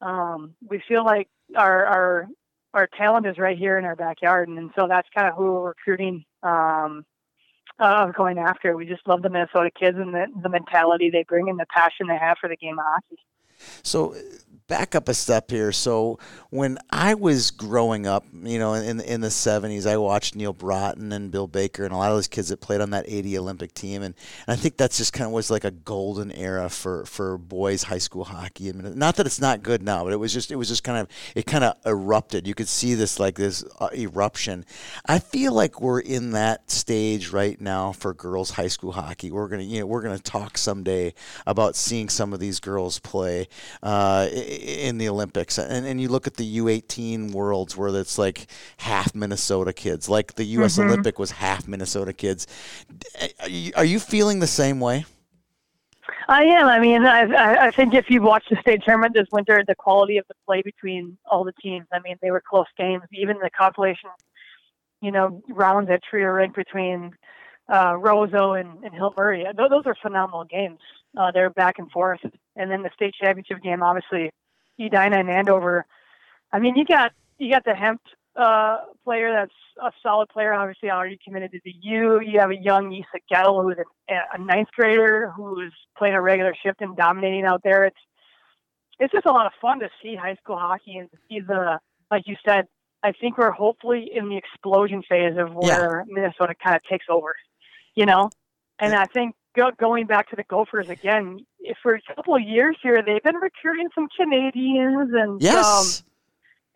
um, 0.00 0.54
we 0.68 0.82
feel 0.86 1.04
like 1.04 1.28
our, 1.56 1.84
our, 1.84 2.28
our 2.72 2.88
talent 2.96 3.26
is 3.26 3.38
right 3.38 3.58
here 3.58 3.78
in 3.78 3.84
our 3.84 3.96
backyard. 3.96 4.48
And, 4.48 4.70
so 4.78 4.86
that's 4.88 5.08
kind 5.14 5.28
of 5.28 5.34
who 5.34 5.52
we're 5.52 5.68
recruiting, 5.68 6.24
um, 6.42 7.04
uh, 7.78 8.06
going 8.12 8.38
after. 8.38 8.76
We 8.76 8.86
just 8.86 9.06
love 9.06 9.22
the 9.22 9.30
Minnesota 9.30 9.70
kids 9.76 9.98
and 9.98 10.14
the, 10.14 10.26
the 10.42 10.48
mentality 10.48 11.10
they 11.10 11.24
bring 11.24 11.48
and 11.48 11.58
the 11.58 11.66
passion 11.74 12.06
they 12.06 12.18
have 12.18 12.38
for 12.40 12.48
the 12.48 12.56
game 12.56 12.78
of 12.78 12.84
hockey. 12.86 13.18
So 13.82 14.14
back 14.66 14.94
up 14.94 15.08
a 15.08 15.14
step 15.14 15.50
here. 15.50 15.72
So 15.72 16.18
when 16.50 16.78
I 16.90 17.14
was 17.14 17.50
growing 17.50 18.06
up, 18.06 18.24
you 18.32 18.58
know, 18.58 18.74
in 18.74 19.00
in 19.00 19.20
the 19.20 19.30
seventies, 19.30 19.86
I 19.86 19.96
watched 19.96 20.34
Neal 20.34 20.54
Broten 20.54 21.12
and 21.12 21.30
Bill 21.30 21.46
Baker 21.46 21.84
and 21.84 21.92
a 21.92 21.96
lot 21.96 22.10
of 22.10 22.16
those 22.16 22.28
kids 22.28 22.48
that 22.48 22.60
played 22.60 22.80
on 22.80 22.90
that 22.90 23.04
eighty 23.08 23.36
Olympic 23.36 23.74
team, 23.74 24.02
and, 24.02 24.14
and 24.46 24.54
I 24.54 24.56
think 24.56 24.76
that's 24.76 24.96
just 24.96 25.12
kind 25.12 25.26
of 25.26 25.32
was 25.32 25.50
like 25.50 25.64
a 25.64 25.70
golden 25.70 26.32
era 26.32 26.68
for 26.70 27.04
for 27.06 27.36
boys 27.36 27.82
high 27.82 27.98
school 27.98 28.24
hockey. 28.24 28.70
I 28.70 28.72
mean, 28.72 28.98
not 28.98 29.16
that 29.16 29.26
it's 29.26 29.40
not 29.40 29.62
good 29.62 29.82
now, 29.82 30.04
but 30.04 30.12
it 30.12 30.18
was 30.18 30.32
just 30.32 30.50
it 30.50 30.56
was 30.56 30.68
just 30.68 30.84
kind 30.84 30.98
of 30.98 31.08
it 31.34 31.46
kind 31.46 31.64
of 31.64 31.76
erupted. 31.84 32.46
You 32.46 32.54
could 32.54 32.68
see 32.68 32.94
this 32.94 33.18
like 33.20 33.36
this 33.36 33.64
uh, 33.78 33.88
eruption. 33.94 34.64
I 35.06 35.18
feel 35.18 35.52
like 35.52 35.80
we're 35.80 36.00
in 36.00 36.30
that 36.32 36.70
stage 36.70 37.30
right 37.30 37.60
now 37.60 37.92
for 37.92 38.14
girls 38.14 38.50
high 38.50 38.68
school 38.68 38.92
hockey. 38.92 39.30
We're 39.30 39.48
gonna 39.48 39.62
you 39.62 39.80
know 39.80 39.86
we're 39.86 40.02
gonna 40.02 40.18
talk 40.18 40.56
someday 40.56 41.14
about 41.46 41.76
seeing 41.76 42.08
some 42.08 42.32
of 42.32 42.40
these 42.40 42.60
girls 42.60 42.98
play 42.98 43.48
uh, 43.82 44.28
in 44.54 44.98
the 44.98 45.08
Olympics. 45.08 45.58
And, 45.58 45.86
and 45.86 46.00
you 46.00 46.08
look 46.08 46.26
at 46.26 46.34
the 46.34 46.58
U18 46.58 47.32
worlds 47.32 47.76
where 47.76 47.88
it's 47.98 48.18
like 48.18 48.46
half 48.78 49.14
Minnesota 49.14 49.72
kids, 49.72 50.08
like 50.08 50.34
the 50.34 50.44
U.S. 50.44 50.78
Olympic 50.78 51.18
was 51.18 51.32
half 51.32 51.66
Minnesota 51.68 52.12
kids. 52.12 52.46
Are 53.40 53.48
you, 53.48 53.72
are 53.76 53.84
you 53.84 53.98
feeling 53.98 54.40
the 54.40 54.46
same 54.46 54.80
way? 54.80 55.04
I 56.28 56.44
am. 56.44 56.66
I 56.66 56.78
mean, 56.78 57.04
I, 57.04 57.66
I 57.66 57.70
think 57.70 57.94
if 57.94 58.06
you 58.08 58.22
watched 58.22 58.48
the 58.50 58.56
state 58.60 58.82
tournament 58.84 59.14
this 59.14 59.28
winter, 59.30 59.62
the 59.66 59.74
quality 59.74 60.16
of 60.16 60.26
the 60.28 60.34
play 60.46 60.62
between 60.62 61.18
all 61.30 61.44
the 61.44 61.52
teams, 61.52 61.86
I 61.92 61.98
mean, 62.00 62.16
they 62.22 62.30
were 62.30 62.42
close 62.48 62.66
games. 62.78 63.02
Even 63.12 63.38
the 63.38 63.50
compilation, 63.50 64.10
you 65.02 65.12
know, 65.12 65.42
rounds 65.50 65.90
at 65.90 66.02
Tria 66.02 66.32
Rink 66.32 66.54
between 66.54 67.12
uh, 67.68 67.92
Roseau 67.92 68.58
and, 68.58 68.82
and 68.84 68.94
Hill 68.94 69.12
Murray, 69.16 69.44
those, 69.56 69.70
those 69.70 69.86
are 69.86 69.96
phenomenal 70.00 70.44
games. 70.44 70.78
Uh, 71.16 71.30
they're 71.30 71.50
back 71.50 71.78
and 71.78 71.90
forth. 71.90 72.20
And 72.56 72.70
then 72.70 72.82
the 72.82 72.90
state 72.94 73.14
championship 73.20 73.62
game, 73.62 73.82
obviously, 73.82 74.30
Edina 74.78 75.18
and 75.18 75.30
Andover. 75.30 75.86
I 76.52 76.58
mean, 76.58 76.76
you 76.76 76.84
got 76.84 77.12
you 77.38 77.50
got 77.52 77.64
the 77.64 77.74
Hemp 77.74 78.00
uh, 78.36 78.78
player 79.04 79.32
that's 79.32 79.52
a 79.82 79.92
solid 80.02 80.28
player, 80.28 80.52
obviously 80.52 80.90
already 80.90 81.18
committed 81.24 81.52
to 81.52 81.60
the 81.64 81.74
U. 81.82 82.20
You 82.20 82.40
have 82.40 82.50
a 82.50 82.56
young 82.56 82.92
Issa 82.92 83.22
Gettle 83.32 83.62
who's 83.62 83.76
a, 83.78 84.14
a 84.34 84.38
ninth 84.38 84.68
grader 84.76 85.32
who's 85.36 85.72
playing 85.96 86.14
a 86.14 86.20
regular 86.20 86.54
shift 86.62 86.80
and 86.80 86.96
dominating 86.96 87.44
out 87.44 87.62
there. 87.62 87.84
It's 87.84 87.96
it's 89.00 89.12
just 89.12 89.26
a 89.26 89.32
lot 89.32 89.46
of 89.46 89.52
fun 89.60 89.80
to 89.80 89.88
see 90.02 90.14
high 90.14 90.36
school 90.36 90.56
hockey 90.56 90.96
and 90.98 91.10
to 91.10 91.16
see 91.28 91.40
the 91.40 91.78
like 92.10 92.22
you 92.26 92.36
said. 92.44 92.66
I 93.02 93.12
think 93.12 93.36
we're 93.36 93.50
hopefully 93.50 94.10
in 94.14 94.30
the 94.30 94.36
explosion 94.38 95.02
phase 95.06 95.36
of 95.36 95.52
where 95.52 96.04
Minnesota 96.08 96.54
kind 96.64 96.74
of 96.74 96.82
takes 96.84 97.04
over, 97.10 97.34
you 97.94 98.06
know. 98.06 98.30
And 98.78 98.94
I 98.94 99.04
think 99.04 99.34
go, 99.54 99.70
going 99.78 100.06
back 100.06 100.30
to 100.30 100.36
the 100.36 100.44
Gophers 100.44 100.88
again, 100.88 101.40
for 101.82 101.94
a 101.94 102.14
couple 102.14 102.34
of 102.34 102.42
years 102.42 102.76
here, 102.82 103.02
they've 103.04 103.22
been 103.22 103.36
recruiting 103.36 103.88
some 103.94 104.08
Canadians 104.16 105.10
and 105.12 105.44
um, 105.46 105.84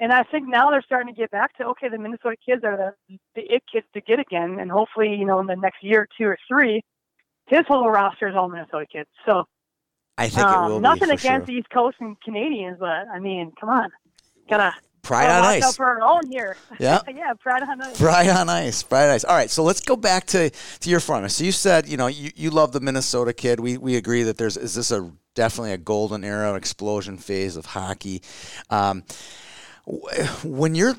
and 0.01 0.13
I 0.13 0.23
think 0.23 0.49
now 0.49 0.71
they're 0.71 0.83
starting 0.83 1.13
to 1.13 1.19
get 1.19 1.31
back 1.31 1.57
to 1.59 1.65
okay, 1.67 1.89
the 1.89 1.99
Minnesota 1.99 2.37
kids 2.45 2.63
are 2.65 2.77
the 2.77 3.19
the 3.35 3.43
it 3.43 3.63
kids 3.71 3.87
to 3.95 4.01
get 4.01 4.21
again, 4.21 4.59
and 4.61 4.71
hopefully, 4.71 5.15
you 5.15 5.25
know, 5.25 5.41
in 5.41 5.47
the 5.47 5.57
next 5.57 5.83
year, 5.83 6.09
two 6.17 6.25
or 6.25 6.39
three, 6.47 6.83
his 7.47 7.67
whole 7.67 7.89
roster 7.91 8.29
is 8.29 8.37
all 8.37 8.49
Minnesota 8.49 8.87
kids. 8.91 9.09
So 9.27 9.45
I 10.17 10.29
think 10.29 10.47
um, 10.47 10.71
it 10.71 10.75
will 10.75 10.81
nothing 10.81 11.11
against 11.11 11.23
sure. 11.23 11.41
the 11.47 11.53
East 11.55 11.71
Coast 11.71 11.97
and 12.01 12.21
Canadians, 12.21 12.79
but 12.79 13.09
I 13.13 13.19
mean, 13.19 13.53
come 13.59 13.71
on, 13.71 13.91
gotta 14.49 14.75
Pride 15.03 15.31
on 15.31 15.45
ice. 15.45 15.77
for 15.77 15.87
our 15.87 16.03
own 16.03 16.31
here. 16.31 16.57
Yeah. 16.79 17.01
yeah, 17.09 17.33
pride 17.35 17.63
on 17.63 17.81
ice. 17.83 17.99
Pride 17.99 18.29
on 18.29 18.49
ice. 18.49 18.83
Pride 18.83 19.09
on 19.09 19.11
ice. 19.11 19.25
All 19.25 19.35
right, 19.35 19.51
so 19.51 19.63
let's 19.65 19.81
go 19.81 19.97
back 19.97 20.27
to, 20.27 20.51
to 20.51 20.91
your 20.91 21.01
front. 21.01 21.31
So 21.33 21.45
you 21.45 21.53
said, 21.53 21.89
you 21.89 21.97
know, 21.97 22.07
you, 22.07 22.31
you 22.37 22.51
love 22.51 22.73
the 22.73 22.81
Minnesota 22.81 23.33
kid. 23.33 23.59
We, 23.59 23.79
we 23.79 23.97
agree 23.97 24.23
that 24.25 24.37
there's 24.39 24.57
is 24.57 24.75
this 24.75 24.91
a 24.91 25.11
definitely 25.35 25.73
a 25.73 25.79
golden 25.79 26.25
era, 26.25 26.55
explosion 26.55 27.17
phase 27.17 27.57
of 27.57 27.67
hockey. 27.67 28.23
Um, 28.71 29.03
when 30.45 30.75
you're 30.75 30.95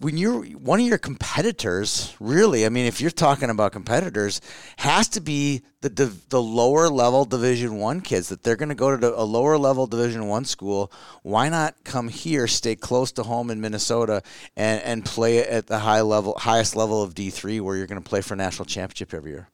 when 0.00 0.18
you're 0.18 0.44
one 0.44 0.78
of 0.78 0.86
your 0.86 0.98
competitors, 0.98 2.14
really, 2.20 2.66
I 2.66 2.68
mean, 2.68 2.84
if 2.84 3.00
you're 3.00 3.10
talking 3.10 3.48
about 3.48 3.72
competitors, 3.72 4.40
has 4.76 5.08
to 5.08 5.20
be 5.20 5.62
the 5.80 5.88
div- 5.88 6.28
the 6.28 6.42
lower 6.42 6.88
level 6.90 7.24
Division 7.24 7.76
One 7.76 8.02
kids 8.02 8.28
that 8.28 8.42
they're 8.42 8.56
going 8.56 8.68
to 8.68 8.74
go 8.74 8.90
to 8.90 8.96
the- 8.98 9.18
a 9.18 9.24
lower 9.24 9.56
level 9.56 9.86
Division 9.86 10.26
One 10.28 10.44
school. 10.44 10.92
Why 11.22 11.48
not 11.48 11.82
come 11.84 12.08
here, 12.08 12.46
stay 12.46 12.76
close 12.76 13.10
to 13.12 13.22
home 13.22 13.50
in 13.50 13.60
Minnesota, 13.60 14.22
and 14.54 14.82
and 14.82 15.04
play 15.04 15.38
at 15.38 15.66
the 15.66 15.78
high 15.78 16.02
level, 16.02 16.34
highest 16.38 16.76
level 16.76 17.02
of 17.02 17.14
D 17.14 17.30
three, 17.30 17.58
where 17.58 17.76
you're 17.76 17.86
going 17.86 18.02
to 18.02 18.08
play 18.08 18.20
for 18.20 18.36
national 18.36 18.66
championship 18.66 19.14
every 19.14 19.30
year? 19.30 19.48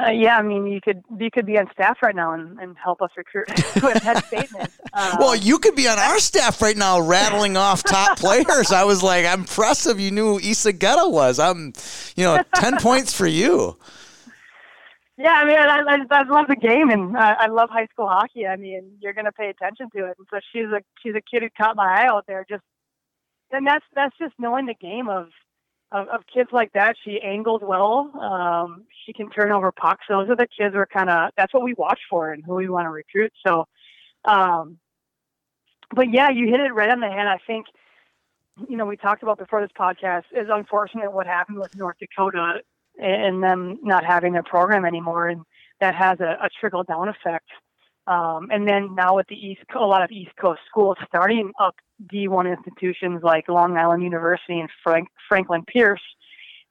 Uh, 0.00 0.10
yeah, 0.10 0.36
I 0.38 0.42
mean, 0.42 0.66
you 0.68 0.80
could 0.80 1.02
you 1.18 1.28
could 1.30 1.44
be 1.44 1.58
on 1.58 1.68
staff 1.72 1.98
right 2.02 2.14
now 2.14 2.32
and, 2.32 2.58
and 2.60 2.76
help 2.78 3.02
us 3.02 3.10
recruit 3.16 3.48
with 3.82 4.02
that 4.04 4.24
statement. 4.26 4.70
Uh, 4.92 5.16
Well, 5.18 5.34
you 5.34 5.58
could 5.58 5.74
be 5.74 5.88
on 5.88 5.98
our 5.98 6.20
staff 6.20 6.62
right 6.62 6.76
now, 6.76 7.00
rattling 7.00 7.56
off 7.56 7.82
top 7.82 8.16
players. 8.20 8.70
I 8.70 8.84
was 8.84 9.02
like, 9.02 9.26
I'm 9.26 9.40
impressive. 9.40 9.98
You 9.98 10.12
knew 10.12 10.34
who 10.34 10.38
Issa 10.38 10.74
Getta 10.74 11.08
was. 11.08 11.40
I'm, 11.40 11.72
you 12.14 12.24
know, 12.24 12.42
ten 12.54 12.76
points 12.80 13.12
for 13.12 13.26
you. 13.26 13.76
Yeah, 15.16 15.32
I 15.32 15.44
mean, 15.44 15.58
I, 15.58 15.80
I, 15.80 16.20
I 16.20 16.22
love 16.28 16.46
the 16.46 16.54
game 16.54 16.90
and 16.90 17.16
I, 17.16 17.32
I 17.32 17.46
love 17.48 17.68
high 17.70 17.86
school 17.86 18.06
hockey. 18.06 18.46
I 18.46 18.54
mean, 18.54 18.92
you're 19.00 19.14
going 19.14 19.24
to 19.24 19.32
pay 19.32 19.48
attention 19.50 19.88
to 19.96 20.04
it. 20.04 20.14
And 20.16 20.28
so 20.30 20.38
she's 20.52 20.66
a 20.66 20.80
she's 21.02 21.16
a 21.16 21.20
kid 21.20 21.42
who 21.42 21.48
caught 21.60 21.74
my 21.74 22.02
eye 22.02 22.06
out 22.06 22.24
there. 22.28 22.46
Just 22.48 22.62
and 23.50 23.66
that's 23.66 23.84
that's 23.96 24.16
just 24.16 24.34
knowing 24.38 24.66
the 24.66 24.74
game 24.74 25.08
of 25.08 25.26
of, 25.90 26.08
of 26.08 26.20
kids 26.32 26.50
like 26.52 26.72
that. 26.72 26.96
She 27.04 27.20
angles 27.22 27.62
well. 27.64 28.10
Um, 28.20 28.84
she 29.04 29.12
can 29.12 29.30
turn 29.30 29.52
over 29.52 29.72
pucks. 29.72 30.04
Those 30.08 30.28
are 30.28 30.36
the 30.36 30.46
kids 30.46 30.74
we're 30.74 30.86
kind 30.86 31.10
of 31.10 31.30
that's 31.36 31.54
what 31.54 31.62
we 31.62 31.74
watch 31.74 32.00
for 32.10 32.32
and 32.32 32.44
who 32.44 32.54
we 32.54 32.68
want 32.68 32.86
to 32.86 32.90
recruit. 32.90 33.32
So, 33.46 33.66
um, 34.24 34.78
but 35.94 36.12
yeah, 36.12 36.30
you 36.30 36.48
hit 36.48 36.60
it 36.60 36.74
right 36.74 36.90
on 36.90 37.00
the 37.00 37.08
head. 37.08 37.26
I 37.26 37.38
think 37.46 37.66
you 38.68 38.76
know 38.76 38.86
we 38.86 38.96
talked 38.96 39.22
about 39.22 39.38
before 39.38 39.60
this 39.60 39.70
podcast 39.78 40.24
is 40.32 40.48
unfortunate 40.50 41.12
what 41.12 41.26
happened 41.26 41.58
with 41.58 41.74
North 41.76 41.96
Dakota 41.98 42.60
and 43.00 43.42
them 43.42 43.78
not 43.82 44.04
having 44.04 44.32
their 44.32 44.42
program 44.42 44.84
anymore, 44.84 45.28
and 45.28 45.42
that 45.80 45.94
has 45.94 46.20
a, 46.20 46.36
a 46.42 46.48
trickle 46.60 46.82
down 46.82 47.08
effect. 47.08 47.48
Um, 48.08 48.48
and 48.50 48.66
then 48.66 48.94
now 48.94 49.16
with 49.16 49.26
the 49.28 49.34
East, 49.34 49.60
a 49.74 49.84
lot 49.84 50.02
of 50.02 50.10
East 50.10 50.34
Coast 50.40 50.60
schools 50.66 50.96
starting 51.06 51.52
up 51.60 51.76
D1 52.10 52.50
institutions 52.56 53.20
like 53.22 53.48
Long 53.48 53.76
Island 53.76 54.02
University 54.02 54.58
and 54.60 54.70
Frank, 54.82 55.08
Franklin 55.28 55.62
Pierce, 55.66 56.00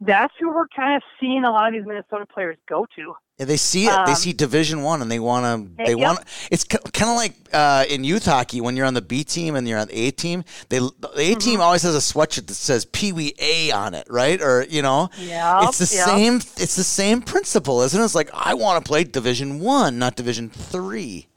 that's 0.02 0.34
who 0.40 0.54
we're 0.54 0.68
kind 0.68 0.96
of 0.96 1.04
seeing 1.20 1.44
a 1.44 1.52
lot 1.52 1.68
of 1.68 1.74
these 1.74 1.86
Minnesota 1.88 2.26
players 2.26 2.58
go 2.68 2.86
to. 2.96 3.16
Yeah, 3.40 3.46
they 3.46 3.58
see 3.58 3.86
it. 3.86 3.92
they 4.06 4.12
Um, 4.14 4.16
see 4.16 4.34
Division 4.34 4.82
One, 4.82 5.02
and 5.04 5.12
they 5.12 5.20
want 5.20 5.46
to. 5.78 5.84
They 5.86 5.92
yep. 5.92 6.00
want. 6.00 6.20
It's 6.50 6.64
kind 6.64 7.10
of 7.12 7.16
like 7.16 7.36
uh, 7.54 7.86
in 7.88 8.04
youth 8.04 8.26
hockey 8.26 8.62
when 8.62 8.76
you're 8.76 8.88
on 8.88 8.96
the 8.96 9.02
B 9.02 9.24
team 9.24 9.56
and 9.56 9.68
you're 9.68 9.78
on 9.78 9.88
the 9.88 9.94
A 10.08 10.12
team. 10.12 10.44
They 10.70 10.80
the 10.80 10.90
A 11.16 11.32
Mm-hmm. 11.32 11.40
team 11.40 11.62
always 11.62 11.84
has 11.84 11.96
a 11.96 12.00
sweatshirt 12.00 12.48
that 12.48 12.56
says 12.56 12.86
Pee 12.86 13.12
Wee 13.14 13.36
A 13.38 13.70
on 13.72 13.94
it, 13.94 14.08
right? 14.10 14.42
Or 14.42 14.66
you 14.68 14.82
know, 14.82 15.10
Yep, 15.20 15.64
it's 15.66 15.78
the 15.78 15.96
yep. 15.96 16.08
same. 16.08 16.36
It's 16.58 16.76
the 16.76 16.84
same 16.84 17.22
principle, 17.22 17.84
isn't 17.84 18.00
it? 18.02 18.04
It's 18.04 18.16
like 18.16 18.32
I 18.34 18.56
want 18.56 18.84
to 18.84 18.88
play 18.88 19.04
Division 19.04 19.60
One, 19.60 20.00
not 20.00 20.16
Division 20.16 20.50
Three. 20.50 21.28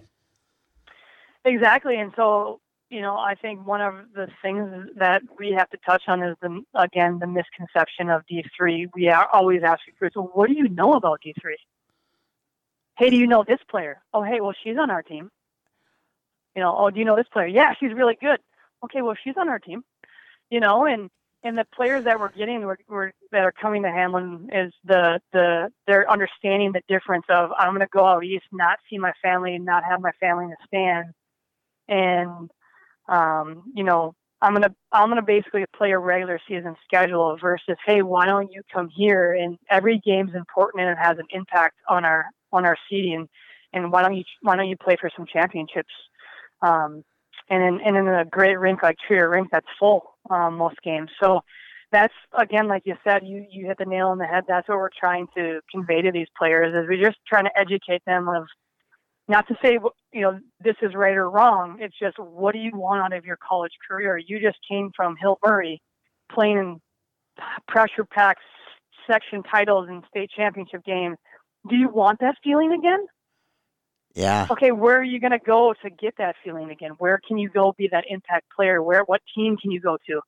Exactly, 1.45 1.97
and 1.99 2.13
so 2.17 2.61
you 2.91 3.01
know, 3.01 3.17
I 3.17 3.37
think 3.37 3.65
one 3.67 3.81
of 3.81 3.95
the 4.15 4.27
things 4.43 4.69
that 4.97 5.23
we 5.39 5.53
have 5.53 5.71
to 5.71 5.79
touch 5.87 6.03
on 6.09 6.23
is 6.23 6.37
the 6.43 6.63
again 6.75 7.21
the 7.21 7.27
misconception 7.27 8.11
of 8.11 8.27
D 8.27 8.45
three. 8.57 8.89
We 8.95 9.09
are 9.09 9.29
always 9.33 9.63
asking 9.63 9.95
recruits, 9.95 10.17
"Well, 10.17 10.31
what 10.35 10.49
do 10.49 10.55
you 10.55 10.69
know 10.69 10.95
about 10.95 11.21
D 11.23 11.33
three? 11.41 11.59
Hey, 12.99 13.09
do 13.11 13.17
you 13.17 13.29
know 13.29 13.45
this 13.47 13.61
player? 13.71 14.03
Oh, 14.13 14.23
hey, 14.23 14.41
well, 14.41 14.55
she's 14.63 14.77
on 14.77 14.91
our 14.91 15.03
team. 15.03 15.31
You 16.55 16.63
know, 16.63 16.75
oh, 16.77 16.91
do 16.91 16.99
you 16.99 17.05
know 17.05 17.17
this 17.17 17.29
player? 17.33 17.47
Yeah, 17.47 17.75
she's 17.79 17.95
really 17.95 18.19
good. 18.21 18.41
Okay, 18.85 19.03
well, 19.03 19.15
she's 19.23 19.37
on 19.39 19.49
our 19.49 19.61
team. 19.61 19.85
You 20.51 20.59
know, 20.59 20.85
and 20.85 21.11
and 21.45 21.57
the 21.57 21.67
players 21.73 22.05
that 22.05 22.19
we're 22.19 22.33
getting 22.33 22.63
we're, 22.63 22.77
we're, 22.89 23.13
that 23.31 23.45
are 23.45 23.53
coming 23.53 23.85
to 23.85 23.89
Hamline 23.89 24.49
is 24.53 24.73
the 24.85 25.21
the 25.33 25.73
they're 25.87 26.11
understanding 26.11 26.73
the 26.73 26.83
difference 26.89 27.27
of 27.29 27.53
I'm 27.57 27.71
going 27.71 27.81
to 27.81 27.87
go 27.87 28.05
out 28.05 28.25
east, 28.25 28.47
not 28.51 28.81
see 28.91 28.99
my 28.99 29.13
family, 29.23 29.55
and 29.55 29.65
not 29.65 29.85
have 29.85 30.01
my 30.01 30.13
family 30.19 30.47
in 30.47 30.51
the 30.51 30.57
stands, 30.67 31.15
and 31.89 32.51
um, 33.11 33.65
you 33.75 33.85
know 33.85 34.15
I'm 34.43 34.55
gonna 34.55 34.75
I'm 34.93 35.09
gonna 35.09 35.23
basically 35.23 35.65
play 35.77 35.91
a 35.91 35.99
regular 35.99 36.41
season 36.49 36.75
schedule 36.85 37.37
versus 37.41 37.77
hey 37.85 38.03
why 38.03 38.27
don't 38.27 38.51
you 38.51 38.63
come 38.73 38.89
here? 38.89 39.35
And 39.35 39.59
every 39.69 40.01
game's 40.05 40.35
important 40.35 40.83
and 40.83 40.91
it 40.91 40.99
has 40.99 41.19
an 41.19 41.27
impact 41.31 41.77
on 41.89 42.05
our 42.05 42.27
on 42.53 42.65
our 42.65 42.77
seeding 42.89 43.29
and 43.73 43.93
why 43.93 44.03
don't 44.03 44.17
you 44.17 44.25
why 44.43 44.57
don't 44.57 44.69
you 44.69 44.77
play 44.77 44.97
for 45.01 45.11
some 45.15 45.27
championships? 45.27 45.93
Um, 46.63 47.05
and 47.51 47.63
in 47.63 47.81
and 47.87 47.97
in 47.97 48.09
a 48.09 48.25
great 48.25 48.59
rink 48.59 48.83
like 48.83 48.97
Tria 49.07 49.29
Rink 49.29 49.49
that's 49.53 49.67
full 49.79 50.17
um, 50.31 50.57
most 50.57 50.77
games. 50.83 51.11
So 51.23 51.41
that's 51.93 52.15
again 52.39 52.69
like 52.69 52.83
you 52.87 52.95
said 53.05 53.23
you 53.25 53.45
you 53.51 53.67
hit 53.67 53.79
the 53.79 53.85
nail 53.85 54.09
on 54.09 54.19
the 54.19 54.27
head. 54.27 54.45
That's 54.49 54.69
what 54.69 54.79
we're 54.79 54.89
trying 54.99 55.27
to 55.37 55.61
convey 55.71 56.03
to 56.03 56.13
these 56.13 56.29
players 56.39 56.75
is 56.75 56.89
we're 56.89 57.05
just 57.05 57.19
trying 57.27 57.45
to 57.45 57.59
educate 57.59 58.03
them 58.07 58.29
of 58.29 58.47
not 59.31 59.47
to 59.49 59.55
say 59.63 59.79
you 60.13 60.21
know 60.21 60.39
this 60.63 60.75
is 60.83 60.95
right 60.95 61.17
or 61.17 61.31
wrong. 61.31 61.79
It's 61.81 61.97
just 61.99 62.19
what 62.19 62.53
do 62.53 62.59
you 62.59 62.73
want 62.75 63.03
out 63.03 63.17
of 63.17 63.25
your 63.25 63.39
college 63.39 63.73
career? 63.89 64.19
You 64.19 64.41
just 64.41 64.59
came 64.69 64.91
from 64.95 65.17
hill 65.17 65.39
murray 65.45 65.81
playing 66.31 66.59
in 66.59 66.81
pressure 67.69 68.05
packs 68.05 68.43
section 69.11 69.43
titles 69.43 69.89
and 69.89 70.03
state 70.09 70.31
championship 70.37 70.85
games. 70.85 71.17
Do 71.69 71.77
you 71.77 71.89
want 71.89 72.21
that 72.21 72.35
feeling 72.45 72.73
again? 72.73 73.07
Yeah, 74.15 74.49
okay 74.51 74.73
where 74.73 74.99
are 74.99 75.05
you 75.05 75.21
going 75.21 75.31
to 75.31 75.39
go 75.39 75.73
to 75.83 75.91
get 75.91 76.15
that 76.19 76.35
feeling 76.45 76.71
again? 76.71 76.93
Where 76.99 77.21
can 77.27 77.39
you 77.39 77.49
go 77.49 77.73
be 77.79 77.89
that 77.93 78.05
impact 78.09 78.47
player? 78.55 78.83
Where 78.83 79.05
what 79.05 79.21
team 79.37 79.57
can 79.57 79.71
you 79.71 79.81
go 79.81 79.97
to? 80.09 80.21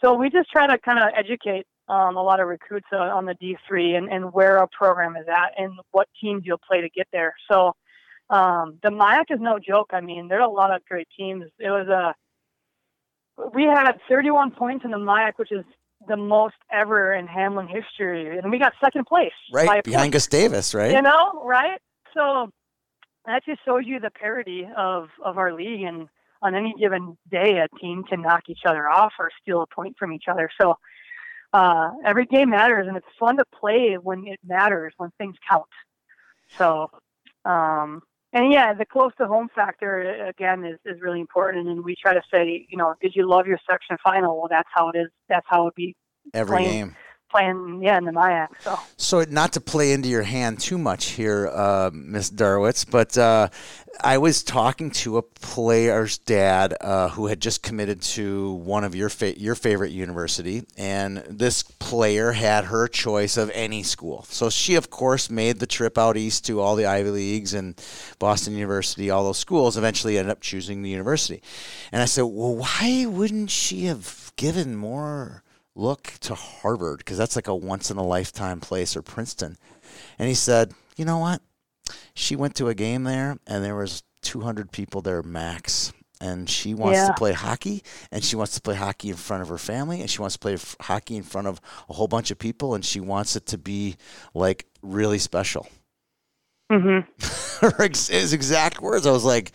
So 0.00 0.14
we 0.14 0.30
just 0.30 0.48
try 0.50 0.68
to 0.68 0.78
kind 0.78 1.00
of 1.00 1.08
educate 1.16 1.66
um, 1.88 2.16
a 2.16 2.22
lot 2.22 2.38
of 2.38 2.46
recruits 2.46 2.86
on 2.92 3.24
the 3.24 3.34
d3 3.34 3.96
and, 3.96 4.12
and 4.12 4.32
where 4.32 4.58
our 4.58 4.68
program 4.76 5.16
is 5.16 5.26
at 5.28 5.52
and 5.56 5.72
what 5.90 6.06
teams 6.20 6.42
you'll 6.44 6.60
play 6.68 6.80
to 6.80 6.88
get 6.90 7.08
there. 7.12 7.34
So 7.50 7.72
um, 8.30 8.78
the 8.82 8.90
MIAC 8.90 9.30
is 9.30 9.40
no 9.40 9.58
joke. 9.58 9.90
I 9.92 10.00
mean, 10.00 10.28
there 10.28 10.40
are 10.40 10.48
a 10.48 10.52
lot 10.52 10.74
of 10.74 10.84
great 10.84 11.08
teams. 11.16 11.44
It 11.58 11.70
was 11.70 11.88
a 11.88 12.14
we 13.54 13.64
had 13.64 13.92
31 14.08 14.52
points 14.52 14.84
in 14.84 14.90
the 14.90 14.96
MIAC, 14.96 15.32
which 15.36 15.52
is 15.52 15.64
the 16.08 16.16
most 16.16 16.54
ever 16.72 17.12
in 17.12 17.26
Hamline 17.26 17.68
history, 17.68 18.38
and 18.38 18.50
we 18.50 18.58
got 18.58 18.72
second 18.82 19.06
place 19.06 19.32
right 19.52 19.82
behind 19.84 20.04
point. 20.04 20.12
Gus 20.12 20.26
Davis, 20.26 20.74
right? 20.74 20.92
You 20.92 21.02
know, 21.02 21.42
right? 21.44 21.78
So 22.14 22.50
that 23.26 23.44
just 23.44 23.60
shows 23.64 23.82
you 23.84 24.00
the 24.00 24.10
parity 24.10 24.66
of 24.76 25.08
of 25.24 25.38
our 25.38 25.52
league, 25.52 25.82
and 25.82 26.08
on 26.42 26.54
any 26.54 26.74
given 26.78 27.16
day, 27.30 27.58
a 27.58 27.68
team 27.78 28.04
can 28.04 28.22
knock 28.22 28.44
each 28.48 28.60
other 28.66 28.88
off 28.88 29.12
or 29.18 29.30
steal 29.42 29.62
a 29.62 29.66
point 29.66 29.96
from 29.98 30.12
each 30.12 30.24
other. 30.28 30.50
So 30.60 30.76
uh, 31.52 31.90
every 32.04 32.26
game 32.26 32.50
matters, 32.50 32.86
and 32.86 32.96
it's 32.96 33.06
fun 33.18 33.36
to 33.38 33.44
play 33.58 33.96
when 34.00 34.26
it 34.26 34.40
matters, 34.46 34.92
when 34.96 35.10
things 35.18 35.36
count. 35.48 35.64
So, 36.58 36.90
um, 37.44 38.02
and 38.36 38.52
yeah, 38.52 38.72
the 38.74 38.84
close 38.84 39.12
to 39.18 39.26
home 39.26 39.48
factor 39.54 40.24
uh, 40.24 40.28
again 40.28 40.64
is, 40.64 40.78
is 40.84 41.00
really 41.00 41.20
important. 41.20 41.68
And 41.68 41.84
we 41.84 41.94
try 42.00 42.14
to 42.14 42.22
say, 42.32 42.66
you 42.68 42.76
know, 42.76 42.94
did 43.00 43.12
you 43.14 43.28
love 43.28 43.46
your 43.46 43.58
section 43.68 43.96
final? 44.02 44.36
Well, 44.38 44.48
that's 44.50 44.68
how 44.74 44.90
it 44.90 44.96
is. 44.98 45.08
That's 45.28 45.46
how 45.48 45.66
it 45.68 45.74
be 45.74 45.94
Every 46.34 46.56
playing- 46.58 46.70
game. 46.88 46.96
Playing, 47.36 47.82
yeah, 47.82 47.98
in 47.98 48.04
the 48.04 48.12
MIAC. 48.12 48.48
So. 48.60 48.78
So, 48.96 49.24
not 49.28 49.52
to 49.54 49.60
play 49.60 49.92
into 49.92 50.08
your 50.08 50.22
hand 50.22 50.58
too 50.58 50.78
much 50.78 51.10
here, 51.10 51.48
uh, 51.52 51.90
Miss 51.92 52.30
Darwitz, 52.30 52.90
but 52.90 53.18
uh, 53.18 53.48
I 54.00 54.18
was 54.18 54.42
talking 54.42 54.90
to 54.92 55.18
a 55.18 55.22
player's 55.22 56.18
dad 56.18 56.74
uh, 56.80 57.08
who 57.10 57.26
had 57.26 57.40
just 57.40 57.62
committed 57.62 58.02
to 58.02 58.54
one 58.54 58.84
of 58.84 58.94
your 58.94 59.08
fa- 59.08 59.38
your 59.38 59.54
favorite 59.54 59.90
university, 59.90 60.64
and 60.76 61.18
this 61.28 61.62
player 61.62 62.32
had 62.32 62.64
her 62.64 62.88
choice 62.88 63.36
of 63.36 63.50
any 63.54 63.82
school. 63.82 64.24
So 64.28 64.50
she, 64.50 64.74
of 64.74 64.90
course, 64.90 65.30
made 65.30 65.58
the 65.58 65.66
trip 65.66 65.98
out 65.98 66.16
east 66.16 66.46
to 66.46 66.60
all 66.60 66.76
the 66.76 66.86
Ivy 66.86 67.10
leagues 67.10 67.54
and 67.54 67.80
Boston 68.18 68.54
University, 68.54 69.10
all 69.10 69.24
those 69.24 69.38
schools. 69.38 69.76
Eventually, 69.76 70.18
ended 70.18 70.32
up 70.32 70.40
choosing 70.40 70.82
the 70.82 70.90
university, 70.90 71.42
and 71.92 72.02
I 72.02 72.06
said, 72.06 72.22
"Well, 72.22 72.56
why 72.56 73.06
wouldn't 73.06 73.50
she 73.50 73.86
have 73.86 74.32
given 74.36 74.76
more?" 74.76 75.42
Look 75.76 76.14
to 76.20 76.34
Harvard 76.34 76.98
because 76.98 77.18
that's 77.18 77.36
like 77.36 77.46
a 77.46 77.54
once 77.54 77.90
in 77.90 77.96
a 77.96 78.04
lifetime 78.04 78.60
place 78.60 78.96
or 78.96 79.02
Princeton. 79.02 79.56
And 80.18 80.28
he 80.28 80.34
said, 80.34 80.72
"You 80.96 81.04
know 81.04 81.18
what? 81.18 81.42
She 82.14 82.34
went 82.34 82.56
to 82.56 82.68
a 82.68 82.74
game 82.74 83.04
there 83.04 83.38
and 83.46 83.62
there 83.62 83.76
was 83.76 84.02
200 84.22 84.72
people 84.72 85.02
there 85.02 85.22
max." 85.22 85.92
And 86.18 86.48
she 86.48 86.72
wants 86.72 86.98
to 87.06 87.12
play 87.12 87.34
hockey, 87.34 87.82
and 88.10 88.24
she 88.24 88.36
wants 88.36 88.54
to 88.54 88.62
play 88.62 88.74
hockey 88.74 89.10
in 89.10 89.16
front 89.16 89.42
of 89.42 89.50
her 89.50 89.58
family, 89.58 90.00
and 90.00 90.08
she 90.08 90.18
wants 90.22 90.32
to 90.32 90.38
play 90.38 90.54
f- 90.54 90.74
hockey 90.80 91.14
in 91.14 91.22
front 91.22 91.46
of 91.46 91.60
a 91.90 91.92
whole 91.92 92.08
bunch 92.08 92.30
of 92.30 92.38
people, 92.38 92.74
and 92.74 92.82
she 92.82 93.00
wants 93.00 93.36
it 93.36 93.44
to 93.48 93.58
be 93.58 93.96
like 94.32 94.64
really 94.80 95.18
special. 95.18 95.68
Mm-hmm. 96.72 97.66
Her 97.66 97.82
ex- 97.82 98.08
his 98.08 98.32
exact 98.32 98.80
words. 98.80 99.06
I 99.06 99.12
was 99.12 99.24
like, 99.24 99.52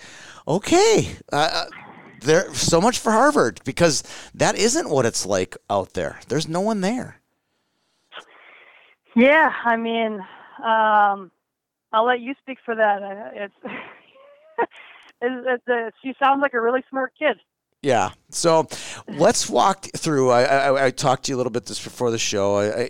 okay, 0.47 1.15
uh, 1.31 1.65
there 2.21 2.53
so 2.53 2.79
much 2.79 2.99
for 2.99 3.11
Harvard 3.11 3.61
because 3.65 4.03
that 4.33 4.55
isn't 4.55 4.89
what 4.89 5.05
it's 5.05 5.25
like 5.25 5.57
out 5.69 5.93
there. 5.93 6.19
There's 6.27 6.47
no 6.47 6.61
one 6.61 6.81
there. 6.81 7.17
Yeah, 9.15 9.51
I 9.65 9.75
mean, 9.75 10.21
um, 10.63 11.31
I'll 11.91 12.05
let 12.05 12.21
you 12.21 12.33
speak 12.41 12.59
for 12.65 12.75
that. 12.75 13.51
It's, 15.21 15.37
it's, 15.45 15.47
it's 15.47 15.67
uh, 15.67 15.91
she 16.03 16.15
sounds 16.17 16.41
like 16.41 16.55
a 16.55 16.61
really 16.61 16.83
smart 16.89 17.13
kid. 17.17 17.37
Yeah. 17.81 18.11
So 18.29 18.67
let's 19.07 19.49
walk 19.49 19.87
through. 19.97 20.29
I, 20.29 20.43
I, 20.43 20.85
I 20.85 20.91
talked 20.91 21.25
to 21.25 21.31
you 21.31 21.35
a 21.35 21.39
little 21.39 21.51
bit 21.51 21.65
this 21.65 21.83
before 21.83 22.11
the 22.11 22.19
show. 22.19 22.59
I, 22.59 22.89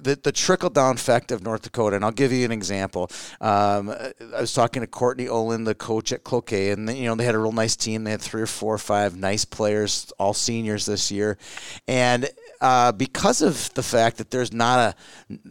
the, 0.00 0.18
the 0.20 0.32
trickle 0.32 0.68
down 0.68 0.96
effect 0.96 1.30
of 1.30 1.42
North 1.42 1.62
Dakota, 1.62 1.94
and 1.96 2.04
I'll 2.04 2.10
give 2.10 2.32
you 2.32 2.44
an 2.44 2.50
example. 2.52 3.08
Um, 3.40 3.90
I 3.90 4.40
was 4.40 4.52
talking 4.52 4.82
to 4.82 4.88
Courtney 4.88 5.28
Olin, 5.28 5.64
the 5.64 5.74
coach 5.76 6.12
at 6.12 6.24
Cloquet, 6.24 6.70
and 6.70 6.90
you 6.94 7.04
know 7.04 7.14
they 7.14 7.24
had 7.24 7.36
a 7.36 7.38
real 7.38 7.52
nice 7.52 7.76
team. 7.76 8.04
They 8.04 8.10
had 8.10 8.20
three 8.20 8.42
or 8.42 8.46
four 8.46 8.74
or 8.74 8.78
five 8.78 9.16
nice 9.16 9.44
players, 9.44 10.12
all 10.18 10.34
seniors 10.34 10.86
this 10.86 11.10
year, 11.12 11.38
and 11.86 12.28
uh, 12.62 12.92
because 12.92 13.42
of 13.42 13.74
the 13.74 13.82
fact 13.82 14.18
that 14.18 14.30
there's 14.30 14.52
not 14.52 14.78
a, 14.78 14.94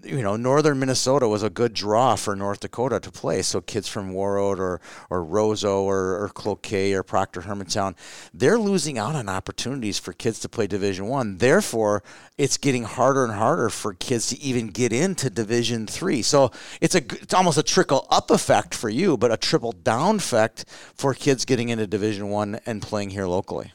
you 0.07 0.22
know, 0.22 0.38
northern 0.38 0.80
Minnesota 0.80 1.28
was 1.28 1.43
a 1.43 1.49
good 1.49 1.74
draw 1.74 2.16
for 2.16 2.38
North 2.38 2.62
Dakota 2.62 3.01
to 3.01 3.12
play. 3.12 3.41
So 3.41 3.59
kids 3.59 3.89
from 3.89 4.14
Warroad 4.14 4.59
or 4.59 4.80
or 5.09 5.26
Roseau 5.26 5.82
or, 5.82 6.24
or 6.24 6.30
Cloquet 6.30 6.93
or 6.93 7.03
Proctor 7.03 7.41
Hermantown, 7.41 7.95
they're 8.34 8.57
losing 8.57 8.97
out 8.97 9.14
on 9.14 9.28
opportunities 9.28 9.99
for 9.99 10.14
kids 10.14 10.39
to 10.39 10.49
play 10.49 10.68
Division 10.68 11.07
One. 11.07 11.38
Therefore, 11.38 12.01
it's 12.38 12.55
getting 12.55 12.86
harder 12.86 13.26
and 13.26 13.34
harder 13.34 13.70
for 13.70 13.93
kids 13.93 14.28
to 14.28 14.39
even 14.39 14.68
get 14.68 14.93
into 14.93 15.30
Division 15.30 15.88
Three. 15.88 16.22
So 16.22 16.51
it's 16.80 16.95
a 16.95 16.99
it's 16.99 17.34
almost 17.34 17.57
a 17.57 17.64
trickle 17.64 18.07
up 18.09 18.32
effect 18.32 18.74
for 18.74 18.88
you, 18.88 19.18
but 19.18 19.34
a 19.34 19.38
triple 19.38 19.74
down 19.74 20.16
effect 20.16 20.64
for 20.95 21.14
kids 21.14 21.43
getting 21.43 21.68
into 21.68 21.88
Division 21.88 22.30
One 22.30 22.62
and 22.66 22.82
playing 22.82 23.09
here 23.09 23.28
locally. 23.28 23.74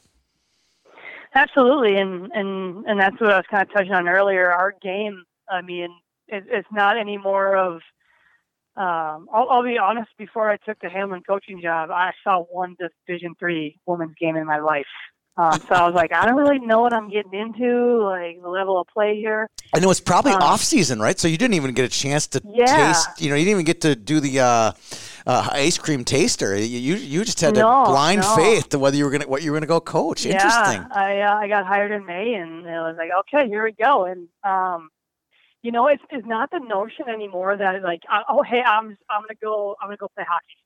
Absolutely, 1.37 1.97
and 1.99 2.33
and 2.33 2.87
and 2.87 2.99
that's 2.99 3.21
what 3.21 3.31
I 3.31 3.37
was 3.37 3.45
kind 3.51 3.63
of 3.63 3.71
touching 3.71 3.93
on 3.93 4.09
earlier. 4.09 4.51
Our 4.51 4.73
game, 4.83 5.23
I 5.51 5.61
mean, 5.61 5.91
it, 6.29 6.45
it's 6.49 6.69
not 6.73 6.97
any 6.97 7.19
more 7.19 7.57
of. 7.57 7.75
Um, 8.75 9.29
I'll, 9.33 9.49
I'll 9.51 9.63
be 9.63 9.77
honest. 9.77 10.09
Before 10.17 10.51
I 10.51 10.57
took 10.57 10.79
the 10.81 10.89
Hamline 10.89 11.27
coaching 11.29 11.61
job, 11.63 11.91
I 11.91 12.13
saw 12.25 12.45
one 12.51 12.75
Division 13.07 13.35
three 13.39 13.79
women's 13.87 14.15
game 14.19 14.37
in 14.37 14.47
my 14.47 14.61
life. 14.61 14.87
Um, 15.39 15.61
so 15.69 15.75
I 15.75 15.85
was 15.87 15.95
like, 15.95 16.13
I 16.15 16.25
don't 16.27 16.37
really 16.37 16.59
know 16.59 16.81
what 16.81 16.95
I'm 16.95 17.11
getting 17.11 17.35
into, 17.35 18.03
like 18.05 18.41
the 18.41 18.49
level 18.49 18.81
of 18.81 18.87
play 18.89 19.17
here. 19.17 19.49
And 19.75 19.85
it 19.85 19.87
was 19.87 20.01
probably 20.01 20.33
Um, 20.33 20.43
off 20.43 20.63
season, 20.63 20.99
right? 20.99 21.19
So 21.19 21.29
you 21.29 21.37
didn't 21.37 21.55
even 21.55 21.75
get 21.75 21.85
a 21.85 21.89
chance 21.89 22.27
to 22.29 22.41
Yeah. 22.55 22.65
taste. 22.65 23.21
You 23.21 23.29
know, 23.29 23.37
you 23.37 23.45
didn't 23.45 23.57
even 23.61 23.65
get 23.67 23.83
to 23.83 23.95
do 23.95 24.21
the 24.21 24.41
uh, 24.41 24.73
uh, 25.27 25.49
ice 25.53 25.77
cream 25.77 26.05
taster. 26.05 26.57
You 26.57 26.97
you, 26.97 27.25
just 27.25 27.41
had 27.41 27.55
No, 27.55 27.83
to 27.85 27.91
blind 27.91 28.23
no. 28.23 28.35
faith 28.35 28.71
to 28.71 28.79
whether 28.79 28.97
you 28.97 29.05
were 29.05 29.11
gonna 29.11 29.27
what 29.27 29.43
you 29.43 29.51
were 29.51 29.57
gonna 29.57 29.67
go 29.67 29.81
coach. 29.81 30.25
Interesting. 30.25 30.87
I 30.91 31.21
uh, 31.21 31.35
I 31.35 31.49
got 31.49 31.67
hired 31.67 31.91
in 31.93 32.07
May, 32.07 32.33
and 32.35 32.65
it 32.65 32.81
was 32.81 32.97
like, 32.97 33.11
okay, 33.21 33.47
here 33.49 33.65
we 33.65 33.73
go. 33.73 34.07
And 34.07 34.29
um, 34.43 34.89
you 35.63 35.73
know, 35.73 35.89
it's 35.89 36.03
it's 36.11 36.27
not 36.27 36.51
the 36.51 36.61
notion 36.61 37.09
anymore 37.11 37.57
that 37.57 37.83
like, 37.83 38.03
oh 38.31 38.43
hey, 38.43 38.63
I'm 38.65 38.97
I'm 39.11 39.23
gonna 39.23 39.35
go 39.43 39.77
I'm 39.83 39.89
gonna 39.89 39.99
go 39.99 40.09
play 40.15 40.25
hockey. 40.27 40.57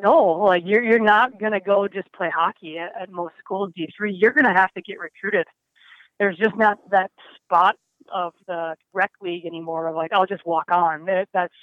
No, 0.00 0.24
like 0.24 0.62
you're 0.64 0.84
you're 0.84 1.00
not 1.00 1.40
gonna 1.40 1.60
go 1.60 1.88
just 1.88 2.12
play 2.12 2.30
hockey 2.34 2.78
at, 2.78 2.92
at 3.00 3.10
most 3.10 3.34
schools 3.38 3.72
D 3.74 3.88
three. 3.96 4.12
You're 4.12 4.32
gonna 4.32 4.54
have 4.54 4.72
to 4.74 4.82
get 4.82 4.98
recruited. 5.00 5.46
There's 6.18 6.36
just 6.36 6.56
not 6.56 6.78
that 6.90 7.10
spot 7.44 7.76
of 8.12 8.32
the 8.46 8.76
rec 8.92 9.10
league 9.20 9.46
anymore. 9.46 9.88
Of 9.88 9.96
like, 9.96 10.12
I'll 10.12 10.26
just 10.26 10.46
walk 10.46 10.70
on. 10.70 11.04
That, 11.06 11.28
that's 11.32 11.54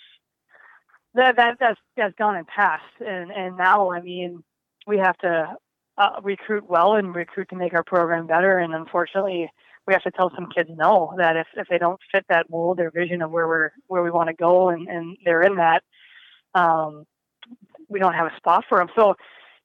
that 1.13 1.37
that 1.37 1.57
that's 1.59 1.79
that's 1.95 2.15
gone 2.15 2.35
and 2.35 2.47
passed. 2.47 2.83
And 2.99 3.31
and 3.31 3.57
now, 3.57 3.91
I 3.91 4.01
mean, 4.01 4.43
we 4.87 4.97
have 4.97 5.17
to 5.19 5.55
uh, 5.97 6.19
recruit 6.21 6.69
well 6.69 6.95
and 6.95 7.15
recruit 7.15 7.49
to 7.49 7.55
make 7.55 7.73
our 7.73 7.83
program 7.83 8.27
better. 8.27 8.59
And 8.59 8.73
unfortunately, 8.75 9.49
we 9.87 9.93
have 9.93 10.03
to 10.03 10.11
tell 10.11 10.31
some 10.35 10.49
kids 10.53 10.69
no 10.73 11.13
that 11.17 11.37
if 11.37 11.47
if 11.55 11.67
they 11.69 11.77
don't 11.77 11.99
fit 12.11 12.25
that 12.27 12.49
mold 12.49 12.79
or 12.79 12.91
vision 12.91 13.21
of 13.21 13.31
where 13.31 13.47
we're 13.47 13.71
where 13.87 14.03
we 14.03 14.11
want 14.11 14.27
to 14.27 14.35
go, 14.35 14.69
and 14.69 14.87
and 14.89 15.17
they're 15.23 15.43
in 15.43 15.55
that, 15.55 15.83
um, 16.53 17.05
we 17.89 17.99
don't 17.99 18.13
have 18.13 18.27
a 18.27 18.35
spot 18.37 18.65
for 18.67 18.79
them. 18.79 18.89
So. 18.95 19.15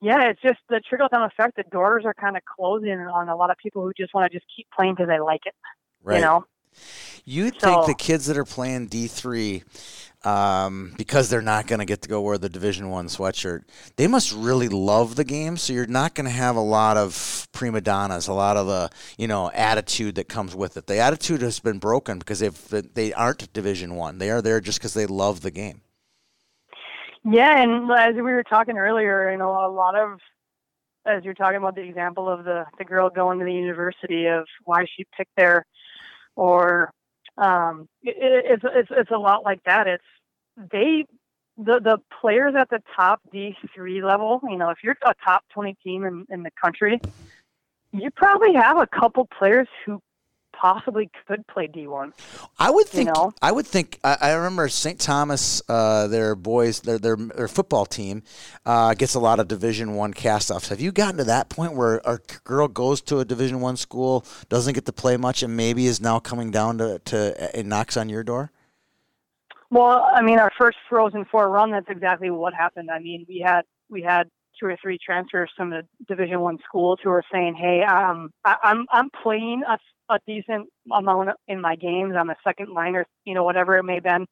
Yeah, 0.02 0.30
it's 0.30 0.40
just 0.40 0.60
the 0.70 0.80
trickle 0.80 1.08
down 1.12 1.24
effect. 1.24 1.56
The 1.56 1.62
doors 1.64 2.06
are 2.06 2.14
kind 2.14 2.34
of 2.34 2.42
closing 2.46 2.98
on 2.98 3.28
a 3.28 3.36
lot 3.36 3.50
of 3.50 3.58
people 3.58 3.82
who 3.82 3.92
just 3.94 4.14
want 4.14 4.32
to 4.32 4.38
just 4.38 4.50
keep 4.56 4.66
playing 4.74 4.94
because 4.94 5.08
they 5.08 5.20
like 5.20 5.44
it. 5.44 5.54
Right. 6.02 6.14
You 6.14 6.22
know, 6.22 6.46
you 7.26 7.50
think 7.50 7.84
the 7.84 7.94
kids 7.94 8.24
that 8.24 8.38
are 8.38 8.46
playing 8.46 8.86
D 8.86 9.08
three, 9.08 9.62
um, 10.24 10.94
because 10.96 11.28
they're 11.28 11.42
not 11.42 11.66
going 11.66 11.80
to 11.80 11.84
get 11.84 12.00
to 12.00 12.08
go 12.08 12.22
wear 12.22 12.38
the 12.38 12.48
Division 12.48 12.88
One 12.88 13.08
sweatshirt, 13.08 13.64
they 13.96 14.06
must 14.06 14.32
really 14.32 14.70
love 14.70 15.16
the 15.16 15.24
game. 15.24 15.58
So 15.58 15.74
you're 15.74 15.86
not 15.86 16.14
going 16.14 16.24
to 16.24 16.30
have 16.30 16.56
a 16.56 16.60
lot 16.60 16.96
of 16.96 17.46
prima 17.52 17.82
donnas, 17.82 18.26
a 18.26 18.32
lot 18.32 18.56
of 18.56 18.66
the 18.66 18.88
you 19.18 19.28
know 19.28 19.50
attitude 19.52 20.14
that 20.14 20.30
comes 20.30 20.54
with 20.54 20.78
it. 20.78 20.86
The 20.86 20.96
attitude 20.96 21.42
has 21.42 21.60
been 21.60 21.78
broken 21.78 22.18
because 22.18 22.40
if 22.40 22.68
they 22.68 23.12
aren't 23.12 23.52
Division 23.52 23.96
One, 23.96 24.16
they 24.16 24.30
are 24.30 24.40
there 24.40 24.62
just 24.62 24.78
because 24.78 24.94
they 24.94 25.04
love 25.04 25.42
the 25.42 25.50
game. 25.50 25.82
Yeah, 27.24 27.62
and 27.62 27.90
as 27.90 28.14
we 28.14 28.22
were 28.22 28.42
talking 28.42 28.78
earlier, 28.78 29.30
you 29.30 29.38
know, 29.38 29.50
a 29.50 29.70
lot 29.70 29.94
of 29.94 30.18
as 31.06 31.24
you're 31.24 31.34
talking 31.34 31.56
about 31.56 31.74
the 31.74 31.82
example 31.82 32.28
of 32.28 32.44
the 32.44 32.64
the 32.78 32.84
girl 32.84 33.10
going 33.10 33.38
to 33.38 33.44
the 33.44 33.52
university 33.52 34.26
of 34.26 34.46
why 34.64 34.84
she 34.96 35.04
picked 35.16 35.34
there, 35.36 35.66
or 36.36 36.92
um, 37.36 37.88
it, 38.02 38.16
it's 38.18 38.64
it's 38.64 38.88
it's 38.90 39.10
a 39.10 39.18
lot 39.18 39.44
like 39.44 39.62
that. 39.64 39.86
It's 39.86 40.04
they 40.72 41.04
the 41.58 41.80
the 41.80 41.98
players 42.20 42.54
at 42.56 42.70
the 42.70 42.82
top 42.96 43.20
D 43.30 43.56
three 43.74 44.02
level. 44.02 44.40
You 44.48 44.56
know, 44.56 44.70
if 44.70 44.78
you're 44.82 44.96
a 45.04 45.14
top 45.22 45.44
twenty 45.52 45.76
team 45.84 46.04
in 46.04 46.26
in 46.30 46.42
the 46.42 46.50
country, 46.62 47.00
you 47.92 48.10
probably 48.10 48.54
have 48.54 48.78
a 48.78 48.86
couple 48.86 49.26
players 49.38 49.68
who 49.84 50.00
possibly 50.60 51.10
could 51.26 51.46
play 51.46 51.66
D1. 51.66 52.12
I 52.58 52.70
would 52.70 52.86
think. 52.86 53.08
You 53.08 53.14
know? 53.14 53.32
I 53.40 53.52
would 53.52 53.66
think. 53.66 53.98
I, 54.04 54.16
I 54.20 54.32
remember 54.32 54.68
St. 54.68 54.98
Thomas, 54.98 55.62
uh, 55.68 56.06
their 56.08 56.34
boys, 56.34 56.80
their, 56.80 56.98
their 56.98 57.16
their 57.16 57.48
football 57.48 57.86
team 57.86 58.22
uh, 58.66 58.94
gets 58.94 59.14
a 59.14 59.20
lot 59.20 59.40
of 59.40 59.48
Division 59.48 59.94
One 59.94 60.12
castoffs. 60.12 60.68
Have 60.68 60.80
you 60.80 60.92
gotten 60.92 61.16
to 61.18 61.24
that 61.24 61.48
point 61.48 61.74
where 61.74 62.00
a 62.04 62.18
girl 62.44 62.68
goes 62.68 63.00
to 63.02 63.18
a 63.18 63.24
Division 63.24 63.60
One 63.60 63.76
school, 63.76 64.24
doesn't 64.48 64.74
get 64.74 64.86
to 64.86 64.92
play 64.92 65.16
much, 65.16 65.42
and 65.42 65.56
maybe 65.56 65.86
is 65.86 66.00
now 66.00 66.18
coming 66.18 66.50
down 66.50 66.78
to 66.78 66.98
to 67.06 67.58
it 67.58 67.66
knocks 67.66 67.96
on 67.96 68.08
your 68.08 68.22
door? 68.22 68.52
Well, 69.70 70.04
I 70.12 70.20
mean, 70.22 70.38
our 70.38 70.50
first 70.58 70.78
Frozen 70.88 71.26
Four 71.26 71.48
run, 71.48 71.70
that's 71.70 71.88
exactly 71.88 72.30
what 72.30 72.54
happened. 72.54 72.90
I 72.90 72.98
mean, 72.98 73.24
we 73.28 73.42
had 73.44 73.62
we 73.88 74.02
had 74.02 74.28
two 74.58 74.66
or 74.66 74.76
three 74.82 74.98
transfers 75.04 75.50
from 75.56 75.70
the 75.70 75.82
Division 76.06 76.40
One 76.40 76.58
schools 76.66 76.98
who 77.02 77.10
were 77.10 77.24
saying, 77.32 77.54
"Hey, 77.54 77.82
um, 77.82 78.30
I, 78.44 78.56
I'm 78.62 78.86
I'm 78.90 79.10
playing 79.22 79.62
a 79.68 79.78
a 80.10 80.18
decent 80.26 80.68
amount 80.92 81.30
in 81.48 81.60
my 81.60 81.76
games. 81.76 82.14
I'm 82.18 82.30
a 82.30 82.36
second 82.44 82.70
liner, 82.70 83.06
you 83.24 83.34
know, 83.34 83.44
whatever 83.44 83.76
it 83.76 83.84
may 83.84 83.94
have 83.94 84.02
been. 84.02 84.26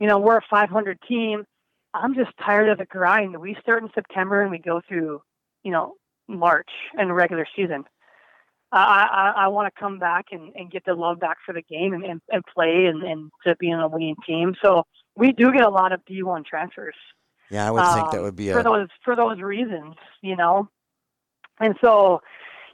You 0.00 0.08
know, 0.08 0.18
we're 0.18 0.38
a 0.38 0.46
500 0.50 0.98
team. 1.08 1.44
I'm 1.94 2.14
just 2.14 2.32
tired 2.44 2.68
of 2.68 2.78
the 2.78 2.84
grind. 2.84 3.36
We 3.40 3.56
start 3.60 3.82
in 3.82 3.88
September 3.94 4.42
and 4.42 4.50
we 4.50 4.58
go 4.58 4.80
through, 4.86 5.22
you 5.62 5.70
know, 5.70 5.94
March 6.28 6.70
and 6.98 7.10
the 7.10 7.14
regular 7.14 7.46
season. 7.56 7.84
I, 8.72 9.32
I, 9.36 9.44
I 9.44 9.48
want 9.48 9.72
to 9.72 9.80
come 9.80 10.00
back 10.00 10.26
and, 10.32 10.52
and 10.56 10.70
get 10.70 10.84
the 10.84 10.94
love 10.94 11.20
back 11.20 11.36
for 11.46 11.52
the 11.52 11.62
game 11.62 11.92
and, 11.92 12.04
and, 12.04 12.20
and 12.30 12.42
play 12.52 12.86
and, 12.86 13.04
and 13.04 13.30
to 13.46 13.54
be 13.56 13.70
in 13.70 13.78
a 13.78 13.86
winning 13.86 14.16
team. 14.26 14.54
So 14.62 14.84
we 15.16 15.30
do 15.30 15.52
get 15.52 15.62
a 15.62 15.70
lot 15.70 15.92
of 15.92 16.04
D1 16.04 16.44
transfers. 16.44 16.96
Yeah, 17.50 17.68
I 17.68 17.70
would 17.70 17.82
um, 17.82 17.94
think 17.94 18.10
that 18.10 18.18
um, 18.18 18.24
would 18.24 18.36
be 18.36 18.50
a... 18.50 18.54
for 18.54 18.62
those 18.64 18.88
for 19.04 19.14
those 19.14 19.40
reasons, 19.40 19.94
you 20.22 20.34
know. 20.34 20.68
And 21.60 21.76
so 21.80 22.20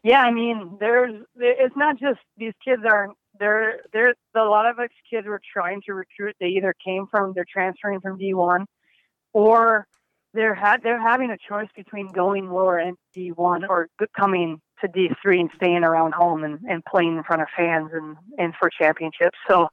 yeah, 0.02 0.22
I 0.22 0.30
mean, 0.30 0.76
there's 0.80 1.22
it's 1.36 1.76
not 1.76 1.98
just 1.98 2.20
these 2.36 2.54
kids 2.64 2.82
aren't 2.90 3.16
there. 3.38 3.80
There's 3.92 4.16
a 4.34 4.44
lot 4.44 4.66
of 4.66 4.78
us 4.78 4.88
kids 5.08 5.26
were 5.26 5.40
trying 5.52 5.82
to 5.86 5.94
recruit. 5.94 6.36
They 6.40 6.48
either 6.48 6.74
came 6.84 7.06
from 7.10 7.32
they're 7.34 7.46
transferring 7.50 8.00
from 8.00 8.18
D1, 8.18 8.64
or 9.32 9.86
they're 10.32 10.54
had 10.54 10.82
they're 10.82 11.00
having 11.00 11.30
a 11.30 11.36
choice 11.36 11.68
between 11.76 12.08
going 12.12 12.50
lower 12.50 12.78
and 12.78 12.96
D1 13.16 13.68
or 13.68 13.88
coming 14.16 14.60
to 14.80 14.88
D3 14.88 15.40
and 15.40 15.50
staying 15.56 15.84
around 15.84 16.14
home 16.14 16.44
and, 16.44 16.60
and 16.68 16.84
playing 16.84 17.16
in 17.16 17.22
front 17.22 17.42
of 17.42 17.48
fans 17.54 17.90
and, 17.92 18.16
and 18.38 18.54
for 18.58 18.70
championships. 18.70 19.36
So 19.48 19.68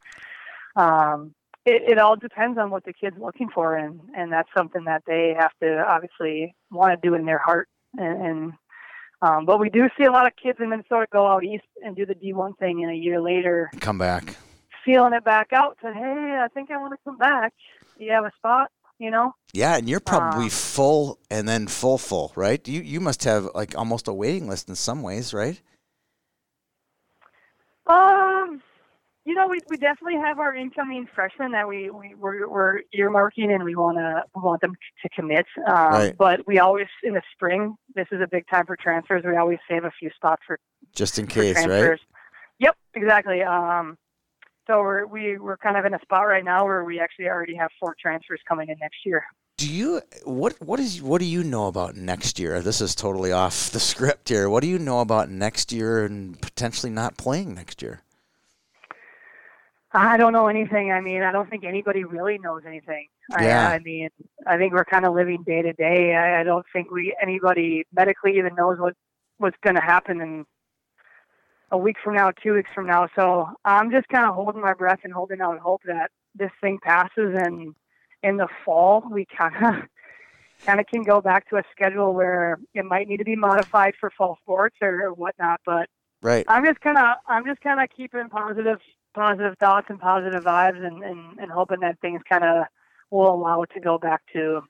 um, 0.76 1.34
it, 1.66 1.92
it 1.92 2.00
all 2.00 2.16
depends 2.16 2.58
on 2.58 2.70
what 2.70 2.84
the 2.84 2.94
kid's 2.94 3.18
looking 3.18 3.50
for, 3.50 3.76
and, 3.76 4.02
and 4.16 4.32
that's 4.32 4.50
something 4.56 4.84
that 4.86 5.04
they 5.08 5.36
have 5.38 5.52
to 5.62 5.80
obviously 5.88 6.56
want 6.72 7.00
to 7.00 7.08
do 7.08 7.16
in 7.16 7.26
their 7.26 7.38
heart 7.38 7.70
and, 7.98 8.26
and 8.26 8.54
um, 9.22 9.46
but 9.46 9.60
we 9.60 9.70
do 9.70 9.90
see 9.98 10.04
a 10.04 10.12
lot 10.12 10.28
of 10.28 10.34
kids 10.42 10.60
in 10.60 10.70
Minnesota 10.70 11.08
go 11.12 11.28
out 11.28 11.44
east 11.44 11.66
and 11.84 11.96
do 11.96 12.06
the 12.06 12.16
D1 12.16 12.58
thing, 12.58 12.84
and 12.84 12.92
a 12.92 12.96
year 12.96 13.20
later 13.20 13.70
come 13.80 13.98
back, 13.98 14.36
feeling 14.86 15.14
it 15.14 15.24
back 15.24 15.54
out. 15.54 15.78
Said, 15.82 15.94
"Hey, 15.94 16.40
I 16.42 16.48
think 16.54 16.70
I 16.72 16.78
want 16.78 16.94
to 16.94 17.00
come 17.04 17.18
back. 17.18 17.54
Do 17.98 18.06
you 18.06 18.12
have 18.12 18.26
a 18.26 18.32
spot?" 18.38 18.72
You 19.00 19.12
know. 19.12 19.34
Yeah, 19.54 19.78
and 19.78 19.90
you're 19.90 20.00
probably 20.00 20.46
um, 20.46 20.50
full, 20.50 21.20
and 21.32 21.48
then 21.48 21.68
full, 21.68 21.98
full, 21.98 22.32
right? 22.36 22.66
You 22.68 22.82
you 22.82 23.00
must 23.00 23.24
have 23.24 23.50
like 23.56 23.78
almost 23.78 24.08
a 24.08 24.14
waiting 24.14 24.48
list 24.48 24.70
in 24.70 24.76
some 24.76 25.02
ways, 25.02 25.34
right? 25.34 25.60
Um, 27.88 28.62
you 29.28 29.34
know, 29.34 29.46
we, 29.46 29.60
we 29.70 29.76
definitely 29.76 30.18
have 30.22 30.40
our 30.40 30.56
incoming 30.56 31.06
freshmen 31.14 31.52
that 31.52 31.68
we, 31.68 31.90
we 31.90 32.16
we're, 32.16 32.48
we're 32.48 32.80
earmarking 32.98 33.54
and 33.54 33.66
we 33.66 33.76
want 33.76 33.98
to 33.98 34.24
want 34.34 34.62
them 34.62 34.74
to 35.04 35.10
commit. 35.10 35.46
Um, 35.68 35.76
right. 35.76 36.18
But 36.18 36.48
we 36.48 36.60
always 36.60 36.88
in 37.04 37.14
the 37.14 37.22
spring, 37.34 37.76
this 37.94 38.08
is 38.14 38.22
a 38.22 38.28
big 38.32 38.48
time 38.48 38.66
for 38.66 38.78
transfers. 38.78 39.26
We 39.26 39.36
always 39.36 39.60
save 39.70 39.84
a 39.84 39.92
few 40.00 40.10
spots 40.16 40.44
for 40.48 40.58
just 40.96 41.20
in 41.20 41.28
case, 41.28 41.58
right? 41.66 42.00
Yep, 42.60 42.78
exactly. 42.94 43.44
Um, 43.44 43.98
so 44.66 44.80
we're 44.80 45.06
we, 45.06 45.38
we're 45.38 45.58
kind 45.58 45.76
of 45.76 45.84
in 45.84 45.94
a 45.94 46.00
spot 46.00 46.26
right 46.26 46.46
now 46.46 46.64
where 46.64 46.86
we 46.86 47.02
actually 47.02 47.28
already 47.28 47.56
have 47.56 47.70
four 47.82 47.98
transfers 48.02 48.40
coming 48.48 48.70
in 48.70 48.78
next 48.80 49.00
year. 49.06 49.26
Do 49.58 49.70
you 49.70 50.02
what 50.24 50.56
what 50.62 50.80
is 50.80 51.02
what 51.02 51.20
do 51.20 51.26
you 51.26 51.44
know 51.44 51.68
about 51.68 51.98
next 51.98 52.40
year? 52.40 52.62
This 52.62 52.80
is 52.80 52.96
totally 52.96 53.34
off 53.34 53.72
the 53.72 53.80
script 53.92 54.30
here. 54.30 54.50
What 54.50 54.62
do 54.62 54.70
you 54.70 54.80
know 54.80 55.02
about 55.02 55.30
next 55.30 55.74
year 55.74 56.06
and 56.06 56.42
potentially 56.42 56.94
not 56.94 57.18
playing 57.18 57.54
next 57.54 57.82
year? 57.82 58.04
I 59.98 60.16
don't 60.16 60.32
know 60.32 60.48
anything. 60.48 60.92
I 60.92 61.02
mean, 61.02 61.24
I 61.24 61.32
don't 61.32 61.50
think 61.50 61.64
anybody 61.64 62.04
really 62.04 62.38
knows 62.38 62.62
anything. 62.68 63.08
Yeah. 63.40 63.68
I, 63.68 63.76
I 63.76 63.80
mean, 63.80 64.10
I 64.46 64.58
think 64.58 64.74
we're 64.74 64.86
kind 64.86 65.06
of 65.06 65.16
living 65.16 65.44
day 65.44 65.64
to 65.64 65.74
day. 65.74 66.14
I, 66.14 66.42
I 66.42 66.44
don't 66.44 66.66
think 66.72 66.92
we 66.92 67.16
anybody 67.20 67.84
medically 67.92 68.38
even 68.38 68.54
knows 68.56 68.78
what 68.80 68.94
what's 69.40 69.58
going 69.64 69.76
to 69.76 69.82
happen 69.82 70.22
in 70.22 70.46
a 71.72 71.78
week 71.78 71.98
from 72.04 72.14
now, 72.14 72.32
two 72.32 72.54
weeks 72.54 72.70
from 72.76 72.86
now. 72.86 73.08
So 73.16 73.50
I'm 73.66 73.90
just 73.90 74.08
kind 74.10 74.30
of 74.30 74.36
holding 74.36 74.62
my 74.62 74.74
breath 74.74 75.00
and 75.04 75.12
holding 75.12 75.42
out 75.42 75.58
hope 75.58 75.82
that 75.86 76.12
this 76.36 76.52
thing 76.62 76.78
passes 76.84 77.36
and 77.36 77.74
in 78.24 78.38
the 78.38 78.48
fall 78.64 79.04
we 79.12 79.26
kind 79.26 79.56
of 79.56 79.84
kind 80.66 80.80
of 80.80 80.86
can 80.86 81.02
go 81.02 81.22
back 81.22 81.50
to 81.50 81.58
a 81.58 81.64
schedule 81.72 82.14
where 82.14 82.60
it 82.76 82.86
might 82.86 83.08
need 83.08 83.18
to 83.18 83.26
be 83.26 83.36
modified 83.36 83.94
for 84.00 84.12
fall 84.12 84.38
sports 84.44 84.76
or, 84.80 85.08
or 85.08 85.14
whatnot. 85.14 85.60
But 85.66 85.90
right, 86.22 86.46
I'm 86.48 86.64
just 86.64 86.82
kind 86.82 87.00
of 87.00 87.18
I'm 87.28 87.46
just 87.46 87.62
kind 87.62 87.82
of 87.82 87.90
keeping 87.96 88.30
positive 88.30 88.78
positive 89.18 89.58
thoughts 89.60 89.88
and 89.90 90.00
positive 90.00 90.44
vibes 90.44 90.86
and, 90.86 91.04
and, 91.04 91.40
and 91.40 91.52
hoping 91.52 91.80
that 91.80 92.00
things 92.00 92.22
kind 92.30 92.44
of 92.44 92.66
will 93.10 93.34
allow 93.34 93.64
it 93.64 93.72
to 93.74 93.80
go 93.80 93.98
back 93.98 94.22
to 94.34 94.62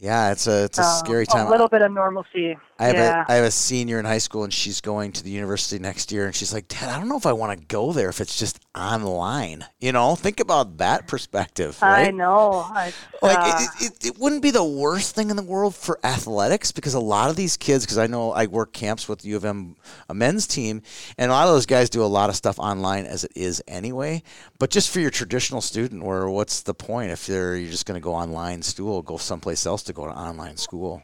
yeah, 0.00 0.32
it's 0.32 0.46
a 0.48 0.64
it's 0.64 0.78
a 0.78 0.82
um, 0.82 0.98
scary 0.98 1.24
time. 1.24 1.46
A 1.46 1.50
little 1.50 1.68
bit 1.68 1.80
of 1.80 1.92
normalcy. 1.92 2.58
I 2.78 2.86
have 2.86 2.96
yeah. 2.96 3.24
a 3.26 3.32
I 3.32 3.34
have 3.36 3.44
a 3.44 3.50
senior 3.50 4.00
in 4.00 4.04
high 4.04 4.18
school, 4.18 4.42
and 4.42 4.52
she's 4.52 4.80
going 4.80 5.12
to 5.12 5.22
the 5.22 5.30
university 5.30 5.80
next 5.80 6.10
year, 6.10 6.26
and 6.26 6.34
she's 6.34 6.52
like, 6.52 6.66
"Dad, 6.66 6.88
I 6.88 6.98
don't 6.98 7.08
know 7.08 7.16
if 7.16 7.26
I 7.26 7.32
want 7.32 7.58
to 7.58 7.66
go 7.66 7.92
there 7.92 8.08
if 8.08 8.20
it's 8.20 8.36
just 8.36 8.58
online." 8.76 9.64
You 9.78 9.92
know, 9.92 10.16
think 10.16 10.40
about 10.40 10.78
that 10.78 11.06
perspective. 11.06 11.78
Right? 11.80 12.08
I 12.08 12.10
know. 12.10 12.66
I, 12.68 12.92
like 13.22 13.38
uh, 13.38 13.58
it, 13.60 13.84
it, 13.84 14.06
it, 14.06 14.18
wouldn't 14.18 14.42
be 14.42 14.50
the 14.50 14.64
worst 14.64 15.14
thing 15.14 15.30
in 15.30 15.36
the 15.36 15.42
world 15.42 15.76
for 15.76 16.00
athletics 16.02 16.72
because 16.72 16.94
a 16.94 17.00
lot 17.00 17.30
of 17.30 17.36
these 17.36 17.56
kids, 17.56 17.86
because 17.86 17.96
I 17.96 18.08
know 18.08 18.32
I 18.32 18.46
work 18.46 18.72
camps 18.72 19.08
with 19.08 19.24
U 19.24 19.36
of 19.36 19.44
M 19.44 19.76
a 20.08 20.14
men's 20.14 20.48
team, 20.48 20.82
and 21.16 21.30
a 21.30 21.34
lot 21.34 21.46
of 21.46 21.54
those 21.54 21.66
guys 21.66 21.88
do 21.88 22.02
a 22.02 22.06
lot 22.06 22.28
of 22.28 22.36
stuff 22.36 22.58
online 22.58 23.06
as 23.06 23.22
it 23.22 23.32
is 23.36 23.62
anyway. 23.68 24.24
But 24.58 24.70
just 24.70 24.90
for 24.90 24.98
your 24.98 25.10
traditional 25.10 25.60
student, 25.60 26.02
where 26.02 26.28
what's 26.28 26.62
the 26.62 26.74
point 26.74 27.12
if 27.12 27.28
you're 27.28 27.56
you're 27.56 27.70
just 27.70 27.86
going 27.86 27.98
to 27.98 28.04
go 28.04 28.12
online 28.12 28.60
school, 28.62 29.00
go 29.00 29.16
someplace 29.16 29.64
else 29.64 29.84
to 29.84 29.93
go 29.94 30.06
to 30.06 30.12
online 30.12 30.56
school. 30.56 31.02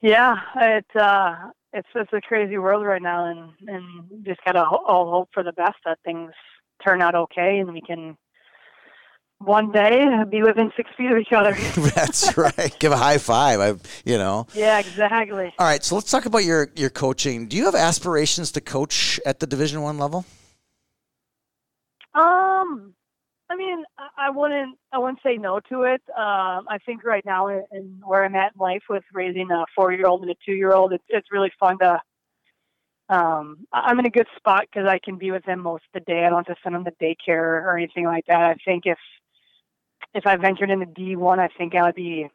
Yeah, 0.00 0.36
it 0.56 0.86
uh, 0.94 1.34
it's 1.72 1.88
it's 1.94 2.12
a 2.12 2.20
crazy 2.20 2.58
world 2.58 2.84
right 2.84 3.02
now, 3.02 3.26
and 3.26 3.52
and 3.68 4.24
just 4.24 4.40
gotta 4.44 4.62
all 4.64 5.10
hope 5.10 5.28
for 5.32 5.42
the 5.42 5.52
best 5.52 5.76
that 5.84 5.98
things 6.04 6.32
turn 6.84 7.00
out 7.00 7.14
okay, 7.14 7.58
and 7.58 7.72
we 7.72 7.80
can 7.80 8.16
one 9.38 9.72
day 9.72 10.06
be 10.30 10.42
within 10.42 10.72
six 10.76 10.90
feet 10.96 11.10
of 11.10 11.18
each 11.18 11.32
other. 11.32 11.54
That's 11.94 12.36
right. 12.36 12.74
Give 12.78 12.92
a 12.92 12.96
high 12.96 13.18
five. 13.18 13.60
I, 13.60 13.74
you 14.04 14.18
know. 14.18 14.46
Yeah, 14.54 14.78
exactly. 14.78 15.52
All 15.58 15.66
right, 15.66 15.82
so 15.82 15.94
let's 15.94 16.10
talk 16.10 16.26
about 16.26 16.44
your 16.44 16.70
your 16.74 16.90
coaching. 16.90 17.46
Do 17.46 17.56
you 17.56 17.64
have 17.66 17.74
aspirations 17.74 18.52
to 18.52 18.60
coach 18.60 19.20
at 19.26 19.40
the 19.40 19.46
Division 19.46 19.82
One 19.82 19.98
level? 19.98 20.24
Um, 22.14 22.94
I 23.52 23.56
mean, 23.56 23.84
I 24.16 24.30
wouldn't 24.30 24.78
I 24.92 24.98
wouldn't 24.98 25.20
say 25.22 25.36
no 25.36 25.60
to 25.68 25.82
it. 25.82 26.00
Um, 26.16 26.66
I 26.68 26.78
think 26.86 27.04
right 27.04 27.24
now, 27.24 27.48
in 27.48 28.00
where 28.02 28.24
I'm 28.24 28.34
at 28.34 28.54
in 28.54 28.58
life 28.58 28.84
with 28.88 29.04
raising 29.12 29.50
a 29.50 29.66
four 29.76 29.92
year 29.92 30.06
old 30.06 30.22
and 30.22 30.30
a 30.30 30.34
two 30.44 30.54
year 30.54 30.72
old, 30.72 30.94
it's 30.94 31.04
it's 31.08 31.30
really 31.30 31.52
fun 31.60 31.78
to. 31.80 32.00
Um, 33.10 33.66
I'm 33.70 33.98
in 33.98 34.06
a 34.06 34.10
good 34.10 34.28
spot 34.38 34.64
because 34.72 34.88
I 34.88 34.98
can 34.98 35.18
be 35.18 35.32
with 35.32 35.44
them 35.44 35.60
most 35.60 35.84
of 35.92 36.00
the 36.00 36.12
day. 36.12 36.24
I 36.24 36.30
don't 36.30 36.46
have 36.46 36.56
to 36.56 36.62
send 36.62 36.74
them 36.74 36.84
to 36.86 36.92
daycare 36.92 37.62
or 37.62 37.76
anything 37.76 38.06
like 38.06 38.24
that. 38.26 38.40
I 38.40 38.54
think 38.64 38.84
if 38.86 38.98
if 40.14 40.26
I 40.26 40.36
ventured 40.36 40.70
into 40.70 40.86
D1, 40.86 41.38
I 41.38 41.48
think 41.58 41.74
I 41.74 41.82
would 41.82 41.94
be 41.94 42.30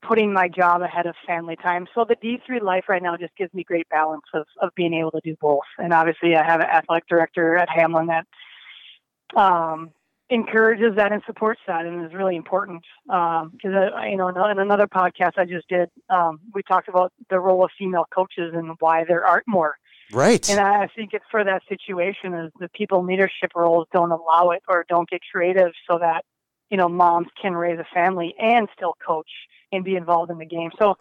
putting 0.00 0.32
my 0.32 0.48
job 0.48 0.80
ahead 0.80 1.04
of 1.04 1.14
family 1.26 1.56
time. 1.56 1.86
So 1.94 2.06
the 2.06 2.16
D3 2.16 2.62
life 2.62 2.84
right 2.88 3.02
now 3.02 3.18
just 3.18 3.36
gives 3.36 3.52
me 3.52 3.64
great 3.64 3.88
balance 3.90 4.24
of, 4.32 4.46
of 4.62 4.70
being 4.74 4.94
able 4.94 5.10
to 5.10 5.20
do 5.22 5.36
both. 5.42 5.64
And 5.76 5.92
obviously, 5.92 6.36
I 6.36 6.42
have 6.44 6.60
an 6.60 6.68
athletic 6.68 7.06
director 7.06 7.56
at 7.56 7.68
Hamline 7.68 8.08
that 8.08 9.38
um, 9.38 9.90
encourages 10.30 10.96
that 10.96 11.12
and 11.12 11.22
supports 11.26 11.60
that, 11.66 11.84
and 11.86 12.04
is 12.04 12.14
really 12.14 12.36
important. 12.36 12.82
Because 13.06 13.52
um, 13.64 14.08
you 14.08 14.16
know, 14.16 14.28
in 14.28 14.58
another 14.58 14.86
podcast 14.86 15.32
I 15.36 15.44
just 15.44 15.68
did, 15.68 15.90
um, 16.10 16.40
we 16.54 16.62
talked 16.62 16.88
about 16.88 17.12
the 17.30 17.38
role 17.38 17.64
of 17.64 17.70
female 17.78 18.06
coaches 18.14 18.52
and 18.54 18.72
why 18.80 19.04
there 19.04 19.26
aren't 19.26 19.48
more. 19.48 19.76
Right. 20.12 20.48
And 20.50 20.60
I 20.60 20.88
think 20.94 21.10
it's 21.12 21.24
for 21.30 21.44
that 21.44 21.62
situation 21.68 22.34
is 22.34 22.52
the 22.60 22.68
people 22.68 23.00
in 23.00 23.06
leadership 23.06 23.52
roles 23.54 23.86
don't 23.92 24.10
allow 24.10 24.50
it 24.50 24.62
or 24.68 24.84
don't 24.88 25.08
get 25.08 25.20
creative 25.32 25.72
so 25.90 25.98
that 25.98 26.24
you 26.70 26.76
know, 26.76 26.88
moms 26.88 27.28
can 27.40 27.54
raise 27.54 27.78
a 27.78 27.86
family 27.94 28.34
and 28.38 28.68
still 28.74 28.96
coach 29.06 29.30
and 29.70 29.84
be 29.84 29.96
involved 29.96 30.30
in 30.30 30.38
the 30.38 30.46
game. 30.46 30.70
So 30.78 30.96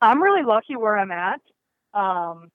I'm 0.00 0.22
really 0.22 0.44
lucky 0.44 0.76
where 0.76 0.96
I'm 0.96 1.10
at, 1.10 1.40
um, 1.94 2.50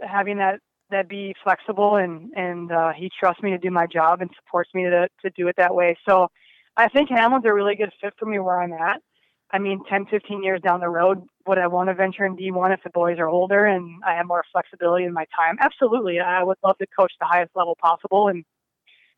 having 0.00 0.38
that 0.38 0.60
that 0.90 1.08
be 1.08 1.34
flexible 1.42 1.96
and 1.96 2.30
and 2.34 2.72
uh, 2.72 2.92
he 2.96 3.10
trusts 3.18 3.42
me 3.42 3.50
to 3.50 3.58
do 3.58 3.70
my 3.70 3.86
job 3.86 4.20
and 4.20 4.30
supports 4.36 4.70
me 4.74 4.84
to 4.84 5.08
to 5.22 5.30
do 5.36 5.48
it 5.48 5.56
that 5.58 5.74
way. 5.74 5.96
So 6.08 6.28
I 6.76 6.88
think 6.88 7.10
Hamline's 7.10 7.44
a 7.44 7.52
really 7.52 7.74
good 7.74 7.92
fit 8.00 8.14
for 8.18 8.26
me 8.26 8.38
where 8.38 8.60
I'm 8.62 8.72
at. 8.72 9.02
I 9.50 9.58
mean, 9.58 9.80
10, 9.88 10.06
15 10.06 10.42
years 10.42 10.60
down 10.60 10.80
the 10.80 10.90
road, 10.90 11.22
would 11.46 11.56
I 11.56 11.68
want 11.68 11.88
to 11.88 11.94
venture 11.94 12.26
in 12.26 12.36
D1 12.36 12.74
if 12.74 12.82
the 12.84 12.90
boys 12.90 13.18
are 13.18 13.28
older 13.28 13.64
and 13.64 14.02
I 14.06 14.14
have 14.14 14.26
more 14.26 14.44
flexibility 14.52 15.06
in 15.06 15.14
my 15.14 15.24
time? 15.34 15.56
Absolutely. 15.58 16.20
I 16.20 16.42
would 16.42 16.58
love 16.62 16.76
to 16.78 16.86
coach 16.98 17.12
the 17.18 17.26
highest 17.26 17.52
level 17.54 17.76
possible 17.80 18.28
and 18.28 18.44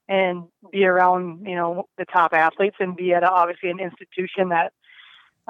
and 0.08 0.44
be 0.72 0.84
around 0.84 1.46
you 1.46 1.54
know 1.54 1.84
the 1.96 2.04
top 2.04 2.32
athletes 2.32 2.76
and 2.80 2.96
be 2.96 3.12
at 3.12 3.22
a, 3.22 3.30
obviously 3.30 3.70
an 3.70 3.78
institution 3.80 4.48
that 4.50 4.72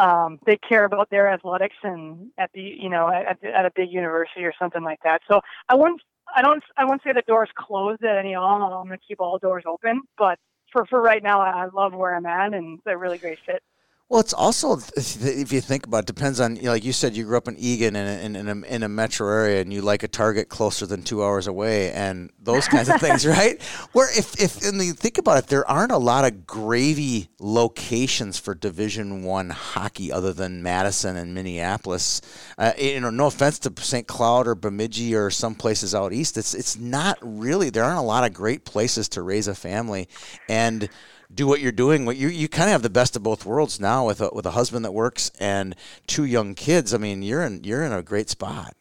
um, 0.00 0.38
they 0.46 0.56
care 0.56 0.84
about 0.84 1.10
their 1.10 1.28
athletics 1.28 1.76
and 1.82 2.30
at 2.38 2.50
the 2.54 2.62
you 2.62 2.88
know 2.88 3.08
at, 3.08 3.38
at 3.44 3.66
a 3.66 3.70
big 3.76 3.92
university 3.92 4.44
or 4.44 4.52
something 4.58 4.82
like 4.82 4.98
that. 5.04 5.20
So 5.30 5.40
I 5.68 5.74
wouldn't 5.74 6.00
I 6.34 6.42
don't 6.42 6.62
I 6.76 6.84
wouldn't 6.84 7.02
say 7.02 7.12
the 7.12 7.22
door's 7.26 7.50
closed 7.56 8.02
at 8.02 8.16
any 8.16 8.34
all. 8.34 8.62
I'm 8.62 8.86
going 8.86 8.98
to 8.98 9.06
keep 9.06 9.20
all 9.20 9.38
doors 9.38 9.64
open, 9.66 10.02
but 10.16 10.38
for 10.72 10.86
for 10.86 11.02
right 11.02 11.22
now, 11.22 11.40
I 11.40 11.66
love 11.66 11.92
where 11.92 12.14
I'm 12.14 12.26
at 12.26 12.54
and 12.54 12.78
it's 12.78 12.86
a 12.86 12.96
really 12.96 13.18
great 13.18 13.38
fit. 13.44 13.62
Well, 14.10 14.18
it's 14.18 14.34
also 14.34 14.76
if 14.96 15.52
you 15.52 15.60
think 15.60 15.86
about 15.86 15.98
it, 15.98 16.06
depends 16.06 16.40
on 16.40 16.56
you 16.56 16.64
know, 16.64 16.72
like 16.72 16.84
you 16.84 16.92
said, 16.92 17.16
you 17.16 17.22
grew 17.22 17.36
up 17.36 17.46
in 17.46 17.56
Eagan 17.56 17.94
in 17.94 18.34
in, 18.34 18.34
in, 18.34 18.48
a, 18.48 18.66
in 18.66 18.82
a 18.82 18.88
metro 18.88 19.28
area, 19.28 19.60
and 19.60 19.72
you 19.72 19.82
like 19.82 20.02
a 20.02 20.08
Target 20.08 20.48
closer 20.48 20.84
than 20.84 21.04
two 21.04 21.22
hours 21.22 21.46
away, 21.46 21.92
and 21.92 22.28
those 22.42 22.66
kinds 22.66 22.88
of 22.88 23.00
things, 23.00 23.24
right? 23.26 23.62
Where 23.92 24.08
if 24.18 24.40
if 24.40 24.66
and 24.66 24.82
you 24.82 24.94
think 24.94 25.18
about 25.18 25.38
it, 25.38 25.46
there 25.46 25.64
aren't 25.70 25.92
a 25.92 25.96
lot 25.96 26.24
of 26.24 26.44
gravy 26.44 27.28
locations 27.38 28.36
for 28.36 28.52
Division 28.52 29.22
One 29.22 29.50
hockey 29.50 30.10
other 30.10 30.32
than 30.32 30.60
Madison 30.60 31.16
and 31.16 31.32
Minneapolis. 31.32 32.20
Uh, 32.58 32.72
you 32.76 32.98
know, 32.98 33.10
no 33.10 33.26
offense 33.26 33.60
to 33.60 33.72
St. 33.80 34.08
Cloud 34.08 34.48
or 34.48 34.56
Bemidji 34.56 35.14
or 35.14 35.30
some 35.30 35.54
places 35.54 35.94
out 35.94 36.12
east, 36.12 36.36
it's 36.36 36.52
it's 36.52 36.76
not 36.76 37.16
really 37.22 37.70
there 37.70 37.84
aren't 37.84 37.98
a 37.98 38.02
lot 38.02 38.24
of 38.24 38.32
great 38.32 38.64
places 38.64 39.08
to 39.10 39.22
raise 39.22 39.46
a 39.46 39.54
family, 39.54 40.08
and 40.48 40.88
do 41.32 41.46
what 41.46 41.60
you're 41.60 41.72
doing. 41.72 42.04
What 42.04 42.16
you 42.16 42.28
you 42.28 42.48
kind 42.48 42.68
of 42.68 42.72
have 42.72 42.82
the 42.82 42.90
best 42.90 43.16
of 43.16 43.22
both 43.22 43.46
worlds 43.46 43.80
now 43.80 44.06
with 44.06 44.20
a 44.20 44.30
with 44.32 44.46
a 44.46 44.52
husband 44.52 44.84
that 44.84 44.92
works 44.92 45.30
and 45.38 45.76
two 46.06 46.24
young 46.24 46.54
kids. 46.54 46.92
I 46.92 46.98
mean, 46.98 47.22
you're 47.22 47.42
in 47.42 47.64
you're 47.64 47.82
in 47.82 47.92
a 47.92 48.02
great 48.02 48.28
spot. 48.28 48.74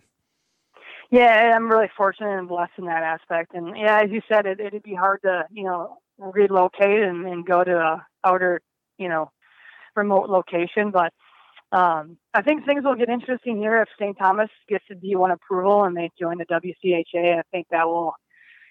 Yeah, 1.12 1.54
I'm 1.56 1.70
really 1.70 1.89
fortunate 1.97 2.38
and 2.38 2.47
blessed 2.47 2.74
in 2.78 2.86
that 2.86 3.04
aspect. 3.04 3.54
And 3.56 3.76
yeah, 3.76 4.02
as 4.04 4.12
you 4.12 4.22
said, 4.32 4.45
it, 4.45 4.60
it'd 4.60 4.84
be 4.84 4.95
hard 4.95 5.22
to 5.24 5.45
you 5.52 5.64
know 5.64 5.97
relocate 6.18 7.02
and, 7.04 7.26
and 7.26 7.45
go 7.45 7.64
to 7.64 7.78
a 7.78 8.06
outer 8.24 8.62
you 8.97 9.10
know 9.10 9.32
remote 9.95 10.30
location, 10.30 10.91
but. 10.91 11.14
Um, 11.72 12.18
I 12.34 12.41
think 12.41 12.66
things 12.66 12.84
will 12.84 12.95
get 12.95 13.10
interesting 13.10 13.60
here 13.60 13.80
if 13.84 13.89
St. 14.00 14.18
Thomas 14.18 14.50
gets 14.68 14.84
the 14.89 14.95
D1 14.95 15.32
approval 15.32 15.84
and 15.84 15.95
they 15.95 16.10
join 16.20 16.39
the 16.39 16.45
WCHA. 16.45 17.38
I 17.38 17.43
think 17.52 17.68
that 17.70 17.86
will 17.86 18.16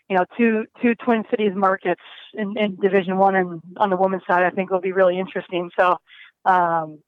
you 0.08 0.16
know, 0.16 0.24
two 0.36 0.64
two 0.80 0.94
Twin 0.94 1.24
Cities 1.30 1.52
markets 1.54 2.00
in, 2.34 2.56
in 2.56 2.76
Division 2.76 3.18
One 3.18 3.36
and 3.36 3.60
on 3.76 3.90
the 3.90 3.96
women's 3.96 4.22
side, 4.26 4.42
I 4.42 4.50
think 4.50 4.70
will 4.70 4.80
be 4.80 4.92
really 4.92 5.18
interesting. 5.18 5.70
So 5.78 5.96
um, 6.44 7.00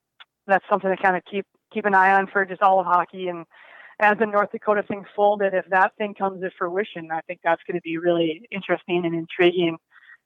that's 0.47 0.65
something 0.69 0.91
to 0.95 1.03
kind 1.03 1.17
of 1.17 1.23
keep 1.31 1.47
keep 1.73 1.87
an 1.87 1.95
eye 1.95 2.13
on 2.13 2.27
for 2.27 2.45
just 2.45 2.63
all 2.63 2.81
of 2.81 2.87
hockey. 2.87 3.29
And 3.29 3.47
as 4.01 4.19
the 4.19 4.27
North 4.27 4.53
Dakota 4.53 4.83
thing 4.83 5.05
folded, 5.17 5.55
if 5.55 5.65
that 5.71 5.93
thing 5.97 6.15
comes 6.15 6.43
to 6.43 6.51
fruition, 6.59 7.11
I 7.11 7.21
think 7.23 7.41
that's 7.43 7.63
going 7.67 7.77
to 7.77 7.83
be 7.83 7.97
really 7.97 8.47
interesting 8.51 9.05
and 9.07 9.15
intriguing, 9.15 9.79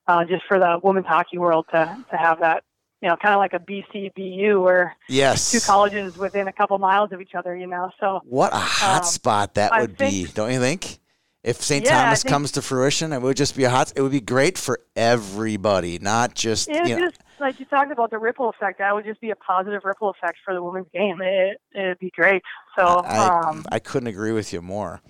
uh, 0.09 0.25
just 0.25 0.45
for 0.49 0.59
the 0.59 0.81
women's 0.83 1.07
hockey 1.07 1.39
world 1.39 1.67
to 1.73 2.05
to 2.11 2.17
have 2.17 2.41
that. 2.41 2.65
You 3.03 3.11
know, 3.11 3.17
kind 3.17 3.35
of 3.35 3.39
like 3.39 3.53
a 3.53 3.59
BCBU 3.59 4.63
where 4.63 4.97
yes, 5.09 5.53
two 5.53 5.61
colleges 5.61 6.17
within 6.17 6.49
a 6.49 6.53
couple 6.53 6.79
miles 6.79 7.13
of 7.13 7.21
each 7.21 7.35
other. 7.37 7.55
You 7.55 7.67
know, 7.67 7.91
so 8.01 8.21
what 8.25 8.53
a 8.53 8.57
hot 8.57 9.03
um, 9.03 9.05
spot 9.05 9.55
that 9.55 9.79
would 9.79 9.99
think, 9.99 10.11
be, 10.11 10.33
don't 10.33 10.51
you 10.51 10.59
think? 10.59 10.99
If 11.45 11.63
St. 11.63 11.85
Yeah, 11.85 12.05
Thomas 12.05 12.23
comes 12.23 12.53
to 12.53 12.63
fruition, 12.63 13.13
it 13.13 13.21
would 13.21 13.37
just 13.37 13.55
be 13.55 13.65
a 13.65 13.71
hot. 13.71 13.93
It 13.95 14.01
would 14.01 14.13
be 14.13 14.23
great 14.23 14.57
for 14.57 14.81
everybody, 14.97 15.99
not 15.99 16.35
just 16.35 16.71
it 16.71 16.89
you 16.89 16.97
know. 16.97 17.05
Just, 17.05 17.21
like 17.39 17.61
you 17.61 17.67
talked 17.67 17.93
about 17.93 18.11
the 18.11 18.19
ripple 18.19 18.49
effect. 18.49 18.79
That 18.79 18.95
would 18.95 19.05
just 19.05 19.21
be 19.21 19.31
a 19.31 19.37
positive 19.37 19.83
ripple 19.85 20.09
effect 20.09 20.39
for 20.43 20.55
the 20.55 20.63
women's 20.63 20.87
game. 20.95 21.21
It 21.21 21.61
it'd 21.75 21.99
be 21.99 22.11
great. 22.17 22.43
So 22.79 22.87
I, 22.87 23.49
um, 23.49 23.65
I 23.71 23.79
couldn't 23.79 24.07
agree 24.09 24.33
with 24.33 24.55
you 24.55 24.63
more. 24.63 25.03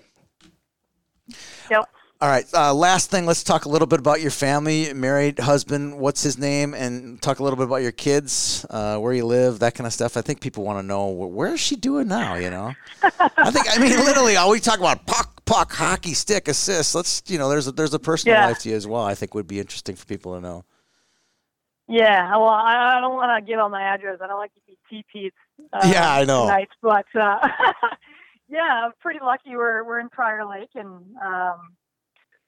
Yep. 1.71 1.89
All 2.21 2.29
right. 2.31 2.47
Uh, 2.55 2.73
last 2.73 3.11
thing, 3.11 3.27
let's 3.27 3.43
talk 3.43 3.65
a 3.65 3.69
little 3.69 3.87
bit 3.87 3.99
about 3.99 4.21
your 4.21 4.31
family, 4.31 4.93
married 4.95 5.39
husband. 5.39 5.99
What's 5.99 6.23
his 6.23 6.39
name? 6.39 6.73
And 6.73 7.21
talk 7.21 7.39
a 7.39 7.43
little 7.43 7.57
bit 7.57 7.67
about 7.67 7.83
your 7.83 7.93
kids, 7.93 8.65
uh, 8.71 8.97
where 8.99 9.13
you 9.13 9.27
live, 9.27 9.59
that 9.59 9.75
kind 9.75 9.87
of 9.87 9.93
stuff. 9.93 10.17
I 10.17 10.23
think 10.23 10.41
people 10.41 10.65
want 10.65 10.79
to 10.79 10.83
know 10.83 11.09
where 11.09 11.55
is 11.55 11.61
she 11.61 11.77
doing 11.77 12.09
now. 12.09 12.37
You 12.37 12.51
know, 12.51 12.73
I 13.03 13.51
think 13.51 13.67
I 13.71 13.79
mean 13.79 13.97
literally 14.05 14.37
all 14.37 14.51
we 14.51 14.61
talk 14.61 14.79
about 14.79 15.07
puck, 15.07 15.34
puck, 15.45 15.73
hockey, 15.73 16.15
stick, 16.15 16.49
assist. 16.49 16.95
Let's 16.95 17.23
you 17.27 17.39
know, 17.39 17.49
there's 17.49 17.67
a, 17.67 17.73
there's 17.73 17.95
a 17.95 17.99
personal 17.99 18.37
yeah. 18.37 18.47
life 18.47 18.59
to 18.61 18.71
you 18.71 18.77
as 18.77 18.87
well. 18.87 19.03
I 19.03 19.15
think 19.15 19.35
would 19.35 19.47
be 19.47 19.61
interesting 19.61 19.97
for 19.97 20.07
people 20.07 20.35
to 20.35 20.41
know. 20.41 20.65
Yeah, 21.87 22.31
well, 22.37 22.49
I, 22.49 22.97
I 22.97 23.01
don't 23.01 23.15
want 23.15 23.45
to 23.45 23.51
give 23.51 23.61
out 23.61 23.71
my 23.71 23.83
address. 23.83 24.19
I 24.23 24.27
don't 24.27 24.39
like 24.39 24.53
to 24.55 24.61
be 24.67 24.79
TP'd. 24.91 25.33
Uh, 25.73 25.87
yeah, 25.93 26.15
I 26.15 26.25
know. 26.25 26.45
Tonight, 26.47 26.69
but 26.81 27.07
uh, 27.15 27.47
yeah, 28.49 28.87
I'm 28.87 28.93
pretty 29.01 29.21
lucky. 29.23 29.57
We're 29.57 29.85
we're 29.85 30.01
in 30.01 30.09
Prior 30.09 30.47
Lake, 30.47 30.71
and 30.75 30.89
um, 31.23 31.75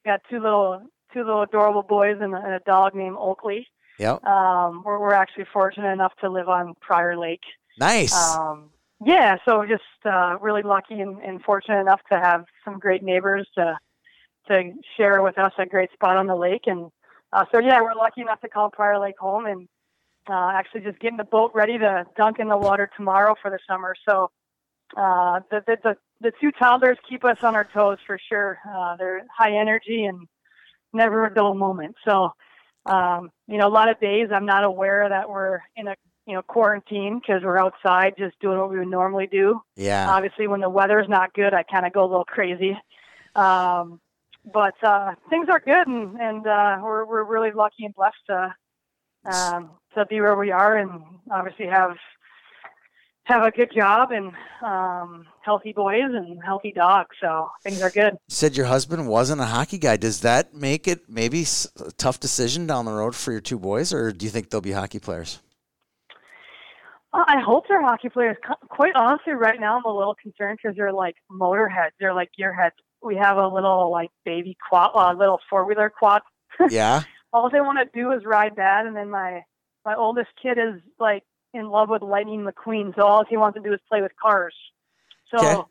got 0.04 0.22
two 0.30 0.40
little 0.40 0.80
two 1.12 1.20
little 1.20 1.42
adorable 1.42 1.82
boys 1.82 2.16
and 2.20 2.34
a, 2.34 2.38
and 2.38 2.54
a 2.54 2.60
dog 2.60 2.94
named 2.94 3.16
Oakley. 3.18 3.66
Yep. 3.98 4.24
Um, 4.24 4.82
we're 4.84 4.98
we're 4.98 5.12
actually 5.12 5.46
fortunate 5.52 5.92
enough 5.92 6.12
to 6.22 6.30
live 6.30 6.48
on 6.48 6.74
Prior 6.80 7.16
Lake. 7.18 7.42
Nice. 7.78 8.14
Um, 8.14 8.70
yeah, 9.04 9.36
so 9.46 9.64
just 9.66 9.82
uh, 10.04 10.38
really 10.40 10.62
lucky 10.62 11.00
and, 11.00 11.20
and 11.22 11.42
fortunate 11.42 11.80
enough 11.80 12.00
to 12.10 12.18
have 12.18 12.44
some 12.64 12.78
great 12.78 13.02
neighbors 13.02 13.46
to 13.56 13.78
to 14.48 14.72
share 14.96 15.22
with 15.22 15.36
us 15.38 15.52
a 15.58 15.66
great 15.66 15.92
spot 15.92 16.16
on 16.16 16.28
the 16.28 16.36
lake. 16.36 16.62
And 16.66 16.90
uh, 17.32 17.44
so 17.52 17.58
yeah, 17.58 17.80
we're 17.80 17.94
lucky 17.94 18.20
enough 18.20 18.40
to 18.42 18.48
call 18.48 18.70
Prior 18.70 18.98
Lake 18.98 19.18
home 19.18 19.46
and 19.46 19.68
uh, 20.30 20.52
actually 20.54 20.82
just 20.82 21.00
getting 21.00 21.16
the 21.16 21.24
boat 21.24 21.50
ready 21.52 21.78
to 21.78 22.04
dunk 22.16 22.38
in 22.38 22.48
the 22.48 22.56
water 22.56 22.88
tomorrow 22.96 23.34
for 23.42 23.50
the 23.50 23.58
summer. 23.68 23.94
So 24.08 24.30
uh, 24.96 25.40
the, 25.50 25.64
the, 25.66 25.76
the 25.82 25.96
the 26.20 26.32
two 26.40 26.50
toddlers 26.52 26.96
keep 27.08 27.24
us 27.24 27.38
on 27.42 27.54
our 27.54 27.64
toes 27.64 27.98
for 28.06 28.18
sure. 28.28 28.58
Uh, 28.66 28.96
they're 28.96 29.26
high 29.36 29.52
energy 29.52 30.04
and 30.04 30.26
never 30.92 31.26
a 31.26 31.34
dull 31.34 31.54
moment. 31.54 31.94
So, 32.06 32.30
um, 32.86 33.30
you 33.46 33.58
know, 33.58 33.66
a 33.66 33.68
lot 33.68 33.90
of 33.90 34.00
days 34.00 34.28
I'm 34.32 34.46
not 34.46 34.64
aware 34.64 35.08
that 35.08 35.28
we're 35.28 35.60
in 35.76 35.88
a 35.88 35.96
you 36.26 36.34
know 36.34 36.42
quarantine 36.42 37.20
because 37.20 37.42
we're 37.42 37.58
outside 37.58 38.14
just 38.18 38.38
doing 38.40 38.58
what 38.58 38.70
we 38.70 38.78
would 38.78 38.88
normally 38.88 39.26
do. 39.26 39.60
Yeah. 39.76 40.10
Obviously, 40.10 40.46
when 40.46 40.60
the 40.60 40.70
weather's 40.70 41.08
not 41.08 41.32
good, 41.34 41.54
I 41.54 41.62
kind 41.62 41.86
of 41.86 41.92
go 41.92 42.04
a 42.04 42.08
little 42.08 42.24
crazy. 42.24 42.76
Um, 43.34 44.00
but 44.52 44.74
uh, 44.82 45.14
things 45.28 45.48
are 45.50 45.60
good, 45.60 45.86
and, 45.86 46.20
and 46.20 46.46
uh, 46.46 46.78
we're 46.82 47.04
we're 47.04 47.24
really 47.24 47.50
lucky 47.52 47.84
and 47.84 47.94
blessed 47.94 48.16
to 48.28 48.54
um, 49.24 49.70
to 49.94 50.06
be 50.06 50.20
where 50.20 50.36
we 50.36 50.50
are, 50.50 50.76
and 50.76 51.02
obviously 51.30 51.66
have 51.66 51.96
have 53.24 53.42
a 53.42 53.50
good 53.50 53.72
job 53.74 54.12
and 54.12 54.32
um, 54.62 55.26
healthy 55.40 55.72
boys 55.72 56.04
and 56.04 56.40
healthy 56.44 56.72
dogs. 56.72 57.16
So 57.20 57.50
things 57.64 57.82
are 57.82 57.90
good. 57.90 58.12
You 58.12 58.18
said 58.28 58.56
your 58.56 58.66
husband 58.66 59.08
wasn't 59.08 59.40
a 59.40 59.46
hockey 59.46 59.78
guy. 59.78 59.96
Does 59.96 60.20
that 60.20 60.54
make 60.54 60.86
it 60.86 61.08
maybe 61.08 61.44
a 61.84 61.90
tough 61.92 62.20
decision 62.20 62.68
down 62.68 62.84
the 62.84 62.92
road 62.92 63.16
for 63.16 63.32
your 63.32 63.40
two 63.40 63.58
boys, 63.58 63.92
or 63.92 64.12
do 64.12 64.24
you 64.24 64.30
think 64.30 64.50
they'll 64.50 64.60
be 64.60 64.72
hockey 64.72 65.00
players? 65.00 65.40
I 67.26 67.40
hope 67.40 67.64
they're 67.68 67.82
hockey 67.82 68.08
players. 68.08 68.36
Quite 68.68 68.94
honestly, 68.94 69.32
right 69.32 69.58
now 69.58 69.78
I'm 69.78 69.84
a 69.84 69.96
little 69.96 70.14
concerned 70.14 70.58
because 70.62 70.76
they're 70.76 70.92
like 70.92 71.16
motorheads. 71.30 71.92
They're 71.98 72.14
like 72.14 72.30
gearheads. 72.38 72.72
We 73.02 73.16
have 73.16 73.36
a 73.36 73.48
little 73.48 73.90
like 73.90 74.10
baby 74.24 74.56
quad, 74.68 74.90
a 74.94 74.98
uh, 74.98 75.14
little 75.14 75.40
four 75.48 75.64
wheeler 75.64 75.90
quad. 75.90 76.22
Yeah. 76.70 77.02
All 77.32 77.50
they 77.50 77.60
want 77.60 77.78
to 77.78 78.00
do 78.00 78.12
is 78.12 78.24
ride 78.24 78.56
that, 78.56 78.86
and 78.86 78.96
then 78.96 79.10
my 79.10 79.42
my 79.84 79.94
oldest 79.94 80.30
kid 80.42 80.56
is 80.58 80.80
like 80.98 81.22
in 81.52 81.68
love 81.68 81.90
with 81.90 82.00
Lightning 82.00 82.46
McQueen, 82.46 82.94
so 82.94 83.02
all 83.02 83.24
he 83.28 83.36
wants 83.36 83.58
to 83.58 83.62
do 83.62 83.74
is 83.74 83.80
play 83.90 84.00
with 84.00 84.12
cars. 84.20 84.54
So 85.34 85.46
okay. 85.46 85.62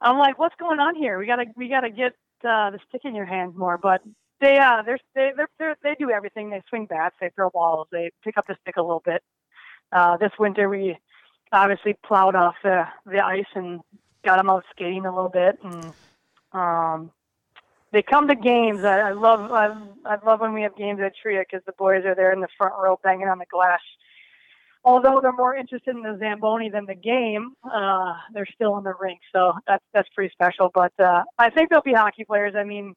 I'm 0.00 0.18
like, 0.18 0.38
what's 0.38 0.54
going 0.56 0.78
on 0.78 0.94
here? 0.94 1.18
We 1.18 1.26
gotta 1.26 1.46
we 1.56 1.68
gotta 1.68 1.90
get 1.90 2.12
uh, 2.44 2.70
the 2.70 2.78
stick 2.88 3.00
in 3.04 3.14
your 3.14 3.24
hands 3.24 3.54
more. 3.56 3.76
But 3.76 4.02
they 4.40 4.58
uh 4.58 4.82
they're 4.82 4.98
they 5.14 5.32
they're, 5.36 5.48
they're, 5.58 5.76
they 5.82 5.96
do 5.98 6.10
everything. 6.10 6.50
They 6.50 6.62
swing 6.68 6.86
bats, 6.86 7.16
they 7.20 7.30
throw 7.34 7.50
balls, 7.50 7.88
they 7.90 8.12
pick 8.22 8.36
up 8.36 8.46
the 8.46 8.56
stick 8.62 8.76
a 8.76 8.82
little 8.82 9.02
bit. 9.04 9.22
Uh, 9.94 10.16
this 10.18 10.32
winter 10.38 10.68
we 10.68 10.98
obviously 11.52 11.94
plowed 12.04 12.34
off 12.34 12.56
the 12.62 12.84
the 13.06 13.24
ice 13.24 13.46
and 13.54 13.80
got 14.24 14.36
them 14.36 14.50
out 14.50 14.64
skating 14.70 15.06
a 15.06 15.14
little 15.14 15.30
bit 15.30 15.58
and 15.62 15.92
um 16.52 17.10
they 17.92 18.02
come 18.02 18.26
to 18.26 18.34
games. 18.34 18.82
I, 18.82 18.98
I 18.98 19.12
love 19.12 19.52
I, 19.52 19.66
I 20.04 20.18
love 20.26 20.40
when 20.40 20.52
we 20.52 20.62
have 20.62 20.76
games 20.76 21.00
at 21.00 21.12
Tria 21.16 21.44
because 21.48 21.64
the 21.64 21.72
boys 21.78 22.04
are 22.04 22.14
there 22.14 22.32
in 22.32 22.40
the 22.40 22.48
front 22.58 22.74
row 22.76 22.98
banging 23.02 23.28
on 23.28 23.38
the 23.38 23.46
glass 23.50 23.80
although 24.84 25.20
they're 25.20 25.32
more 25.32 25.56
interested 25.56 25.96
in 25.96 26.02
the 26.02 26.16
Zamboni 26.18 26.68
than 26.70 26.84
the 26.86 26.94
game, 26.94 27.54
uh, 27.64 28.14
they're 28.32 28.46
still 28.54 28.76
in 28.78 28.84
the 28.84 28.94
rink. 29.00 29.20
So 29.32 29.54
that's 29.66 29.84
that's 29.92 30.08
pretty 30.14 30.32
special. 30.32 30.70
But 30.72 30.92
uh, 30.98 31.24
I 31.38 31.50
think 31.50 31.70
they'll 31.70 31.82
be 31.82 31.94
hockey 31.94 32.24
players. 32.24 32.54
I 32.56 32.64
mean, 32.64 32.94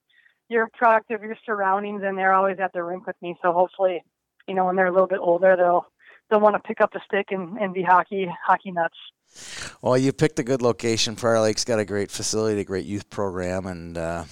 you're 0.49 0.63
a 0.65 0.77
product 0.77 1.11
of 1.11 1.23
your 1.23 1.37
surroundings, 1.45 2.03
and 2.03 2.17
they're 2.17 2.33
always 2.33 2.57
at 2.59 2.73
the 2.73 2.83
rink 2.83 3.07
with 3.07 3.15
me. 3.21 3.35
So 3.41 3.53
hopefully, 3.53 4.03
you 4.47 4.53
know, 4.53 4.65
when 4.65 4.75
they're 4.75 4.87
a 4.87 4.91
little 4.91 5.07
bit 5.07 5.19
older, 5.19 5.55
they'll 5.55 5.87
they'll 6.29 6.39
want 6.39 6.55
to 6.55 6.59
pick 6.59 6.81
up 6.81 6.91
the 6.93 7.01
stick 7.05 7.27
and, 7.31 7.57
and 7.57 7.73
be 7.73 7.81
hockey 7.83 8.27
hockey 8.45 8.71
nuts. 8.71 8.95
Well, 9.81 9.97
you 9.97 10.13
picked 10.13 10.39
a 10.39 10.43
good 10.43 10.61
location. 10.61 11.15
Prior 11.15 11.39
Lake's 11.39 11.63
got 11.63 11.79
a 11.79 11.85
great 11.85 12.09
facility, 12.09 12.61
a 12.61 12.63
great 12.63 12.85
youth 12.85 13.09
program, 13.09 13.67
and 13.67 13.97
uh, 13.97 14.23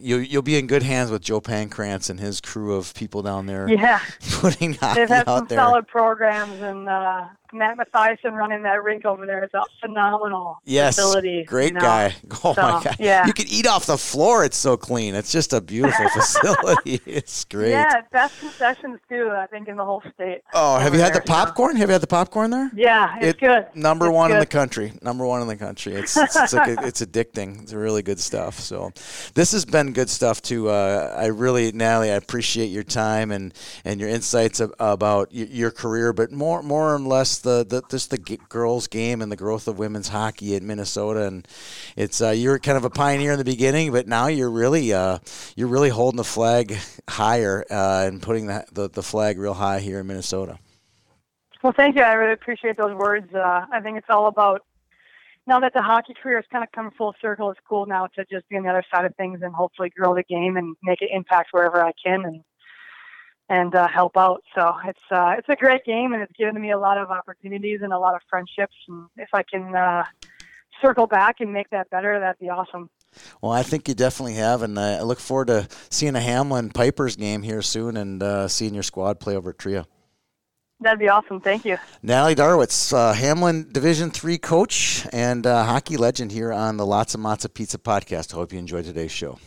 you, 0.00 0.18
you'll 0.18 0.42
be 0.42 0.56
in 0.58 0.66
good 0.66 0.82
hands 0.82 1.10
with 1.10 1.22
Joe 1.22 1.40
Pancrantz 1.40 2.08
and 2.08 2.18
his 2.20 2.40
crew 2.40 2.74
of 2.74 2.94
people 2.94 3.20
down 3.22 3.46
there. 3.46 3.68
Yeah, 3.68 4.00
putting 4.32 4.74
hockey 4.74 5.00
They've 5.00 5.08
had 5.08 5.28
out 5.28 5.38
some 5.38 5.46
there. 5.48 5.58
solid 5.58 5.88
programs, 5.88 6.62
and 6.62 6.88
uh, 6.88 7.24
Matt 7.52 7.78
Mathiasen 7.78 8.32
running 8.32 8.62
that 8.62 8.82
rink 8.82 9.04
over 9.04 9.26
there 9.26 9.44
is 9.44 9.50
a 9.54 9.62
phenomenal 9.80 10.60
yes, 10.64 10.96
facility. 10.96 11.44
Great 11.44 11.72
you 11.72 11.74
know? 11.74 11.80
guy. 11.80 12.14
Oh 12.44 12.54
so, 12.54 12.62
my 12.62 12.82
god. 12.84 12.96
Yeah. 13.00 13.26
You 13.26 13.32
can 13.32 13.46
eat 13.48 13.66
off 13.66 13.86
the 13.86 13.98
floor. 13.98 14.44
It's 14.44 14.56
so 14.56 14.76
clean. 14.76 15.14
It's 15.14 15.32
just 15.32 15.52
a 15.52 15.60
beautiful 15.60 16.08
facility. 16.14 17.00
It's 17.04 17.44
great. 17.46 17.70
Yeah, 17.70 18.02
best 18.12 18.38
concessions 18.38 19.00
too. 19.08 19.30
I 19.32 19.46
think 19.46 19.66
in 19.66 19.76
the 19.76 19.84
whole 19.84 20.02
state. 20.14 20.42
Oh, 20.54 20.78
have 20.78 20.94
you 20.94 21.00
had 21.00 21.14
there, 21.14 21.20
the 21.20 21.26
popcorn? 21.26 21.76
Have 21.76 21.88
you 21.88 21.94
had 21.94 22.00
the 22.00 22.06
popcorn 22.06 22.50
there? 22.50 22.70
Yeah, 22.74 23.16
it's 23.16 23.26
it, 23.26 23.40
good. 23.40 23.66
Number 23.74 24.06
it's 24.06 24.14
one 24.14 24.30
good. 24.30 24.34
in 24.34 24.40
the 24.40 24.46
country. 24.46 24.92
Number 25.02 25.26
one 25.26 25.42
in 25.42 25.48
the 25.48 25.56
country. 25.56 25.94
It's 25.94 26.16
it's, 26.16 26.36
it's, 26.36 26.52
like 26.52 26.68
a, 26.68 26.86
it's 26.86 27.00
addicting. 27.00 27.62
It's 27.62 27.72
really 27.72 28.02
good 28.02 28.20
stuff. 28.20 28.60
So, 28.60 28.92
this 29.34 29.52
has 29.52 29.64
been 29.64 29.92
good 29.92 30.10
stuff 30.10 30.40
too. 30.40 30.68
Uh, 30.68 31.14
I 31.16 31.26
really, 31.26 31.72
Natalie, 31.72 32.12
I 32.12 32.16
appreciate 32.16 32.66
your 32.66 32.84
time 32.84 33.32
and, 33.32 33.52
and 33.84 34.00
your 34.00 34.08
insights 34.08 34.60
about 34.78 35.32
your 35.32 35.70
career, 35.70 36.12
but 36.12 36.30
more 36.30 36.62
more 36.62 36.94
or 36.94 36.98
less 36.98 37.37
the, 37.42 37.64
the 37.68 37.82
just 37.90 38.10
the 38.10 38.18
girls' 38.18 38.86
game 38.86 39.22
and 39.22 39.30
the 39.30 39.36
growth 39.36 39.68
of 39.68 39.78
women's 39.78 40.08
hockey 40.08 40.54
in 40.54 40.66
Minnesota. 40.66 41.26
And 41.26 41.46
it's 41.96 42.20
uh, 42.20 42.30
you're 42.30 42.58
kind 42.58 42.76
of 42.76 42.84
a 42.84 42.90
pioneer 42.90 43.32
in 43.32 43.38
the 43.38 43.44
beginning, 43.44 43.92
but 43.92 44.06
now 44.06 44.26
you're 44.26 44.50
really 44.50 44.92
uh, 44.92 45.18
you're 45.56 45.68
really 45.68 45.90
holding 45.90 46.16
the 46.16 46.24
flag 46.24 46.76
higher 47.08 47.64
uh, 47.70 48.04
and 48.06 48.22
putting 48.22 48.46
the, 48.46 48.64
the 48.72 48.88
the 48.88 49.02
flag 49.02 49.38
real 49.38 49.54
high 49.54 49.80
here 49.80 50.00
in 50.00 50.06
Minnesota. 50.06 50.58
Well, 51.62 51.72
thank 51.76 51.96
you. 51.96 52.02
I 52.02 52.12
really 52.12 52.34
appreciate 52.34 52.76
those 52.76 52.94
words. 52.94 53.32
Uh, 53.34 53.66
I 53.72 53.80
think 53.80 53.98
it's 53.98 54.06
all 54.08 54.26
about 54.26 54.62
now 55.46 55.58
that 55.60 55.72
the 55.74 55.82
hockey 55.82 56.14
career 56.14 56.36
has 56.36 56.44
kind 56.52 56.62
of 56.62 56.70
come 56.72 56.90
full 56.96 57.14
circle. 57.20 57.50
It's 57.50 57.60
cool 57.68 57.86
now 57.86 58.06
to 58.14 58.24
just 58.30 58.48
be 58.48 58.56
on 58.56 58.62
the 58.62 58.68
other 58.68 58.84
side 58.94 59.04
of 59.04 59.16
things 59.16 59.40
and 59.42 59.52
hopefully 59.52 59.90
grow 59.90 60.14
the 60.14 60.22
game 60.22 60.56
and 60.56 60.76
make 60.82 61.02
an 61.02 61.08
impact 61.10 61.48
wherever 61.52 61.84
I 61.84 61.92
can 62.04 62.24
and 62.24 62.44
and 63.48 63.74
uh, 63.74 63.88
help 63.88 64.16
out. 64.16 64.42
So 64.54 64.74
it's 64.86 65.00
uh, 65.10 65.34
it's 65.38 65.48
a 65.48 65.56
great 65.56 65.84
game 65.84 66.12
and 66.12 66.22
it's 66.22 66.32
given 66.32 66.60
me 66.60 66.70
a 66.72 66.78
lot 66.78 66.98
of 66.98 67.10
opportunities 67.10 67.80
and 67.82 67.92
a 67.92 67.98
lot 67.98 68.14
of 68.14 68.20
friendships. 68.28 68.74
And 68.88 69.06
if 69.16 69.28
I 69.32 69.42
can 69.42 69.74
uh, 69.74 70.04
circle 70.82 71.06
back 71.06 71.36
and 71.40 71.52
make 71.52 71.70
that 71.70 71.90
better, 71.90 72.18
that'd 72.20 72.38
be 72.38 72.50
awesome. 72.50 72.90
Well, 73.40 73.52
I 73.52 73.62
think 73.62 73.88
you 73.88 73.94
definitely 73.94 74.34
have, 74.34 74.62
and 74.62 74.78
I 74.78 75.00
look 75.02 75.18
forward 75.18 75.46
to 75.46 75.66
seeing 75.90 76.14
a 76.14 76.20
Hamline 76.20 76.74
Pipers 76.74 77.16
game 77.16 77.42
here 77.42 77.62
soon 77.62 77.96
and 77.96 78.22
uh, 78.22 78.48
seeing 78.48 78.74
your 78.74 78.82
squad 78.82 79.18
play 79.18 79.34
over 79.34 79.50
at 79.50 79.58
Tria. 79.58 79.86
That'd 80.80 81.00
be 81.00 81.08
awesome. 81.08 81.40
Thank 81.40 81.64
you. 81.64 81.76
Natalie 82.02 82.36
Darwitz, 82.36 82.92
uh, 82.92 83.12
Hamline 83.12 83.72
Division 83.72 84.10
Three 84.10 84.38
coach 84.38 85.06
and 85.12 85.44
uh, 85.44 85.64
hockey 85.64 85.96
legend 85.96 86.30
here 86.30 86.52
on 86.52 86.76
the 86.76 86.86
Lots 86.86 87.14
and 87.14 87.24
Lots 87.24 87.44
of 87.44 87.52
Pizza 87.54 87.78
podcast. 87.78 88.32
I 88.32 88.36
hope 88.36 88.52
you 88.52 88.60
enjoyed 88.60 88.84
today's 88.84 89.10
show. 89.10 89.38